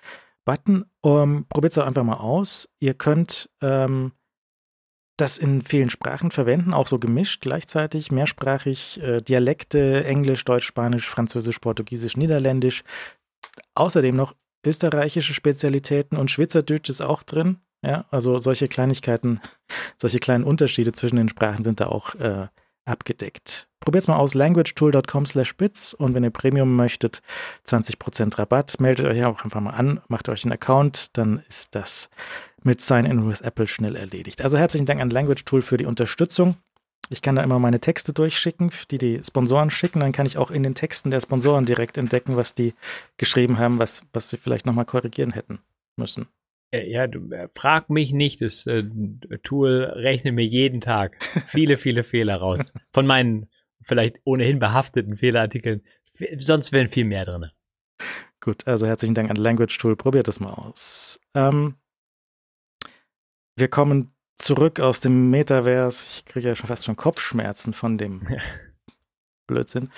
[0.44, 0.84] Button.
[1.00, 2.68] Um, Probiert es einfach mal aus.
[2.80, 4.12] Ihr könnt ähm,
[5.18, 11.08] das in vielen Sprachen verwenden, auch so gemischt gleichzeitig, mehrsprachig, äh, Dialekte, Englisch, Deutsch, Spanisch,
[11.08, 12.84] Französisch, Portugiesisch, Niederländisch.
[13.74, 14.34] Außerdem noch
[14.64, 17.58] österreichische Spezialitäten und Schweizerdeutsch ist auch drin.
[17.82, 19.40] Ja, also solche Kleinigkeiten,
[19.96, 22.48] solche kleinen Unterschiede zwischen den Sprachen sind da auch äh,
[22.84, 23.68] abgedeckt.
[23.80, 27.22] Probiert es mal aus, languagetool.com slash bits und wenn ihr Premium möchtet,
[27.66, 32.10] 20% Rabatt, meldet euch auch einfach mal an, macht euch einen Account, dann ist das
[32.64, 34.42] mit Sign-In with Apple schnell erledigt.
[34.42, 36.56] Also herzlichen Dank an Language Tool für die Unterstützung.
[37.10, 40.00] Ich kann da immer meine Texte durchschicken, die die Sponsoren schicken.
[40.00, 42.74] Dann kann ich auch in den Texten der Sponsoren direkt entdecken, was die
[43.16, 45.60] geschrieben haben, was, was sie vielleicht nochmal korrigieren hätten
[45.96, 46.28] müssen.
[46.70, 48.84] Ja, du äh, frag mich nicht, das äh,
[49.42, 51.16] Tool rechnet mir jeden Tag
[51.46, 52.74] viele, viele Fehler raus.
[52.92, 53.48] Von meinen
[53.82, 55.82] vielleicht ohnehin behafteten Fehlerartikeln.
[56.36, 57.46] Sonst wären viel mehr drin.
[58.40, 59.96] Gut, also herzlichen Dank an Language Tool.
[59.96, 61.18] Probiert das mal aus.
[61.34, 61.76] Ähm,
[63.56, 66.04] wir kommen zurück aus dem Metaverse.
[66.16, 68.28] Ich kriege ja schon fast schon Kopfschmerzen von dem
[69.46, 69.90] Blödsinn.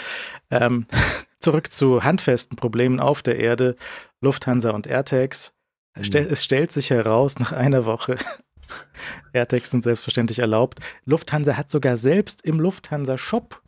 [0.50, 0.86] Ähm,
[1.40, 3.76] zurück zu handfesten Problemen auf der Erde,
[4.20, 5.52] Lufthansa und AirTags.
[6.00, 6.26] Mhm.
[6.30, 8.16] Es stellt sich heraus, nach einer Woche,
[9.32, 10.80] AirTags sind selbstverständlich erlaubt.
[11.04, 13.62] Lufthansa hat sogar selbst im Lufthansa-Shop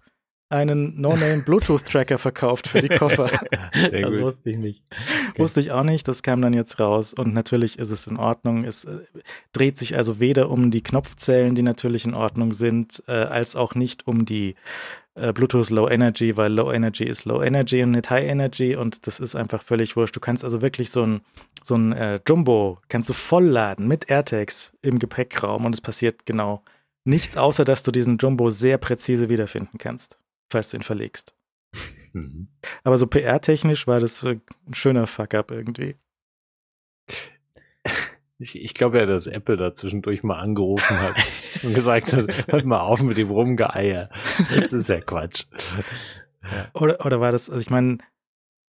[0.52, 3.30] einen No-Name-Bluetooth-Tracker verkauft für die Koffer.
[3.72, 4.20] das gut.
[4.20, 4.84] wusste ich nicht.
[5.30, 5.42] Okay.
[5.42, 7.14] Wusste ich auch nicht, das kam dann jetzt raus.
[7.14, 8.64] Und natürlich ist es in Ordnung.
[8.64, 8.98] Es äh,
[9.52, 13.74] dreht sich also weder um die Knopfzellen, die natürlich in Ordnung sind, äh, als auch
[13.74, 14.54] nicht um die
[15.14, 19.06] äh, Bluetooth Low Energy, weil Low Energy ist Low Energy und nicht High Energy und
[19.06, 20.16] das ist einfach völlig wurscht.
[20.16, 21.20] Du kannst also wirklich so ein,
[21.62, 26.62] so ein äh, Jumbo, kannst du vollladen mit AirTags im Gepäckraum und es passiert genau
[27.04, 30.18] nichts, außer dass du diesen Jumbo sehr präzise wiederfinden kannst
[30.52, 31.34] falls du ihn verlegst.
[32.14, 32.48] Mhm.
[32.84, 35.96] Aber so PR-technisch war das ein schöner Fuck-up irgendwie.
[38.42, 41.14] Ich, ich glaube ja, dass Apple da zwischendurch mal angerufen hat
[41.62, 44.10] und gesagt hat, hört mal auf mit dem Rumgeeier.
[44.50, 45.44] Das ist ja Quatsch.
[46.42, 46.70] Ja.
[46.74, 47.98] Oder, oder war das, also ich meine,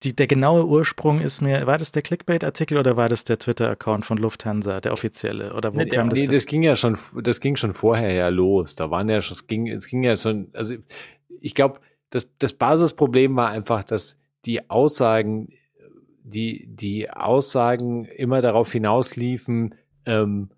[0.02, 4.16] der genaue Ursprung ist mir, war das der Clickbait-Artikel oder war das der Twitter-Account von
[4.16, 5.54] Lufthansa, der offizielle?
[5.54, 6.18] Oder wo nee, kam das?
[6.18, 8.74] Nee, das ging ja schon, das ging schon vorher ja los.
[8.74, 10.76] Da waren ja schon, es ging, es ging ja schon, also
[11.40, 11.80] ich glaube,
[12.10, 15.52] das, das Basisproblem war einfach, dass die Aussagen,
[16.28, 19.74] die, die Aussagen immer darauf hinausliefen,
[20.06, 20.50] ähm,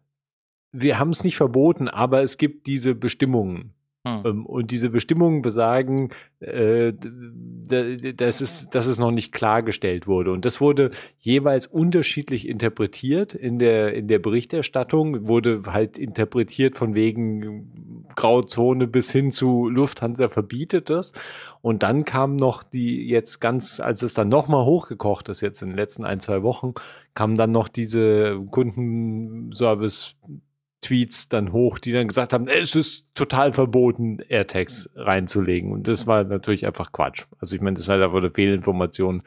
[0.72, 3.74] wir haben es nicht verboten, aber es gibt diese Bestimmungen.
[4.06, 4.46] Hm.
[4.46, 6.08] Und diese Bestimmungen besagen,
[6.40, 10.32] äh, dass, es, dass es noch nicht klargestellt wurde.
[10.32, 16.94] Und das wurde jeweils unterschiedlich interpretiert in der, in der Berichterstattung, wurde halt interpretiert von
[16.94, 21.12] wegen Grauzone bis hin zu Lufthansa verbietet das.
[21.60, 25.68] Und dann kam noch die jetzt ganz, als es dann nochmal hochgekocht ist, jetzt in
[25.68, 26.72] den letzten ein, zwei Wochen,
[27.14, 30.16] kam dann noch diese Kundenservice
[30.80, 35.72] Tweets dann hoch, die dann gesagt haben, es ist total verboten, AirTags reinzulegen.
[35.72, 37.26] Und das war natürlich einfach Quatsch.
[37.38, 39.22] Also ich meine, das ist halt einfach eine Fehlinformation,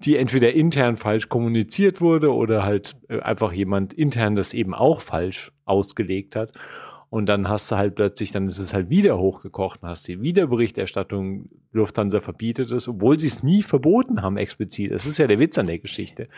[0.00, 5.00] die entweder intern falsch kommuniziert wurde oder halt äh, einfach jemand intern das eben auch
[5.00, 6.52] falsch ausgelegt hat.
[7.08, 10.46] Und dann hast du halt plötzlich, dann ist es halt wieder hochgekocht, hast du wieder
[10.46, 14.92] Berichterstattung, Lufthansa verbietet es, obwohl sie es nie verboten haben explizit.
[14.92, 16.28] Das ist ja der Witz an der Geschichte.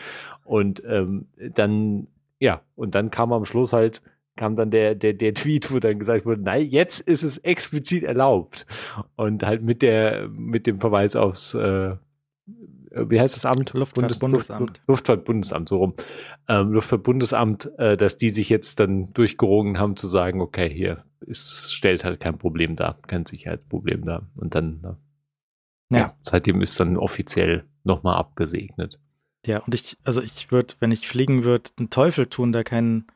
[0.43, 2.07] Und ähm, dann,
[2.39, 4.01] ja, und dann kam am Schluss halt,
[4.35, 8.03] kam dann der, der, der Tweet, wo dann gesagt wurde, nein, jetzt ist es explizit
[8.03, 8.65] erlaubt.
[9.15, 11.95] Und halt mit der, mit dem Verweis aufs, äh,
[12.95, 13.73] wie heißt das Amt?
[13.73, 14.81] Luftfahrtbundesamt.
[14.87, 15.93] Luftfahrtbundesamt, so rum.
[16.47, 21.71] Ähm, Luftfahrtbundesamt, äh, dass die sich jetzt dann durchgerungen haben zu sagen, okay, hier, es
[21.73, 24.29] stellt halt kein Problem dar, kein Sicherheitsproblem dar.
[24.35, 25.99] Und dann, äh, ja.
[25.99, 28.99] ja, seitdem ist dann offiziell nochmal abgesegnet.
[29.45, 33.07] Ja, und ich, also ich würde, wenn ich fliegen würde, einen Teufel tun, da keinen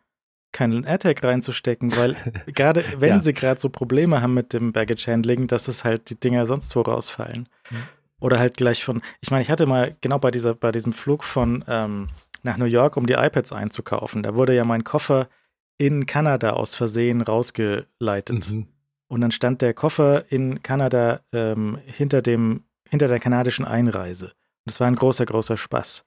[0.51, 2.15] keinen AirTag reinzustecken, weil
[2.53, 3.21] gerade wenn ja.
[3.21, 6.75] sie gerade so Probleme haben mit dem Baggage Handling, dass es halt die Dinger sonst
[6.75, 7.49] wo rausfallen.
[7.69, 7.77] Mhm.
[8.19, 11.23] Oder halt gleich von, ich meine, ich hatte mal genau bei dieser, bei diesem Flug
[11.23, 12.09] von ähm,
[12.41, 15.27] nach New York, um die iPads einzukaufen, da wurde ja mein Koffer
[15.77, 18.49] in Kanada aus Versehen rausgeleitet.
[18.49, 18.67] Mhm.
[19.07, 24.25] Und dann stand der Koffer in Kanada ähm, hinter dem, hinter der kanadischen Einreise.
[24.25, 26.03] Und das war ein großer, großer Spaß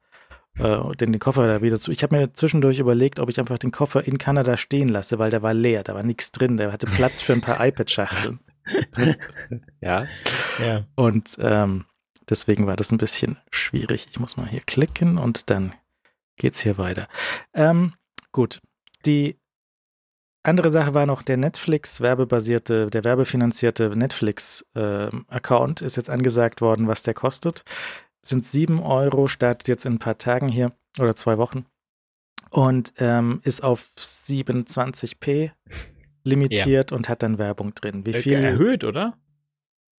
[0.58, 1.90] äh, den, den Koffer da wieder zu.
[1.90, 5.30] Ich habe mir zwischendurch überlegt, ob ich einfach den Koffer in Kanada stehen lasse, weil
[5.30, 8.40] der war leer, da war nichts drin, der hatte Platz für ein paar iPad-Schachteln.
[9.80, 10.06] ja.
[10.58, 10.86] ja.
[10.94, 11.86] Und ähm,
[12.28, 14.08] deswegen war das ein bisschen schwierig.
[14.10, 15.74] Ich muss mal hier klicken und dann
[16.36, 17.08] geht's hier weiter.
[17.54, 17.94] Ähm,
[18.32, 18.60] gut.
[19.06, 19.38] Die
[20.42, 26.88] andere Sache war noch der Netflix werbebasierte, der werbefinanzierte Netflix-Account äh, ist jetzt angesagt worden,
[26.88, 27.64] was der kostet
[28.22, 31.66] sind 7 Euro, startet jetzt in ein paar Tagen hier oder zwei Wochen
[32.50, 35.52] und ähm, ist auf 27p
[36.24, 36.96] limitiert ja.
[36.96, 38.04] und hat dann Werbung drin.
[38.04, 38.44] Wie viel?
[38.44, 39.16] Erhöht, oder?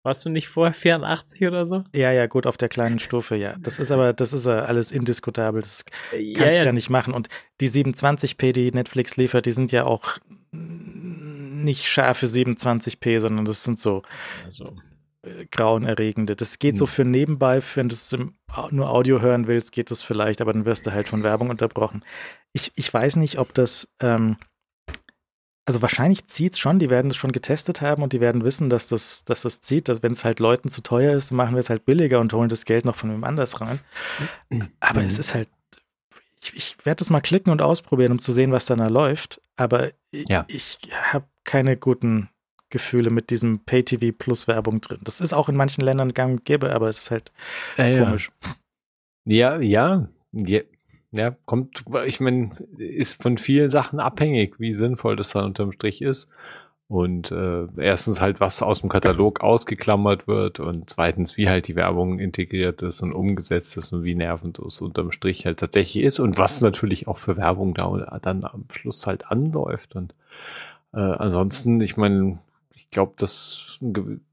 [0.03, 1.83] Warst du nicht vorher 84 oder so?
[1.93, 3.55] Ja, ja, gut, auf der kleinen Stufe, ja.
[3.59, 5.61] Das ist aber, das ist alles indiskutabel.
[5.61, 6.63] Das kannst du ja, ja.
[6.65, 7.13] ja nicht machen.
[7.13, 7.29] Und
[7.59, 10.17] die 27p, die Netflix liefert, die sind ja auch
[10.51, 14.01] nicht scharfe 27p, sondern das sind so
[14.43, 14.73] also.
[15.51, 16.35] Grauenerregende.
[16.35, 16.77] Das geht hm.
[16.79, 18.15] so für nebenbei, wenn du es
[18.71, 22.03] nur Audio hören willst, geht das vielleicht, aber dann wirst du halt von Werbung unterbrochen.
[22.53, 24.37] Ich, ich weiß nicht, ob das ähm,
[25.65, 28.69] also wahrscheinlich zieht es schon, die werden es schon getestet haben und die werden wissen,
[28.69, 29.87] dass das, dass das zieht.
[29.87, 32.33] Dass wenn es halt Leuten zu teuer ist, dann machen wir es halt billiger und
[32.33, 33.79] holen das Geld noch von wem anders rein.
[34.79, 35.07] Aber mhm.
[35.07, 35.49] es ist halt,
[36.41, 39.39] ich, ich werde das mal klicken und ausprobieren, um zu sehen, was dann da läuft.
[39.55, 40.45] Aber ja.
[40.47, 42.29] ich, ich habe keine guten
[42.71, 44.99] Gefühle mit diesem Pay-TV plus Werbung drin.
[45.03, 47.31] Das ist auch in manchen Ländern gang und gäbe, aber es ist halt
[47.77, 48.31] ja, komisch.
[49.25, 50.07] Ja, ja.
[50.31, 50.61] ja.
[51.13, 56.01] Ja, kommt, ich meine, ist von vielen Sachen abhängig, wie sinnvoll das dann unterm Strich
[56.01, 56.29] ist.
[56.87, 61.77] Und äh, erstens halt, was aus dem Katalog ausgeklammert wird und zweitens, wie halt die
[61.77, 66.19] Werbung integriert ist und umgesetzt ist und wie nervend es unterm Strich halt tatsächlich ist
[66.19, 69.95] und was natürlich auch für Werbung da dann am Schluss halt anläuft.
[69.95, 70.13] Und
[70.93, 72.39] äh, ansonsten, ich meine,
[72.73, 73.79] ich glaube, dass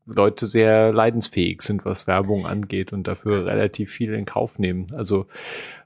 [0.07, 4.87] Leute sehr leidensfähig sind, was Werbung angeht und dafür relativ viel in Kauf nehmen.
[4.95, 5.27] Also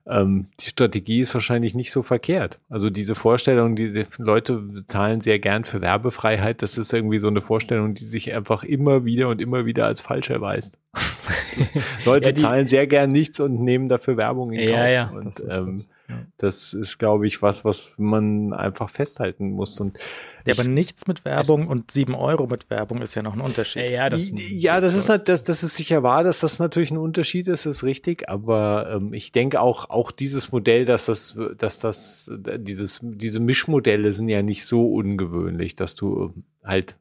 [0.06, 2.58] ähm, die Strategie ist wahrscheinlich nicht so verkehrt.
[2.68, 7.28] Also diese Vorstellung, die, die Leute zahlen sehr gern für Werbefreiheit, das ist irgendwie so
[7.28, 10.76] eine Vorstellung, die sich einfach immer wieder und immer wieder als falsch erweist.
[12.04, 14.78] Leute ja, zahlen sehr gern nichts und nehmen dafür Werbung in Kauf.
[14.78, 15.88] Ja, ja, und, das, ist ähm, das.
[16.08, 16.26] Ja.
[16.38, 19.80] das ist, glaube ich, was, was man einfach festhalten muss.
[19.80, 19.98] Und
[20.44, 23.90] ja, aber nichts mit Werbung und sieben Euro mit Werbung ist ja noch ein Unterschied.
[23.90, 27.46] Ja, das, ja, das ist das, das ist sicher wahr, dass das natürlich ein Unterschied
[27.48, 28.28] ist, ist richtig.
[28.28, 34.12] Aber ähm, ich denke auch, auch dieses Modell, dass das, dass das, dieses, diese Mischmodelle
[34.12, 36.34] sind ja nicht so ungewöhnlich, dass du
[36.64, 36.96] halt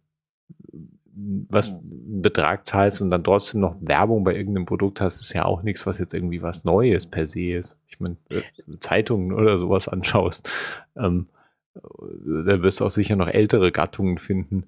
[1.50, 5.46] was einen Betrag zahlst und dann trotzdem noch Werbung bei irgendeinem Produkt hast, ist ja
[5.46, 7.78] auch nichts, was jetzt irgendwie was Neues per se ist.
[7.88, 8.42] Ich meine, äh,
[8.80, 10.50] Zeitungen oder sowas anschaust.
[10.96, 11.28] Ähm,
[11.74, 14.66] da wirst du auch sicher noch ältere Gattungen finden,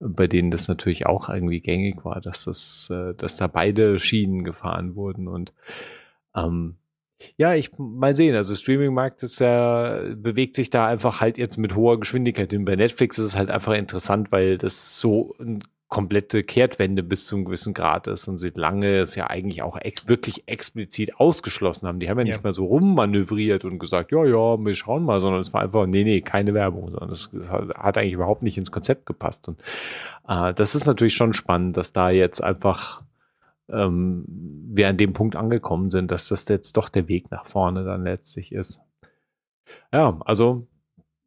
[0.00, 4.44] bei denen das natürlich auch irgendwie gängig war, dass das, äh, dass da beide Schienen
[4.44, 5.52] gefahren wurden und
[6.34, 6.76] ähm,
[7.36, 8.34] ja, ich mal sehen.
[8.34, 12.64] Also Streaming-Markt ist ja, bewegt sich da einfach halt jetzt mit hoher Geschwindigkeit hin.
[12.64, 15.62] Bei Netflix ist es halt einfach interessant, weil das so ein
[15.92, 19.76] komplette Kehrtwende bis zu einem gewissen Grad ist und sie lange es ja eigentlich auch
[19.76, 22.00] ex wirklich explizit ausgeschlossen haben.
[22.00, 25.20] Die haben ja, ja, nicht mehr so rummanövriert und gesagt, ja, ja, wir schauen mal,
[25.20, 27.28] sondern es war einfach, nee, nee, keine Werbung, sondern es
[27.76, 29.48] hat eigentlich überhaupt nicht ins Konzept gepasst.
[29.48, 29.60] Und
[30.26, 33.02] äh, das ist natürlich schon spannend, dass da jetzt einfach
[33.68, 37.84] ähm, wir an dem Punkt angekommen sind, dass das jetzt doch der Weg nach vorne
[37.84, 38.80] dann letztlich ist.
[39.92, 40.66] Ja, also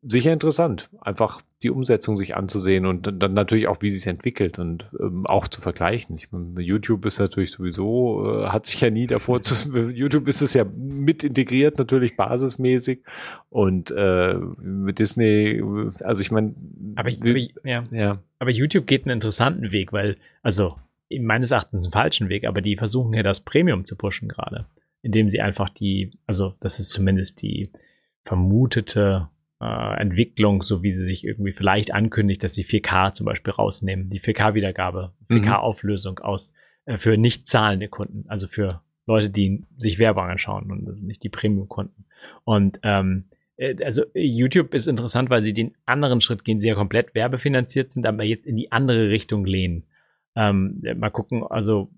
[0.08, 4.60] sicher interessant, einfach die Umsetzung sich anzusehen und dann natürlich auch, wie sie es entwickelt
[4.60, 6.16] und ähm, auch zu vergleichen.
[6.16, 9.56] Ich meine, YouTube ist natürlich sowieso, äh, hat sich ja nie davor zu,
[9.90, 13.00] YouTube ist es ja mit integriert, natürlich basismäßig
[13.50, 15.64] und äh, mit Disney,
[16.04, 16.54] also ich meine,
[16.96, 17.84] aber, aber, ja.
[17.92, 18.20] ja.
[18.40, 20.76] aber YouTube geht einen interessanten Weg, weil, also
[21.20, 24.66] meines Erachtens einen falschen Weg, aber die versuchen ja das Premium zu pushen gerade,
[25.02, 27.72] indem sie einfach die, also das ist zumindest die
[28.24, 29.30] vermutete
[29.62, 34.10] äh, Entwicklung, so wie sie sich irgendwie vielleicht ankündigt, dass sie 4K zum Beispiel rausnehmen,
[34.10, 36.54] die 4K-Wiedergabe, 4K-Auflösung aus
[36.86, 41.30] äh, für nicht zahlende Kunden, also für Leute, die sich Werbung anschauen und nicht die
[41.30, 42.06] Premium-Kunden.
[42.44, 43.26] Und ähm,
[43.58, 47.92] äh, also YouTube ist interessant, weil sie den anderen Schritt gehen, sie ja komplett werbefinanziert
[47.92, 49.86] sind, aber jetzt in die andere Richtung lehnen.
[50.36, 51.92] Ähm, mal gucken, also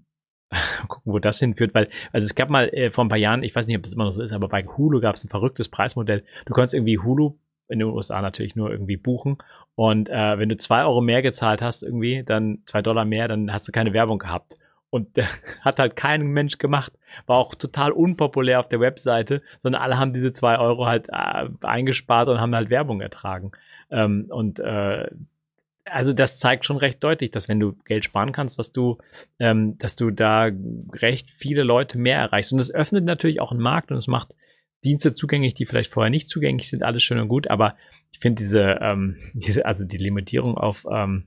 [0.88, 3.56] gucken, wo das hinführt, weil, also es gab mal äh, vor ein paar Jahren, ich
[3.56, 5.70] weiß nicht, ob das immer noch so ist, aber bei Hulu gab es ein verrücktes
[5.70, 6.24] Preismodell.
[6.46, 7.38] Du konntest irgendwie Hulu
[7.70, 9.38] in den USA natürlich nur irgendwie buchen.
[9.76, 13.52] Und äh, wenn du zwei Euro mehr gezahlt hast, irgendwie, dann zwei Dollar mehr, dann
[13.52, 14.58] hast du keine Werbung gehabt.
[14.90, 15.24] Und äh,
[15.62, 16.94] hat halt kein Mensch gemacht.
[17.26, 21.50] War auch total unpopulär auf der Webseite, sondern alle haben diese zwei Euro halt äh,
[21.62, 23.52] eingespart und haben halt Werbung ertragen.
[23.92, 25.10] Ähm, und äh,
[25.86, 28.98] also das zeigt schon recht deutlich, dass wenn du Geld sparen kannst, dass du,
[29.40, 30.50] ähm, dass du da
[30.94, 32.52] recht viele Leute mehr erreichst.
[32.52, 34.36] Und das öffnet natürlich auch einen Markt und es macht
[34.84, 37.76] Dienste zugänglich, die vielleicht vorher nicht zugänglich sind, alles schön und gut, aber
[38.12, 41.26] ich finde diese, ähm, diese, also die Limitierung auf, ähm,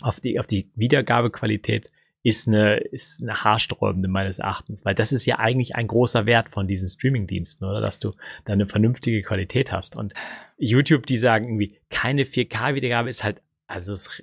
[0.00, 1.90] auf die, auf die Wiedergabequalität
[2.22, 6.48] ist eine, ist eine haarsträubende meines Erachtens, weil das ist ja eigentlich ein großer Wert
[6.48, 7.80] von diesen Streaming-Diensten, oder?
[7.80, 8.12] Dass du
[8.44, 9.96] da eine vernünftige Qualität hast.
[9.96, 10.14] Und
[10.56, 14.22] YouTube, die sagen irgendwie, keine 4K-Wiedergabe ist halt, also es,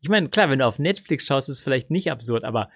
[0.00, 2.70] ich meine, klar, wenn du auf Netflix schaust, ist es vielleicht nicht absurd, aber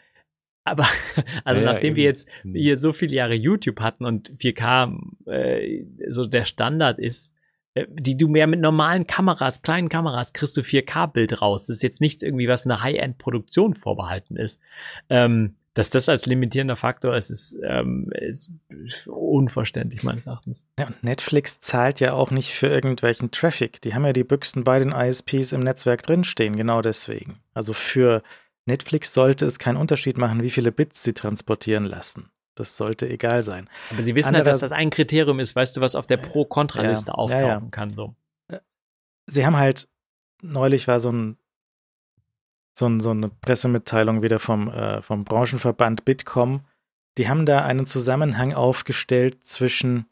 [0.71, 0.87] aber
[1.45, 5.85] also ja, nachdem ja, wir jetzt hier so viele Jahre YouTube hatten und 4K äh,
[6.09, 7.35] so der Standard ist,
[7.75, 11.67] äh, die du mehr mit normalen Kameras, kleinen Kameras, kriegst du 4K-Bild raus.
[11.67, 14.61] Das ist jetzt nichts irgendwie, was eine High-End-Produktion vorbehalten ist.
[15.09, 18.51] Ähm, dass das als limitierender Faktor ist, ist, ähm, ist
[19.07, 20.67] unverständlich meines Erachtens.
[20.77, 23.81] Ja, und Netflix zahlt ja auch nicht für irgendwelchen Traffic.
[23.83, 27.39] Die haben ja die Büchsen bei den ISPs im Netzwerk drinstehen, genau deswegen.
[27.55, 28.25] Also für
[28.69, 32.31] Netflix sollte es keinen Unterschied machen, wie viele Bits sie transportieren lassen.
[32.55, 33.69] Das sollte egal sein.
[33.91, 37.13] Aber sie wissen ja, dass das ein Kriterium ist, weißt du, was auf der Pro-Kontra-Liste
[37.13, 37.69] ja, auftauchen ja, ja.
[37.71, 37.93] kann.
[37.93, 38.15] So.
[38.49, 38.59] Äh,
[39.27, 39.89] sie haben halt,
[40.43, 41.39] neulich war so ein
[42.79, 46.61] so, so eine Pressemitteilung wieder vom, äh, vom Branchenverband Bitkom.
[47.17, 50.07] Die haben da einen Zusammenhang aufgestellt zwischen,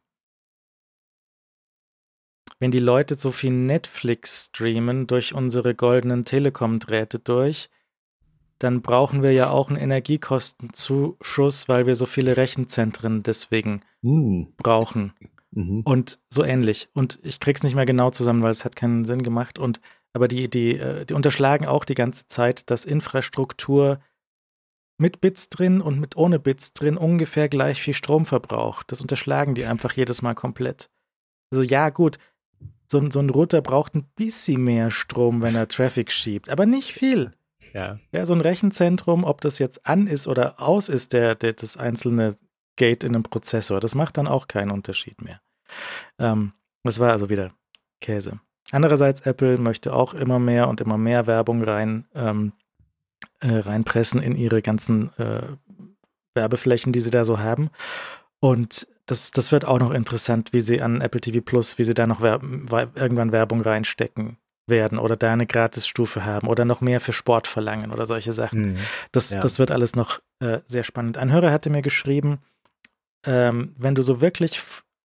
[2.59, 7.69] wenn die Leute so viel Netflix streamen durch unsere goldenen Telekom-Drähte durch,
[8.59, 14.55] dann brauchen wir ja auch einen Energiekostenzuschuss, weil wir so viele Rechenzentren deswegen mhm.
[14.57, 15.13] brauchen.
[15.51, 15.83] Mhm.
[15.83, 16.89] Und so ähnlich.
[16.95, 19.59] Und ich krieg's nicht mehr genau zusammen, weil es hat keinen Sinn gemacht.
[19.59, 19.81] Und
[20.13, 24.01] aber die, die, äh, die unterschlagen auch die ganze Zeit, dass Infrastruktur
[24.99, 28.91] mit Bits drin und mit ohne Bits drin ungefähr gleich viel Strom verbraucht.
[28.91, 30.89] Das unterschlagen die einfach jedes Mal komplett.
[31.51, 32.19] Also ja, gut,
[32.89, 36.93] so, so ein Router braucht ein bisschen mehr Strom, wenn er Traffic schiebt, aber nicht
[36.93, 37.33] viel.
[37.73, 37.99] Ja.
[38.13, 41.77] ja, so ein Rechenzentrum, ob das jetzt an ist oder aus ist, der, der das
[41.77, 42.37] einzelne
[42.77, 45.41] Gate in einem Prozessor, das macht dann auch keinen Unterschied mehr.
[46.19, 46.53] Ähm,
[46.85, 47.53] das war also wieder
[48.01, 48.41] Käse.
[48.71, 52.53] Andererseits, Apple möchte auch immer mehr und immer mehr Werbung rein, ähm,
[53.41, 55.43] äh, reinpressen in ihre ganzen äh,
[56.35, 57.71] Werbeflächen, die sie da so haben.
[58.41, 61.95] Und das, das wird auch noch interessant, wie sie an Apple TV Plus, wie sie
[61.95, 62.43] da noch Werb
[62.97, 64.37] irgendwann Werbung reinstecken
[64.67, 68.73] werden oder da eine Gratisstufe haben oder noch mehr für Sport verlangen oder solche Sachen.
[68.73, 68.77] Mhm.
[69.13, 69.41] Das, ja.
[69.41, 71.19] das wird alles noch äh, sehr spannend.
[71.19, 72.39] Ein Hörer hatte mir geschrieben,
[73.25, 74.63] ähm, wenn du so wirklich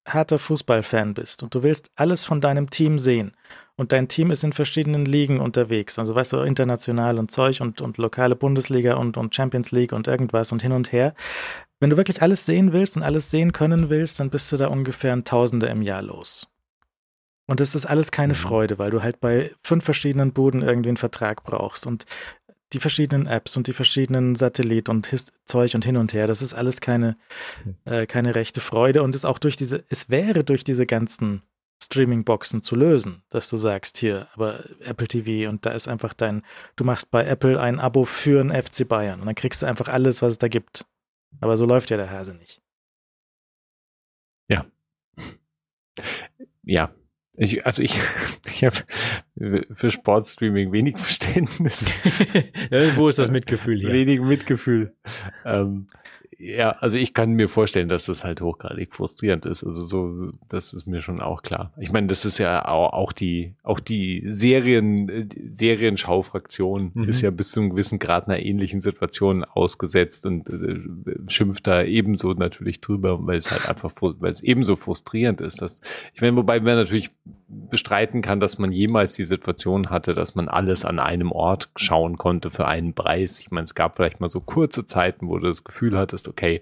[0.08, 3.34] harter Fußballfan bist und du willst alles von deinem Team sehen
[3.76, 7.82] und dein Team ist in verschiedenen Ligen unterwegs, also weißt du, international und Zeug und,
[7.82, 11.14] und lokale Bundesliga und, und Champions League und irgendwas und hin und her.
[11.80, 14.68] Wenn du wirklich alles sehen willst und alles sehen können willst, dann bist du da
[14.68, 16.48] ungefähr ein Tausender im Jahr los.
[17.48, 18.38] Und das ist alles keine mhm.
[18.38, 22.06] Freude, weil du halt bei fünf verschiedenen Buden irgendwie einen Vertrag brauchst und
[22.74, 26.42] die verschiedenen Apps und die verschiedenen Satellit und Hist Zeug und hin und her, das
[26.42, 27.18] ist alles keine,
[27.64, 27.76] hm.
[27.86, 31.44] äh, keine rechte Freude und ist auch durch diese, es wäre durch diese ganzen
[31.84, 36.44] Streaming-Boxen zu lösen, dass du sagst, hier, aber Apple TV und da ist einfach dein,
[36.76, 39.88] du machst bei Apple ein Abo für einen FC Bayern und dann kriegst du einfach
[39.88, 40.86] alles, was es da gibt.
[41.40, 42.62] Aber so läuft ja der Hase nicht.
[44.48, 44.66] Ja.
[46.64, 46.94] Ja,
[47.42, 48.00] ich, also ich,
[48.46, 48.78] ich habe
[49.74, 51.86] für Sportstreaming wenig Verständnis.
[52.96, 53.92] Wo ist das Mitgefühl hier?
[53.92, 54.94] Wenig Mitgefühl.
[55.46, 55.88] Ähm,
[56.44, 59.64] ja, also ich kann mir vorstellen, dass das halt hochgradig frustrierend ist.
[59.64, 61.72] Also so, das ist mir schon auch klar.
[61.78, 67.04] Ich meine, das ist ja auch, die, auch die Serien, Serienschaufraktion mhm.
[67.04, 70.80] ist ja bis zu einem gewissen Grad einer ähnlichen Situation ausgesetzt und äh,
[71.28, 75.62] schimpft da ebenso natürlich drüber, weil es halt einfach, weil es ebenso frustrierend ist.
[75.62, 75.82] Dass,
[76.16, 77.12] ich meine, wobei man natürlich
[77.70, 82.18] bestreiten kann, dass man jemals die Situation hatte, dass man alles an einem Ort schauen
[82.18, 83.40] konnte für einen Preis.
[83.40, 86.62] Ich meine, es gab vielleicht mal so kurze Zeiten, wo du das Gefühl hattest, okay,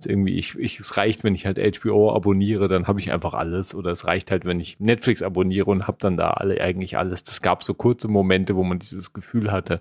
[0.00, 3.34] jetzt irgendwie, ich, ich, es reicht, wenn ich halt HBO abonniere, dann habe ich einfach
[3.34, 3.74] alles.
[3.74, 7.22] Oder es reicht halt, wenn ich Netflix abonniere und habe dann da alle eigentlich alles.
[7.22, 9.80] Das gab so kurze Momente, wo man dieses Gefühl hatte.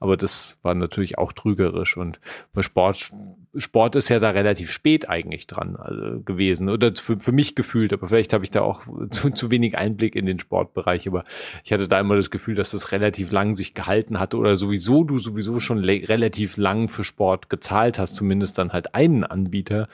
[0.00, 1.96] Aber das war natürlich auch trügerisch.
[1.96, 2.20] Und
[2.52, 3.12] bei Sport,
[3.56, 6.68] Sport ist ja da relativ spät eigentlich dran also, gewesen.
[6.68, 10.14] Oder für, für mich gefühlt, aber vielleicht habe ich da auch zu, zu wenig Einblick
[10.14, 11.08] in den Sportbereich.
[11.08, 11.24] Aber
[11.64, 15.02] ich hatte da immer das Gefühl, dass das relativ lang sich gehalten hatte oder sowieso
[15.04, 19.88] du sowieso schon relativ lang für Sport gezahlt hast, zumindest dann halt einen Anbieter.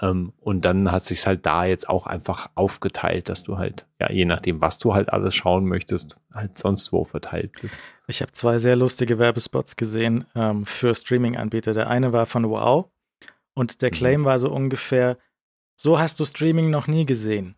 [0.00, 4.10] Ähm, und dann hat sich halt da jetzt auch einfach aufgeteilt, dass du halt, ja,
[4.10, 7.76] je nachdem, was du halt alles schauen möchtest, halt sonst wo verteilt bist.
[8.06, 11.74] Ich habe zwei sehr lustige Werbespots gesehen ähm, für Streaming-Anbieter.
[11.74, 12.86] Der eine war von Wow
[13.60, 13.94] und der mhm.
[13.94, 14.24] Claim mhm.
[14.24, 15.18] war so ungefähr,
[15.76, 17.56] so hast du Streaming noch nie gesehen.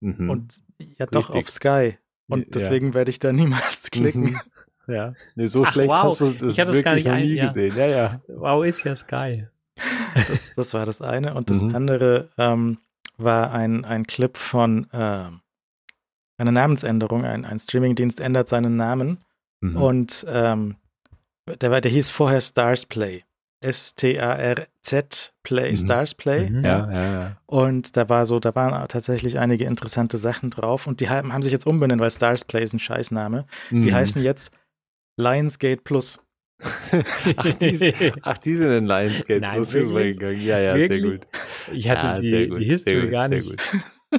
[0.00, 0.28] Mhm.
[0.28, 0.54] Und
[0.98, 1.44] ja, doch Richtig.
[1.44, 1.98] auf Sky.
[2.28, 2.94] Und deswegen ja.
[2.94, 4.22] werde ich da niemals klicken.
[4.22, 4.40] Mhm.
[4.86, 6.02] Ja, nee, so Ach, schlecht wow.
[6.02, 7.76] hast du das ich wirklich das noch nie ein, gesehen.
[7.76, 8.20] Ja, ja.
[8.26, 9.46] Wow ist ja Sky.
[10.16, 11.34] Das, das war das eine.
[11.34, 11.76] Und das mhm.
[11.76, 12.78] andere ähm,
[13.16, 15.28] war ein, ein Clip von äh,
[16.38, 17.24] einer Namensänderung.
[17.24, 19.18] Ein, ein Streamingdienst ändert seinen Namen.
[19.60, 19.76] Mhm.
[19.76, 20.76] Und ähm,
[21.46, 23.22] der, war, der hieß vorher Stars Play.
[23.60, 25.76] S-T-A-R-Z Play, mhm.
[25.76, 26.50] Stars Play.
[26.50, 26.64] Mhm.
[26.64, 27.36] Ja, ja, ja.
[27.46, 30.86] Und da war so, da waren tatsächlich einige interessante Sachen drauf.
[30.86, 33.46] Und die haben, haben sich jetzt umbenannt, weil Stars Play ist ein Scheißname.
[33.70, 33.94] Die mhm.
[33.94, 34.52] heißen jetzt
[35.16, 36.20] Lionsgate Plus.
[37.36, 40.40] ach, die, ach, die sind in Lionsgate Nein, Plus übergegangen.
[40.42, 41.02] Ja, ja, wirklich?
[41.02, 41.26] sehr gut.
[41.72, 43.54] Ich hatte ja, die, gut, die History gut, gar nicht.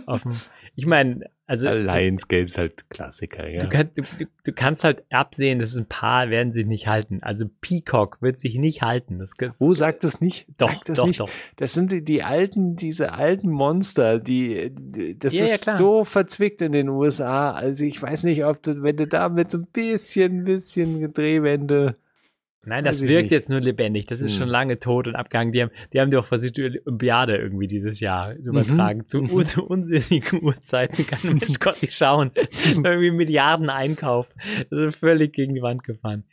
[0.06, 0.42] Offen.
[0.76, 1.70] ich meine, also.
[1.70, 3.60] Lionsgate ist halt Klassiker, ja.
[3.60, 7.20] Du, kann, du, du, du, kannst halt absehen, dass ein paar werden sich nicht halten.
[7.22, 9.20] Also Peacock wird sich nicht halten.
[9.20, 10.48] Das, das Wo sagt das nicht?
[10.58, 11.20] Doch, das doch, nicht.
[11.20, 11.30] doch.
[11.58, 14.72] Das sind die, die alten, diese alten Monster, die,
[15.20, 17.52] das ja, ist ja, so verzwickt in den USA.
[17.52, 21.98] Also ich weiß nicht, ob du, wenn du da mit so ein bisschen, bisschen Drehwände
[22.64, 23.32] Nein, das wirkt nicht.
[23.32, 24.06] jetzt nur lebendig.
[24.06, 24.40] Das ist hm.
[24.40, 25.52] schon lange tot und abgegangen.
[25.52, 29.00] Die haben, die haben doch versucht, die Olympiade irgendwie dieses Jahr zu übertragen.
[29.00, 29.08] Mhm.
[29.08, 29.48] Zu, mhm.
[29.48, 31.08] zu unsinnigen Uhrzeiten.
[31.08, 32.32] Kein Mensch konnte nicht schauen.
[32.66, 34.34] irgendwie Milliarden Einkauf.
[34.70, 36.24] Das ist völlig gegen die Wand gefahren.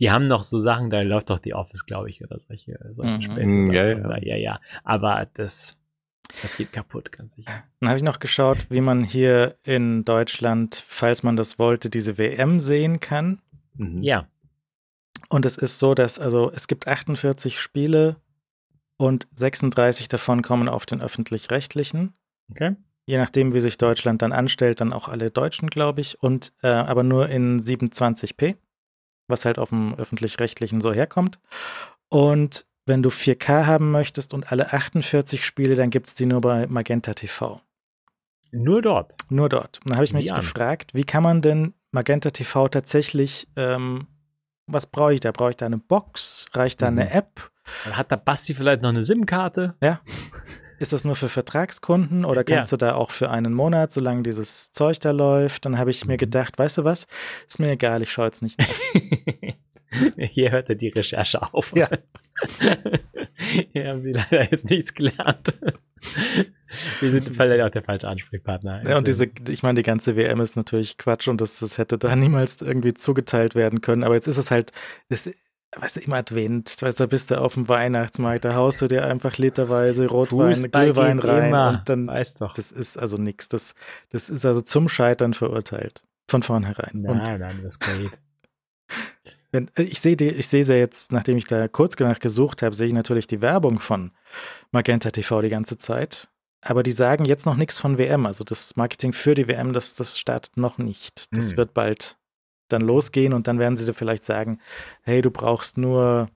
[0.00, 3.18] Die haben noch so Sachen, da läuft doch die Office, glaube ich, oder solche, solche
[3.18, 3.22] mhm.
[3.22, 3.56] Späße.
[3.56, 4.18] Mhm, ja, ja.
[4.22, 4.60] ja, ja.
[4.82, 5.78] Aber das,
[6.42, 7.62] das geht kaputt, ganz sicher.
[7.78, 12.18] Dann habe ich noch geschaut, wie man hier in Deutschland, falls man das wollte, diese
[12.18, 13.38] WM sehen kann.
[13.74, 14.02] Mhm.
[14.02, 14.26] Ja.
[15.28, 18.16] Und es ist so, dass also es gibt 48 Spiele
[18.96, 22.14] und 36 davon kommen auf den öffentlich-rechtlichen.
[22.50, 22.76] Okay.
[23.06, 26.68] Je nachdem, wie sich Deutschland dann anstellt, dann auch alle Deutschen, glaube ich, und äh,
[26.68, 28.56] aber nur in 27p,
[29.28, 31.38] was halt auf dem öffentlich-rechtlichen so herkommt.
[32.08, 36.40] Und wenn du 4K haben möchtest und alle 48 Spiele, dann gibt es die nur
[36.40, 37.60] bei Magenta TV.
[38.52, 39.14] Nur dort?
[39.28, 39.78] Nur dort.
[39.78, 44.06] Und dann habe ich mich gefragt, wie kann man denn Magenta TV tatsächlich ähm,
[44.66, 45.32] was brauche ich da?
[45.32, 46.46] Brauche ich da eine Box?
[46.52, 46.98] Reicht da mhm.
[46.98, 47.50] eine App?
[47.90, 49.74] Hat da Basti vielleicht noch eine SIM-Karte?
[49.82, 50.00] Ja.
[50.78, 52.76] Ist das nur für Vertragskunden oder kannst ja.
[52.76, 55.64] du da auch für einen Monat, solange dieses Zeug da läuft?
[55.64, 56.18] Dann habe ich mir mhm.
[56.18, 57.06] gedacht, weißt du was?
[57.48, 58.60] Ist mir egal, ich schaue jetzt nicht.
[60.18, 61.74] Hier hört er die Recherche auf.
[61.74, 61.88] Ja.
[63.72, 65.54] Hier haben sie leider jetzt nichts gelernt.
[67.00, 68.88] Wir sind vielleicht auch der falsche Ansprechpartner.
[68.88, 71.98] Ja, und diese, ich meine, die ganze WM ist natürlich Quatsch und das, das hätte
[71.98, 74.04] da niemals irgendwie zugeteilt werden können.
[74.04, 74.72] Aber jetzt ist es halt,
[75.08, 75.30] das,
[75.76, 78.88] weißt du, im Advent, weißt du, da bist du auf dem Weihnachtsmarkt, da haust du
[78.88, 81.68] dir einfach literweise Rotwein, Fußball Glühwein rein immer.
[81.70, 82.54] und dann, weißt doch.
[82.54, 83.48] das ist also nichts.
[83.48, 83.74] Das,
[84.10, 86.02] das ist also zum Scheitern verurteilt.
[86.28, 87.02] Von vornherein.
[87.02, 88.10] Nein, und, nein, das geht.
[89.56, 92.88] Wenn, ich sehe ich sehe ja jetzt, nachdem ich da kurz danach gesucht habe, sehe
[92.88, 94.12] ich natürlich die Werbung von
[94.70, 96.28] Magenta TV die ganze Zeit.
[96.60, 98.26] Aber die sagen jetzt noch nichts von WM.
[98.26, 101.34] Also das Marketing für die WM, das, das startet noch nicht.
[101.34, 101.56] Das hm.
[101.56, 102.18] wird bald
[102.68, 104.60] dann losgehen und dann werden sie dir vielleicht sagen,
[105.00, 106.28] hey, du brauchst nur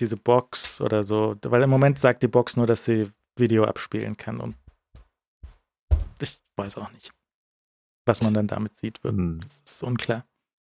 [0.00, 1.36] diese Box oder so.
[1.42, 4.40] Weil im Moment sagt die Box nur, dass sie Video abspielen kann.
[4.40, 4.56] Und
[6.20, 7.12] ich weiß auch nicht,
[8.06, 8.98] was man dann damit sieht.
[9.04, 9.38] Hm.
[9.40, 10.24] Das ist unklar.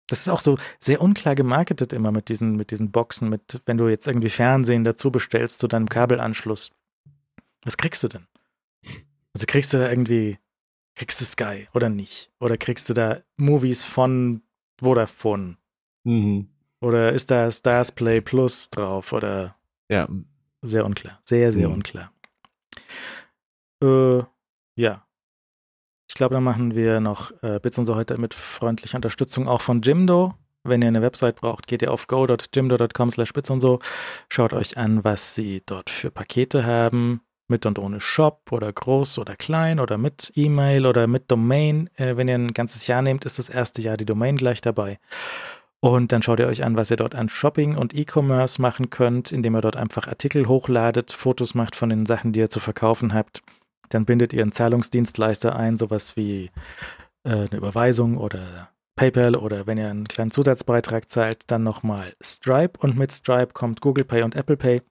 [0.09, 3.79] Das ist auch so sehr unklar gemarketet immer mit diesen, mit diesen Boxen, mit, wenn
[3.79, 6.75] du jetzt irgendwie Fernsehen dazu bestellst zu deinem Kabelanschluss.
[7.65, 8.27] Was kriegst du denn?
[9.35, 10.39] Also kriegst du da irgendwie,
[10.95, 12.31] kriegst du Sky oder nicht?
[12.41, 14.43] Oder kriegst du da Movies von
[14.79, 15.57] Vodafone?
[16.05, 16.49] Mhm.
[16.81, 19.13] Oder ist da Stars Play Plus drauf?
[19.13, 19.57] Oder?
[19.89, 20.09] Ja.
[20.63, 21.21] Sehr unklar.
[21.23, 21.75] Sehr, sehr mhm.
[21.75, 22.13] unklar.
[23.83, 24.23] Äh,
[24.77, 25.07] ja.
[26.13, 29.63] Ich glaube, dann machen wir noch äh, Bits und so heute mit freundlicher Unterstützung auch
[29.63, 30.35] von Jimdo.
[30.63, 33.79] Wenn ihr eine Website braucht, geht ihr auf go.jimdo.com slash bits und so.
[34.29, 39.21] Schaut euch an, was sie dort für Pakete haben mit und ohne Shop oder groß
[39.21, 41.89] oder klein oder mit E-Mail oder mit Domain.
[41.95, 44.99] Äh, wenn ihr ein ganzes Jahr nehmt, ist das erste Jahr die Domain gleich dabei.
[45.81, 49.33] Und dann schaut ihr euch an, was ihr dort an Shopping und E-Commerce machen könnt,
[49.33, 53.15] indem ihr dort einfach Artikel hochladet, Fotos macht von den Sachen, die ihr zu verkaufen
[53.15, 53.43] habt.
[53.93, 56.51] Dann bindet ihr einen Zahlungsdienstleister ein, sowas wie
[57.25, 62.79] äh, eine Überweisung oder PayPal oder wenn ihr einen kleinen Zusatzbeitrag zahlt, dann nochmal Stripe
[62.79, 64.83] und mit Stripe kommt Google Pay und Apple Pay.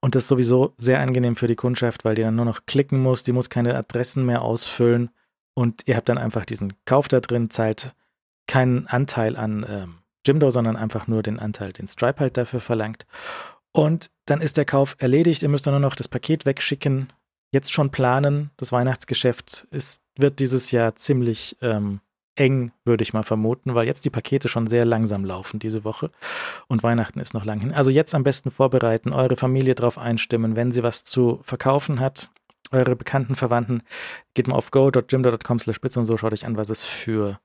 [0.00, 3.02] Und das ist sowieso sehr angenehm für die Kundschaft, weil die dann nur noch klicken
[3.02, 5.10] muss, die muss keine Adressen mehr ausfüllen
[5.54, 7.94] und ihr habt dann einfach diesen Kauf da drin, zahlt
[8.46, 13.06] keinen Anteil an ähm, Jimdo, sondern einfach nur den Anteil, den Stripe halt dafür verlangt.
[13.72, 15.42] Und dann ist der Kauf erledigt.
[15.42, 17.12] Ihr müsst dann nur noch das Paket wegschicken.
[17.52, 18.50] Jetzt schon planen.
[18.56, 22.00] Das Weihnachtsgeschäft ist, wird dieses Jahr ziemlich ähm,
[22.36, 26.10] eng, würde ich mal vermuten, weil jetzt die Pakete schon sehr langsam laufen diese Woche
[26.68, 27.72] und Weihnachten ist noch lang hin.
[27.72, 32.30] Also jetzt am besten vorbereiten, eure Familie darauf einstimmen, wenn sie was zu verkaufen hat,
[32.70, 33.82] eure bekannten Verwandten,
[34.34, 37.40] geht mal auf go.jimdo.com slash bits und so, schaut euch an, was es für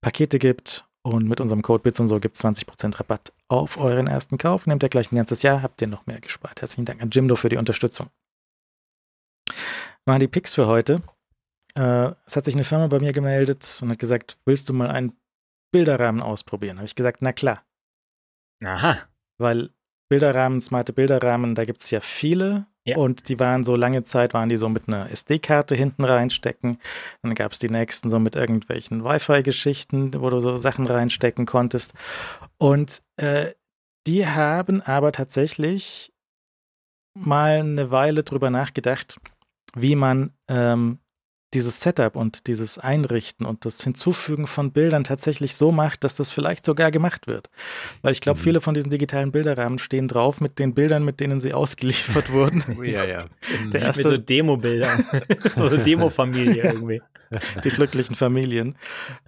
[0.00, 4.06] Pakete gibt und mit unserem Code bits und so gibt es 20% Rabatt auf euren
[4.06, 4.66] ersten Kauf.
[4.66, 6.60] Nehmt ihr gleich ein ganzes Jahr, habt ihr noch mehr gespart.
[6.60, 8.08] Herzlichen Dank an Jimdo für die Unterstützung.
[10.06, 11.02] Waren die Picks für heute.
[11.74, 14.90] Äh, es hat sich eine Firma bei mir gemeldet und hat gesagt, willst du mal
[14.90, 15.16] einen
[15.72, 16.78] Bilderrahmen ausprobieren?
[16.78, 17.64] Habe ich gesagt, na klar.
[18.64, 18.98] Aha.
[19.38, 19.70] Weil
[20.10, 22.66] Bilderrahmen, smarte Bilderrahmen, da gibt es ja viele.
[22.84, 22.96] Ja.
[22.96, 26.78] Und die waren so lange Zeit, waren die so mit einer SD-Karte hinten reinstecken.
[27.22, 31.94] Dann gab es die nächsten so mit irgendwelchen Wi-Fi-Geschichten, wo du so Sachen reinstecken konntest.
[32.58, 33.52] Und äh,
[34.08, 36.12] die haben aber tatsächlich
[37.14, 39.16] mal eine Weile drüber nachgedacht,
[39.74, 40.98] wie man ähm,
[41.54, 46.30] dieses Setup und dieses Einrichten und das Hinzufügen von Bildern tatsächlich so macht, dass das
[46.30, 47.50] vielleicht sogar gemacht wird.
[48.00, 48.44] Weil ich glaube, mhm.
[48.44, 52.64] viele von diesen digitalen Bilderrahmen stehen drauf mit den Bildern, mit denen sie ausgeliefert wurden.
[52.78, 53.26] Oh, ja, ja.
[53.72, 54.98] Der erste, mit so Demo-Bilder.
[55.56, 57.02] also Demo-Familie irgendwie.
[57.64, 58.76] Die glücklichen Familien.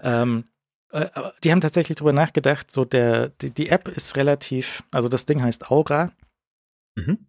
[0.03, 0.45] Ähm,
[0.93, 1.09] äh,
[1.43, 5.43] die haben tatsächlich darüber nachgedacht, so der, die, die App ist relativ, also das Ding
[5.43, 6.13] heißt Aura.
[6.97, 7.27] Mhm.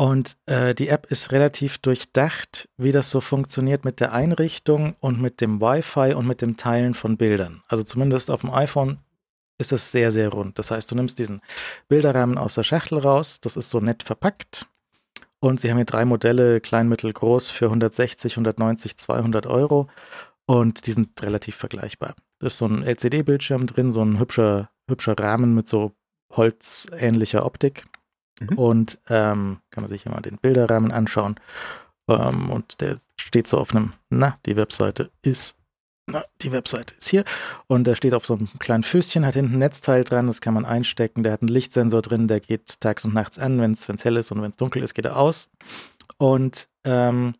[0.00, 5.20] Und äh, die App ist relativ durchdacht, wie das so funktioniert mit der Einrichtung und
[5.20, 7.64] mit dem Wi-Fi und mit dem Teilen von Bildern.
[7.66, 8.98] Also zumindest auf dem iPhone
[9.58, 10.56] ist es sehr, sehr rund.
[10.60, 11.40] Das heißt, du nimmst diesen
[11.88, 14.68] Bilderrahmen aus der Schachtel raus, das ist so nett verpackt.
[15.40, 19.88] Und sie haben hier drei Modelle, klein, mittel, groß, für 160, 190, 200 Euro.
[20.46, 22.14] Und die sind relativ vergleichbar.
[22.38, 25.90] Da ist so ein LCD-Bildschirm drin, so ein hübscher, hübscher Rahmen mit so
[26.30, 27.84] holzähnlicher Optik.
[28.40, 28.58] Mhm.
[28.58, 31.38] Und ähm, kann man sich hier mal den Bilderrahmen anschauen.
[32.08, 35.56] Ähm, und der steht so auf einem, na, die Webseite ist,
[36.06, 37.24] na, die Webseite ist hier.
[37.66, 40.54] Und der steht auf so einem kleinen Füßchen, hat hinten ein Netzteil dran, das kann
[40.54, 41.22] man einstecken.
[41.22, 43.60] Der hat einen Lichtsensor drin, der geht tags und nachts an.
[43.60, 45.50] Wenn es hell ist und wenn es dunkel ist, geht er aus.
[46.16, 47.34] Und ähm,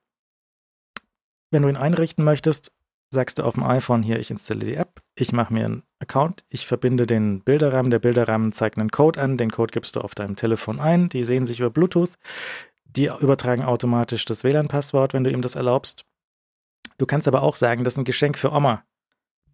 [1.51, 2.73] wenn du ihn einrichten möchtest,
[3.11, 6.45] sagst du auf dem iPhone hier, ich installiere die App, ich mache mir einen Account,
[6.49, 10.15] ich verbinde den Bilderrahmen, der Bilderrahmen zeigt einen Code an, den Code gibst du auf
[10.15, 12.15] deinem Telefon ein, die sehen sich über Bluetooth,
[12.85, 16.05] die übertragen automatisch das WLAN-Passwort, wenn du ihm das erlaubst.
[16.99, 18.85] Du kannst aber auch sagen, das ist ein Geschenk für Oma.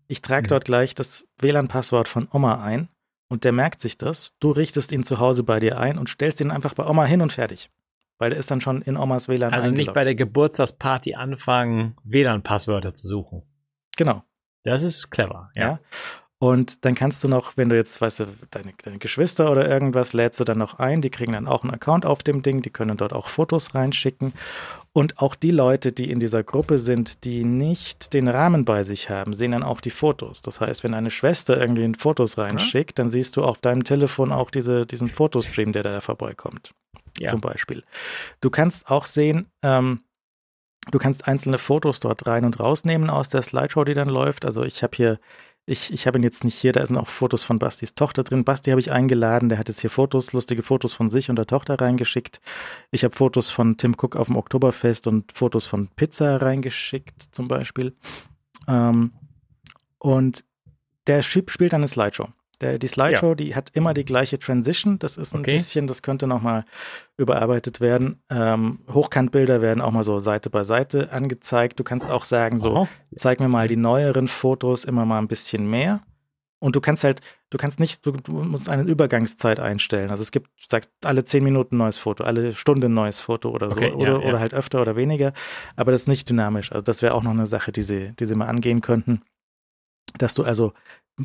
[0.07, 0.49] Ich trage mhm.
[0.49, 2.89] dort gleich das WLAN-Passwort von Oma ein
[3.29, 4.35] und der merkt sich das.
[4.41, 7.23] Du richtest ihn zu Hause bei dir ein und stellst ihn einfach bei Oma hin
[7.23, 7.71] und fertig.
[8.19, 12.95] Weil der ist dann schon in Omas WLAN Also nicht bei der Geburtstagsparty anfangen, WLAN-Passwörter
[12.95, 13.43] zu suchen.
[13.97, 14.23] Genau.
[14.65, 15.63] Das ist clever, ja.
[15.63, 15.79] ja.
[16.39, 20.13] Und dann kannst du noch, wenn du jetzt, weißt du, deine, deine, Geschwister oder irgendwas
[20.13, 22.69] lädst du dann noch ein, die kriegen dann auch einen Account auf dem Ding, die
[22.69, 24.35] können dort auch Fotos reinschicken.
[24.93, 29.09] Und auch die Leute, die in dieser Gruppe sind, die nicht den Rahmen bei sich
[29.09, 30.43] haben, sehen dann auch die Fotos.
[30.43, 34.51] Das heißt, wenn eine Schwester irgendwie Fotos reinschickt, dann siehst du auf deinem Telefon auch
[34.51, 36.73] diese, diesen Fotostream, der da vorbeikommt
[37.19, 37.29] ja.
[37.29, 37.85] zum Beispiel.
[38.41, 40.01] Du kannst auch sehen, ähm,
[40.91, 44.45] du kannst einzelne Fotos dort rein und rausnehmen aus der Slideshow, die dann läuft.
[44.45, 45.19] Also ich habe hier,
[45.67, 48.45] ich, ich habe ihn jetzt nicht hier, da sind auch Fotos von Bastis Tochter drin.
[48.45, 51.47] Basti habe ich eingeladen, der hat jetzt hier Fotos, lustige Fotos von sich und der
[51.47, 52.41] Tochter reingeschickt.
[52.91, 57.49] Ich habe Fotos von Tim Cook auf dem Oktoberfest und Fotos von Pizza reingeschickt zum
[57.49, 57.97] Beispiel.
[58.69, 59.13] Ähm,
[59.99, 60.45] und
[61.07, 62.29] der spielt dann eine Slideshow.
[62.61, 63.35] Der, die Slideshow, ja.
[63.35, 64.99] die hat immer die gleiche Transition.
[64.99, 65.53] Das ist ein okay.
[65.53, 66.65] bisschen, das könnte nochmal
[67.17, 68.23] überarbeitet werden.
[68.31, 71.79] Ähm, Hochkantbilder werden auch mal so Seite bei Seite angezeigt.
[71.81, 72.89] Du kannst auch sagen, so, Aha.
[73.17, 76.03] zeig mir mal die neueren Fotos immer mal ein bisschen mehr.
[76.65, 80.11] Und du kannst halt, du kannst nicht, du, du musst eine Übergangszeit einstellen.
[80.11, 83.51] Also es gibt, sagst, alle zehn Minuten ein neues Foto, alle Stunde ein neues Foto
[83.51, 83.77] oder so.
[83.77, 84.27] Okay, oder, ja, ja.
[84.27, 85.35] oder halt öfter oder weniger.
[85.77, 86.73] Aber das ist nicht dynamisch.
[86.73, 89.21] Also das wäre auch noch eine Sache, die sie, die sie mal angehen könnten.
[90.17, 90.73] Dass du also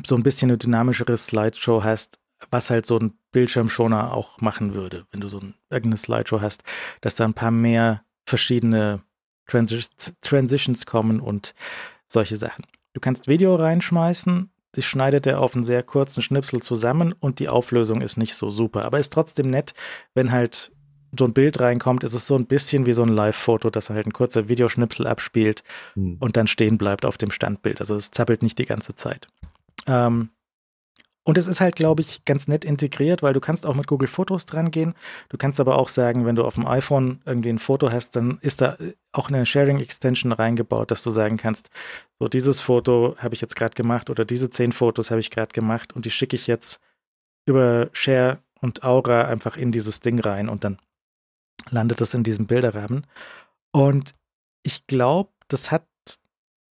[0.04, 2.18] so ein bisschen eine dynamischere Slideshow hast,
[2.50, 6.62] was halt so ein Bildschirmschoner auch machen würde, wenn du so ein, irgendeine Slideshow hast,
[7.00, 9.02] dass da ein paar mehr verschiedene
[9.46, 9.80] Transi
[10.20, 11.54] Transitions kommen und
[12.06, 12.64] solche Sachen.
[12.92, 17.48] Du kannst Video reinschmeißen, das schneidet er auf einen sehr kurzen Schnipsel zusammen und die
[17.48, 19.74] Auflösung ist nicht so super, aber ist trotzdem nett,
[20.14, 20.72] wenn halt
[21.18, 23.96] so ein Bild reinkommt, ist es so ein bisschen wie so ein Live-Foto, dass er
[23.96, 26.18] halt ein kurzer Videoschnipsel abspielt hm.
[26.20, 27.80] und dann stehen bleibt auf dem Standbild.
[27.80, 29.26] Also es zappelt nicht die ganze Zeit.
[29.86, 30.30] Ähm,
[31.22, 34.08] und es ist halt, glaube ich, ganz nett integriert, weil du kannst auch mit Google
[34.08, 34.94] Fotos dran gehen.
[35.28, 38.38] Du kannst aber auch sagen, wenn du auf dem iPhone irgendwie ein Foto hast, dann
[38.40, 38.78] ist da
[39.12, 41.68] auch eine Sharing Extension reingebaut, dass du sagen kannst,
[42.18, 45.52] so dieses Foto habe ich jetzt gerade gemacht oder diese zehn Fotos habe ich gerade
[45.52, 46.80] gemacht und die schicke ich jetzt
[47.46, 50.78] über Share und Aura einfach in dieses Ding rein und dann
[51.70, 53.06] landet das in diesem Bilderrahmen.
[53.72, 54.14] Und
[54.62, 55.86] ich glaube, das hat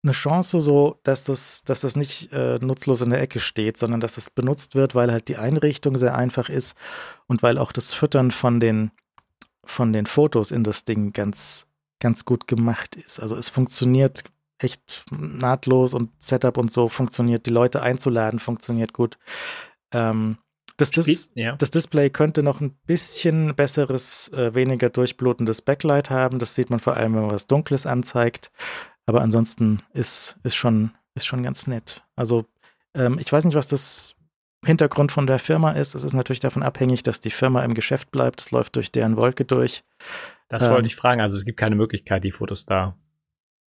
[0.02, 4.00] eine Chance so, dass das, dass das nicht äh, nutzlos in der Ecke steht, sondern
[4.00, 6.76] dass es benutzt wird, weil halt die Einrichtung sehr einfach ist
[7.26, 8.90] und weil auch das Füttern von den,
[9.64, 11.66] von den Fotos in das Ding ganz,
[12.00, 13.20] ganz gut gemacht ist.
[13.20, 14.24] Also es funktioniert
[14.58, 17.46] echt nahtlos und Setup und so funktioniert.
[17.46, 19.18] Die Leute einzuladen funktioniert gut.
[19.92, 20.38] Ähm,
[20.76, 21.54] das, Dis ja.
[21.56, 26.38] das, Display könnte noch ein bisschen besseres, äh, weniger durchblutendes Backlight haben.
[26.38, 28.50] Das sieht man vor allem, wenn man was Dunkles anzeigt.
[29.06, 32.04] Aber ansonsten ist, ist, schon, ist schon ganz nett.
[32.16, 32.46] Also
[32.94, 34.14] ähm, ich weiß nicht, was das
[34.64, 35.94] Hintergrund von der Firma ist.
[35.94, 38.40] Es ist natürlich davon abhängig, dass die Firma im Geschäft bleibt.
[38.40, 39.82] Es läuft durch deren Wolke durch.
[40.48, 41.20] Das ähm, wollte ich fragen.
[41.20, 42.96] Also es gibt keine Möglichkeit, die Fotos da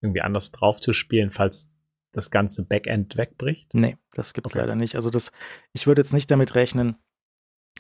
[0.01, 1.71] irgendwie anders drauf zu spielen, falls
[2.11, 3.73] das ganze Backend wegbricht?
[3.73, 4.59] Nee, das gibt es okay.
[4.59, 4.95] leider nicht.
[4.95, 5.31] Also das,
[5.73, 6.95] ich würde jetzt nicht damit rechnen,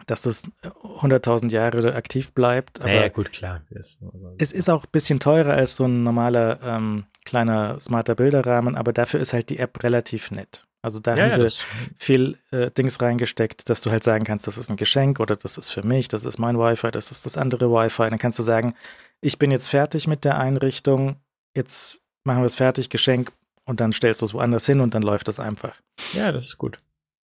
[0.07, 2.81] dass das 100.000 Jahre aktiv bleibt.
[2.81, 3.65] Aber ja, gut, klar.
[3.69, 8.93] Es ist auch ein bisschen teurer als so ein normaler ähm, kleiner smarter Bilderrahmen, aber
[8.93, 10.63] dafür ist halt die App relativ nett.
[10.83, 11.63] Also da ja, haben sie
[11.99, 15.57] viel äh, Dings reingesteckt, dass du halt sagen kannst, das ist ein Geschenk oder das
[15.57, 18.09] ist für mich, das ist mein Wi-Fi, das ist das andere Wi-Fi.
[18.09, 18.73] Dann kannst du sagen,
[19.21, 21.17] ich bin jetzt fertig mit der Einrichtung,
[21.55, 23.31] jetzt machen wir es fertig, Geschenk
[23.65, 25.75] und dann stellst du es woanders hin und dann läuft das einfach.
[26.13, 26.79] Ja, das ist gut.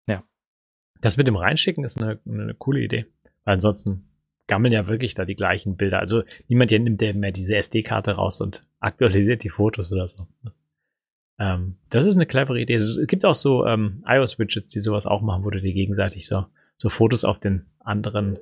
[0.09, 0.23] Ja.
[1.01, 3.05] Das mit dem Reinschicken ist eine, eine coole Idee.
[3.45, 4.07] Ansonsten
[4.47, 5.99] gammeln ja wirklich da die gleichen Bilder.
[5.99, 10.27] Also niemand hier nimmt ja mehr diese SD-Karte raus und aktualisiert die Fotos oder so.
[10.43, 10.63] Das,
[11.39, 12.75] ähm, das ist eine clevere Idee.
[12.75, 16.45] Es gibt auch so ähm, iOS-Widgets, die sowas auch machen, wo du dir gegenseitig so,
[16.77, 18.37] so Fotos auf den anderen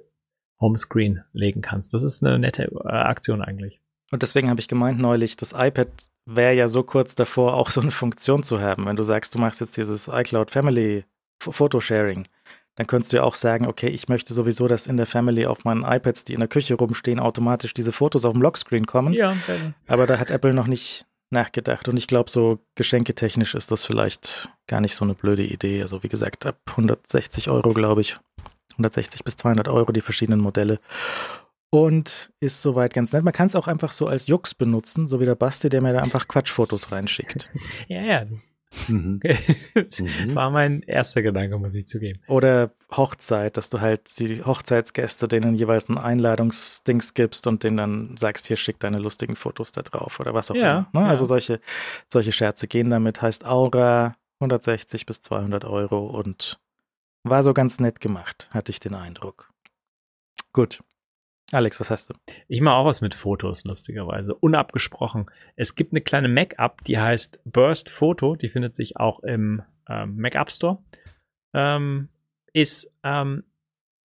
[0.59, 1.93] Homescreen legen kannst.
[1.93, 3.81] Das ist eine nette äh, Aktion eigentlich.
[4.11, 5.87] Und deswegen habe ich gemeint neulich, das iPad
[6.25, 8.85] wäre ja so kurz davor, auch so eine Funktion zu haben.
[8.85, 11.05] Wenn du sagst, du machst jetzt dieses iCloud Family
[11.39, 12.27] Photosharing,
[12.75, 15.65] dann könntest du ja auch sagen, okay, ich möchte sowieso, dass in der Family auf
[15.65, 19.13] meinen iPads, die in der Küche rumstehen, automatisch diese Fotos auf dem Lockscreen kommen.
[19.13, 19.73] Ja, gerne.
[19.87, 21.87] Aber da hat Apple noch nicht nachgedacht.
[21.87, 25.81] Und ich glaube, so geschenketechnisch ist das vielleicht gar nicht so eine blöde Idee.
[25.81, 28.17] Also wie gesagt, ab 160 Euro, glaube ich.
[28.73, 30.79] 160 bis 200 Euro die verschiedenen Modelle.
[31.69, 33.23] Und ist soweit ganz nett.
[33.23, 35.93] Man kann es auch einfach so als Jux benutzen, so wie der Basti, der mir
[35.93, 37.49] da einfach Quatschfotos reinschickt.
[37.87, 38.25] ja, ja.
[38.87, 39.19] Mhm.
[39.75, 40.35] mhm.
[40.35, 42.21] War mein erster Gedanke, muss ich zugeben.
[42.27, 48.17] Oder Hochzeit, dass du halt die Hochzeitsgäste denen jeweils ein Einladungsdings gibst und denen dann
[48.17, 50.89] sagst, hier schick deine lustigen Fotos da drauf oder was auch ja, immer.
[50.93, 51.01] Ne?
[51.01, 51.07] Ja.
[51.07, 51.59] Also solche,
[52.07, 53.21] solche Scherze gehen damit.
[53.21, 56.59] Heißt Aura 160 bis 200 Euro und
[57.23, 59.51] war so ganz nett gemacht, hatte ich den Eindruck.
[60.53, 60.81] Gut.
[61.51, 62.13] Alex, was hast du?
[62.47, 64.33] Ich mache auch was mit Fotos, lustigerweise.
[64.35, 65.29] Unabgesprochen.
[65.57, 68.35] Es gibt eine kleine Mac-App, die heißt Burst Photo.
[68.35, 70.77] Die findet sich auch im ähm, Mac App Store.
[71.53, 72.07] Ähm,
[72.53, 73.43] ist, ähm,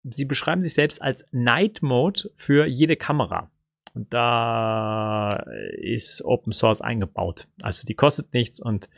[0.03, 3.49] sie beschreiben sich selbst als Night Mode für jede Kamera.
[3.93, 5.43] Und da
[5.77, 7.47] ist Open Source eingebaut.
[7.61, 8.89] Also die kostet nichts und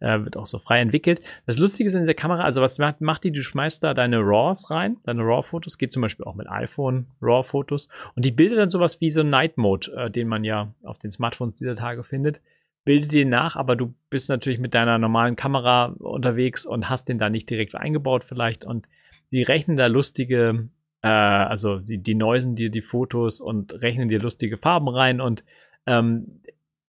[0.00, 1.20] äh, wird auch so frei entwickelt.
[1.46, 3.32] Das Lustige ist in der Kamera, also was macht, macht die?
[3.32, 7.88] Du schmeißt da deine RAWs rein, deine RAW-Fotos, geht zum Beispiel auch mit iPhone RAW-Fotos
[8.14, 11.10] und die bildet dann sowas wie so Night Mode, äh, den man ja auf den
[11.10, 12.40] Smartphones dieser Tage findet.
[12.84, 17.18] Bildet den nach, aber du bist natürlich mit deiner normalen Kamera unterwegs und hast den
[17.18, 18.86] da nicht direkt eingebaut vielleicht und
[19.32, 20.68] die rechnen da lustige
[21.02, 25.44] äh, also sie die neusen dir die Fotos und rechnen dir lustige Farben rein und
[25.86, 26.40] ähm,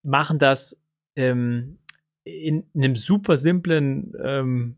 [0.02, 0.78] machen das
[1.16, 1.78] ähm,
[2.24, 4.76] in, in einem super simplen ähm,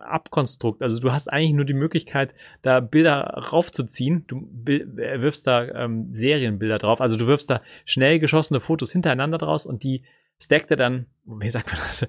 [0.00, 0.82] Abkonstrukt.
[0.82, 3.20] Also du hast eigentlich nur die Möglichkeit, da Bilder
[3.52, 4.24] raufzuziehen.
[4.26, 7.00] Du wirfst da ähm, Serienbilder drauf.
[7.00, 10.02] Also du wirfst da schnell geschossene Fotos hintereinander draus und die
[10.40, 12.06] stackt er dann, wie sagt man das,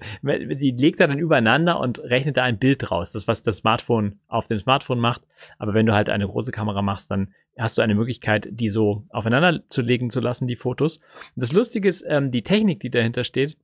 [0.58, 3.12] die legt er dann übereinander und rechnet da ein Bild raus.
[3.12, 5.22] Das, was das Smartphone auf dem Smartphone macht.
[5.58, 9.04] Aber wenn du halt eine große Kamera machst, dann hast du eine Möglichkeit, die so
[9.10, 11.00] aufeinander zu legen zu lassen, die Fotos.
[11.36, 13.56] Das Lustige ist, ähm, die Technik, die dahinter steht,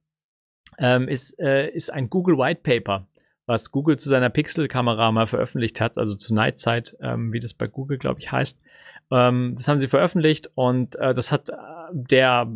[0.79, 3.07] ähm, ist, äh, ist ein Google White Paper,
[3.47, 7.69] was Google zu seiner Pixel-Kamera mal veröffentlicht hat, also zu Nightzeit, ähm, wie das bei
[7.69, 8.61] Google, glaube ich, heißt.
[9.11, 11.55] Ähm, das haben sie veröffentlicht und äh, das hat äh,
[11.93, 12.51] der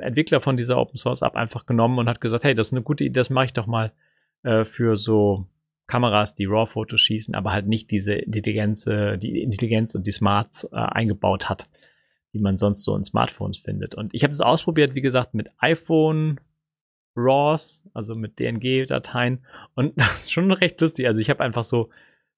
[0.00, 2.82] Entwickler von dieser Open Source App einfach genommen und hat gesagt, hey, das ist eine
[2.82, 3.92] gute Idee, das mache ich doch mal
[4.42, 5.46] äh, für so
[5.86, 10.64] Kameras, die RAW-Fotos schießen, aber halt nicht diese Intelligenz, äh, die Intelligenz und die Smarts
[10.64, 11.68] äh, eingebaut hat,
[12.32, 13.94] die man sonst so in Smartphones findet.
[13.94, 16.40] Und ich habe es ausprobiert, wie gesagt, mit iPhone,
[17.14, 19.44] RAWs, also mit DNG-Dateien.
[19.74, 21.06] Und das ist schon recht lustig.
[21.06, 21.90] Also ich habe einfach so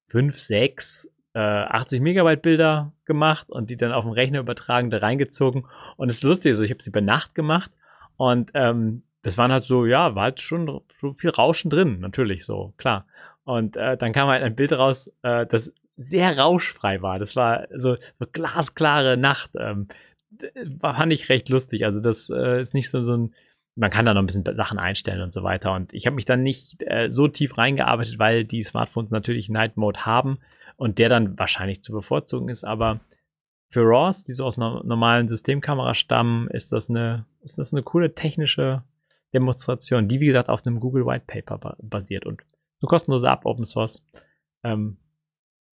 [0.04, 4.98] fünf, sechs äh, 80 Megabyte Bilder gemacht und die dann auf dem Rechner übertragen, da
[4.98, 5.66] reingezogen.
[5.96, 7.72] Und das ist lustig, also ich habe sie bei Nacht gemacht
[8.16, 12.44] und ähm, das waren halt so, ja, war halt schon, schon viel Rauschen drin, natürlich,
[12.44, 13.06] so, klar.
[13.44, 17.18] Und äh, dann kam halt ein Bild raus, äh, das sehr rauschfrei war.
[17.18, 19.50] Das war so, so glasklare Nacht.
[19.58, 19.88] Ähm,
[20.80, 21.84] fand ich recht lustig.
[21.84, 23.34] Also das äh, ist nicht so, so ein,
[23.76, 25.72] man kann da noch ein bisschen Sachen einstellen und so weiter.
[25.72, 29.76] Und ich habe mich dann nicht äh, so tief reingearbeitet, weil die Smartphones natürlich Night
[29.76, 30.38] Mode haben
[30.76, 32.64] und der dann wahrscheinlich zu bevorzugen ist.
[32.64, 33.00] Aber
[33.68, 37.82] für RAWs, die so aus einer normalen Systemkamera stammen, ist das eine, ist das eine
[37.82, 38.82] coole technische
[39.32, 42.42] Demonstration, die wie gesagt auf einem Google White Paper basiert und
[42.80, 44.02] eine kostenlose App, Open Source.
[44.62, 44.98] Ähm,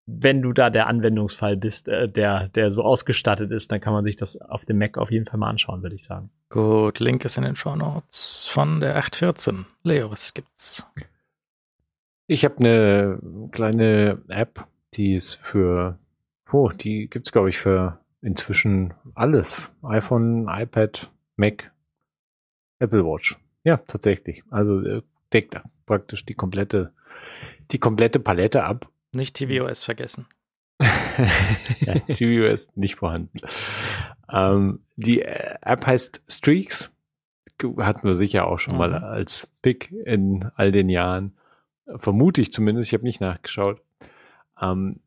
[0.07, 4.05] wenn du da der Anwendungsfall bist, äh, der, der so ausgestattet ist, dann kann man
[4.05, 6.31] sich das auf dem Mac auf jeden Fall mal anschauen, würde ich sagen.
[6.49, 9.67] Gut, Link ist in den Show Notes von der 814.
[9.83, 10.87] Leo, was gibt's?
[12.27, 15.99] Ich habe eine kleine App, die ist für,
[16.53, 19.61] oh, die gibt's glaube ich für inzwischen alles.
[19.83, 21.73] iPhone, iPad, Mac,
[22.79, 23.39] Apple Watch.
[23.65, 24.43] Ja, tatsächlich.
[24.51, 25.03] Also äh,
[25.33, 26.93] deckt praktisch die komplette,
[27.71, 28.89] die komplette Palette ab.
[29.13, 30.27] Nicht tvOS vergessen.
[30.81, 33.41] ja, tvOS nicht vorhanden.
[34.33, 36.91] Ähm, die App heißt Streaks.
[37.79, 38.79] hatten wir sicher auch schon mhm.
[38.79, 41.37] mal als Pick in all den Jahren.
[41.97, 43.83] Vermute ich zumindest, ich habe nicht nachgeschaut.
[44.61, 45.01] Ähm,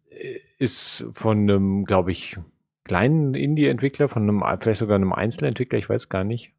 [0.57, 2.37] ist von einem, glaube ich,
[2.83, 6.51] kleinen Indie-Entwickler, von einem, vielleicht sogar einem Einzelentwickler, ich weiß gar nicht.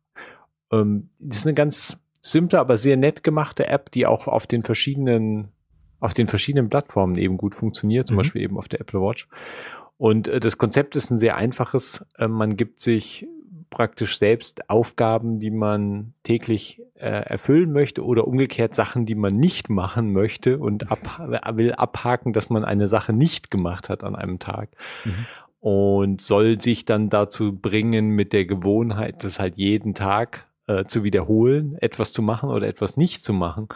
[0.72, 4.62] Ähm, das ist eine ganz simple, aber sehr nett gemachte App, die auch auf den
[4.62, 5.48] verschiedenen,
[6.00, 8.18] auf den verschiedenen Plattformen eben gut funktioniert, zum mhm.
[8.18, 9.28] Beispiel eben auf der Apple Watch.
[9.96, 12.04] Und äh, das Konzept ist ein sehr einfaches.
[12.18, 13.26] Äh, man gibt sich
[13.74, 19.68] praktisch selbst Aufgaben, die man täglich äh, erfüllen möchte oder umgekehrt Sachen, die man nicht
[19.68, 24.38] machen möchte und ab, will abhaken, dass man eine Sache nicht gemacht hat an einem
[24.38, 24.68] Tag.
[25.04, 25.26] Mhm.
[25.58, 31.02] Und soll sich dann dazu bringen, mit der Gewohnheit, das halt jeden Tag äh, zu
[31.02, 33.68] wiederholen, etwas zu machen oder etwas nicht zu machen.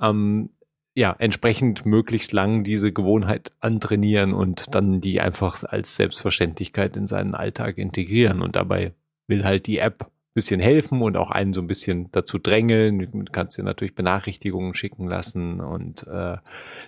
[0.00, 0.50] Ähm,
[0.94, 7.34] ja, entsprechend möglichst lang diese Gewohnheit antrainieren und dann die einfach als Selbstverständlichkeit in seinen
[7.34, 8.42] Alltag integrieren.
[8.42, 8.92] Und dabei
[9.26, 12.98] will halt die App bisschen helfen und auch einen so ein bisschen dazu drängeln.
[13.00, 16.38] Du kannst dir natürlich Benachrichtigungen schicken lassen und äh,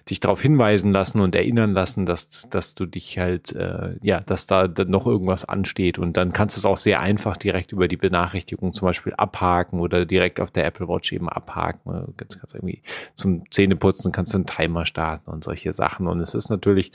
[0.08, 4.46] dich darauf hinweisen lassen und erinnern lassen, dass, dass du dich halt, äh, ja, dass
[4.46, 5.98] da noch irgendwas ansteht.
[5.98, 9.78] Und dann kannst du es auch sehr einfach direkt über die Benachrichtigung zum Beispiel abhaken
[9.78, 11.92] oder direkt auf der Apple Watch eben abhaken.
[12.06, 12.80] Du kannst, kannst irgendwie
[13.12, 16.06] zum Zähneputzen kannst du einen Timer starten und solche Sachen.
[16.06, 16.92] Und es ist natürlich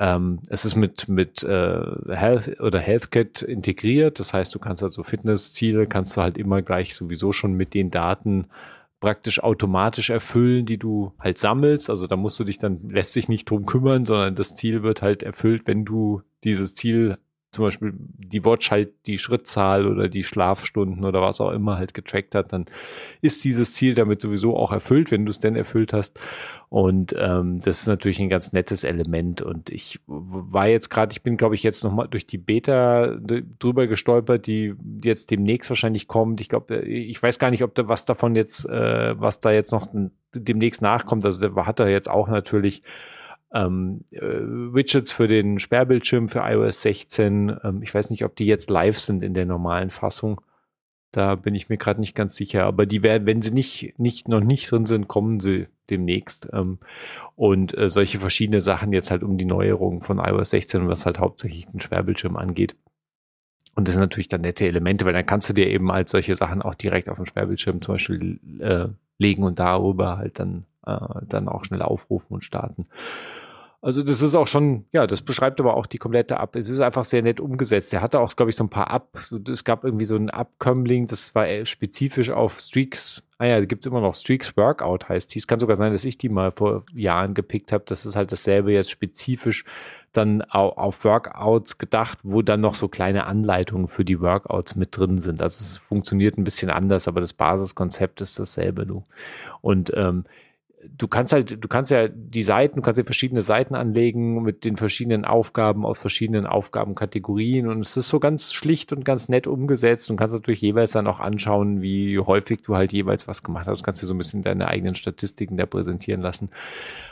[0.00, 4.18] ähm, es ist mit, mit äh, Health oder HealthKit integriert.
[4.18, 7.90] Das heißt, du kannst also Fitnessziele, kannst du halt immer gleich sowieso schon mit den
[7.90, 8.46] Daten
[8.98, 11.90] praktisch automatisch erfüllen, die du halt sammelst.
[11.90, 15.02] Also da musst du dich dann, lässt sich nicht drum kümmern, sondern das Ziel wird
[15.02, 17.18] halt erfüllt, wenn du dieses Ziel
[17.50, 21.94] zum Beispiel die Watch halt die Schrittzahl oder die Schlafstunden oder was auch immer halt
[21.94, 22.66] getrackt hat, dann
[23.22, 26.20] ist dieses Ziel damit sowieso auch erfüllt, wenn du es denn erfüllt hast.
[26.68, 29.42] Und ähm, das ist natürlich ein ganz nettes Element.
[29.42, 33.16] Und ich war jetzt gerade, ich bin, glaube ich, jetzt nochmal durch die Beta
[33.58, 36.40] drüber gestolpert, die jetzt demnächst wahrscheinlich kommt.
[36.40, 39.72] Ich glaube, ich weiß gar nicht, ob da was davon jetzt, äh, was da jetzt
[39.72, 39.88] noch
[40.32, 41.24] demnächst nachkommt.
[41.24, 42.82] Also der hat da jetzt auch natürlich
[43.52, 47.56] ähm, äh, Widgets für den Sperrbildschirm für iOS 16.
[47.64, 50.40] Ähm, ich weiß nicht, ob die jetzt live sind in der normalen Fassung.
[51.12, 52.64] Da bin ich mir gerade nicht ganz sicher.
[52.64, 56.48] Aber die werden, wenn sie nicht, nicht, noch nicht drin sind, kommen sie demnächst.
[56.52, 56.78] Ähm,
[57.34, 61.18] und äh, solche verschiedene Sachen jetzt halt um die Neuerung von iOS 16, was halt
[61.18, 62.76] hauptsächlich den Sperrbildschirm angeht.
[63.74, 66.34] Und das sind natürlich dann nette Elemente, weil dann kannst du dir eben halt solche
[66.34, 68.88] Sachen auch direkt auf dem Sperrbildschirm zum Beispiel äh,
[69.18, 70.96] legen und darüber halt dann, äh,
[71.28, 72.86] dann auch schnell aufrufen und starten.
[73.82, 76.54] Also das ist auch schon, ja, das beschreibt aber auch die komplette App.
[76.54, 77.94] Es ist einfach sehr nett umgesetzt.
[77.94, 79.18] Er hatte auch, glaube ich, so ein paar Ab,
[79.48, 83.22] es gab irgendwie so ein Abkömmling, das war spezifisch auf Streaks.
[83.38, 85.38] Ah ja, da gibt es immer noch Streaks Workout heißt die.
[85.38, 87.84] Es kann sogar sein, dass ich die mal vor Jahren gepickt habe.
[87.86, 89.64] Das ist halt dasselbe jetzt spezifisch
[90.12, 95.22] dann auf Workouts gedacht, wo dann noch so kleine Anleitungen für die Workouts mit drin
[95.22, 95.40] sind.
[95.40, 98.84] Also es funktioniert ein bisschen anders, aber das Basiskonzept ist dasselbe.
[98.84, 99.04] Du.
[99.62, 100.24] Und ähm,
[100.96, 104.64] du kannst halt, du kannst ja die Seiten, du kannst ja verschiedene Seiten anlegen mit
[104.64, 109.46] den verschiedenen Aufgaben aus verschiedenen Aufgabenkategorien und es ist so ganz schlicht und ganz nett
[109.46, 113.66] umgesetzt und kannst natürlich jeweils dann auch anschauen, wie häufig du halt jeweils was gemacht
[113.66, 113.82] hast.
[113.82, 116.50] Kannst du so ein bisschen deine eigenen Statistiken da präsentieren lassen.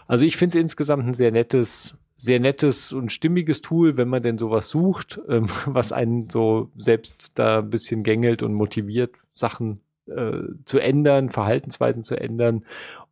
[0.06, 4.22] Also ich finde es insgesamt ein sehr nettes, sehr nettes und stimmiges Tool, wenn man
[4.22, 9.80] denn sowas sucht, ähm, was einen so selbst da ein bisschen gängelt und motiviert, Sachen
[10.06, 12.64] äh, zu ändern, Verhaltensweisen zu ändern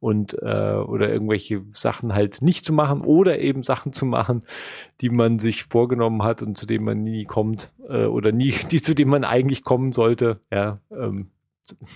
[0.06, 4.44] und äh, oder irgendwelche Sachen halt nicht zu machen oder eben Sachen zu machen,
[5.00, 8.80] die man sich vorgenommen hat und zu denen man nie kommt äh, oder nie, die
[8.80, 10.38] zu denen man eigentlich kommen sollte.
[10.52, 11.30] Ja, ähm,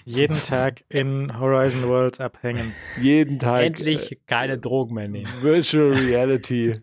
[0.04, 2.72] jeden Tag in Horizon Worlds abhängen.
[3.00, 3.62] Jeden Tag.
[3.62, 5.30] Endlich äh, keine Drogen mehr nehmen.
[5.40, 6.80] Virtual Reality.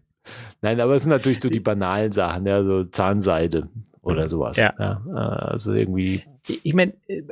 [0.62, 3.68] Nein, aber es sind natürlich so die banalen Sachen, ja, so Zahnseide
[4.02, 4.56] oder sowas.
[4.56, 4.74] Ja.
[4.80, 6.24] ja also irgendwie.
[6.48, 7.24] Ich meine, äh,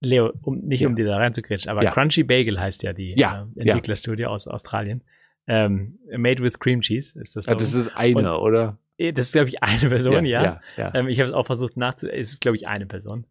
[0.00, 0.88] Leo, um, nicht ja.
[0.88, 1.90] um dir da reinzukritschen, aber ja.
[1.90, 3.48] Crunchy Bagel heißt ja die ja.
[3.56, 5.02] äh, Entwicklerstudio aus Australien.
[5.46, 7.46] Ähm, made with Cream Cheese ist das.
[7.46, 8.78] Ja, das ist eine, Und, oder?
[8.98, 10.60] Äh, das ist, glaube ich, eine Person, ja.
[10.76, 12.08] Ähm, ich habe es auch versucht nachzu...
[12.08, 13.26] Es ist, glaube ich, eine Person.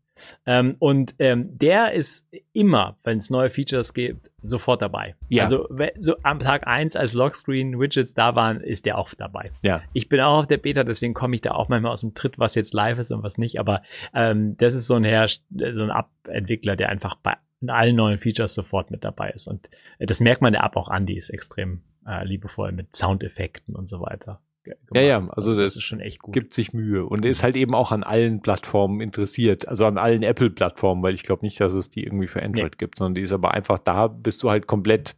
[0.46, 5.16] Ähm, und ähm, der ist immer, wenn es neue Features gibt, sofort dabei.
[5.30, 5.44] Ja.
[5.44, 5.68] Also
[5.98, 9.52] so am Tag eins als Lockscreen-Widgets da waren, ist der auch dabei.
[9.62, 9.82] Ja.
[9.94, 12.40] Ich bin auch auf der Beta, deswegen komme ich da auch manchmal aus dem Tritt,
[12.40, 13.60] was jetzt live ist und was nicht.
[13.60, 13.82] Aber
[14.14, 17.36] ähm, das ist so ein Herr, so ein App-Entwickler, der einfach bei
[17.68, 19.48] allen neuen Features sofort mit dabei ist.
[19.48, 22.96] Und äh, das merkt man der App auch an, die ist extrem äh, liebevoll mit
[22.96, 24.42] Soundeffekten und so weiter.
[24.76, 24.96] Gemacht.
[24.96, 26.34] Ja, ja, also, also das, das, ist schon echt gut.
[26.34, 30.24] Gibt sich Mühe und ist halt eben auch an allen Plattformen interessiert, also an allen
[30.24, 32.78] Apple-Plattformen, weil ich glaube nicht, dass es die irgendwie für Android nee.
[32.78, 35.16] gibt, sondern die ist aber einfach da, bist du halt komplett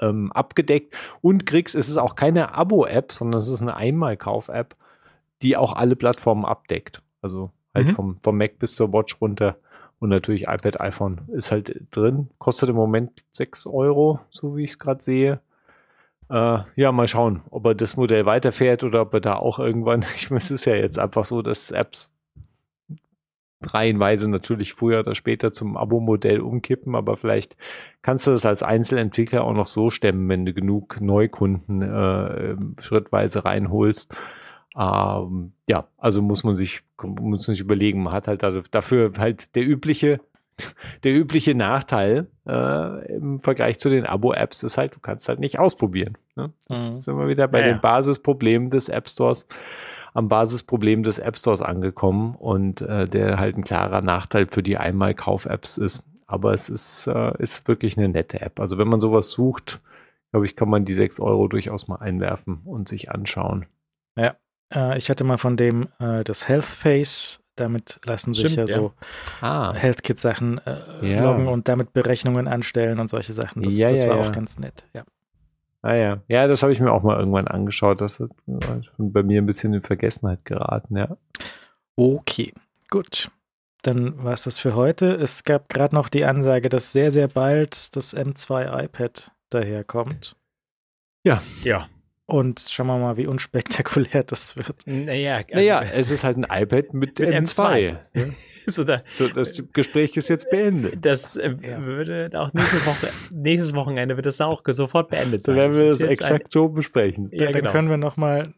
[0.00, 4.76] ähm, abgedeckt und kriegst, es ist auch keine Abo-App, sondern es ist eine Einmalkauf-App,
[5.42, 7.02] die auch alle Plattformen abdeckt.
[7.22, 7.94] Also halt mhm.
[7.94, 9.56] vom, vom Mac bis zur Watch runter
[9.98, 12.28] Und natürlich iPad, iPhone ist halt drin.
[12.38, 15.40] Kostet im Moment 6 Euro, so wie ich es gerade sehe.
[16.30, 20.04] Äh, ja, mal schauen, ob er das Modell weiterfährt oder ob er da auch irgendwann,
[20.14, 22.12] ich meine, es ist ja jetzt einfach so, dass Apps
[23.62, 27.56] reihenweise natürlich früher oder später zum Abo-Modell umkippen, aber vielleicht
[28.00, 33.44] kannst du das als Einzelentwickler auch noch so stemmen, wenn du genug Neukunden äh, schrittweise
[33.44, 34.14] reinholst.
[34.78, 39.54] Ähm, ja, also muss man sich muss man sich überlegen, man hat halt dafür halt
[39.56, 40.20] der übliche
[41.04, 45.58] der übliche Nachteil äh, im Vergleich zu den Abo-Apps ist halt, du kannst halt nicht
[45.58, 46.18] ausprobieren.
[46.36, 46.52] Ne?
[46.68, 47.00] Das mhm.
[47.00, 49.46] sind wir wieder bei ja, den Basisproblemen des App Stores
[50.12, 54.76] am Basisproblem des App Stores angekommen und äh, der halt ein klarer Nachteil für die
[54.76, 56.04] Einmal-Kauf-Apps ist.
[56.26, 58.60] Aber es ist, äh, ist wirklich eine nette App.
[58.60, 59.80] Also wenn man sowas sucht,
[60.30, 63.66] glaube ich, kann man die 6 Euro durchaus mal einwerfen und sich anschauen.
[64.16, 64.36] Ja,
[64.72, 67.42] äh, ich hatte mal von dem äh, das Health Face.
[67.60, 68.92] Damit lassen sich Stimmt, ja, ja, so
[69.40, 69.74] ah.
[69.74, 71.22] HealthKit-Sachen äh, ja.
[71.22, 73.62] loggen und damit Berechnungen anstellen und solche Sachen.
[73.62, 75.04] Das, ja, das war auch ganz nett, ja.
[75.82, 78.00] Ah ja, ja, das habe ich mir auch mal irgendwann angeschaut.
[78.00, 78.30] Das hat
[78.98, 81.16] bei mir ein bisschen in Vergessenheit geraten, ja.
[81.96, 82.52] Okay,
[82.90, 83.30] gut.
[83.82, 85.06] Dann war es das für heute.
[85.14, 90.36] Es gab gerade noch die Ansage, dass sehr, sehr bald das M2 iPad daherkommt.
[91.24, 91.42] Ja.
[91.62, 91.88] Ja.
[92.30, 94.86] Und schauen wir mal, wie unspektakulär das wird.
[94.86, 97.96] Naja, also, naja es ist halt ein iPad mit, mit M2.
[98.14, 98.66] M2.
[98.70, 101.04] so, da, so, das Gespräch ist jetzt beendet.
[101.04, 101.82] Das äh, ja.
[101.82, 105.56] würde auch nächste Woche, nächstes Wochenende wird das auch sofort beendet sein.
[105.56, 107.30] So werden wir das, das exakt ein, so besprechen.
[107.32, 107.72] Ja, dann genau.
[107.72, 108.54] können wir noch mal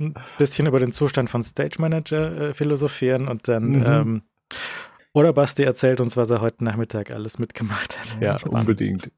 [0.00, 3.84] ein bisschen über den Zustand von Stage Manager äh, philosophieren und dann mhm.
[3.86, 4.22] ähm,
[5.12, 8.20] oder Basti erzählt uns, was er heute Nachmittag alles mitgemacht hat.
[8.20, 9.10] Ja, unbedingt.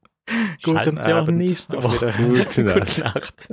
[0.63, 1.37] Guten Abend.
[1.37, 2.13] Nächste Woche.
[2.17, 2.79] Gute Nacht.
[2.95, 3.47] Gute Nacht.